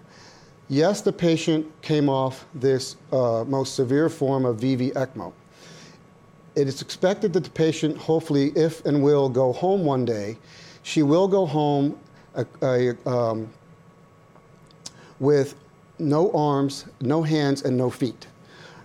yes, 0.67 1.01
the 1.01 1.13
patient 1.13 1.71
came 1.81 2.09
off 2.09 2.45
this 2.55 2.95
uh, 3.11 3.43
most 3.47 3.75
severe 3.75 4.09
form 4.09 4.45
of 4.45 4.57
VV 4.57 4.93
ECMO. 4.93 5.31
It 6.55 6.67
is 6.67 6.81
expected 6.81 7.33
that 7.33 7.43
the 7.43 7.49
patient, 7.49 7.97
hopefully, 7.97 8.51
if 8.55 8.85
and 8.85 9.03
will 9.03 9.29
go 9.29 9.53
home 9.53 9.83
one 9.83 10.05
day, 10.05 10.37
she 10.83 11.03
will 11.03 11.27
go 11.27 11.45
home 11.45 11.99
a, 12.33 12.45
a, 12.61 13.09
um, 13.09 13.49
with 15.19 15.55
no 15.99 16.31
arms, 16.31 16.85
no 17.01 17.23
hands, 17.23 17.63
and 17.63 17.77
no 17.77 17.89
feet. 17.89 18.27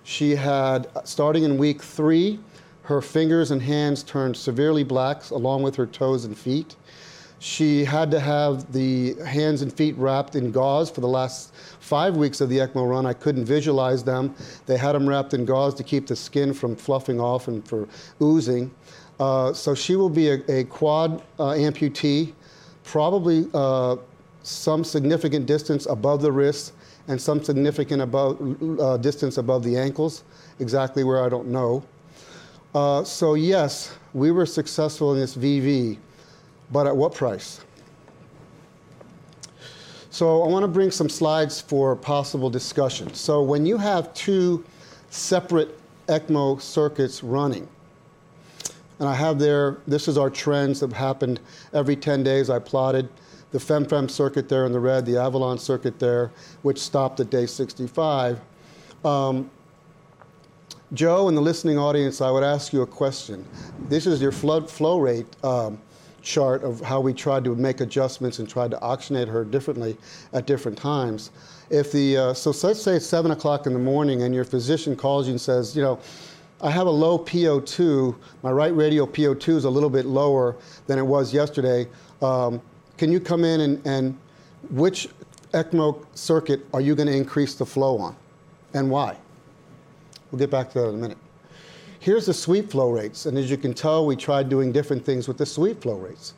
She 0.04 0.34
had, 0.34 0.88
starting 1.04 1.44
in 1.44 1.58
week 1.58 1.82
three, 1.82 2.38
her 2.82 3.00
fingers 3.00 3.50
and 3.50 3.62
hands 3.62 4.02
turned 4.02 4.36
severely 4.36 4.82
black, 4.82 5.30
along 5.30 5.62
with 5.62 5.76
her 5.76 5.86
toes 5.86 6.24
and 6.24 6.36
feet. 6.36 6.76
She 7.38 7.84
had 7.84 8.10
to 8.10 8.20
have 8.20 8.70
the 8.72 9.14
hands 9.24 9.62
and 9.62 9.72
feet 9.72 9.96
wrapped 9.96 10.36
in 10.36 10.50
gauze 10.50 10.90
for 10.90 11.00
the 11.00 11.08
last 11.08 11.54
five 11.80 12.16
weeks 12.16 12.40
of 12.40 12.48
the 12.50 12.58
ECMO 12.58 12.90
run. 12.90 13.06
I 13.06 13.14
couldn't 13.14 13.46
visualize 13.46 14.04
them. 14.04 14.34
They 14.66 14.76
had 14.76 14.92
them 14.92 15.08
wrapped 15.08 15.32
in 15.32 15.46
gauze 15.46 15.74
to 15.76 15.82
keep 15.82 16.06
the 16.06 16.16
skin 16.16 16.52
from 16.52 16.76
fluffing 16.76 17.18
off 17.18 17.48
and 17.48 17.66
for 17.66 17.88
oozing. 18.20 18.70
Uh, 19.18 19.52
so 19.52 19.74
she 19.74 19.96
will 19.96 20.10
be 20.10 20.30
a, 20.30 20.42
a 20.48 20.64
quad 20.64 21.22
uh, 21.38 21.52
amputee, 21.52 22.32
probably 22.84 23.46
uh, 23.54 23.96
some 24.42 24.84
significant 24.84 25.46
distance 25.46 25.86
above 25.86 26.22
the 26.22 26.32
wrists 26.32 26.72
and 27.10 27.20
some 27.20 27.42
significant 27.42 28.00
above, 28.00 28.38
uh, 28.80 28.96
distance 28.96 29.36
above 29.36 29.64
the 29.64 29.76
ankles, 29.76 30.22
exactly 30.60 31.02
where 31.02 31.24
I 31.24 31.28
don't 31.28 31.48
know. 31.48 31.82
Uh, 32.72 33.02
so 33.02 33.34
yes, 33.34 33.96
we 34.14 34.30
were 34.30 34.46
successful 34.46 35.12
in 35.12 35.18
this 35.18 35.36
VV, 35.36 35.98
but 36.70 36.86
at 36.86 36.96
what 36.96 37.12
price? 37.12 37.62
So 40.10 40.42
I 40.44 40.46
want 40.46 40.62
to 40.62 40.68
bring 40.68 40.92
some 40.92 41.08
slides 41.08 41.60
for 41.60 41.96
possible 41.96 42.48
discussion. 42.48 43.12
So 43.12 43.42
when 43.42 43.66
you 43.66 43.76
have 43.76 44.14
two 44.14 44.64
separate 45.10 45.76
ECMO 46.06 46.60
circuits 46.60 47.24
running, 47.24 47.66
and 49.00 49.08
I 49.08 49.16
have 49.16 49.40
there, 49.40 49.78
this 49.88 50.06
is 50.06 50.16
our 50.16 50.30
trends 50.30 50.78
that 50.78 50.92
happened 50.92 51.40
every 51.72 51.96
10 51.96 52.22
days 52.22 52.50
I 52.50 52.60
plotted 52.60 53.08
the 53.52 53.58
FEMFEM 53.58 54.10
circuit 54.10 54.48
there 54.48 54.66
in 54.66 54.72
the 54.72 54.80
red, 54.80 55.04
the 55.04 55.16
Avalon 55.16 55.58
circuit 55.58 55.98
there, 55.98 56.30
which 56.62 56.78
stopped 56.78 57.20
at 57.20 57.30
day 57.30 57.46
65. 57.46 58.40
Um, 59.04 59.50
Joe 60.92 61.28
and 61.28 61.36
the 61.36 61.40
listening 61.40 61.78
audience, 61.78 62.20
I 62.20 62.30
would 62.30 62.42
ask 62.42 62.72
you 62.72 62.82
a 62.82 62.86
question. 62.86 63.46
This 63.88 64.06
is 64.06 64.20
your 64.20 64.32
flood 64.32 64.68
flow 64.68 64.98
rate 64.98 65.26
um, 65.44 65.80
chart 66.22 66.64
of 66.64 66.80
how 66.80 67.00
we 67.00 67.14
tried 67.14 67.44
to 67.44 67.54
make 67.54 67.80
adjustments 67.80 68.40
and 68.40 68.48
tried 68.48 68.70
to 68.72 68.76
oxygenate 68.78 69.28
her 69.28 69.44
differently 69.44 69.96
at 70.32 70.46
different 70.46 70.76
times. 70.76 71.30
If 71.70 71.92
the 71.92 72.16
uh, 72.16 72.34
so 72.34 72.50
let's 72.66 72.82
say 72.82 72.96
it's 72.96 73.06
seven 73.06 73.30
o'clock 73.30 73.66
in 73.66 73.72
the 73.72 73.78
morning 73.78 74.22
and 74.22 74.34
your 74.34 74.44
physician 74.44 74.96
calls 74.96 75.26
you 75.26 75.32
and 75.32 75.40
says, 75.40 75.76
you 75.76 75.82
know, 75.82 76.00
I 76.60 76.70
have 76.70 76.86
a 76.86 76.90
low 76.90 77.18
PO2. 77.18 78.14
My 78.42 78.50
right 78.50 78.74
radial 78.74 79.06
PO2 79.06 79.56
is 79.56 79.64
a 79.64 79.70
little 79.70 79.88
bit 79.88 80.04
lower 80.04 80.56
than 80.88 80.98
it 80.98 81.06
was 81.06 81.32
yesterday. 81.32 81.88
Um, 82.20 82.60
can 83.00 83.10
you 83.10 83.18
come 83.18 83.44
in 83.44 83.62
and, 83.62 83.86
and 83.86 84.18
which 84.68 85.08
ECMO 85.54 86.04
circuit 86.14 86.60
are 86.74 86.82
you 86.82 86.94
going 86.94 87.06
to 87.06 87.16
increase 87.16 87.54
the 87.54 87.64
flow 87.64 87.96
on 87.96 88.14
and 88.74 88.90
why? 88.90 89.16
We'll 90.30 90.38
get 90.38 90.50
back 90.50 90.70
to 90.72 90.80
that 90.80 90.88
in 90.90 90.96
a 90.96 90.98
minute. 90.98 91.16
Here's 91.98 92.26
the 92.26 92.34
sweep 92.34 92.70
flow 92.70 92.90
rates, 92.90 93.24
and 93.24 93.38
as 93.38 93.50
you 93.50 93.56
can 93.56 93.72
tell, 93.72 94.04
we 94.04 94.16
tried 94.16 94.50
doing 94.50 94.70
different 94.70 95.02
things 95.02 95.28
with 95.28 95.38
the 95.38 95.46
sweep 95.46 95.80
flow 95.80 95.96
rates. 95.96 96.34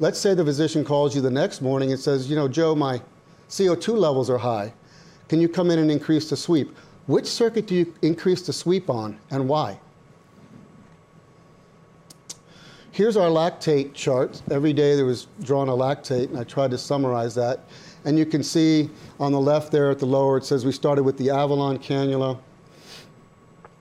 Let's 0.00 0.18
say 0.18 0.32
the 0.32 0.42
physician 0.42 0.86
calls 0.86 1.14
you 1.14 1.20
the 1.20 1.30
next 1.30 1.60
morning 1.60 1.92
and 1.92 2.00
says, 2.00 2.30
you 2.30 2.36
know, 2.36 2.48
Joe, 2.48 2.74
my 2.74 3.02
CO2 3.50 3.94
levels 3.94 4.30
are 4.30 4.38
high. 4.38 4.72
Can 5.28 5.38
you 5.38 5.50
come 5.50 5.70
in 5.70 5.78
and 5.78 5.90
increase 5.90 6.30
the 6.30 6.36
sweep? 6.38 6.74
Which 7.08 7.26
circuit 7.26 7.66
do 7.66 7.74
you 7.74 7.94
increase 8.00 8.40
the 8.40 8.54
sweep 8.54 8.88
on 8.88 9.18
and 9.30 9.46
why? 9.46 9.78
Here's 12.96 13.18
our 13.18 13.28
lactate 13.28 13.92
chart. 13.92 14.40
Every 14.50 14.72
day 14.72 14.96
there 14.96 15.04
was 15.04 15.26
drawn 15.42 15.68
a 15.68 15.72
lactate, 15.72 16.30
and 16.30 16.38
I 16.38 16.44
tried 16.44 16.70
to 16.70 16.78
summarize 16.78 17.34
that. 17.34 17.60
And 18.06 18.18
you 18.18 18.24
can 18.24 18.42
see 18.42 18.88
on 19.20 19.32
the 19.32 19.38
left 19.38 19.70
there 19.70 19.90
at 19.90 19.98
the 19.98 20.06
lower, 20.06 20.38
it 20.38 20.46
says 20.46 20.64
we 20.64 20.72
started 20.72 21.02
with 21.02 21.18
the 21.18 21.28
Avalon 21.28 21.78
cannula. 21.78 22.38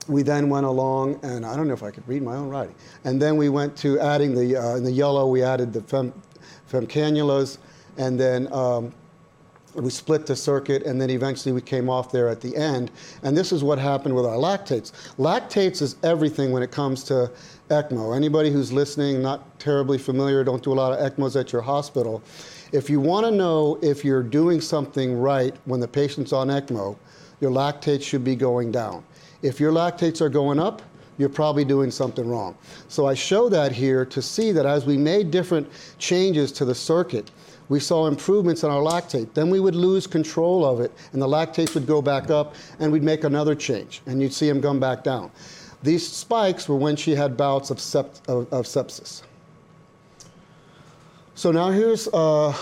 We 0.10 0.22
then 0.22 0.50
went 0.50 0.66
along, 0.66 1.22
and 1.24 1.46
I 1.46 1.56
don't 1.56 1.70
know 1.70 1.74
if 1.74 1.82
I 1.82 1.92
could 1.92 2.06
read 2.10 2.24
my 2.24 2.36
own 2.36 2.50
writing. 2.50 2.76
And 3.06 3.22
then 3.22 3.38
we 3.38 3.48
went 3.48 3.78
to 3.78 3.98
adding 4.02 4.36
the, 4.36 4.58
uh, 4.58 4.76
in 4.76 4.84
the 4.84 4.92
yellow, 4.92 5.30
we 5.30 5.42
added 5.42 5.72
the 5.72 5.80
fem, 5.80 6.12
fem 6.66 6.86
cannulas, 6.86 7.58
and 7.98 8.20
then 8.20 8.52
um, 8.52 8.94
we 9.76 9.92
split 9.92 10.26
the 10.26 10.36
circuit, 10.36 10.84
and 10.84 11.00
then 11.00 11.10
eventually 11.10 11.54
we 11.54 11.62
came 11.62 11.90
off 11.90 12.12
there 12.12 12.28
at 12.28 12.42
the 12.42 12.56
end. 12.56 12.92
And 13.24 13.36
this 13.36 13.52
is 13.52 13.64
what 13.64 13.80
happened 13.80 14.14
with 14.14 14.26
our 14.26 14.36
lactates. 14.36 14.92
Lactates 15.18 15.82
is 15.82 15.96
everything 16.04 16.52
when 16.52 16.64
it 16.64 16.72
comes 16.72 17.04
to 17.06 17.32
ECMO. 17.70 18.16
Anybody 18.16 18.52
who's 18.52 18.72
listening, 18.72 19.22
not 19.22 19.60
terribly 19.60 19.98
familiar, 19.98 20.44
don't 20.44 20.64
do 20.64 20.72
a 20.72 20.76
lot 20.76 20.94
of 20.94 21.00
ECMOs 21.00 21.40
at 21.40 21.52
your 21.52 21.62
hospital. 21.62 22.22
If 22.72 22.90
you 22.90 23.00
want 23.00 23.26
to 23.26 23.32
know 23.32 23.80
if 23.82 24.06
you're 24.06 24.24
doing 24.24 24.62
something 24.62 25.18
right 25.18 25.56
when 25.66 25.80
the 25.80 25.88
patient's 25.88 26.34
on 26.34 26.50
ECMO, 26.50 26.96
your 27.42 27.52
lactates 27.52 28.04
should 28.04 28.24
be 28.24 28.36
going 28.36 28.72
down. 28.72 29.04
If 29.42 29.60
your 29.60 29.72
lactates 29.72 30.22
are 30.22 30.30
going 30.30 30.60
up, 30.60 30.82
you're 31.18 31.30
probably 31.30 31.64
doing 31.64 31.92
something 31.92 32.28
wrong. 32.28 32.58
So 32.88 33.06
I 33.08 33.14
show 33.14 33.50
that 33.50 33.72
here 33.72 34.06
to 34.06 34.22
see 34.22 34.52
that 34.52 34.66
as 34.66 34.86
we 34.86 34.98
made 34.98 35.32
different 35.32 35.70
changes 35.98 36.52
to 36.54 36.66
the 36.66 36.76
circuit, 36.76 37.32
we 37.70 37.80
saw 37.80 38.08
improvements 38.08 38.64
in 38.64 38.70
our 38.70 38.82
lactate. 38.82 39.34
Then 39.34 39.50
we 39.50 39.60
would 39.60 39.76
lose 39.76 40.06
control 40.06 40.66
of 40.66 40.82
it, 40.82 40.92
and 41.14 41.22
the 41.22 41.28
lactates 41.28 41.74
would 41.74 41.88
go 41.88 42.02
back 42.02 42.30
up, 42.30 42.56
and 42.80 42.92
we'd 42.92 43.04
make 43.04 43.24
another 43.24 43.56
change, 43.56 44.02
and 44.06 44.22
you'd 44.22 44.34
see 44.34 44.48
them 44.48 44.62
come 44.62 44.80
back 44.80 45.04
down. 45.04 45.32
These 45.84 46.08
spikes 46.08 46.68
were 46.68 46.76
when 46.76 46.96
she 46.96 47.12
had 47.12 47.38
bouts 47.38 47.70
of, 47.70 47.78
sept- 47.78 48.28
of, 48.28 48.52
of 48.52 48.66
sepsis. 48.66 49.22
So 51.36 51.52
now 51.52 51.70
here's 51.70 52.08
uh, 52.08 52.56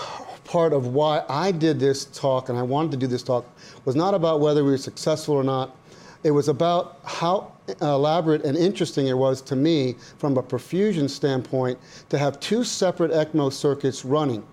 part 0.44 0.72
of 0.72 0.88
why 0.88 1.24
I 1.28 1.52
did 1.52 1.78
this 1.78 2.06
talk, 2.06 2.48
and 2.48 2.58
I 2.58 2.62
wanted 2.62 2.90
to 2.92 2.96
do 2.96 3.06
this 3.06 3.22
talk, 3.22 3.46
was 3.84 3.96
not 3.96 4.14
about 4.14 4.40
whether 4.40 4.64
we 4.64 4.70
were 4.72 4.78
successful 4.78 5.34
or 5.34 5.44
not. 5.44 5.76
It 6.22 6.30
was 6.30 6.48
about 6.48 6.98
how 7.04 7.52
elaborate 7.80 8.44
and 8.44 8.56
interesting 8.56 9.06
it 9.06 9.16
was 9.16 9.40
to 9.42 9.56
me 9.56 9.94
from 10.18 10.36
a 10.36 10.42
perfusion 10.42 11.08
standpoint 11.08 11.78
to 12.08 12.18
have 12.18 12.40
two 12.40 12.64
separate 12.64 13.10
ECMO 13.10 13.52
circuits 13.52 14.04
running 14.04 14.44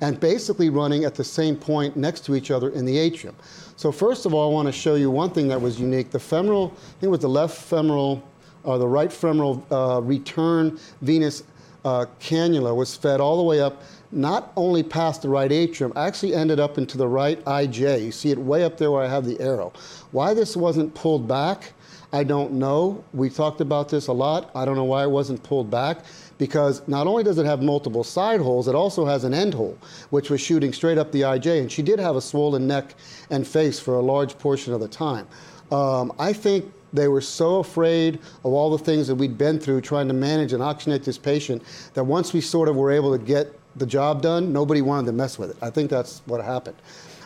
and 0.00 0.20
basically 0.20 0.70
running 0.70 1.04
at 1.04 1.14
the 1.14 1.24
same 1.24 1.56
point 1.56 1.96
next 1.96 2.24
to 2.26 2.34
each 2.34 2.50
other 2.50 2.70
in 2.70 2.84
the 2.84 2.98
atrium. 2.98 3.34
So 3.76 3.92
first 3.92 4.24
of 4.24 4.32
all, 4.32 4.50
I 4.50 4.52
want 4.52 4.66
to 4.66 4.72
show 4.72 4.94
you 4.94 5.10
one 5.10 5.30
thing 5.30 5.48
that 5.48 5.60
was 5.60 5.78
unique. 5.78 6.10
The 6.10 6.18
femoral, 6.18 6.72
I 6.74 6.80
think 6.92 7.02
it 7.04 7.08
was 7.08 7.20
the 7.20 7.28
left 7.28 7.56
femoral 7.56 8.26
or 8.64 8.78
the 8.78 8.88
right 8.88 9.12
femoral 9.12 9.64
uh, 9.70 10.00
return 10.02 10.78
venous 11.02 11.42
uh, 11.84 12.06
cannula 12.18 12.74
was 12.74 12.96
fed 12.96 13.20
all 13.20 13.36
the 13.36 13.42
way 13.42 13.60
up, 13.60 13.82
not 14.10 14.52
only 14.56 14.82
past 14.82 15.22
the 15.22 15.28
right 15.28 15.52
atrium, 15.52 15.92
actually 15.94 16.34
ended 16.34 16.58
up 16.58 16.78
into 16.78 16.98
the 16.98 17.06
right 17.06 17.42
IJ. 17.44 18.04
You 18.04 18.10
see 18.10 18.30
it 18.30 18.38
way 18.38 18.64
up 18.64 18.76
there 18.76 18.90
where 18.90 19.04
I 19.04 19.08
have 19.08 19.24
the 19.24 19.38
arrow. 19.40 19.72
Why 20.10 20.34
this 20.34 20.56
wasn't 20.56 20.94
pulled 20.94 21.28
back, 21.28 21.72
I 22.12 22.24
don't 22.24 22.54
know. 22.54 23.04
We 23.12 23.30
talked 23.30 23.60
about 23.60 23.88
this 23.88 24.08
a 24.08 24.12
lot. 24.12 24.50
I 24.54 24.64
don't 24.64 24.74
know 24.74 24.84
why 24.84 25.04
it 25.04 25.10
wasn't 25.10 25.42
pulled 25.44 25.70
back 25.70 25.98
because 26.38 26.86
not 26.86 27.06
only 27.06 27.22
does 27.22 27.38
it 27.38 27.46
have 27.46 27.62
multiple 27.62 28.04
side 28.04 28.40
holes, 28.40 28.68
it 28.68 28.74
also 28.74 29.06
has 29.06 29.24
an 29.24 29.32
end 29.32 29.54
hole, 29.54 29.76
which 30.10 30.30
was 30.30 30.40
shooting 30.40 30.72
straight 30.72 30.98
up 30.98 31.12
the 31.12 31.22
IJ. 31.22 31.60
And 31.60 31.72
she 31.72 31.82
did 31.82 31.98
have 31.98 32.16
a 32.16 32.20
swollen 32.20 32.66
neck 32.66 32.94
and 33.30 33.46
face 33.46 33.80
for 33.80 33.94
a 33.94 34.02
large 34.02 34.38
portion 34.38 34.72
of 34.72 34.80
the 34.80 34.88
time. 34.88 35.26
Um, 35.70 36.12
I 36.18 36.32
think 36.32 36.72
they 36.92 37.08
were 37.08 37.20
so 37.20 37.56
afraid 37.58 38.18
of 38.44 38.52
all 38.52 38.70
the 38.70 38.82
things 38.82 39.06
that 39.08 39.14
we'd 39.14 39.36
been 39.36 39.58
through 39.58 39.80
trying 39.80 40.08
to 40.08 40.14
manage 40.14 40.52
and 40.52 40.62
oxygenate 40.62 41.04
this 41.04 41.18
patient 41.18 41.62
that 41.94 42.04
once 42.04 42.32
we 42.32 42.40
sort 42.40 42.68
of 42.68 42.76
were 42.76 42.90
able 42.90 43.16
to 43.16 43.22
get 43.22 43.58
the 43.76 43.86
job 43.86 44.22
done, 44.22 44.52
nobody 44.52 44.82
wanted 44.82 45.06
to 45.06 45.12
mess 45.12 45.38
with 45.38 45.50
it. 45.50 45.56
I 45.60 45.70
think 45.70 45.90
that's 45.90 46.22
what 46.26 46.42
happened. 46.44 46.76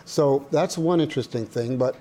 So 0.04 0.46
that's 0.50 0.76
one 0.76 1.00
interesting 1.00 1.46
thing. 1.46 1.76
But 1.76 1.96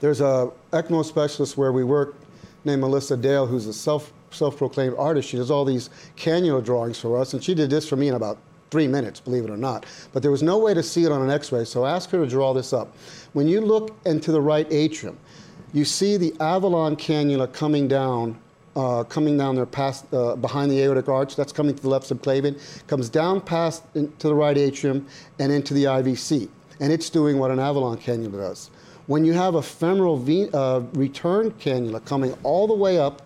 there's 0.00 0.20
a 0.20 0.50
ECMO 0.72 1.04
specialist 1.04 1.56
where 1.56 1.70
we 1.70 1.84
work 1.84 2.16
named 2.64 2.80
Melissa 2.80 3.16
Dale, 3.16 3.46
who's 3.46 3.66
a 3.66 3.72
self 3.72 4.12
self-proclaimed 4.32 4.94
artist. 4.98 5.28
She 5.28 5.36
does 5.36 5.50
all 5.50 5.64
these 5.64 5.90
cannula 6.16 6.64
drawings 6.64 6.98
for 6.98 7.18
us, 7.18 7.34
and 7.34 7.42
she 7.42 7.54
did 7.54 7.70
this 7.70 7.88
for 7.88 7.96
me 7.96 8.08
in 8.08 8.14
about 8.14 8.38
three 8.72 8.88
minutes, 8.88 9.20
believe 9.20 9.44
it 9.44 9.50
or 9.50 9.56
not. 9.56 9.84
But 10.12 10.22
there 10.22 10.30
was 10.30 10.42
no 10.42 10.58
way 10.58 10.72
to 10.72 10.82
see 10.82 11.04
it 11.04 11.12
on 11.12 11.20
an 11.20 11.30
X-ray, 11.30 11.66
so 11.66 11.84
I 11.84 11.94
asked 11.94 12.10
her 12.10 12.18
to 12.24 12.26
draw 12.26 12.54
this 12.54 12.72
up. 12.72 12.96
When 13.34 13.46
you 13.46 13.60
look 13.60 13.94
into 14.06 14.32
the 14.32 14.40
right 14.40 14.66
atrium, 14.70 15.18
you 15.74 15.84
see 15.84 16.16
the 16.16 16.34
Avalon 16.40 16.96
cannula 16.96 17.52
coming 17.52 17.86
down, 17.86 18.38
uh, 18.74 19.04
coming 19.04 19.36
down 19.36 19.56
there 19.56 19.66
past, 19.66 20.06
uh, 20.14 20.36
behind 20.36 20.70
the 20.70 20.80
aortic 20.80 21.08
arch. 21.08 21.36
That's 21.36 21.52
coming 21.52 21.74
to 21.74 21.82
the 21.82 21.88
left 21.88 22.08
subclavian, 22.08 22.58
comes 22.86 23.10
down 23.10 23.42
past 23.42 23.84
to 23.92 24.08
the 24.18 24.34
right 24.34 24.56
atrium 24.56 25.06
and 25.38 25.52
into 25.52 25.74
the 25.74 25.84
IVC, 25.84 26.48
and 26.80 26.90
it's 26.90 27.10
doing 27.10 27.38
what 27.38 27.50
an 27.50 27.58
Avalon 27.58 27.98
cannula 27.98 28.32
does. 28.32 28.70
When 29.06 29.24
you 29.24 29.34
have 29.34 29.56
a 29.56 29.62
femoral 29.62 30.16
uh, 30.54 30.80
return 30.94 31.50
cannula 31.52 32.04
coming 32.06 32.34
all 32.42 32.66
the 32.66 32.74
way 32.74 32.98
up 32.98 33.20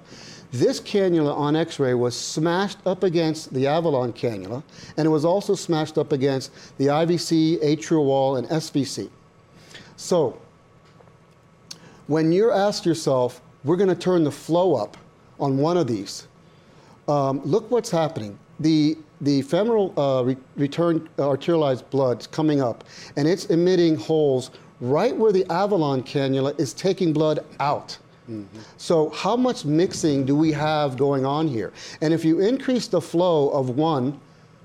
this 0.58 0.80
cannula 0.80 1.36
on 1.36 1.56
x-ray 1.56 1.94
was 1.94 2.16
smashed 2.16 2.78
up 2.86 3.02
against 3.02 3.52
the 3.52 3.66
Avalon 3.66 4.12
cannula, 4.12 4.62
and 4.96 5.06
it 5.06 5.10
was 5.10 5.24
also 5.24 5.54
smashed 5.54 5.98
up 5.98 6.12
against 6.12 6.52
the 6.78 6.86
IVC, 6.86 7.62
atrial 7.62 8.04
wall, 8.04 8.36
and 8.36 8.46
SVC. 8.48 9.10
So, 9.96 10.38
when 12.06 12.30
you 12.30 12.52
ask 12.52 12.84
yourself, 12.84 13.40
we're 13.64 13.76
going 13.76 13.88
to 13.88 13.96
turn 13.96 14.22
the 14.22 14.30
flow 14.30 14.74
up 14.76 14.96
on 15.40 15.58
one 15.58 15.76
of 15.76 15.86
these, 15.86 16.28
um, 17.08 17.40
look 17.44 17.70
what's 17.70 17.90
happening. 17.90 18.38
The, 18.60 18.96
the 19.20 19.42
femoral 19.42 19.92
uh, 19.98 20.22
re- 20.22 20.36
return 20.56 21.08
arterialized 21.18 21.88
blood's 21.90 22.26
coming 22.26 22.60
up, 22.60 22.84
and 23.16 23.26
it's 23.26 23.46
emitting 23.46 23.96
holes 23.96 24.50
right 24.80 25.16
where 25.16 25.32
the 25.32 25.44
Avalon 25.50 26.02
cannula 26.02 26.58
is 26.60 26.72
taking 26.72 27.12
blood 27.12 27.44
out. 27.60 27.98
Mm-hmm. 28.30 28.58
So, 28.76 29.10
how 29.10 29.36
much 29.36 29.64
mixing 29.64 30.24
do 30.24 30.34
we 30.34 30.52
have 30.52 30.96
going 30.96 31.24
on 31.24 31.46
here? 31.46 31.72
And 32.00 32.12
if 32.12 32.24
you 32.24 32.40
increase 32.40 32.88
the 32.88 33.00
flow 33.00 33.50
of 33.50 33.70
one 33.70 34.18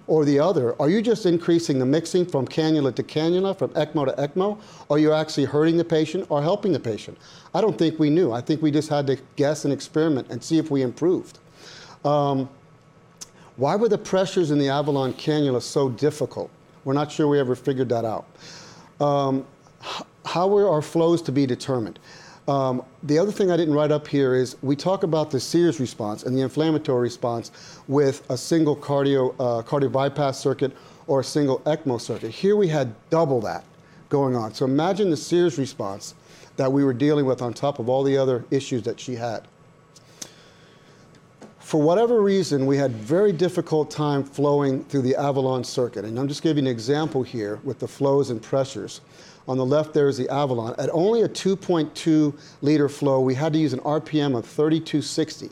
or 0.07 0.25
the 0.25 0.39
other, 0.39 0.79
are 0.81 0.89
you 0.89 1.01
just 1.01 1.25
increasing 1.25 1.77
the 1.77 1.85
mixing 1.85 2.25
from 2.25 2.47
cannula 2.47 2.93
to 2.95 3.03
cannula, 3.03 3.57
from 3.57 3.69
ECMO 3.69 4.05
to 4.07 4.21
ECMO? 4.21 4.57
Or 4.89 4.97
are 4.97 4.99
you 4.99 5.13
actually 5.13 5.45
hurting 5.45 5.77
the 5.77 5.85
patient 5.85 6.25
or 6.29 6.41
helping 6.41 6.71
the 6.71 6.79
patient? 6.79 7.17
I 7.53 7.61
don't 7.61 7.77
think 7.77 7.99
we 7.99 8.09
knew. 8.09 8.31
I 8.31 8.41
think 8.41 8.61
we 8.61 8.71
just 8.71 8.89
had 8.89 9.05
to 9.07 9.17
guess 9.35 9.63
and 9.63 9.73
experiment 9.73 10.29
and 10.29 10.43
see 10.43 10.57
if 10.57 10.71
we 10.71 10.81
improved. 10.81 11.37
Um, 12.03 12.49
why 13.57 13.75
were 13.75 13.89
the 13.89 13.97
pressures 13.97 14.49
in 14.49 14.57
the 14.57 14.69
Avalon 14.69 15.13
cannula 15.13 15.61
so 15.61 15.89
difficult? 15.89 16.49
We're 16.83 16.93
not 16.93 17.11
sure 17.11 17.27
we 17.27 17.39
ever 17.39 17.55
figured 17.55 17.89
that 17.89 18.05
out. 18.05 18.25
Um, 18.99 19.45
how 20.25 20.47
were 20.47 20.67
our 20.67 20.81
flows 20.81 21.21
to 21.23 21.31
be 21.31 21.45
determined? 21.45 21.99
Um, 22.51 22.83
the 23.03 23.17
other 23.17 23.31
thing 23.31 23.49
I 23.49 23.55
didn't 23.55 23.73
write 23.73 23.93
up 23.93 24.05
here 24.05 24.35
is 24.35 24.57
we 24.61 24.75
talk 24.75 25.03
about 25.03 25.31
the 25.31 25.39
SIRS 25.39 25.79
response 25.79 26.23
and 26.23 26.35
the 26.35 26.41
inflammatory 26.41 27.03
response 27.03 27.49
with 27.87 28.29
a 28.29 28.37
single 28.37 28.75
cardio, 28.75 29.33
uh, 29.39 29.63
cardio 29.63 29.89
bypass 29.89 30.37
circuit 30.37 30.75
or 31.07 31.21
a 31.21 31.23
single 31.23 31.59
ECMO 31.59 32.01
circuit. 32.01 32.29
Here 32.29 32.57
we 32.57 32.67
had 32.67 32.93
double 33.09 33.39
that 33.41 33.63
going 34.09 34.35
on. 34.35 34.53
So 34.53 34.65
imagine 34.65 35.09
the 35.09 35.15
SIRS 35.15 35.57
response 35.57 36.13
that 36.57 36.69
we 36.69 36.83
were 36.83 36.93
dealing 36.93 37.25
with 37.25 37.41
on 37.41 37.53
top 37.53 37.79
of 37.79 37.87
all 37.87 38.03
the 38.03 38.17
other 38.17 38.43
issues 38.51 38.83
that 38.83 38.99
she 38.99 39.15
had. 39.15 39.47
For 41.59 41.81
whatever 41.81 42.21
reason, 42.21 42.65
we 42.65 42.75
had 42.75 42.91
very 42.91 43.31
difficult 43.31 43.89
time 43.89 44.25
flowing 44.25 44.83
through 44.83 45.03
the 45.03 45.15
Avalon 45.15 45.63
circuit. 45.63 46.03
And 46.03 46.19
I'm 46.19 46.27
just 46.27 46.43
giving 46.43 46.67
an 46.67 46.71
example 46.71 47.23
here 47.23 47.61
with 47.63 47.79
the 47.79 47.87
flows 47.87 48.29
and 48.29 48.41
pressures. 48.41 48.99
On 49.47 49.57
the 49.57 49.65
left 49.65 49.93
there 49.93 50.07
is 50.07 50.17
the 50.17 50.29
Avalon. 50.29 50.75
At 50.77 50.89
only 50.91 51.21
a 51.21 51.29
2.2 51.29 52.33
liter 52.61 52.89
flow, 52.89 53.21
we 53.21 53.35
had 53.35 53.53
to 53.53 53.59
use 53.59 53.73
an 53.73 53.79
RPM 53.79 54.37
of 54.37 54.45
3260, 54.45 55.49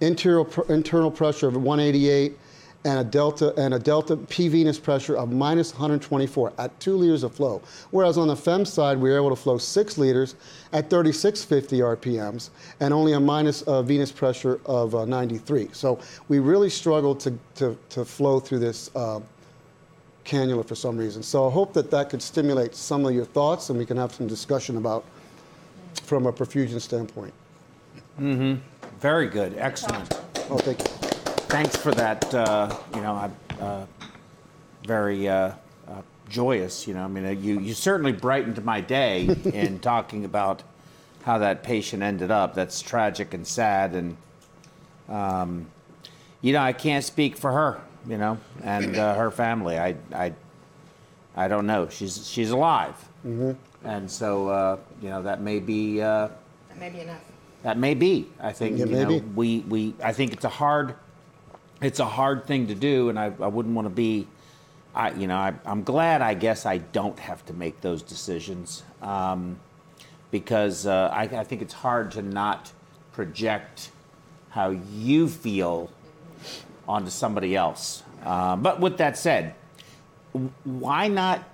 internal, 0.00 0.48
internal 0.68 1.10
pressure 1.10 1.48
of 1.48 1.56
188, 1.56 2.36
and 2.84 2.98
a 2.98 3.04
delta 3.04 3.54
and 3.56 3.74
a 3.74 3.78
delta 3.78 4.16
P 4.16 4.48
venous 4.48 4.78
pressure 4.78 5.16
of 5.16 5.32
minus 5.32 5.72
124 5.72 6.52
at 6.58 6.78
two 6.80 6.96
liters 6.96 7.22
of 7.22 7.34
flow. 7.34 7.62
Whereas 7.90 8.18
on 8.18 8.28
the 8.28 8.36
FEM 8.36 8.64
side, 8.64 8.98
we 8.98 9.08
were 9.08 9.16
able 9.16 9.30
to 9.30 9.36
flow 9.36 9.58
six 9.58 9.96
liters 9.96 10.34
at 10.72 10.90
3650 10.90 11.78
RPMs 11.78 12.50
and 12.80 12.92
only 12.92 13.14
a 13.14 13.20
minus 13.20 13.62
uh, 13.62 13.82
venous 13.82 14.12
pressure 14.12 14.60
of 14.66 14.94
uh, 14.94 15.04
93. 15.06 15.70
So 15.72 15.98
we 16.28 16.38
really 16.38 16.70
struggled 16.70 17.20
to, 17.20 17.38
to, 17.56 17.76
to 17.90 18.04
flow 18.04 18.38
through 18.38 18.58
this 18.58 18.94
uh, 18.94 19.20
cannula 20.24 20.66
for 20.66 20.74
some 20.74 20.96
reason. 20.96 21.22
So 21.22 21.48
I 21.48 21.50
hope 21.50 21.72
that 21.74 21.90
that 21.90 22.10
could 22.10 22.22
stimulate 22.22 22.74
some 22.74 23.04
of 23.04 23.14
your 23.14 23.24
thoughts 23.24 23.70
and 23.70 23.78
we 23.78 23.86
can 23.86 23.96
have 23.96 24.12
some 24.12 24.26
discussion 24.26 24.76
about 24.76 25.04
from 26.02 26.26
a 26.26 26.32
perfusion 26.32 26.80
standpoint. 26.80 27.32
Mm-hmm. 28.20 28.54
Very 29.00 29.28
good. 29.28 29.56
Excellent. 29.58 30.12
Oh, 30.50 30.58
thank 30.58 30.78
you. 30.78 30.86
Thanks 31.48 31.76
for 31.76 31.92
that. 31.92 32.32
Uh, 32.34 32.76
you 32.94 33.00
know, 33.00 33.12
I 33.12 33.62
uh, 33.62 33.86
very 34.86 35.28
uh, 35.28 35.52
uh, 35.88 36.02
joyous. 36.28 36.86
You 36.86 36.94
know, 36.94 37.04
I 37.04 37.08
mean, 37.08 37.26
uh, 37.26 37.30
you 37.30 37.60
you 37.60 37.74
certainly 37.74 38.12
brightened 38.12 38.64
my 38.64 38.80
day 38.80 39.24
in 39.44 39.78
talking 39.78 40.24
about 40.24 40.62
how 41.24 41.38
that 41.38 41.62
patient 41.62 42.02
ended 42.02 42.30
up. 42.30 42.54
That's 42.54 42.80
tragic 42.80 43.34
and 43.34 43.46
sad, 43.46 43.94
and 43.94 44.16
um, 45.08 45.66
you 46.40 46.52
know, 46.52 46.60
I 46.60 46.72
can't 46.72 47.04
speak 47.04 47.36
for 47.36 47.52
her 47.52 47.80
you 48.06 48.18
know, 48.18 48.38
and 48.62 48.96
uh, 48.96 49.14
her 49.14 49.30
family. 49.30 49.78
I, 49.78 49.96
I, 50.12 50.32
I 51.36 51.48
don't 51.48 51.66
know. 51.66 51.88
She's 51.88 52.26
she's 52.26 52.50
alive, 52.50 52.96
mm-hmm. 53.26 53.52
and 53.86 54.10
so 54.10 54.48
uh, 54.48 54.78
you 55.02 55.08
know 55.08 55.22
that 55.22 55.40
may 55.40 55.60
be. 55.60 56.00
Uh, 56.00 56.28
that 56.68 56.78
may 56.78 56.90
be 56.90 57.00
enough. 57.00 57.20
That 57.62 57.78
may 57.78 57.94
be. 57.94 58.28
I 58.40 58.52
think 58.52 58.78
yeah, 58.78 58.84
you 58.84 58.92
maybe. 58.92 59.20
know 59.20 59.26
we 59.34 59.60
we. 59.60 59.94
I 60.02 60.12
think 60.12 60.32
it's 60.32 60.44
a 60.44 60.50
hard, 60.50 60.94
it's 61.80 62.00
a 62.00 62.04
hard 62.04 62.46
thing 62.46 62.68
to 62.68 62.74
do, 62.74 63.08
and 63.08 63.18
I, 63.18 63.32
I 63.40 63.48
wouldn't 63.48 63.74
want 63.74 63.86
to 63.86 63.94
be. 63.94 64.28
I 64.94 65.10
you 65.12 65.26
know 65.26 65.36
I, 65.36 65.54
I'm 65.64 65.82
glad 65.82 66.22
I 66.22 66.34
guess 66.34 66.66
I 66.66 66.78
don't 66.78 67.18
have 67.18 67.44
to 67.46 67.52
make 67.52 67.80
those 67.80 68.02
decisions, 68.02 68.84
um, 69.02 69.58
because 70.30 70.86
uh, 70.86 71.10
I, 71.12 71.22
I 71.22 71.44
think 71.44 71.62
it's 71.62 71.74
hard 71.74 72.12
to 72.12 72.22
not 72.22 72.72
project 73.12 73.90
how 74.50 74.70
you 74.70 75.28
feel 75.28 75.90
onto 76.88 77.10
somebody 77.10 77.56
else. 77.56 78.02
Uh, 78.24 78.56
but 78.56 78.80
with 78.80 78.98
that 78.98 79.18
said, 79.18 79.54
why 80.64 81.08
not? 81.08 81.44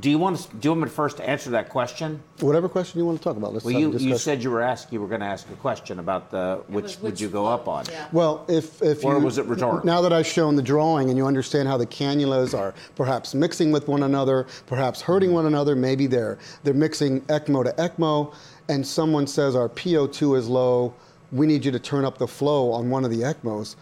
Do 0.00 0.10
you 0.10 0.18
want 0.18 0.36
to? 0.36 0.48
Do 0.56 0.66
you 0.66 0.70
want 0.72 0.82
me 0.82 0.88
to 0.88 0.94
first 0.94 1.18
answer 1.18 1.48
that 1.50 1.70
question? 1.70 2.22
Whatever 2.40 2.68
question 2.68 2.98
you 2.98 3.06
want 3.06 3.16
to 3.16 3.24
talk 3.24 3.38
about. 3.38 3.54
Let's 3.54 3.64
well, 3.64 3.72
you, 3.72 3.86
discussion. 3.86 4.08
you 4.08 4.18
said 4.18 4.42
you 4.42 4.50
were 4.50 4.60
asked. 4.60 4.92
You 4.92 5.00
were 5.00 5.06
going 5.06 5.22
to 5.22 5.26
ask 5.26 5.48
a 5.48 5.54
question 5.54 5.98
about 5.98 6.30
the 6.30 6.62
which, 6.66 6.84
was 6.84 7.00
would 7.00 7.20
you 7.20 7.30
go 7.30 7.46
up 7.46 7.68
on? 7.68 7.86
yeah. 7.90 8.06
Well, 8.12 8.44
if, 8.48 8.82
if 8.82 9.02
Or 9.02 9.16
you, 9.16 9.24
was 9.24 9.38
it 9.38 9.46
rhetorical? 9.46 9.86
Now 9.86 10.02
that 10.02 10.12
I've 10.12 10.26
shown 10.26 10.56
the 10.56 10.62
drawing 10.62 11.08
and 11.08 11.16
you 11.16 11.26
understand 11.26 11.68
how 11.68 11.78
the 11.78 11.86
cannulas 11.86 12.58
are 12.58 12.74
perhaps 12.96 13.34
mixing 13.34 13.72
with 13.72 13.88
one 13.88 14.02
another, 14.02 14.46
perhaps 14.66 15.00
hurting 15.00 15.32
one 15.32 15.46
another, 15.46 15.74
maybe 15.74 16.06
they're 16.06 16.36
they're 16.64 16.74
mixing 16.74 17.22
ECMO 17.22 17.64
to 17.64 17.72
ECMO, 17.82 18.34
and 18.68 18.86
someone 18.86 19.26
says 19.26 19.56
our 19.56 19.70
PO2 19.70 20.36
is 20.36 20.48
low, 20.48 20.92
we 21.32 21.46
need 21.46 21.64
you 21.64 21.72
to 21.72 21.78
turn 21.78 22.04
up 22.04 22.18
the 22.18 22.28
flow 22.28 22.70
on 22.72 22.90
one 22.90 23.06
of 23.06 23.10
the 23.10 23.20
ECMOs. 23.22 23.76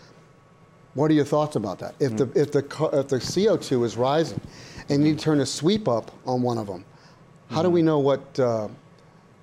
What 0.97 1.11
are 1.11 1.15
your 1.15 1.27
thoughts 1.27 1.57
about 1.57 1.79
that? 1.81 1.95
If 2.01 2.17
the 2.17 2.27
mm. 2.27 2.37
if 2.37 2.53
the 2.53 2.61
if 2.95 3.09
the 3.09 3.19
CO2 3.19 3.85
is 3.85 3.97
rising, 3.99 4.41
and 4.89 5.07
you 5.07 5.15
turn 5.15 5.41
a 5.41 5.47
sweep 5.47 5.89
up 5.89 6.11
on 6.25 6.41
one 6.41 6.57
of 6.57 6.67
them, 6.67 6.85
how 7.51 7.63
do 7.63 7.69
we 7.69 7.83
mm. 7.83 7.85
know 7.85 7.99
what? 7.99 8.41
Uh, 8.41 8.69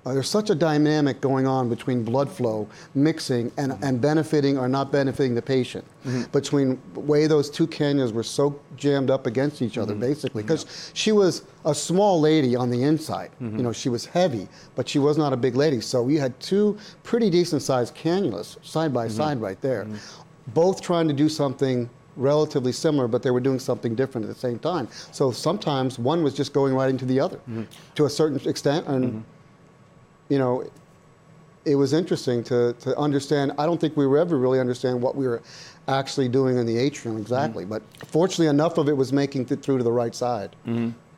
uh, 0.06 0.12
there's 0.12 0.28
such 0.28 0.50
a 0.50 0.54
dynamic 0.54 1.20
going 1.22 1.46
on 1.46 1.70
between 1.70 2.04
blood 2.04 2.30
flow 2.30 2.68
mixing 2.94 3.50
and, 3.56 3.72
mm-hmm. 3.72 3.84
and 3.84 4.02
benefiting 4.02 4.58
or 4.58 4.68
not 4.68 4.92
benefiting 4.92 5.34
the 5.34 5.40
patient. 5.40 5.82
Mm-hmm. 6.04 6.30
Between 6.30 6.78
way 6.94 7.26
those 7.26 7.48
two 7.48 7.66
cannulas 7.66 8.12
were 8.12 8.22
so 8.22 8.60
jammed 8.76 9.08
up 9.08 9.26
against 9.26 9.62
each 9.62 9.78
other, 9.78 9.92
mm-hmm. 9.92 10.02
basically, 10.02 10.42
because 10.42 10.90
she 10.92 11.10
was 11.10 11.44
a 11.64 11.74
small 11.74 12.20
lady 12.20 12.54
on 12.54 12.68
the 12.68 12.82
inside. 12.82 13.30
You 13.40 13.62
know, 13.62 13.72
she 13.72 13.88
was 13.88 14.04
heavy, 14.04 14.46
but 14.74 14.86
she 14.86 14.98
was 14.98 15.16
not 15.16 15.32
a 15.32 15.38
big 15.38 15.54
lady. 15.54 15.80
So 15.80 16.02
we 16.02 16.16
had 16.16 16.38
two 16.38 16.76
pretty 17.02 17.30
decent 17.30 17.62
sized 17.62 17.96
cannulas 17.96 18.62
side 18.62 18.92
by 18.92 19.08
side 19.08 19.40
right 19.40 19.60
there. 19.62 19.86
Both 20.48 20.80
trying 20.82 21.08
to 21.08 21.14
do 21.14 21.28
something 21.28 21.88
relatively 22.16 22.72
similar, 22.72 23.08
but 23.08 23.22
they 23.22 23.30
were 23.30 23.40
doing 23.40 23.58
something 23.58 23.94
different 23.94 24.26
at 24.26 24.32
the 24.32 24.38
same 24.38 24.58
time. 24.58 24.88
So 25.12 25.30
sometimes 25.32 25.98
one 25.98 26.22
was 26.22 26.34
just 26.34 26.52
going 26.52 26.74
right 26.74 26.88
into 26.88 27.04
the 27.04 27.20
other 27.20 27.36
mm-hmm. 27.38 27.64
to 27.96 28.04
a 28.04 28.10
certain 28.10 28.40
extent. 28.48 28.86
And, 28.86 29.04
mm-hmm. 29.04 29.20
you 30.28 30.38
know, 30.38 30.68
it 31.64 31.74
was 31.74 31.92
interesting 31.92 32.44
to, 32.44 32.74
to 32.80 32.96
understand. 32.96 33.52
I 33.58 33.66
don't 33.66 33.80
think 33.80 33.96
we 33.96 34.06
were 34.06 34.18
ever 34.18 34.38
really 34.38 34.60
understand 34.60 35.00
what 35.00 35.16
we 35.16 35.26
were 35.26 35.42
actually 35.88 36.28
doing 36.28 36.58
in 36.58 36.66
the 36.66 36.76
atrium 36.76 37.16
exactly. 37.16 37.64
Mm-hmm. 37.64 37.72
But 37.72 38.06
fortunately, 38.06 38.48
enough 38.48 38.78
of 38.78 38.88
it 38.88 38.96
was 38.96 39.12
making 39.12 39.48
it 39.48 39.62
through 39.62 39.78
to 39.78 39.84
the 39.84 39.92
right 39.92 40.14
side. 40.14 40.54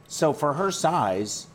So 0.08 0.32
for 0.32 0.52
her 0.52 0.70
size, 0.70 1.48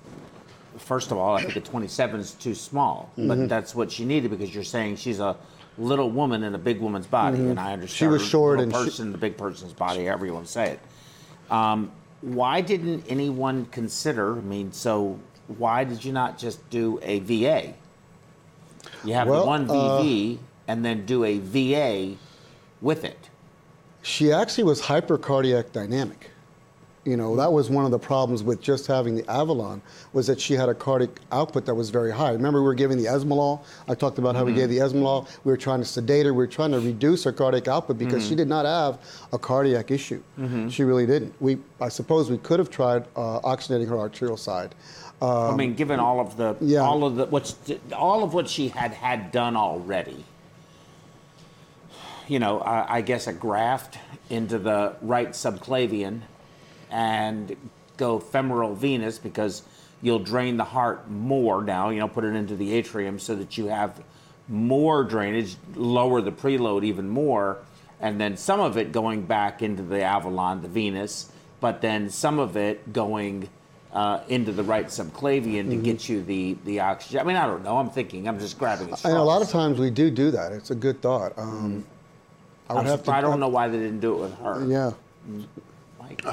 first 0.77 1.11
of 1.11 1.18
all, 1.18 1.35
I 1.38 1.41
think 1.41 1.56
a 1.56 1.61
27 1.61 2.19
is 2.19 2.34
too 2.34 2.53
small, 2.53 3.11
Mm-hmm. 3.18 3.27
but 3.27 3.49
that's 3.49 3.73
what 3.73 3.91
she 3.91 4.06
needed 4.06 4.30
because 4.31 4.53
you're 4.53 4.64
saying 4.64 4.98
she's 4.98 5.19
a 5.19 5.35
little 5.77 6.10
woman 6.10 6.43
in 6.43 6.53
a 6.53 6.57
big 6.57 6.80
woman's 6.80 7.07
body, 7.07 7.38
and 7.38 7.60
I 7.60 7.73
understand 7.73 8.11
Mm-hmm. 8.11 8.18
She 8.18 8.23
was 8.23 8.30
short 8.30 8.60
and 8.60 8.72
person 8.72 9.07
in 9.07 9.11
the 9.11 9.18
big 9.18 9.38
person's 9.38 9.73
body, 9.73 10.06
however 10.06 10.26
you 10.26 10.34
want 10.34 10.45
to 10.45 10.52
say 10.52 10.72
it. 10.72 10.80
Um, 11.52 11.91
why 12.22 12.61
didn't 12.61 13.06
anyone 13.10 13.65
consider? 13.65 14.38
I 14.38 14.41
mean, 14.41 14.72
so 14.72 15.19
why 15.57 15.84
did 15.84 16.03
you 16.06 16.11
not 16.11 16.38
just 16.38 16.68
do 16.69 16.99
a 17.02 17.19
VA? 17.19 17.73
You 19.03 19.14
have 19.14 19.27
Well, 19.27 19.41
the 19.41 19.48
one 19.48 19.69
uh, 19.69 19.73
VV 19.73 20.38
and 20.68 20.85
then 20.85 21.06
do 21.06 21.23
a 21.23 21.39
VA 21.39 22.15
with 22.81 23.03
it. 23.03 23.30
She 24.02 24.31
actually 24.31 24.64
was 24.64 24.81
hypercardiac 24.81 25.72
dynamic. 25.72 26.31
You 27.03 27.18
know, 27.18 27.36
that 27.36 27.52
was 27.52 27.68
one 27.68 27.84
of 27.84 27.90
the 27.90 27.98
problems 27.98 28.44
with 28.44 28.61
just 28.61 28.86
having 28.86 29.15
the 29.15 29.28
Avalon 29.28 29.82
was 30.14 30.28
that 30.28 30.40
she 30.40 30.53
had 30.53 30.69
a 30.69 30.76
cardiac 30.76 31.10
output 31.32 31.65
that 31.65 31.73
was 31.73 31.90
very 31.90 32.11
high. 32.11 32.32
Remember 32.32 32.60
we 32.60 32.65
were 32.65 32.76
giving 32.76 32.95
the 32.99 33.06
Esmolol? 33.06 33.61
I 33.88 33.95
talked 33.95 34.19
about 34.19 34.36
how 34.36 34.44
we 34.45 34.53
gave 34.53 34.69
the 34.69 34.78
Esmolol. 34.78 35.28
We 35.44 35.52
were 35.52 35.57
trying 35.57 35.80
to 35.80 35.86
sedate 35.86 36.28
her. 36.28 36.32
We 36.32 36.38
were 36.38 36.48
trying 36.48 36.69
to 36.73 36.80
reduce 36.80 37.23
her 37.23 37.32
cardiac 37.32 37.68
output 37.68 37.98
because 37.98 38.28
she 38.28 38.36
did 38.36 38.48
not 38.48 38.65
have 38.68 38.99
a 39.34 39.40
cardiac 39.40 39.90
issue. 39.90 40.22
She 40.69 40.84
really 40.84 41.07
didn't. 41.07 41.34
We, 41.41 41.57
I 41.80 41.90
suppose 41.90 42.30
we 42.30 42.38
could 42.38 42.60
have 42.60 42.69
tried 42.69 43.06
uh, 43.15 43.40
oxygenating 43.41 43.88
her 43.90 43.98
arterial 43.98 44.38
side. 44.38 44.76
I 45.23 45.56
mean, 45.56 45.73
given 45.73 45.99
all 45.99 46.19
of 46.19 46.38
the 46.38 46.49
Um, 46.49 46.57
yeah. 46.61 46.82
all 46.82 47.03
of 47.03 47.15
the 47.15 47.26
what's 47.28 47.56
all 47.95 48.23
of 48.23 48.34
what 48.36 48.48
she 48.49 48.69
had 48.69 48.91
had 48.91 49.32
done 49.32 49.56
already. 49.56 50.23
You 52.28 52.40
know, 52.40 52.60
I, 52.60 52.98
I 52.98 53.02
guess 53.02 53.28
a 53.28 53.34
graft 53.34 53.98
into 54.30 54.57
the 54.57 54.95
right 55.02 55.30
subclavian, 55.32 56.22
and 56.91 57.55
go 57.97 58.19
femoral 58.19 58.76
venous 58.76 59.18
because 59.18 59.63
you'll 60.01 60.19
drain 60.19 60.57
the 60.57 60.63
heart 60.63 61.09
more 61.09 61.63
now. 61.63 61.89
You 61.89 61.99
know, 61.99 62.07
put 62.07 62.23
it 62.23 62.35
into 62.35 62.55
the 62.55 62.73
atrium 62.73 63.18
so 63.19 63.35
that 63.35 63.57
you 63.57 63.68
have 63.68 64.01
more 64.47 65.03
drainage, 65.03 65.55
lower 65.76 66.22
the 66.22 66.31
preload 66.31 66.84
even 66.84 67.07
more, 67.07 67.59
and 67.99 68.19
then 68.19 68.35
some 68.35 68.59
of 68.59 68.77
it 68.77 68.91
going 68.91 69.22
back 69.23 69.61
into 69.61 69.84
the 69.84 70.01
avalon, 70.03 70.61
the 70.61 70.68
venous, 70.68 71.31
but 71.59 71.81
then 71.81 72.09
some 72.09 72.39
of 72.39 72.57
it 72.57 72.91
going 72.91 73.47
uh, 73.93 74.22
into 74.30 74.51
the 74.51 74.63
right 74.63 74.88
subclavian 74.88 75.69
to 75.69 75.76
get 75.76 76.09
you 76.09 76.23
the 76.23 76.57
the 76.65 76.80
oxygen. 76.80 77.19
I 77.19 77.23
mean, 77.23 77.35
I 77.35 77.45
don't 77.45 77.63
know. 77.63 77.77
I'm 77.77 77.89
thinking. 77.89 78.27
I'm 78.27 78.39
just 78.39 78.57
grabbing 78.57 78.89
at 78.91 79.03
And 79.05 79.15
a 79.15 79.22
lot 79.22 79.41
of 79.41 79.49
times 79.49 79.80
we 79.80 79.89
do 79.89 80.09
do 80.09 80.31
that. 80.31 80.51
It's 80.53 80.72
a 80.72 80.76
good 80.76 81.01
thought. 81.01 81.38
Um, 81.38 81.85
I 82.69 82.76
I'm 82.76 82.88
surprised- 82.88 83.09
I 83.09 83.22
don't 83.22 83.39
know 83.39 83.49
why 83.49 83.68
they 83.68 83.77
didn't 83.77 83.99
do 83.99 84.13
it 84.15 84.19
with 84.22 84.38
her. 84.39 84.65
Yeah. 84.65 84.91
Mike. 85.99 86.26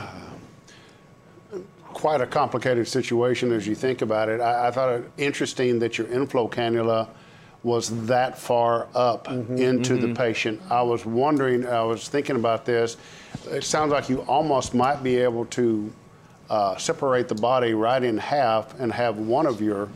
Quite 1.99 2.20
a 2.20 2.27
complicated 2.27 2.87
situation 2.87 3.51
as 3.53 3.66
you 3.66 3.75
think 3.75 4.03
about 4.03 4.29
it. 4.29 4.41
I, 4.41 4.69
I 4.69 4.70
thought 4.70 4.91
it 4.93 5.11
interesting 5.19 5.81
that 5.81 5.99
your 5.99 6.07
inflow 6.07 6.47
cannula 6.49 7.09
was 7.65 8.07
that 8.07 8.39
far 8.39 8.87
up 8.95 9.27
into 9.29 9.97
the 9.97 10.15
patient. 10.15 10.62
I 10.70 10.81
was 10.81 11.05
wondering, 11.05 11.66
I 11.66 11.83
was 11.83 12.09
thinking 12.09 12.37
about 12.37 12.65
this. 12.65 12.97
It 13.51 13.65
sounds 13.65 13.91
like 13.91 14.09
you 14.09 14.20
almost 14.23 14.75
might 14.75 15.03
be 15.03 15.16
able 15.16 15.45
to 15.47 15.93
uh, 16.49 16.77
separate 16.77 17.27
the 17.27 17.35
body 17.35 17.75
right 17.75 18.03
in 18.03 18.16
half 18.16 18.79
and 18.79 18.93
have 18.93 19.19
one 19.19 19.45
of 19.45 19.61
your 19.61 19.89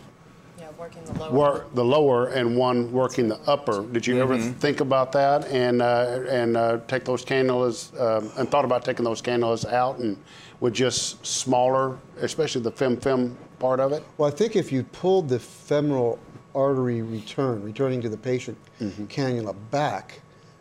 Yeah, 0.58 0.66
working 0.76 1.04
the 1.04 1.12
lower. 1.12 1.30
work 1.30 1.74
the 1.74 1.84
lower 1.84 2.26
and 2.28 2.56
one 2.56 2.90
working 2.90 3.28
the 3.28 3.38
upper. 3.46 3.86
Did 3.86 4.08
you 4.08 4.20
ever 4.20 4.36
think 4.38 4.80
about 4.80 5.12
that 5.12 5.46
and 5.46 5.80
uh, 5.80 6.18
and 6.28 6.56
uh, 6.56 6.78
take 6.88 7.04
those 7.04 7.24
cannulas 7.24 7.94
um, 7.98 8.28
and 8.36 8.50
thought 8.50 8.64
about 8.64 8.84
taking 8.84 9.04
those 9.04 9.22
cannulas 9.22 9.64
out 9.72 9.98
and 9.98 10.16
with 10.62 10.72
just 10.72 11.26
smaller, 11.26 11.98
especially 12.20 12.62
the 12.62 12.70
fem 12.70 12.96
fem 12.96 13.36
part 13.58 13.80
of 13.80 13.90
it? 13.92 14.02
Well, 14.16 14.28
I 14.28 14.32
think 14.34 14.54
if 14.54 14.70
you 14.70 14.84
pulled 14.84 15.28
the 15.28 15.40
femoral 15.40 16.20
artery 16.54 17.02
return, 17.02 17.62
returning 17.64 18.00
to 18.02 18.08
the 18.08 18.16
patient 18.16 18.56
cannula 18.80 19.56
back, 19.72 20.20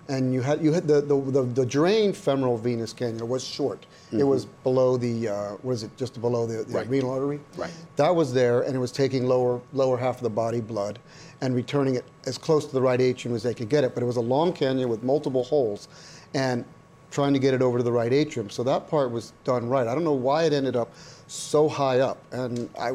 and 0.10 0.34
you 0.34 0.42
had 0.42 0.60
you 0.64 0.74
had 0.74 0.88
the 0.88 1.02
the, 1.02 1.16
the, 1.22 1.44
the 1.44 1.66
drained 1.66 2.18
femoral 2.18 2.58
venous 2.58 2.94
cannula 2.96 3.28
was 3.28 3.44
short. 3.44 3.86
It 4.12 4.24
was 4.24 4.46
below 4.64 4.98
the 4.98 5.30
uh, 5.30 5.58
was 5.62 5.84
it 5.84 5.96
just 5.98 6.20
below 6.20 6.46
the, 6.48 6.64
the 6.64 6.74
Right. 6.80 6.90
renal 6.90 7.12
artery? 7.12 7.40
Right. 7.56 7.72
That 7.96 8.14
was 8.14 8.34
there, 8.34 8.62
and 8.64 8.76
it 8.76 8.80
was 8.80 8.92
taking 8.92 9.28
lower 9.28 9.62
lower 9.72 9.98
half 9.98 10.18
of 10.18 10.24
the 10.24 10.30
body 10.32 10.62
blood, 10.62 10.98
and 11.42 11.54
returning 11.56 11.94
it 11.96 12.06
as 12.26 12.40
close 12.40 12.66
to 12.66 12.74
the 12.74 12.82
right 12.82 13.00
atrium 13.00 13.36
as 13.36 13.44
they 13.44 13.54
could 13.54 13.70
get 13.70 13.84
it. 13.84 13.94
But 13.94 14.02
it 14.02 14.08
was 14.08 14.18
a 14.18 14.22
long 14.36 14.52
cannula 14.52 14.88
with 14.90 15.04
multiple 15.04 15.44
holes, 15.44 15.88
and 16.34 16.66
trying 17.12 17.34
to 17.34 17.40
get 17.40 17.54
it 17.54 17.62
over 17.62 17.78
to 17.78 17.84
the 17.84 17.92
right 17.92 18.12
atrium. 18.12 18.50
So 18.50 18.64
that 18.64 18.90
part 18.90 19.12
was 19.12 19.34
done 19.44 19.68
right. 19.70 19.88
I 19.88 19.94
don't 19.94 20.04
know 20.04 20.14
why 20.14 20.44
it 20.46 20.54
ended 20.54 20.76
up 20.76 20.92
so 21.28 21.70
high 21.70 22.00
up, 22.00 22.18
and 22.32 22.70
I 22.80 22.92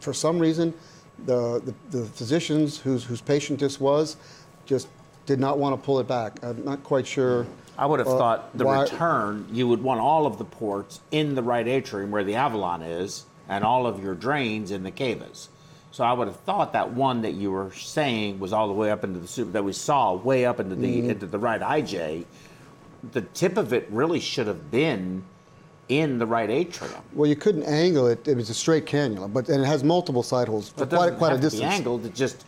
for 0.00 0.12
some 0.12 0.38
reason, 0.38 0.72
the, 1.26 1.60
the, 1.90 1.98
the 1.98 2.04
physicians 2.06 2.78
whose, 2.78 3.04
whose 3.04 3.20
patient 3.20 3.58
this 3.60 3.80
was 3.80 4.16
just 4.66 4.86
did 5.26 5.40
not 5.40 5.58
want 5.58 5.74
to 5.80 5.84
pull 5.84 5.98
it 5.98 6.06
back. 6.06 6.42
I'm 6.42 6.64
not 6.64 6.82
quite 6.84 7.06
sure. 7.06 7.46
I 7.76 7.86
would 7.86 7.98
have 8.00 8.08
uh, 8.08 8.18
thought 8.18 8.56
the 8.56 8.64
why- 8.66 8.82
return, 8.82 9.46
you 9.52 9.66
would 9.68 9.82
want 9.82 10.00
all 10.00 10.26
of 10.26 10.38
the 10.38 10.44
ports 10.44 11.00
in 11.10 11.34
the 11.34 11.42
right 11.42 11.66
atrium 11.66 12.10
where 12.10 12.24
the 12.24 12.34
Avalon 12.34 12.82
is, 12.82 13.24
and 13.48 13.64
all 13.64 13.86
of 13.86 14.02
your 14.02 14.14
drains 14.14 14.70
in 14.70 14.82
the 14.82 14.90
cavas. 14.90 15.48
So 15.90 16.04
I 16.04 16.12
would 16.12 16.28
have 16.28 16.38
thought 16.40 16.74
that 16.74 16.92
one 16.92 17.22
that 17.22 17.32
you 17.32 17.50
were 17.50 17.72
saying 17.72 18.38
was 18.40 18.52
all 18.52 18.66
the 18.68 18.74
way 18.74 18.90
up 18.90 19.04
into 19.04 19.18
the 19.20 19.26
super 19.26 19.52
that 19.52 19.64
we 19.64 19.72
saw 19.72 20.14
way 20.14 20.44
up 20.44 20.60
into 20.60 20.74
the 20.76 20.98
Mm-hmm. 21.00 21.10
into 21.10 21.26
the 21.26 21.38
right 21.38 21.60
IJ. 21.60 22.26
The 23.12 23.22
tip 23.22 23.56
of 23.56 23.72
it 23.72 23.86
really 23.90 24.20
should 24.20 24.46
have 24.46 24.70
been 24.70 25.24
in 25.88 26.18
the 26.18 26.26
right 26.26 26.50
atrium. 26.50 26.94
Well, 27.14 27.28
you 27.28 27.36
couldn't 27.36 27.62
angle 27.64 28.06
it. 28.08 28.26
It 28.28 28.36
was 28.36 28.50
a 28.50 28.54
straight 28.54 28.84
cannula, 28.86 29.32
but 29.32 29.48
and 29.48 29.62
it 29.62 29.66
has 29.66 29.82
multiple 29.84 30.22
side 30.22 30.48
holes 30.48 30.68
for 30.68 30.84
quite, 30.86 31.16
quite 31.16 31.28
a 31.28 31.30
have 31.32 31.40
to 31.40 31.46
be 31.46 31.50
distance. 31.50 31.72
angled. 31.74 32.04
It 32.04 32.14
just, 32.14 32.44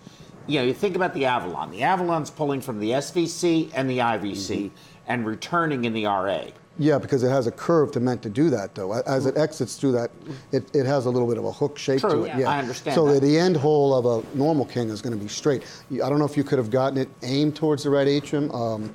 you 0.47 0.59
know, 0.59 0.67
you 0.67 0.75
think 0.75 0.97
about 0.97 1.15
the 1.15 1.25
Avalon. 1.25 1.71
The 1.71 1.83
Avalon's 1.83 2.31
pulling 2.31 2.61
from 2.61 2.81
the 2.81 2.91
SVC 2.91 3.71
and 3.75 3.89
the 3.89 3.99
IVC 3.99 4.57
Mm-hmm. 4.67 4.69
and 5.07 5.25
returning 5.27 5.85
in 5.87 5.93
the 5.95 6.05
RA. 6.05 6.43
Yeah, 6.79 6.99
because 6.99 7.23
it 7.25 7.29
has 7.31 7.47
a 7.47 7.51
curve 7.51 7.93
to 7.93 8.01
meant 8.01 8.23
to 8.23 8.31
do 8.31 8.49
that, 8.51 8.75
though. 8.75 8.93
As 8.93 9.27
it 9.27 9.37
exits 9.37 9.77
through 9.77 9.93
that, 9.93 10.11
it, 10.53 10.75
it 10.75 10.87
has 10.87 11.05
a 11.07 11.11
little 11.11 11.29
bit 11.29 11.37
of 11.37 11.45
a 11.45 11.53
hook 11.53 11.77
shape 11.79 12.01
True, 12.01 12.11
to 12.11 12.23
it. 12.25 12.39
yeah. 12.39 12.49
I 12.49 12.59
understand 12.59 12.95
So 12.95 13.13
that. 13.13 13.21
the 13.21 13.39
end 13.39 13.57
hole 13.57 13.93
of 13.95 14.07
a 14.25 14.37
normal 14.37 14.65
cannula 14.67 14.91
is 14.93 15.03
going 15.03 15.17
to 15.17 15.23
be 15.23 15.29
straight. 15.29 15.65
I 15.93 16.09
don't 16.09 16.19
know 16.19 16.25
if 16.25 16.37
you 16.37 16.45
could 16.45 16.59
have 16.59 16.71
gotten 16.71 16.97
it 16.99 17.09
aimed 17.23 17.57
towards 17.57 17.83
the 17.83 17.91
right 17.91 18.07
atrium. 18.09 18.51
Um, 18.53 18.93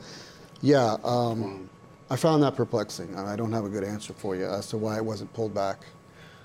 yeah, 0.61 0.98
um, 1.03 1.69
I 2.10 2.15
found 2.15 2.44
that 2.44 2.56
perplexing. 2.56 3.18
I 3.18 3.36
don't 3.36 3.52
have 3.52 3.65
a 3.65 3.69
good 3.69 3.84
answer 3.84 4.14
for 4.14 4.36
you 4.36 4.45
as 4.45 4.68
to 4.69 4.77
why 4.77 4.98
it 4.98 5.06
wasn't 5.06 5.34
pulled 5.34 5.53
back. 5.53 5.80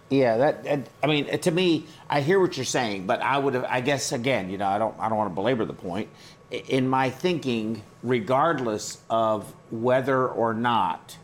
Yeah, 0.08 0.36
that, 0.38 0.64
that- 0.64 0.88
I 1.02 1.06
mean, 1.06 1.26
to 1.38 1.50
me, 1.50 1.86
I 2.08 2.20
hear 2.20 2.40
what 2.40 2.56
you're 2.56 2.64
saying, 2.64 3.06
but 3.06 3.20
I 3.22 3.38
would 3.38 3.54
have. 3.54 3.64
I 3.64 3.80
guess 3.80 4.12
again, 4.12 4.50
you 4.50 4.58
know, 4.58 4.66
I 4.66 4.78
don't. 4.78 4.94
I 4.98 5.08
don't 5.08 5.18
want 5.18 5.30
to 5.30 5.34
belabor 5.34 5.64
the 5.64 5.72
point. 5.72 6.08
In 6.50 6.88
my 6.88 7.10
thinking, 7.10 7.82
regardless 8.02 8.98
of 9.08 9.52
whether 9.70 10.26
or 10.26 10.52
not 10.52 11.16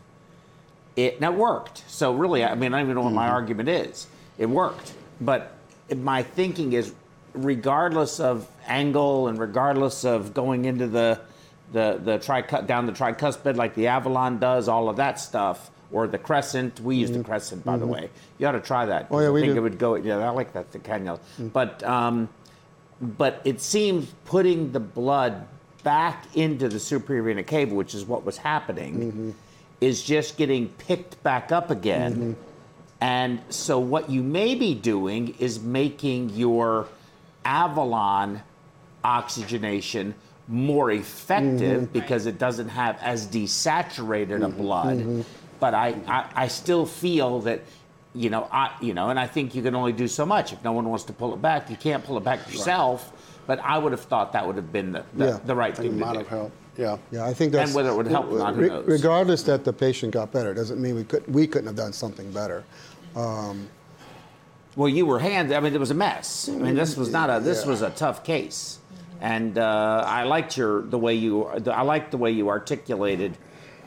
it, 0.95 1.19
worked. 1.19 1.83
So 1.87 2.13
really, 2.13 2.45
I 2.45 2.55
mean, 2.55 2.73
I 2.73 2.77
don't 2.79 2.85
even 2.87 2.95
know 2.95 3.01
what 3.01 3.13
my 3.13 3.27
argument 3.27 3.67
is. 3.67 4.07
It 4.37 4.45
worked, 4.45 4.93
but 5.19 5.51
my 5.95 6.23
thinking 6.23 6.71
is, 6.71 6.93
regardless 7.33 8.19
of 8.21 8.47
angle 8.67 9.27
and 9.27 9.37
regardless 9.37 10.05
of 10.05 10.33
going 10.33 10.63
into 10.65 10.87
the 10.87 11.19
the 11.71 11.99
the 12.03 12.17
tricut 12.19 12.67
down 12.67 12.85
the 12.85 12.91
tricuspid 12.91 13.55
like 13.55 13.75
the 13.75 13.87
Avalon 13.87 14.39
does, 14.39 14.67
all 14.67 14.89
of 14.89 14.97
that 14.97 15.19
stuff, 15.19 15.69
or 15.91 16.07
the 16.07 16.17
crescent. 16.17 16.79
We 16.79 16.97
use 16.97 17.11
the 17.11 17.17
mm-hmm. 17.19 17.25
crescent, 17.25 17.65
by 17.65 17.77
the 17.77 17.85
mm-hmm. 17.85 17.93
way. 17.93 18.09
You 18.37 18.47
ought 18.47 18.53
to 18.53 18.61
try 18.61 18.85
that. 18.85 19.07
Oh, 19.11 19.19
yeah, 19.19 19.27
I 19.27 19.31
we 19.31 19.41
think 19.41 19.53
do. 19.53 19.59
it 19.59 19.61
would 19.61 19.79
go. 19.79 19.95
Yeah, 19.95 20.17
I 20.17 20.29
like 20.29 20.53
that 20.53 20.71
the 20.71 20.79
cannula. 20.79 21.19
Mm. 21.39 21.53
But 21.53 21.83
um, 21.83 22.29
but 23.01 23.41
it 23.45 23.61
seems 23.61 24.13
putting 24.25 24.71
the 24.71 24.79
blood 24.79 25.47
back 25.83 26.25
into 26.35 26.67
the 26.67 26.79
superior 26.79 27.23
vena 27.23 27.43
cava, 27.43 27.73
which 27.73 27.93
is 27.93 28.05
what 28.05 28.25
was 28.25 28.37
happening, 28.37 28.95
mm-hmm. 28.95 29.31
is 29.79 30.03
just 30.03 30.37
getting 30.37 30.69
picked 30.69 31.21
back 31.23 31.51
up 31.51 31.71
again. 31.71 32.35
And 32.99 33.41
so 33.49 33.77
what 33.77 34.09
you 34.09 34.23
may 34.23 34.55
be 34.55 34.73
doing 34.73 35.35
is 35.39 35.59
making 35.59 36.31
your 36.31 36.87
Avalon 37.45 38.41
oxygenation 39.03 40.15
more 40.47 40.91
effective 40.91 41.83
mm-hmm. 41.83 41.93
because 41.93 42.25
it 42.25 42.37
doesn't 42.39 42.69
have 42.69 42.97
as 43.01 43.27
desaturated 43.27 44.37
a 44.37 44.47
mm-hmm. 44.47 44.57
blood. 44.57 44.97
Mm-hmm. 44.97 45.21
But 45.59 45.73
I, 45.73 45.95
I, 46.07 46.29
I 46.43 46.47
still 46.47 46.85
feel 46.85 47.41
that, 47.41 47.61
you 48.13 48.29
know, 48.29 48.47
I, 48.51 48.75
you 48.81 48.93
know, 48.93 49.09
and 49.09 49.19
I 49.19 49.27
think 49.27 49.55
you 49.55 49.61
can 49.61 49.75
only 49.75 49.91
do 49.91 50.07
so 50.07 50.25
much. 50.25 50.53
If 50.53 50.63
no 50.63 50.71
one 50.71 50.87
wants 50.87 51.03
to 51.05 51.13
pull 51.13 51.33
it 51.33 51.41
back, 51.41 51.69
you 51.69 51.75
can't 51.75 52.03
pull 52.03 52.17
it 52.17 52.23
back 52.23 52.47
yourself. 52.51 53.11
But 53.47 53.59
I 53.59 53.77
would 53.77 53.91
have 53.91 54.01
thought 54.01 54.33
that 54.33 54.45
would 54.45 54.55
have 54.57 54.71
been 54.71 54.91
the, 54.91 55.03
the, 55.15 55.25
Yeah. 55.25 55.39
the 55.45 55.55
right 55.55 55.75
thing 55.75 55.87
it 55.87 55.89
to 55.89 55.95
might 55.95 56.13
do. 56.13 56.19
have 56.19 56.27
helped. 56.27 56.55
Yeah. 56.77 56.97
Yeah, 57.11 57.25
I 57.25 57.33
think 57.33 57.51
that's. 57.53 57.69
And 57.69 57.75
whether 57.75 57.89
it 57.89 57.95
would 57.95 58.07
help 58.07 58.31
not, 58.31 58.55
who 58.55 58.61
re- 58.61 58.67
knows? 58.67 58.87
Regardless 58.87 59.43
that 59.43 59.63
the 59.63 59.73
patient 59.73 60.13
got 60.13 60.31
better, 60.31 60.53
doesn't 60.53 60.79
mean 60.79 60.95
we 60.95 61.03
could 61.03 61.27
we 61.33 61.47
couldn't 61.47 61.67
have 61.67 61.75
done 61.75 61.91
something 61.93 62.31
better. 62.31 62.63
Um, 63.15 63.67
Well, 64.75 64.89
you 64.89 65.07
were 65.07 65.17
hand. 65.17 65.51
I 65.51 65.59
mean, 65.59 65.73
it 65.73 65.79
was 65.79 65.89
a 65.89 65.95
mess. 65.95 66.49
I 66.49 66.51
mean, 66.51 66.75
this 66.75 66.95
was 66.95 67.09
not 67.11 67.31
a. 67.31 67.39
This 67.39 67.63
Yeah. 67.63 67.71
was 67.71 67.81
a 67.81 67.89
tough 67.89 68.23
case, 68.23 68.77
and 69.21 69.57
uh, 69.57 70.03
I 70.05 70.23
liked 70.23 70.57
your 70.57 70.81
the 70.81 70.97
way 70.97 71.15
you. 71.15 71.45
I 71.45 71.81
liked 71.81 72.11
the 72.11 72.17
way 72.17 72.31
you 72.31 72.49
articulated 72.49 73.37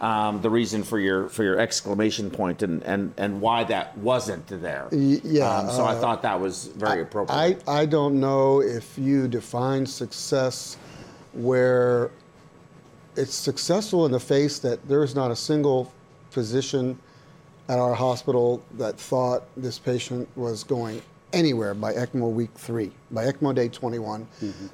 um, 0.01 0.41
the 0.41 0.51
reason 0.51 0.83
for 0.83 0.99
your 0.99 1.29
for 1.29 1.45
your 1.45 1.59
exclamation 1.59 2.31
point 2.31 2.63
and 2.63 2.83
and 2.83 3.13
and 3.17 3.41
why 3.41 3.65
that 3.65 3.97
wasn't 3.99 4.47
there. 4.47 4.89
Yeah, 4.91 5.59
Um, 5.59 5.71
so 5.71 5.85
I 5.85 5.95
uh, 5.95 6.01
thought 6.01 6.23
that 6.23 6.41
was 6.41 6.67
very 6.69 7.03
appropriate. 7.03 7.63
I, 7.69 7.81
I 7.81 7.87
don't 7.87 8.19
know 8.19 8.63
if 8.63 8.97
you 8.99 9.29
define 9.29 9.87
success 9.87 10.77
where 11.33 12.11
it's 13.17 13.35
successful 13.35 14.07
in 14.07 14.13
the 14.13 14.21
face 14.21 14.59
that 14.61 14.87
there 14.89 15.05
is 15.05 15.15
not 15.15 15.31
a 15.31 15.37
single 15.37 15.93
physician 16.31 16.99
at 17.69 17.79
our 17.79 17.95
hospital 17.95 18.63
that 18.79 18.99
thought 18.99 19.45
this 19.57 19.79
patient 19.79 20.29
was 20.35 20.65
going 20.65 21.03
anywhere 21.33 21.75
by 21.75 21.93
ECMO 21.93 22.33
week 22.33 22.51
three, 22.55 22.91
by 23.11 23.25
ECMO 23.25 23.55
day 23.55 23.69
21. 23.69 24.27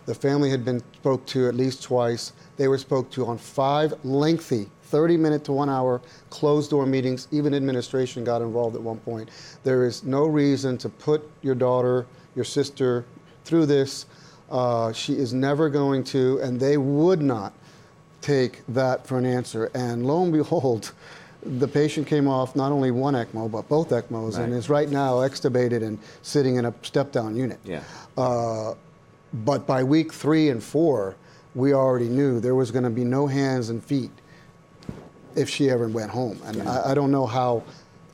The 0.07 0.15
family 0.15 0.51
had 0.51 0.65
been 0.65 0.81
spoke 0.95 1.27
to 1.27 1.49
at 1.49 1.55
least 1.55 1.83
twice. 1.83 2.33
They 2.57 2.69
were 2.69 2.79
spoke 2.79 3.11
to 3.13 3.27
on 3.27 3.39
five 3.39 3.95
lengthy 4.05 4.69
30 4.87 5.17
minute 5.17 5.45
to 5.45 5.53
one 5.53 5.69
hour 5.69 6.01
closed 6.31 6.71
door 6.71 6.87
meetings. 6.87 7.29
Even 7.31 7.55
administration 7.55 8.25
got 8.25 8.41
involved 8.43 8.77
at 8.77 8.83
one 8.83 8.99
point. 8.99 9.31
There 9.65 9.85
is 9.85 10.05
no 10.05 10.27
reason 10.27 10.79
to 10.79 10.89
put 10.89 11.29
your 11.43 11.55
daughter, 11.55 12.07
your 12.35 12.45
sister 12.45 13.05
through 13.45 13.67
this. 13.67 14.07
Uh, 14.51 14.93
she 14.93 15.15
is 15.15 15.33
never 15.35 15.69
going 15.69 16.05
to, 16.05 16.39
and 16.39 16.61
they 16.61 16.77
would 16.77 17.21
not 17.21 17.53
take 18.21 18.63
that 18.69 19.07
for 19.07 19.19
an 19.19 19.27
answer. 19.27 19.71
And 19.75 20.07
lo 20.07 20.23
and 20.23 20.33
behold, 20.33 20.93
the 21.47 21.69
patient 21.69 22.07
came 22.07 22.27
off 22.29 22.57
not 22.57 22.73
only 22.73 22.91
one 22.91 23.15
ECMO, 23.15 23.51
but 23.51 23.69
both 23.69 23.91
ECMOs, 23.91 24.39
and 24.39 24.53
is 24.53 24.69
right 24.69 24.89
now 24.89 25.15
extubated 25.17 25.83
and 25.83 25.99
sitting 26.23 26.57
in 26.57 26.67
a 26.67 26.75
step 26.83 27.13
down 27.13 27.37
unit. 27.37 27.59
Yeah. 27.65 27.83
Uh, 28.17 28.75
but 29.45 29.67
by 29.67 29.83
week 29.83 30.13
three 30.13 30.51
and 30.51 30.63
four, 30.63 31.17
we 31.55 31.73
already 31.73 32.09
knew 32.09 32.41
there 32.41 32.55
was 32.55 32.71
going 32.71 32.85
to 32.85 32.91
be 32.91 33.05
no 33.05 33.27
hands 33.27 33.71
and 33.71 33.83
feet 33.83 34.11
if 35.35 35.49
she 35.49 35.71
ever 35.71 35.89
went 35.89 36.11
home. 36.11 36.41
And 36.45 36.63
I, 36.63 36.91
I 36.91 36.95
don't 36.95 37.11
know 37.11 37.27
how. 37.27 37.63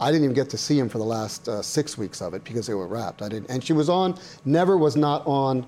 I 0.00 0.10
didn't 0.10 0.24
even 0.24 0.34
get 0.34 0.50
to 0.50 0.58
see 0.58 0.78
him 0.78 0.88
for 0.88 0.98
the 0.98 1.04
last 1.04 1.48
uh, 1.48 1.62
six 1.62 1.96
weeks 1.96 2.20
of 2.20 2.34
it 2.34 2.42
because 2.42 2.66
they 2.66 2.74
were 2.74 2.88
wrapped. 2.88 3.22
I 3.22 3.28
didn't, 3.28 3.48
and 3.50 3.62
she 3.62 3.72
was 3.72 3.88
on. 3.88 4.18
Never 4.44 4.76
was 4.76 4.96
not 4.96 5.24
on 5.26 5.64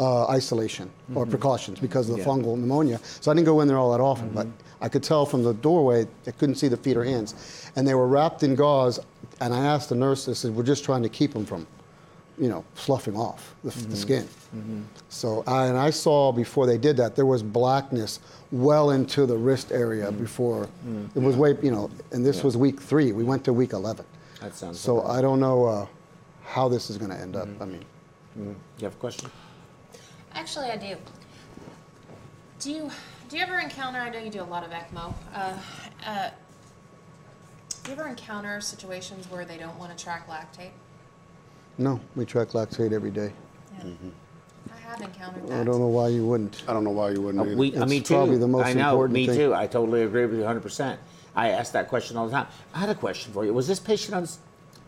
uh, 0.00 0.26
isolation 0.28 0.90
or 1.14 1.22
mm-hmm. 1.22 1.30
precautions 1.30 1.78
because 1.78 2.08
of 2.08 2.16
the 2.16 2.22
Yeah. 2.22 2.28
fungal 2.28 2.58
pneumonia. 2.58 2.98
So 3.20 3.30
I 3.30 3.34
didn't 3.34 3.46
go 3.46 3.60
in 3.60 3.68
there 3.68 3.76
all 3.76 3.92
that 3.92 4.00
often. 4.00 4.30
But 4.30 4.46
mm-hmm. 4.46 4.84
I 4.84 4.88
could 4.88 5.02
tell 5.02 5.26
from 5.26 5.44
the 5.44 5.52
doorway, 5.52 6.06
I 6.26 6.30
couldn't 6.30 6.54
see 6.54 6.68
the 6.68 6.76
feet 6.76 6.96
or 6.96 7.04
hands, 7.04 7.34
and 7.76 7.86
they 7.86 7.94
were 7.94 8.08
wrapped 8.08 8.42
in 8.42 8.54
gauze. 8.54 8.98
And 9.40 9.54
I 9.54 9.64
asked 9.66 9.90
the 9.90 9.94
nurse. 9.94 10.28
I 10.28 10.32
said, 10.32 10.56
"We're 10.56 10.62
just 10.62 10.84
trying 10.84 11.02
to 11.02 11.08
keep 11.08 11.32
them 11.34 11.44
from." 11.44 11.66
you 12.38 12.48
know, 12.48 12.64
sloughing 12.74 13.16
off 13.18 13.54
the, 13.62 13.68
the 13.68 13.76
mm-hmm. 13.76 13.94
skin. 13.94 14.28
So, 15.10 15.44
I, 15.46 15.66
and 15.66 15.76
I 15.76 15.90
saw 15.90 16.32
before 16.32 16.66
they 16.66 16.78
did 16.78 16.96
that, 16.96 17.14
there 17.14 17.26
was 17.26 17.42
blackness 17.42 18.18
well 18.50 18.92
into 18.92 19.26
the 19.26 19.36
wrist 19.36 19.70
area 19.72 20.10
mm. 20.10 20.18
before 20.18 20.66
mm. 20.86 21.14
it 21.14 21.20
was 21.20 21.36
way, 21.36 21.54
you 21.62 21.70
know, 21.70 21.90
and 22.12 22.24
this 22.24 22.42
was 22.42 22.56
week 22.56 22.80
three. 22.80 23.12
We 23.12 23.24
went 23.24 23.44
to 23.44 23.52
week 23.52 23.74
11. 23.74 24.06
That 24.40 24.54
sounds 24.54 24.80
So 24.80 25.02
I 25.02 25.20
don't 25.20 25.38
know 25.38 25.66
uh, 25.66 25.86
how 26.42 26.66
this 26.68 26.88
is 26.88 26.96
going 26.96 27.10
to 27.10 27.18
end 27.18 27.36
up. 27.36 27.48
I 27.60 27.66
mean, 27.66 27.84
you 28.36 28.56
have 28.80 28.94
a 28.94 28.96
question? 28.96 29.30
Actually, 30.34 30.66
I 30.70 30.76
do. 30.76 30.96
Do 32.60 32.70
you 32.70 32.90
do 33.28 33.36
you 33.36 33.42
ever 33.42 33.58
encounter? 33.58 33.98
I 33.98 34.10
know 34.10 34.18
you 34.18 34.30
do 34.30 34.42
a 34.42 34.44
lot 34.44 34.64
of 34.64 34.70
ECMO. 34.70 35.14
Uh, 35.34 35.56
uh, 36.06 36.30
do 37.84 37.90
you 37.92 37.96
ever 37.98 38.08
encounter 38.08 38.60
situations 38.60 39.30
where 39.30 39.44
they 39.44 39.56
don't 39.56 39.78
want 39.78 39.96
to 39.96 40.02
track 40.02 40.28
lactate? 40.28 40.70
no, 41.78 41.98
we 42.14 42.26
track 42.26 42.48
lactate 42.48 42.92
every 42.92 43.10
day. 43.10 43.32
Yeah. 43.78 43.84
I 44.74 44.78
have 44.90 45.00
encountered 45.00 45.48
that. 45.48 45.60
I 45.60 45.64
don't 45.64 45.78
know 45.80 45.86
why 45.86 46.08
you 46.08 46.26
wouldn't. 46.26 46.62
I 46.68 46.74
don't 46.74 46.84
know 46.84 46.90
why 46.90 47.10
you 47.10 47.22
wouldn't. 47.22 47.40
Uh, 47.42 47.46
either. 47.46 47.56
we, 47.56 47.74
uh, 47.74 47.82
It's 47.82 47.90
me 47.90 48.00
too. 48.00 48.14
probably 48.14 48.36
the 48.36 48.48
most 48.48 48.66
I 48.66 48.72
know. 48.74 48.90
important 48.90 49.14
Me 49.14 49.26
thing. 49.26 49.36
too. 49.36 49.54
I 49.54 49.66
totally 49.66 50.02
agree 50.02 50.22
with 50.26 50.34
you 50.34 50.40
100. 50.40 50.60
percent 50.60 51.00
I 51.34 51.50
ask 51.50 51.72
that 51.72 51.88
question 51.88 52.16
all 52.18 52.26
the 52.26 52.32
time. 52.32 52.48
I 52.74 52.78
had 52.80 52.90
a 52.90 52.94
question 52.94 53.32
for 53.32 53.44
you. 53.46 53.54
Was 53.54 53.66
this 53.66 53.80
patient 53.80 54.14
on 54.14 54.26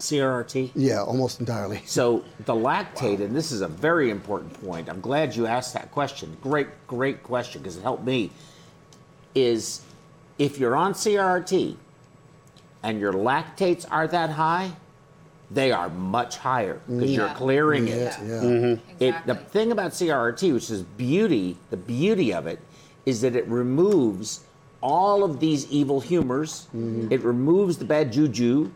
CRRT? 0.03 0.73
Yeah, 0.75 1.03
almost 1.03 1.41
entirely. 1.41 1.81
So 1.87 2.25
the 2.45 2.55
lactate, 2.55 3.21
and 3.21 3.35
this 3.35 3.53
is 3.53 3.61
a 3.61 3.69
very 3.69 4.11
important 4.11 4.53
point. 4.65 4.89
I'm 4.89 5.01
glad 5.01 5.35
you 5.37 5.47
asked 5.47 5.75
that 5.75 5.93
question. 5.93 6.37
Great, 6.43 6.67
great 6.87 7.23
question 7.23 7.63
because 7.63 7.77
it 7.77 7.83
helped 7.83 8.05
me. 8.05 8.31
Is 9.35 9.81
if 10.39 10.59
you're 10.59 10.77
on 10.77 10.93
CRRT 10.93 11.77
and 12.83 12.99
your 13.01 13.13
lactates 13.13 13.87
are 13.91 14.07
that 14.09 14.31
high, 14.31 14.73
they 15.51 15.71
are 15.73 15.89
much 15.89 16.37
higher 16.39 16.81
because 16.89 17.11
you're 17.11 17.27
Yeah. 17.27 17.35
clearing 17.35 17.89
it. 17.89 17.99
Yeah, 18.21 18.25
yeah. 18.27 18.41
Mm-hmm. 18.43 19.03
It, 19.05 19.15
the 19.27 19.35
thing 19.37 19.71
about 19.73 19.93
CRRT, 19.93 20.53
which 20.53 20.71
is 20.71 20.83
beauty, 20.83 21.57
the 21.71 21.77
beauty 21.77 22.33
of 22.35 22.47
it, 22.47 22.59
is 23.07 23.21
that 23.21 23.37
it 23.37 23.47
removes 23.49 24.41
all 24.83 25.23
of 25.23 25.39
these 25.41 25.67
evil 25.71 26.01
humors. 26.01 26.67
Mm-hmm. 26.77 27.13
It 27.13 27.23
removes 27.23 27.79
the 27.79 27.85
bad 27.85 28.13
juju. 28.13 28.71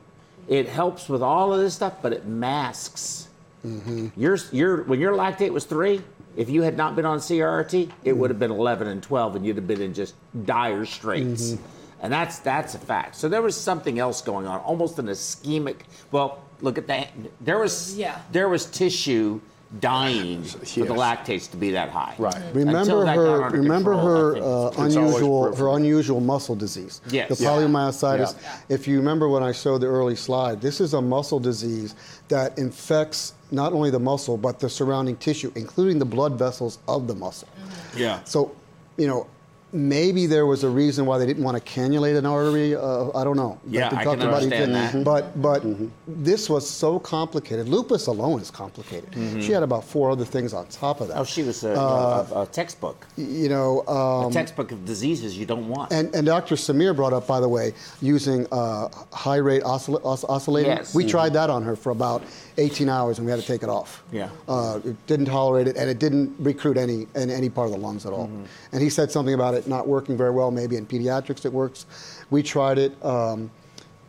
It 0.48 0.68
helps 0.68 1.09
with 1.09 1.23
all 1.23 1.52
of 1.52 1.60
this 1.60 1.74
stuff, 1.74 1.94
but 2.02 2.12
it 2.12 2.27
masks. 2.27 3.28
Mm-hmm. 3.64 4.09
Your, 4.16 4.39
your, 4.52 4.82
when 4.85 5.01
your 5.01 5.12
lactate 5.12 5.51
was 5.51 5.64
three, 5.64 6.02
if 6.36 6.48
you 6.48 6.62
had 6.62 6.77
not 6.77 6.94
been 6.94 7.06
on 7.06 7.18
CRRT, 7.18 7.74
it 7.74 7.89
mm-hmm. 7.89 8.18
would 8.18 8.31
have 8.31 8.39
been 8.39 8.51
11 8.51 8.86
and 8.86 9.02
12, 9.02 9.36
and 9.36 9.47
you'd 9.47 9.56
have 9.56 9.66
been 9.66 9.81
in 9.81 9.94
just 9.94 10.14
dire 10.44 10.85
straits. 10.85 11.52
Mm-hmm. 11.52 11.64
And 12.02 12.12
that's 12.12 12.40
that's 12.40 12.74
a 12.74 12.78
fact. 12.78 13.16
So 13.16 13.28
there 13.28 13.40
was 13.40 13.59
something 13.59 13.98
else 13.98 14.20
going 14.20 14.47
on, 14.47 14.60
almost 14.60 14.98
an 14.98 15.06
ischemic. 15.06 15.81
Well, 16.12 16.44
look 16.60 16.77
at 16.77 16.86
that. 16.89 17.09
There 17.40 17.59
was 17.59 17.97
Yeah. 17.97 18.20
there 18.32 18.51
was 18.51 18.66
tissue 18.66 19.40
dying 19.80 20.43
for 20.44 20.59
the 20.60 20.64
Yes. 20.80 20.88
lactates 20.90 21.51
to 21.51 21.56
be 21.56 21.72
that 21.72 21.90
high. 21.90 22.14
Right. 22.18 22.34
Remember 22.55 23.05
that 23.05 23.16
her. 23.16 23.51
Remember 23.51 23.93
control, 23.94 24.06
her 24.06 24.36
uh, 24.36 24.38
it's- 24.68 24.86
It's 24.86 24.97
always 24.97 24.97
unusual. 25.16 25.55
Her 25.56 25.68
unusual 25.76 26.20
muscle 26.20 26.55
disease. 26.55 27.01
Yes. 27.10 27.36
The 27.36 27.43
Yeah. 27.44 27.51
polymyositis. 27.51 28.34
Yeah. 28.40 28.56
If 28.68 28.86
you 28.86 28.97
remember 28.98 29.28
when 29.28 29.43
I 29.43 29.52
showed 29.52 29.80
the 29.80 29.88
early 29.88 30.14
slide, 30.16 30.60
this 30.60 30.80
is 30.80 30.94
a 30.94 31.02
muscle 31.02 31.40
disease 31.40 31.94
that 32.28 32.56
infects 32.59 33.32
not 33.51 33.72
only 33.72 33.90
the 33.90 33.98
muscle 34.01 34.36
but 34.36 34.60
the 34.60 34.68
surrounding 34.68 35.16
tissue, 35.16 35.51
including 35.56 35.98
the 35.98 36.05
blood 36.05 36.38
vessels 36.38 36.78
of 36.88 37.06
the 37.09 37.14
muscle. 37.14 37.48
yeah. 37.97 38.20
So, 38.24 38.52
you 38.97 39.06
know, 39.09 39.26
maybe 39.72 40.26
there 40.26 40.47
was 40.47 40.64
a 40.64 40.68
reason 40.68 41.06
why 41.06 41.18
they 41.18 41.26
didn't 41.26 41.43
want 41.44 41.56
to 41.62 41.62
cannulate 41.72 42.16
an 42.16 42.24
artery. 42.24 42.74
Uh, 42.74 43.10
I 43.16 43.24
don't 43.24 43.36
know. 43.36 43.59
Yeah, 43.68 43.88
I 43.93 44.05
can 44.05 44.22
understand 44.22 44.70
it. 44.70 44.74
that. 44.74 45.05
But 45.05 45.40
but 45.43 45.62
this 46.06 46.48
was 46.48 46.68
so 46.68 46.98
complicated. 46.98 47.68
Lupus 47.68 48.06
alone 48.06 48.40
is 48.40 48.51
complicated. 48.51 49.12
She 49.43 49.52
had 49.52 49.62
about 49.62 49.84
four 49.84 50.10
other 50.10 50.24
things 50.24 50.52
on 50.55 50.66
top 50.68 51.01
of 51.01 51.09
that. 51.09 51.18
Oh, 51.18 51.24
she 51.24 51.43
was 51.43 51.64
a, 51.64 51.72
a, 51.74 52.43
a 52.43 52.47
textbook. 52.47 53.06
you 53.16 53.48
know, 53.48 53.86
um, 53.88 54.30
a 54.30 54.32
textbook 54.32 54.72
of 54.72 54.84
diseases 54.84 55.36
you 55.36 55.47
don't 55.47 55.68
want. 55.68 55.93
and, 55.93 56.14
and 56.14 56.26
Dr. 56.26 56.55
Samir 56.55 56.94
brought 56.94 57.12
up, 57.12 57.26
by 57.26 57.40
the 57.40 57.48
way, 57.48 57.74
using 58.01 58.47
uh, 58.52 58.88
high 59.12 59.36
rate 59.36 59.62
oscill- 59.62 60.05
os- 60.05 60.24
oscillating. 60.24 60.70
Yes. 60.70 60.94
We 60.94 61.06
tried 61.06 61.32
that 61.34 61.51
on 61.51 61.62
her 61.64 61.76
for 61.76 61.90
about 61.90 62.22
18 62.58 62.88
hours 62.88 63.18
and 63.18 63.26
we 63.26 63.30
had 63.30 63.40
to 63.40 63.46
take 63.46 63.62
it 63.62 63.68
off. 63.68 64.02
Yeah. 64.10 64.30
Uh, 64.48 64.80
it 64.84 65.06
didn't 65.06 65.26
tolerate 65.26 65.68
it 65.68 65.76
and 65.76 65.90
it 65.90 65.98
didn't 65.98 66.34
recruit 66.38 66.76
any 66.76 67.06
in 67.14 67.30
any 67.30 67.48
part 67.48 67.66
of 67.66 67.72
the 67.72 67.78
lungs 67.78 68.06
at 68.06 68.12
all. 68.12 68.30
And 68.72 68.82
he 68.82 68.88
said 68.88 69.10
something 69.10 69.34
about 69.34 69.54
it 69.54 69.66
not 69.66 69.86
working 69.86 70.16
very 70.16 70.30
well. 70.30 70.50
Maybe 70.50 70.76
in 70.76 70.86
pediatrics 70.86 71.44
it 71.44 71.52
works. 71.52 71.86
We 72.30 72.42
tried 72.42 72.78
it. 72.78 73.04
Um, 73.04 73.50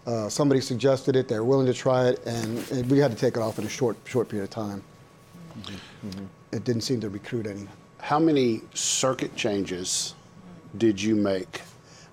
uh, 0.06 0.30
somebody 0.30 0.61
suggested 0.61 1.18
it. 1.18 1.28
They 1.28 1.36
were 1.36 1.44
willing 1.44 1.65
to 1.65 1.74
try 1.74 2.07
it, 2.07 2.26
and, 2.26 2.72
and 2.72 2.90
we 2.90 2.98
had 2.98 3.11
to 3.11 3.18
take 3.18 3.36
it 3.36 3.41
off 3.41 3.60
in 3.60 3.65
a 3.65 3.69
short 3.69 3.98
short 4.06 4.30
period 4.30 4.45
of 4.45 4.49
time. 4.49 4.82
It 6.53 6.64
didn't 6.64 6.82
seem 6.82 7.02
to 7.02 7.10
recruit 7.10 7.45
any. 7.45 7.68
How 7.99 8.18
many 8.18 8.61
circuit 8.74 9.36
changes 9.36 10.15
did 10.78 11.02
you 11.02 11.15
make? 11.15 11.61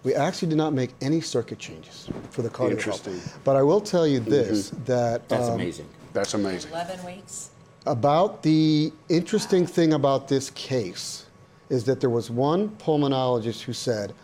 We 0.02 0.14
actually 0.14 0.48
did 0.48 0.58
not 0.58 0.72
make 0.72 0.90
any 1.00 1.20
circuit 1.20 1.58
changes 1.60 2.08
for 2.30 2.42
the 2.42 2.50
cardio. 2.50 2.72
Interesting. 2.72 3.20
But 3.44 3.54
I 3.56 3.62
will 3.62 3.80
tell 3.80 4.06
you 4.06 4.18
this: 4.18 4.70
that 4.86 5.28
That's 5.28 5.48
um, 5.48 5.54
amazing. 5.54 5.86
That's 6.14 6.32
amazing. 6.32 6.70
Eleven 6.70 7.04
weeks. 7.04 7.50
about 7.86 8.42
the 8.42 8.92
interesting 9.08 9.66
thing 9.66 9.92
about 9.92 10.28
this 10.28 10.48
case 10.50 11.26
is 11.68 11.84
that 11.84 12.00
there 12.00 12.08
was 12.08 12.30
one 12.30 12.70
pulmonologist 12.76 13.60
who 13.62 13.72
said, 13.72 14.14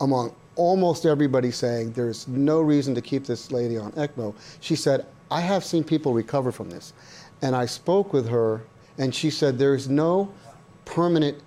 among 0.00 0.34
almost 0.54 1.04
everybody 1.04 1.50
saying 1.50 1.92
there's 1.92 2.26
no 2.28 2.60
reason 2.60 2.94
to 2.94 3.02
keep 3.02 3.26
this 3.26 3.50
lady 3.50 3.76
on 3.76 3.92
ECMO, 3.92 4.34
she 4.60 4.76
said, 4.76 5.06
I 5.30 5.40
have 5.40 5.64
seen 5.64 5.84
people 5.84 6.14
recover 6.14 6.52
from 6.52 6.70
this. 6.70 6.92
And 7.42 7.54
I 7.54 7.66
spoke 7.66 8.12
with 8.12 8.28
her, 8.28 8.62
and 8.96 9.14
she 9.14 9.28
said, 9.28 9.58
there's 9.58 9.88
no 9.88 10.32
permanent 10.84 11.38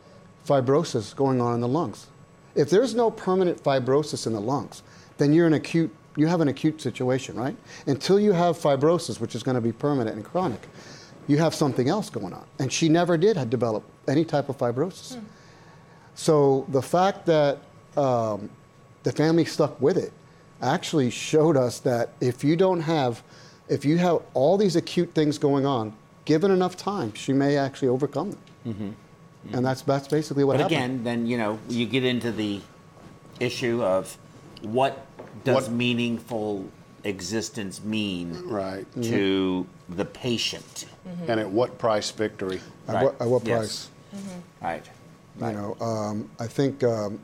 fibrosis 0.46 1.16
going 1.16 1.42
on 1.42 1.56
in 1.56 1.62
the 1.62 1.68
lungs. 1.68 2.08
If 2.56 2.70
there's 2.70 2.94
no 2.94 3.10
permanent 3.10 3.64
fibrosis 3.64 4.28
in 4.28 4.34
the 4.34 4.42
lungs, 4.42 4.84
then 5.20 5.34
you're 5.34 5.46
in 5.46 5.54
acute, 5.54 5.94
you 6.16 6.26
have 6.26 6.42
an 6.42 6.48
acute 6.48 6.82
situation, 6.82 7.36
right? 7.36 7.56
Until 7.86 8.20
you 8.20 8.32
have 8.32 8.58
fibrosis, 8.58 9.20
which 9.20 9.36
is 9.36 9.44
going 9.44 9.56
to 9.56 9.62
be 9.62 9.72
permanent 9.72 10.16
and 10.16 10.26
chronic, 10.26 10.62
you 11.28 11.38
have 11.38 11.54
something 11.54 11.88
else 11.88 12.10
going 12.10 12.34
on. 12.34 12.46
And 12.58 12.74
she 12.74 12.90
never 12.90 13.18
did 13.18 13.38
have 13.38 13.50
develop 13.52 13.84
any 14.08 14.26
type 14.26 14.50
of 14.50 14.58
fibrosis. 14.58 15.16
Hmm. 15.16 15.26
So 16.16 16.66
the 16.70 16.82
fact 16.82 17.28
that 17.28 17.60
um, 17.96 18.50
the 19.04 19.12
family 19.12 19.46
stuck 19.46 19.80
with 19.80 19.98
it 19.98 20.12
actually 20.62 21.10
showed 21.10 21.56
us 21.56 21.80
that 21.82 22.10
if 22.20 22.44
you 22.44 22.56
don't 22.56 22.82
have, 22.82 23.22
if 23.70 23.86
you 23.86 23.98
have 23.98 24.24
all 24.34 24.58
these 24.58 24.76
acute 24.76 25.14
things 25.14 25.38
going 25.38 25.66
on, 25.66 25.94
given 26.26 26.52
enough 26.52 26.76
time, 26.76 27.14
she 27.14 27.34
may 27.34 27.58
actually 27.58 27.88
overcome 27.88 28.32
them. 28.32 28.40
Mm-hmm. 28.68 28.84
Mm-hmm. 28.84 29.56
And 29.56 29.66
that's 29.66 29.82
that's 29.84 30.08
basically 30.08 30.44
what 30.44 30.58
happened. 30.58 30.70
But 30.70 30.76
happened. 30.76 31.00
again, 31.00 31.04
then 31.04 31.28
you 31.28 31.38
know 31.38 31.60
you 31.70 31.86
get 31.86 32.04
into 32.04 32.32
the 32.32 32.62
issue 33.40 33.82
of 33.82 34.18
what 34.62 35.06
does 35.44 35.56
What- 35.66 35.72
meaningful 35.72 36.66
existence 37.04 37.82
mean 37.84 38.44
Right. 38.46 38.86
to 39.04 39.66
the 39.88 40.06
patient. 40.06 40.86
And 41.28 41.40
at 41.40 41.50
what 41.50 41.78
price 41.78 42.12
victory? 42.12 42.60
At 42.88 43.04
what, 43.04 43.22
at 43.22 43.28
what 43.28 43.48
Yes. 43.48 43.90
price? 44.12 44.22
Right. 44.62 44.86
You 45.40 45.54
know, 45.58 45.78
um, 45.80 46.30
I 46.40 46.48
think, 46.48 46.84
um, 46.84 47.20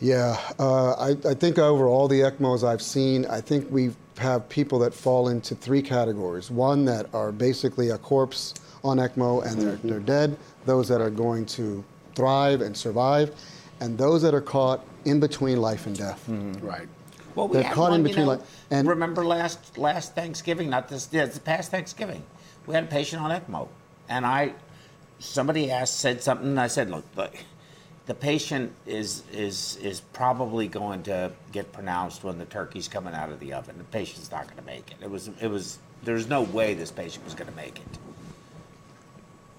yeah, 0.00 0.36
uh, 0.58 0.92
I, 0.92 1.16
I 1.28 1.34
think 1.34 1.58
over 1.58 1.86
all 1.88 2.08
the 2.08 2.20
ECMOs 2.22 2.62
I've 2.62 2.82
seen, 2.82 3.24
I 3.26 3.40
think 3.40 3.70
we 3.70 3.92
have 4.18 4.48
people 4.48 4.78
that 4.80 4.92
fall 4.92 5.28
into 5.28 5.54
three 5.54 5.82
categories. 5.82 6.50
One 6.50 6.84
that 6.84 7.06
are 7.14 7.32
basically 7.32 7.90
a 7.90 7.98
corpse 7.98 8.54
on 8.84 8.98
ECMO 8.98 9.44
and 9.46 9.60
they're, 9.60 9.76
they're 9.82 9.98
dead, 10.00 10.36
those 10.66 10.88
that 10.88 11.00
are 11.00 11.10
going 11.10 11.46
to 11.46 11.82
thrive 12.14 12.60
and 12.60 12.76
survive, 12.76 13.34
and 13.80 13.96
those 13.96 14.20
that 14.22 14.34
are 14.34 14.40
caught 14.42 14.84
in 15.04 15.20
between 15.20 15.60
life 15.60 15.86
and 15.86 15.96
death. 15.96 16.24
Mm-hmm. 16.28 16.64
Right. 16.66 16.88
Well, 17.34 17.48
we 17.48 17.54
They're 17.54 17.62
had 17.64 17.74
caught 17.74 17.90
one, 17.90 18.00
in 18.00 18.06
you 18.06 18.08
between, 18.10 18.26
know, 18.26 18.32
like- 18.32 18.40
and- 18.70 18.88
remember 18.88 19.24
last 19.24 19.76
last 19.78 20.14
Thanksgiving, 20.14 20.70
not 20.70 20.88
this, 20.88 21.08
yeah, 21.10 21.24
it's 21.24 21.38
past 21.38 21.70
Thanksgiving, 21.70 22.22
we 22.66 22.74
had 22.74 22.84
a 22.84 22.86
patient 22.86 23.20
on 23.22 23.30
ECMO, 23.30 23.68
and 24.08 24.24
I, 24.24 24.52
somebody 25.18 25.70
asked, 25.70 25.98
said 25.98 26.22
something, 26.22 26.46
and 26.48 26.60
I 26.60 26.68
said, 26.68 26.90
look, 26.90 27.04
look, 27.16 27.34
the 28.06 28.14
patient 28.14 28.72
is 28.86 29.22
is 29.32 29.76
is 29.82 30.00
probably 30.12 30.68
going 30.68 31.02
to 31.04 31.32
get 31.52 31.72
pronounced 31.72 32.22
when 32.22 32.38
the 32.38 32.44
turkey's 32.44 32.86
coming 32.86 33.14
out 33.14 33.30
of 33.30 33.40
the 33.40 33.52
oven. 33.54 33.78
The 33.78 33.84
patient's 33.84 34.30
not 34.30 34.44
going 34.44 34.58
to 34.58 34.62
make 34.64 34.90
it. 34.90 34.96
It 35.02 35.10
was 35.10 35.30
it 35.40 35.48
was 35.48 35.78
there's 36.04 36.28
no 36.28 36.42
way 36.42 36.74
this 36.74 36.90
patient 36.90 37.24
was 37.24 37.34
going 37.34 37.50
to 37.50 37.56
make 37.56 37.78
it. 37.78 37.98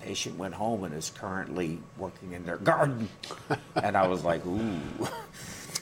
Patient 0.05 0.37
went 0.37 0.53
home 0.53 0.83
and 0.83 0.93
is 0.93 1.09
currently 1.09 1.79
working 1.97 2.33
in 2.33 2.45
their 2.45 2.57
garden, 2.57 3.09
and 3.75 3.97
I 3.97 4.05
was 4.05 4.23
like, 4.23 4.45
ooh. 4.45 4.79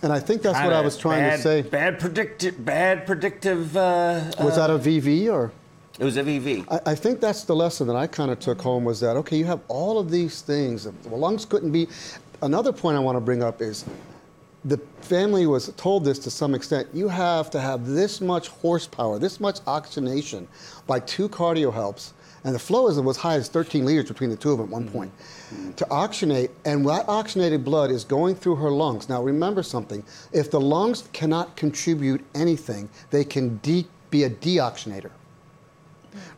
And 0.01 0.13
I 0.13 0.19
think 0.21 0.41
that's 0.41 0.57
what 0.63 0.71
I 0.71 0.79
was 0.79 0.97
trying 0.97 1.23
bad, 1.23 1.35
to 1.35 1.41
say. 1.41 1.61
Bad 1.61 1.99
predictive, 1.99 2.63
bad 2.63 3.05
predictive. 3.05 3.75
Uh, 3.75 4.31
Was 4.39 4.55
that 4.55 4.69
a 4.69 4.79
VV 4.79 5.29
or? 5.29 5.51
it 5.99 6.05
was 6.05 6.15
a 6.15 6.23
VV. 6.23 6.65
I, 6.71 6.91
I 6.91 6.95
think 6.95 7.19
that's 7.19 7.43
the 7.43 7.53
lesson 7.53 7.85
that 7.87 7.97
I 7.97 8.07
kind 8.07 8.31
of 8.31 8.39
took 8.39 8.61
home 8.61 8.85
was 8.85 9.01
that 9.01 9.17
okay, 9.17 9.35
you 9.35 9.43
have 9.43 9.59
all 9.67 9.99
of 9.99 10.09
these 10.09 10.41
things. 10.41 10.85
The 10.85 11.09
lungs 11.09 11.43
couldn't 11.43 11.71
be. 11.71 11.89
Another 12.41 12.71
point 12.71 12.95
I 12.95 13.01
want 13.01 13.17
to 13.17 13.21
bring 13.21 13.43
up 13.43 13.61
is 13.61 13.83
the 14.63 14.77
family 15.01 15.47
was 15.47 15.67
told 15.75 16.05
this 16.05 16.17
to 16.19 16.31
some 16.31 16.55
extent. 16.55 16.87
You 16.93 17.09
have 17.09 17.49
to 17.51 17.59
have 17.59 17.85
this 17.85 18.21
much 18.21 18.47
horsepower, 18.47 19.19
this 19.19 19.41
much 19.41 19.59
oxygenation 19.67 20.47
by 20.87 21.01
two 21.01 21.27
Cardiohelps, 21.27 22.13
and 22.43 22.53
the 22.53 22.59
flow 22.59 22.87
is 22.87 22.97
as 22.97 23.17
high 23.17 23.35
as 23.35 23.47
13 23.47 23.85
liters 23.85 24.07
between 24.07 24.29
the 24.29 24.35
two 24.35 24.51
of 24.51 24.57
them 24.57 24.67
at 24.67 24.71
one 24.71 24.89
point 24.89 25.11
to 25.77 25.85
oxygenate. 25.85 26.49
And 26.65 26.85
that 26.87 27.07
oxygenated 27.07 27.63
blood 27.63 27.91
is 27.91 28.03
going 28.03 28.35
through 28.35 28.55
her 28.55 28.71
lungs. 28.71 29.09
Now 29.09 29.23
remember 29.23 29.63
something: 29.63 30.03
if 30.31 30.51
the 30.51 30.61
lungs 30.61 31.09
cannot 31.13 31.55
contribute 31.55 32.23
anything, 32.35 32.89
they 33.11 33.23
can 33.23 33.57
de- 33.57 33.87
be 34.09 34.23
a 34.23 34.29
deoxygenator 34.29 35.11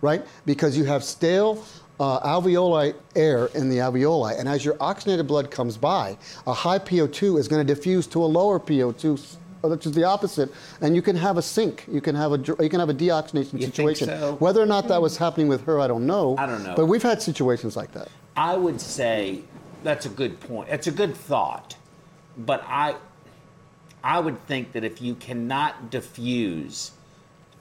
right? 0.02 0.26
Because 0.46 0.78
you 0.78 0.86
have 0.86 1.04
stale 1.04 1.64
uh, 2.00 2.20
alveoli 2.20 2.94
air 3.16 3.48
in 3.48 3.70
the 3.70 3.78
alveoli, 3.78 4.38
and 4.38 4.50
as 4.50 4.66
your 4.66 4.76
oxygenated 4.80 5.28
blood 5.28 5.50
comes 5.50 5.78
by, 5.78 6.18
a 6.46 6.54
high 6.54 6.80
PO2 6.80 7.40
is 7.40 7.48
going 7.48 7.66
to 7.66 7.74
diffuse 7.74 8.06
to 8.08 8.24
a 8.24 8.26
lower 8.26 8.60
PO2, 8.60 9.14
uh, 9.14 9.38
which 9.70 9.86
is 9.86 9.94
the 9.94 10.04
opposite, 10.04 10.52
and 10.82 10.96
you 10.96 11.02
can 11.02 11.16
have 11.16 11.38
a 11.38 11.42
sink. 11.42 11.86
You 11.92 12.02
can 12.02 12.16
have 12.16 12.32
a 12.34 12.38
you 12.64 12.70
can 12.70 12.80
have 12.80 12.90
a 12.90 12.94
deoxygenation 12.94 13.54
You 13.54 13.60
think 13.60 13.76
situation. 13.76 14.08
so? 14.08 14.36
Whether 14.36 14.62
or 14.62 14.66
not 14.66 14.88
that 14.88 15.02
was 15.02 15.18
happening 15.18 15.48
with 15.48 15.64
her, 15.66 15.80
I 15.80 15.88
don't 15.88 16.06
know. 16.06 16.36
I 16.38 16.46
don't 16.46 16.64
know. 16.64 16.76
But 16.76 16.86
we've 16.86 17.04
had 17.04 17.22
situations 17.22 17.76
like 17.76 17.92
that. 17.94 18.10
I 18.36 18.56
would 18.58 18.82
say 18.82 19.42
that's 19.84 20.06
a 20.06 20.10
good 20.10 20.40
point. 20.40 20.70
It's 20.70 20.88
a 20.88 20.92
good 20.92 21.16
thought, 21.16 21.76
but 22.38 22.64
I, 22.68 22.96
I 24.04 24.20
would 24.20 24.46
think 24.48 24.74
that 24.74 24.84
if 24.84 25.02
you 25.02 25.16
cannot 25.16 25.90
diffuse 25.90 26.92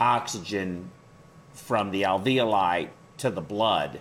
oxygen 0.01 0.91
from 1.53 1.91
the 1.91 2.03
alveoli 2.03 2.89
to 3.19 3.31
the 3.31 3.41
blood, 3.41 4.01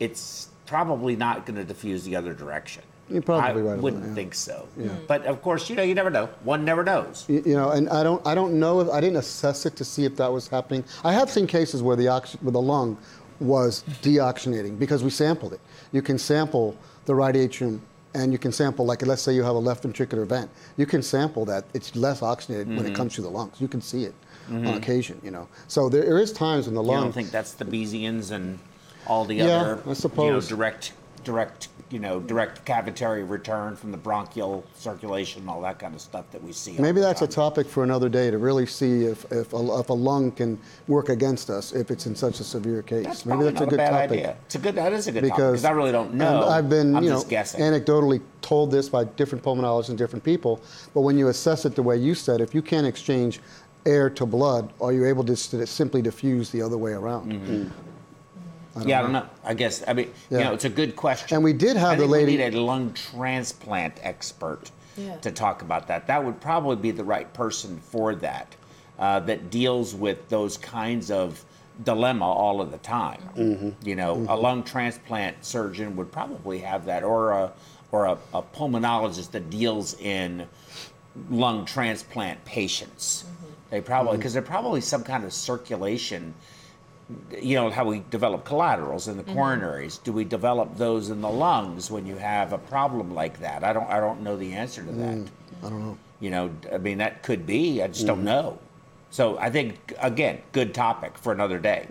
it's 0.00 0.48
probably 0.66 1.16
not 1.16 1.44
going 1.46 1.56
to 1.56 1.64
diffuse 1.64 2.04
the 2.04 2.16
other 2.16 2.32
direction. 2.32 2.82
You're 3.10 3.22
probably 3.22 3.62
I 3.62 3.64
right 3.64 3.72
about 3.72 3.82
wouldn't 3.82 4.02
that, 4.02 4.08
yeah. 4.08 4.14
think 4.14 4.34
so. 4.34 4.68
Mm-hmm. 4.78 5.06
But 5.06 5.24
of 5.24 5.40
course, 5.42 5.70
you 5.70 5.76
know, 5.76 5.82
you 5.82 5.94
never 5.94 6.10
know. 6.10 6.26
One 6.44 6.64
never 6.64 6.84
knows. 6.84 7.24
You, 7.28 7.42
you 7.44 7.54
know, 7.54 7.70
and 7.70 7.88
I 7.88 8.02
don't, 8.02 8.24
I 8.26 8.34
don't 8.34 8.58
know 8.58 8.80
if 8.80 8.88
I 8.90 9.00
didn't 9.00 9.16
assess 9.16 9.64
it 9.66 9.76
to 9.76 9.84
see 9.84 10.04
if 10.04 10.16
that 10.16 10.30
was 10.30 10.48
happening. 10.48 10.84
I 11.04 11.12
have 11.12 11.30
seen 11.30 11.46
cases 11.46 11.82
where 11.82 11.96
the 11.96 12.08
oxy, 12.08 12.38
where 12.42 12.52
the 12.52 12.60
lung 12.60 12.98
was 13.40 13.84
deoxygenating 14.02 14.78
because 14.78 15.02
we 15.02 15.10
sampled 15.10 15.52
it. 15.52 15.60
You 15.92 16.02
can 16.02 16.18
sample 16.18 16.76
the 17.06 17.14
right 17.14 17.34
atrium, 17.34 17.80
and 18.14 18.32
you 18.32 18.38
can 18.38 18.52
sample 18.52 18.84
like 18.84 19.06
let's 19.06 19.22
say 19.22 19.32
you 19.32 19.42
have 19.42 19.54
a 19.54 19.58
left 19.58 19.84
ventricular 19.84 20.26
vent. 20.26 20.50
You 20.76 20.86
can 20.86 21.02
sample 21.02 21.44
that 21.46 21.64
it's 21.72 21.94
less 21.96 22.22
oxygenated 22.22 22.68
when 22.68 22.78
it 22.78 22.84
mm-hmm. 22.84 22.94
comes 22.94 23.14
to 23.14 23.22
the 23.22 23.30
lungs. 23.30 23.60
You 23.60 23.68
can 23.68 23.80
see 23.80 24.04
it 24.04 24.14
on 24.48 24.64
mm-hmm. 24.64 24.76
occasion. 24.76 25.20
You 25.22 25.30
know, 25.30 25.48
so 25.68 25.88
there, 25.88 26.04
there 26.04 26.18
is 26.18 26.32
times 26.32 26.66
when 26.66 26.74
the 26.74 26.82
You 26.82 26.88
lung. 26.88 27.04
don't 27.04 27.12
think 27.12 27.30
that's 27.30 27.52
the 27.52 27.64
Thebesians 27.64 28.32
and 28.32 28.58
all 29.06 29.24
the 29.24 29.36
Yeah, 29.36 29.44
other, 29.44 29.82
I 29.86 30.22
you 30.22 30.30
know, 30.30 30.40
direct, 30.40 30.92
direct, 31.24 31.68
you 31.90 31.98
know, 31.98 32.20
direct 32.20 32.64
cavitary 32.64 33.28
return 33.28 33.76
from 33.76 33.90
the 33.90 33.96
bronchial 33.96 34.64
circulation, 34.74 35.48
all 35.48 35.60
that 35.62 35.78
kind 35.78 35.94
of 35.94 36.00
stuff 36.00 36.30
that 36.30 36.42
we 36.42 36.52
see. 36.52 36.76
Maybe 36.78 37.00
that's 37.00 37.22
a 37.22 37.26
topic 37.26 37.66
for 37.66 37.82
another 37.82 38.08
day 38.08 38.30
to 38.30 38.38
really 38.38 38.66
see 38.66 39.04
if, 39.04 39.24
if, 39.32 39.52
a, 39.52 39.78
if 39.78 39.88
a 39.88 39.94
lung 39.94 40.30
can 40.32 40.58
work 40.86 41.08
against 41.08 41.50
us 41.50 41.72
if 41.72 41.90
it's 41.90 42.06
in 42.06 42.14
such 42.14 42.40
a 42.40 42.44
severe 42.44 42.82
case. 42.82 43.04
That's 43.04 43.26
Maybe 43.26 43.44
that's 43.44 43.60
a 43.60 43.66
good 43.66 43.78
bad 43.78 43.90
topic. 43.90 44.10
idea. 44.10 44.36
It's 44.46 44.54
a 44.54 44.58
good. 44.58 44.74
That 44.74 44.92
is 44.92 45.06
a 45.06 45.12
good 45.12 45.20
topic 45.20 45.34
because 45.36 45.52
because 45.52 45.64
I 45.64 45.70
really 45.70 45.92
don't 45.92 46.14
know. 46.14 46.46
I've 46.46 46.68
been, 46.68 46.94
I'm 46.96 47.04
you 47.04 47.10
know, 47.10 47.24
guessing. 47.24 47.60
anecdotally 47.60 48.20
told 48.42 48.70
this 48.70 48.88
by 48.88 49.04
different 49.04 49.42
pulmonologists 49.42 49.88
and 49.88 49.98
different 49.98 50.24
people. 50.24 50.60
But 50.94 51.02
when 51.02 51.18
you 51.18 51.28
assess 51.28 51.64
it 51.64 51.74
the 51.74 51.82
way 51.82 51.96
you 51.96 52.14
said, 52.14 52.40
if 52.40 52.54
you 52.54 52.62
can't 52.62 52.86
exchange 52.86 53.40
air 53.86 54.10
to 54.10 54.26
blood, 54.26 54.72
are 54.80 54.92
you 54.92 55.06
able 55.06 55.24
to 55.24 55.36
simply 55.36 56.02
diffuse 56.02 56.50
the 56.50 56.62
other 56.62 56.76
way 56.76 56.92
around? 56.92 57.32
Mm-hmm. 57.32 57.68
Yeah, 58.86 58.98
I 58.98 59.02
don't 59.02 59.12
know. 59.12 59.26
I 59.44 59.54
guess. 59.54 59.82
I 59.86 59.92
mean, 59.92 60.06
you 60.30 60.38
Yeah. 60.38 60.44
know, 60.44 60.54
it's 60.54 60.64
a 60.64 60.68
good 60.70 60.96
question. 60.96 61.34
And 61.36 61.44
we 61.44 61.52
did 61.52 61.76
have 61.76 61.92
I 61.92 61.96
the 61.96 62.06
lady- 62.06 62.36
We 62.36 62.44
need 62.44 62.54
a 62.54 62.60
lung 62.60 62.92
transplant 62.92 63.94
expert 64.02 64.70
Yeah. 64.96 65.16
to 65.16 65.30
talk 65.30 65.62
about 65.62 65.86
that. 65.88 66.06
That 66.06 66.24
would 66.24 66.40
probably 66.40 66.76
be 66.76 66.90
the 66.90 67.04
right 67.04 67.32
person 67.32 67.80
for 67.90 68.14
that. 68.16 68.54
Uh, 68.98 69.20
that 69.20 69.48
deals 69.50 69.94
with 69.94 70.28
those 70.28 70.56
kinds 70.56 71.08
of 71.10 71.44
dilemma 71.84 72.24
all 72.26 72.60
of 72.60 72.72
the 72.72 72.78
time. 72.78 73.20
Mm-hmm. 73.36 73.68
You 73.88 73.94
know, 73.94 74.26
a 74.28 74.34
lung 74.36 74.64
transplant 74.64 75.44
surgeon 75.44 75.94
would 75.96 76.10
probably 76.10 76.58
have 76.58 76.84
that, 76.86 77.04
or 77.04 77.30
a 77.30 77.52
or 77.92 78.04
a, 78.06 78.18
a 78.34 78.42
pulmonologist 78.42 79.30
that 79.30 79.48
deals 79.48 79.94
in 80.00 80.46
lung 81.30 81.64
transplant 81.64 82.44
patients. 82.44 83.24
They 83.70 83.80
probably 83.80 84.10
Mm-hmm. 84.12 84.18
because 84.18 84.32
they're 84.32 84.42
probably 84.42 84.80
some 84.80 85.04
kind 85.04 85.24
of 85.24 85.32
circulation. 85.32 86.34
You 87.40 87.54
know 87.56 87.70
how 87.70 87.84
we 87.86 88.02
develop 88.10 88.44
collaterals 88.44 89.08
in 89.08 89.16
the 89.16 89.24
coronaries. 89.24 90.02
Do 90.02 90.12
we 90.12 90.24
develop 90.24 90.76
those 90.76 91.08
in 91.08 91.20
the 91.22 91.28
lungs 91.30 91.90
when 91.90 92.04
you 92.06 92.16
have 92.16 92.52
a 92.52 92.58
problem 92.58 93.14
like 93.14 93.40
that? 93.40 93.64
I 93.64 93.72
don't. 93.72 93.88
I 93.88 93.98
don't 93.98 94.22
know 94.22 94.36
the 94.36 94.52
answer 94.52 94.82
to 94.82 94.92
that. 94.92 95.16
Mm, 95.16 95.28
I 95.64 95.68
don't 95.70 95.80
know. 95.86 95.98
You 96.20 96.30
know, 96.30 96.50
I 96.72 96.78
mean 96.78 96.98
that 96.98 97.22
could 97.22 97.46
be. 97.46 97.82
I 97.82 97.86
just 97.88 98.00
Mm-hmm. 98.00 98.06
don't 98.08 98.24
know. 98.24 98.58
So 99.10 99.38
I 99.38 99.48
think 99.50 99.94
again, 100.00 100.38
good 100.52 100.74
topic 100.74 101.16
for 101.16 101.32
another 101.32 101.58
day. 101.58 101.86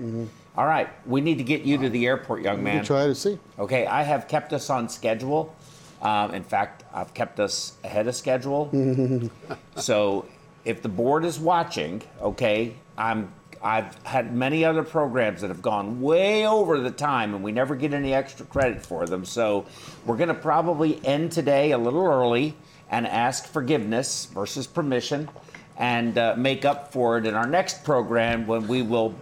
All 0.55 0.65
right, 0.67 0.89
we 1.07 1.21
need 1.21 1.37
to 1.39 1.43
get 1.43 1.61
you 1.61 1.77
to 1.79 1.89
the 1.89 2.05
airport, 2.05 2.41
young 2.43 2.57
We 2.57 2.63
man. 2.65 2.77
can 2.77 2.85
try 2.85 3.05
to 3.07 3.15
see. 3.15 3.39
Okay, 3.57 3.85
I 3.87 4.03
have 4.03 4.27
kept 4.27 4.53
us 4.53 4.69
on 4.69 4.87
schedule. 4.89 5.55
Um, 6.01 6.33
in 6.35 6.43
fact, 6.43 6.83
I've 6.93 7.13
kept 7.15 7.39
us 7.39 7.73
ahead 7.83 8.07
of 8.07 8.15
schedule. 8.15 8.69
so 9.77 10.25
if 10.65 10.81
the 10.83 10.89
board 10.89 11.25
is 11.25 11.39
watching, 11.39 12.03
okay, 12.21 12.73
I'm 12.99 13.31
I've 13.61 13.95
had 14.05 14.33
many 14.33 14.63
other 14.65 14.83
programs 14.83 15.41
that 15.41 15.49
have 15.49 15.61
gone 15.61 16.01
way 16.01 16.47
over 16.47 16.79
the 16.79 16.91
time 16.91 17.33
and 17.33 17.43
we 17.43 17.51
never 17.51 17.75
get 17.75 17.93
any 17.93 18.13
extra 18.13 18.45
credit 18.45 18.85
for 18.85 19.05
them. 19.05 19.25
So 19.25 19.65
we're 20.05 20.17
going 20.17 20.29
to 20.29 20.33
probably 20.33 21.03
end 21.05 21.31
today 21.31 21.71
a 21.71 21.77
little 21.77 22.05
early 22.05 22.55
and 22.89 23.05
ask 23.05 23.47
forgiveness 23.47 24.25
versus 24.25 24.67
permission 24.67 25.29
and 25.77 26.17
uh, 26.17 26.35
make 26.37 26.65
up 26.65 26.91
for 26.91 27.17
it 27.17 27.25
in 27.25 27.35
our 27.35 27.47
next 27.47 27.83
program 27.83 28.47
when 28.47 28.67
we 28.67 28.81
will 28.81 29.13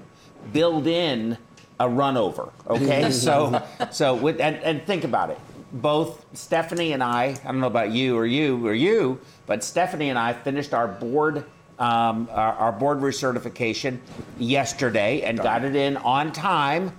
build 0.53 0.87
in 0.87 1.37
a 1.79 1.89
run 1.89 2.17
over. 2.17 2.49
Okay, 2.67 3.11
so 3.11 3.61
so 3.91 4.15
with 4.15 4.39
and, 4.39 4.55
and 4.57 4.85
think 4.85 5.03
about 5.03 5.29
it. 5.29 5.39
Both 5.73 6.25
Stephanie 6.33 6.93
and 6.93 7.03
I, 7.03 7.35
I 7.43 7.51
don't 7.51 7.59
know 7.59 7.67
about 7.67 7.91
you 7.91 8.15
or 8.15 8.25
you 8.25 8.65
or 8.65 8.73
you, 8.73 9.19
but 9.45 9.63
Stephanie 9.63 10.09
and 10.09 10.17
I 10.17 10.31
finished 10.31 10.73
our 10.73 10.87
board 10.87 11.45
um, 11.79 12.27
our, 12.31 12.53
our 12.53 12.71
board 12.71 12.99
recertification 12.99 13.99
yesterday 14.37 15.21
and 15.23 15.37
got 15.37 15.63
it 15.65 15.75
in 15.75 15.97
on 15.97 16.31
time 16.31 16.91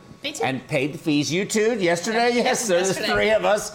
And 0.43 0.67
paid 0.67 0.93
the 0.93 0.99
fees. 0.99 1.33
You 1.33 1.45
too? 1.45 1.79
Yesterday? 1.79 2.31
Yeah, 2.35 2.43
Yes, 2.45 2.67
there's 2.67 2.89
yesterday. 2.89 3.13
three 3.13 3.31
of 3.31 3.45
us. 3.45 3.75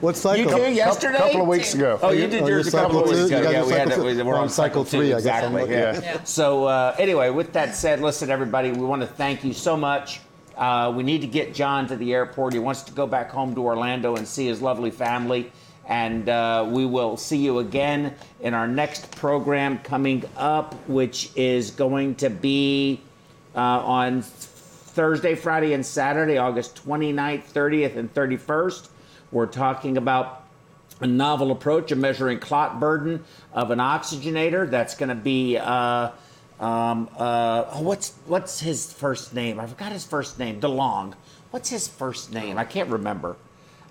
What 0.00 0.16
cycle? 0.16 0.38
You 0.38 0.44
Couple- 0.48 0.66
too? 0.66 0.72
Yesterday? 0.72 1.16
A 1.16 1.18
couple 1.18 1.42
of 1.42 1.48
weeks 1.48 1.74
ago. 1.74 1.98
Oh, 2.00 2.10
you 2.12 2.22
you- 2.22 2.28
did 2.28 2.42
oh, 2.44 2.46
yours 2.46 2.68
a 2.68 2.70
couple 2.70 3.02
of 3.02 3.08
weeks 3.10 3.26
ago. 3.26 3.50
Yeah, 3.50 3.64
we 3.66 3.72
had 3.72 3.90
to, 3.90 3.98
we're, 4.00 4.24
We're 4.24 4.34
on 4.34 4.42
on 4.42 4.48
cycle 4.48 4.84
cycle 4.84 4.84
two. 4.84 4.98
three, 4.98 5.06
I 5.08 5.16
guess 5.16 5.18
Exactly. 5.20 5.60
looking 5.62 5.74
Yeah. 5.74 6.00
Yeah. 6.00 6.22
So 6.24 6.64
uh, 6.66 6.94
anyway, 6.98 7.30
with 7.30 7.52
that 7.54 7.74
said, 7.74 8.00
listen, 8.00 8.30
everybody, 8.30 8.70
we 8.70 8.86
want 8.86 9.02
to 9.02 9.08
thank 9.08 9.42
you 9.44 9.52
so 9.52 9.76
much. 9.76 10.20
Uh, 10.56 10.92
we 10.94 11.02
need 11.02 11.22
to 11.22 11.26
get 11.26 11.54
John 11.54 11.88
to 11.88 11.96
the 11.96 12.12
airport. 12.14 12.52
He 12.52 12.58
wants 12.60 12.82
to 12.82 12.92
go 12.92 13.06
back 13.06 13.30
home 13.30 13.54
to 13.54 13.60
Orlando 13.62 14.14
and 14.16 14.28
see 14.28 14.46
his 14.46 14.60
lovely 14.62 14.90
family. 14.90 15.50
And 15.86 16.28
uh, 16.28 16.68
we 16.70 16.86
will 16.86 17.16
see 17.16 17.38
you 17.38 17.58
again 17.58 18.14
in 18.40 18.54
our 18.54 18.68
next 18.68 19.10
program 19.12 19.78
coming 19.78 20.24
up, 20.36 20.74
which 20.88 21.30
is 21.34 21.70
going 21.72 22.14
to 22.16 22.30
be 22.30 23.00
uh, 23.54 23.58
on 23.58 24.22
Thursday, 24.22 25.34
Friday, 25.34 25.72
and 25.72 25.84
Saturday, 25.84 26.38
August 26.38 26.84
29th, 26.86 27.50
30th, 27.52 27.96
and 27.96 28.12
31st. 28.14 28.88
We're 29.32 29.46
talking 29.46 29.96
about 29.96 30.44
a 31.00 31.06
novel 31.06 31.50
approach 31.50 31.92
of 31.92 31.98
measuring 31.98 32.38
clot 32.38 32.78
burden 32.78 33.24
of 33.52 33.70
an 33.70 33.78
oxygenator. 33.78 34.68
That's 34.70 34.94
going 34.94 35.08
to 35.08 35.14
be 35.14 35.56
uh, 35.56 36.10
um, 36.60 37.08
uh, 37.16 37.64
oh, 37.72 37.82
what's 37.82 38.12
what's 38.26 38.60
his 38.60 38.92
first 38.92 39.34
name? 39.34 39.58
I 39.58 39.66
forgot 39.66 39.92
his 39.92 40.04
first 40.04 40.38
name. 40.38 40.60
DeLong. 40.60 41.14
What's 41.50 41.70
his 41.70 41.88
first 41.88 42.32
name? 42.32 42.58
I 42.58 42.64
can't 42.64 42.90
remember. 42.90 43.36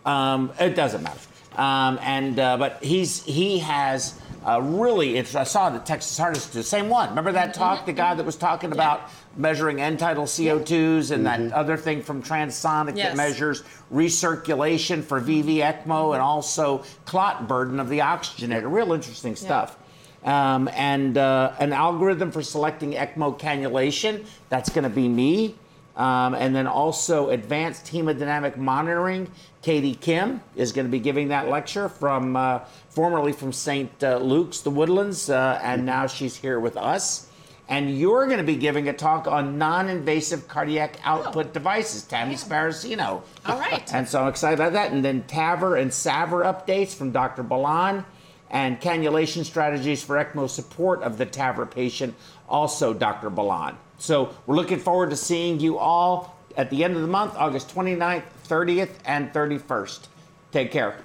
Um, 0.05 0.51
it 0.59 0.75
doesn't 0.75 1.01
matter. 1.01 1.19
Um, 1.60 1.99
and 2.02 2.40
uh, 2.40 2.56
but 2.56 2.81
he's 2.81 3.22
he 3.23 3.60
has 3.60 4.18
uh, 4.48 4.61
really. 4.61 5.18
It's, 5.18 5.36
I 5.36 5.44
saw 5.44 5.69
the 5.69 5.80
Texas 5.80 6.18
Heart 6.18 6.36
Institute, 6.36 6.61
the 6.61 6.64
same 6.64 6.88
one. 6.88 7.10
Remember 7.10 7.34
that 7.34 7.53
talk? 7.53 7.86
The 7.86 7.91
guy 7.91 8.15
that 8.15 8.26
was 8.26 8.38
talking 8.38 8.72
about 8.72 9.10
measuring 9.36 9.81
end 9.81 9.99
tidal 9.99 10.23
CO2s 10.23 11.11
and 11.11 11.26
that 11.26 11.52
other 11.52 11.76
thing 11.76 12.02
from 12.02 12.23
Transonic 12.23 12.86
that 12.88 12.98
Yes. 12.98 13.18
measures 13.18 13.64
recirculation 13.94 15.03
for 15.03 15.19
VV 15.19 15.57
ECMO 15.57 16.14
and 16.14 16.22
also 16.22 16.84
clot 17.06 17.49
burden 17.49 17.81
of 17.81 17.90
the 17.90 17.99
oxygenator. 17.99 18.72
Real 18.72 18.94
interesting 18.94 19.36
stuff. 19.36 19.77
Um, 20.23 20.69
and 20.73 21.18
uh, 21.18 21.53
an 21.60 21.73
algorithm 21.73 22.31
for 22.31 22.41
selecting 22.41 22.94
ECMO 22.94 23.38
cannulation. 23.38 24.26
That's 24.48 24.69
going 24.69 24.84
to 24.84 24.90
be 24.90 25.10
me. 25.10 25.56
Um, 25.95 26.34
and 26.34 26.56
then 26.56 26.65
also 26.65 27.30
advanced 27.30 27.88
hemodynamic 27.88 28.56
monitoring. 28.56 29.30
Katie 29.61 29.95
Kim 29.95 30.41
is 30.56 30.72
going 30.72 30.86
to 30.86 30.91
be 30.91 30.99
giving 30.99 31.27
that 31.30 31.49
lecture 31.49 31.90
from 31.90 32.36
uh, 32.36 32.60
formerly 32.90 33.34
from 33.34 33.52
St. 33.52 33.91
Uh, 34.03 34.18
Luke's, 34.18 34.61
the 34.61 34.69
Woodlands, 34.69 35.30
uh, 35.30 35.60
and 35.61 35.86
now 35.86 36.07
she's 36.07 36.36
here 36.36 36.60
with 36.60 36.77
us. 36.77 37.27
And 37.68 37.95
you're 37.95 38.26
going 38.26 38.40
to 38.40 38.44
be 38.44 38.56
giving 38.56 38.90
a 38.90 38.94
talk 38.94 39.27
on 39.27 39.60
non-invasive 39.60 40.48
cardiac 40.48 40.99
output 41.03 41.53
devices, 41.53 42.02
Tammy 42.03 42.34
Sparacino. 42.34 43.22
All 43.45 43.60
right. 43.60 43.88
And 43.94 44.07
so 44.07 44.23
I'm 44.23 44.27
excited 44.30 44.60
about 44.60 44.73
that. 44.73 44.91
And 44.91 45.06
then 45.06 45.23
TAVR 45.23 45.80
and 45.80 45.91
SAVR 45.91 46.45
updates 46.45 46.95
from 46.95 47.11
Dr. 47.11 47.44
Balan 47.44 48.06
and 48.49 48.81
cannulation 48.81 49.44
strategies 49.44 50.02
for 50.02 50.15
ECMO 50.15 50.49
support 50.49 51.03
of 51.03 51.19
the 51.19 51.26
TAVR 51.27 51.69
patient, 51.69 52.15
also 52.48 52.94
Dr. 52.94 53.30
Balan. 53.30 53.77
So 53.99 54.34
we're 54.48 54.56
looking 54.56 54.80
forward 54.80 55.11
to 55.11 55.15
seeing 55.15 55.60
you 55.60 55.77
all 55.77 56.38
at 56.60 56.69
the 56.69 56.84
end 56.84 56.94
of 56.94 57.02
the 57.02 57.07
month, 57.07 57.34
August 57.38 57.73
29th, 57.73 58.23
30th, 58.45 58.90
and 59.06 59.31
31st. 59.31 60.07
Take 60.52 60.73
care. 60.73 60.98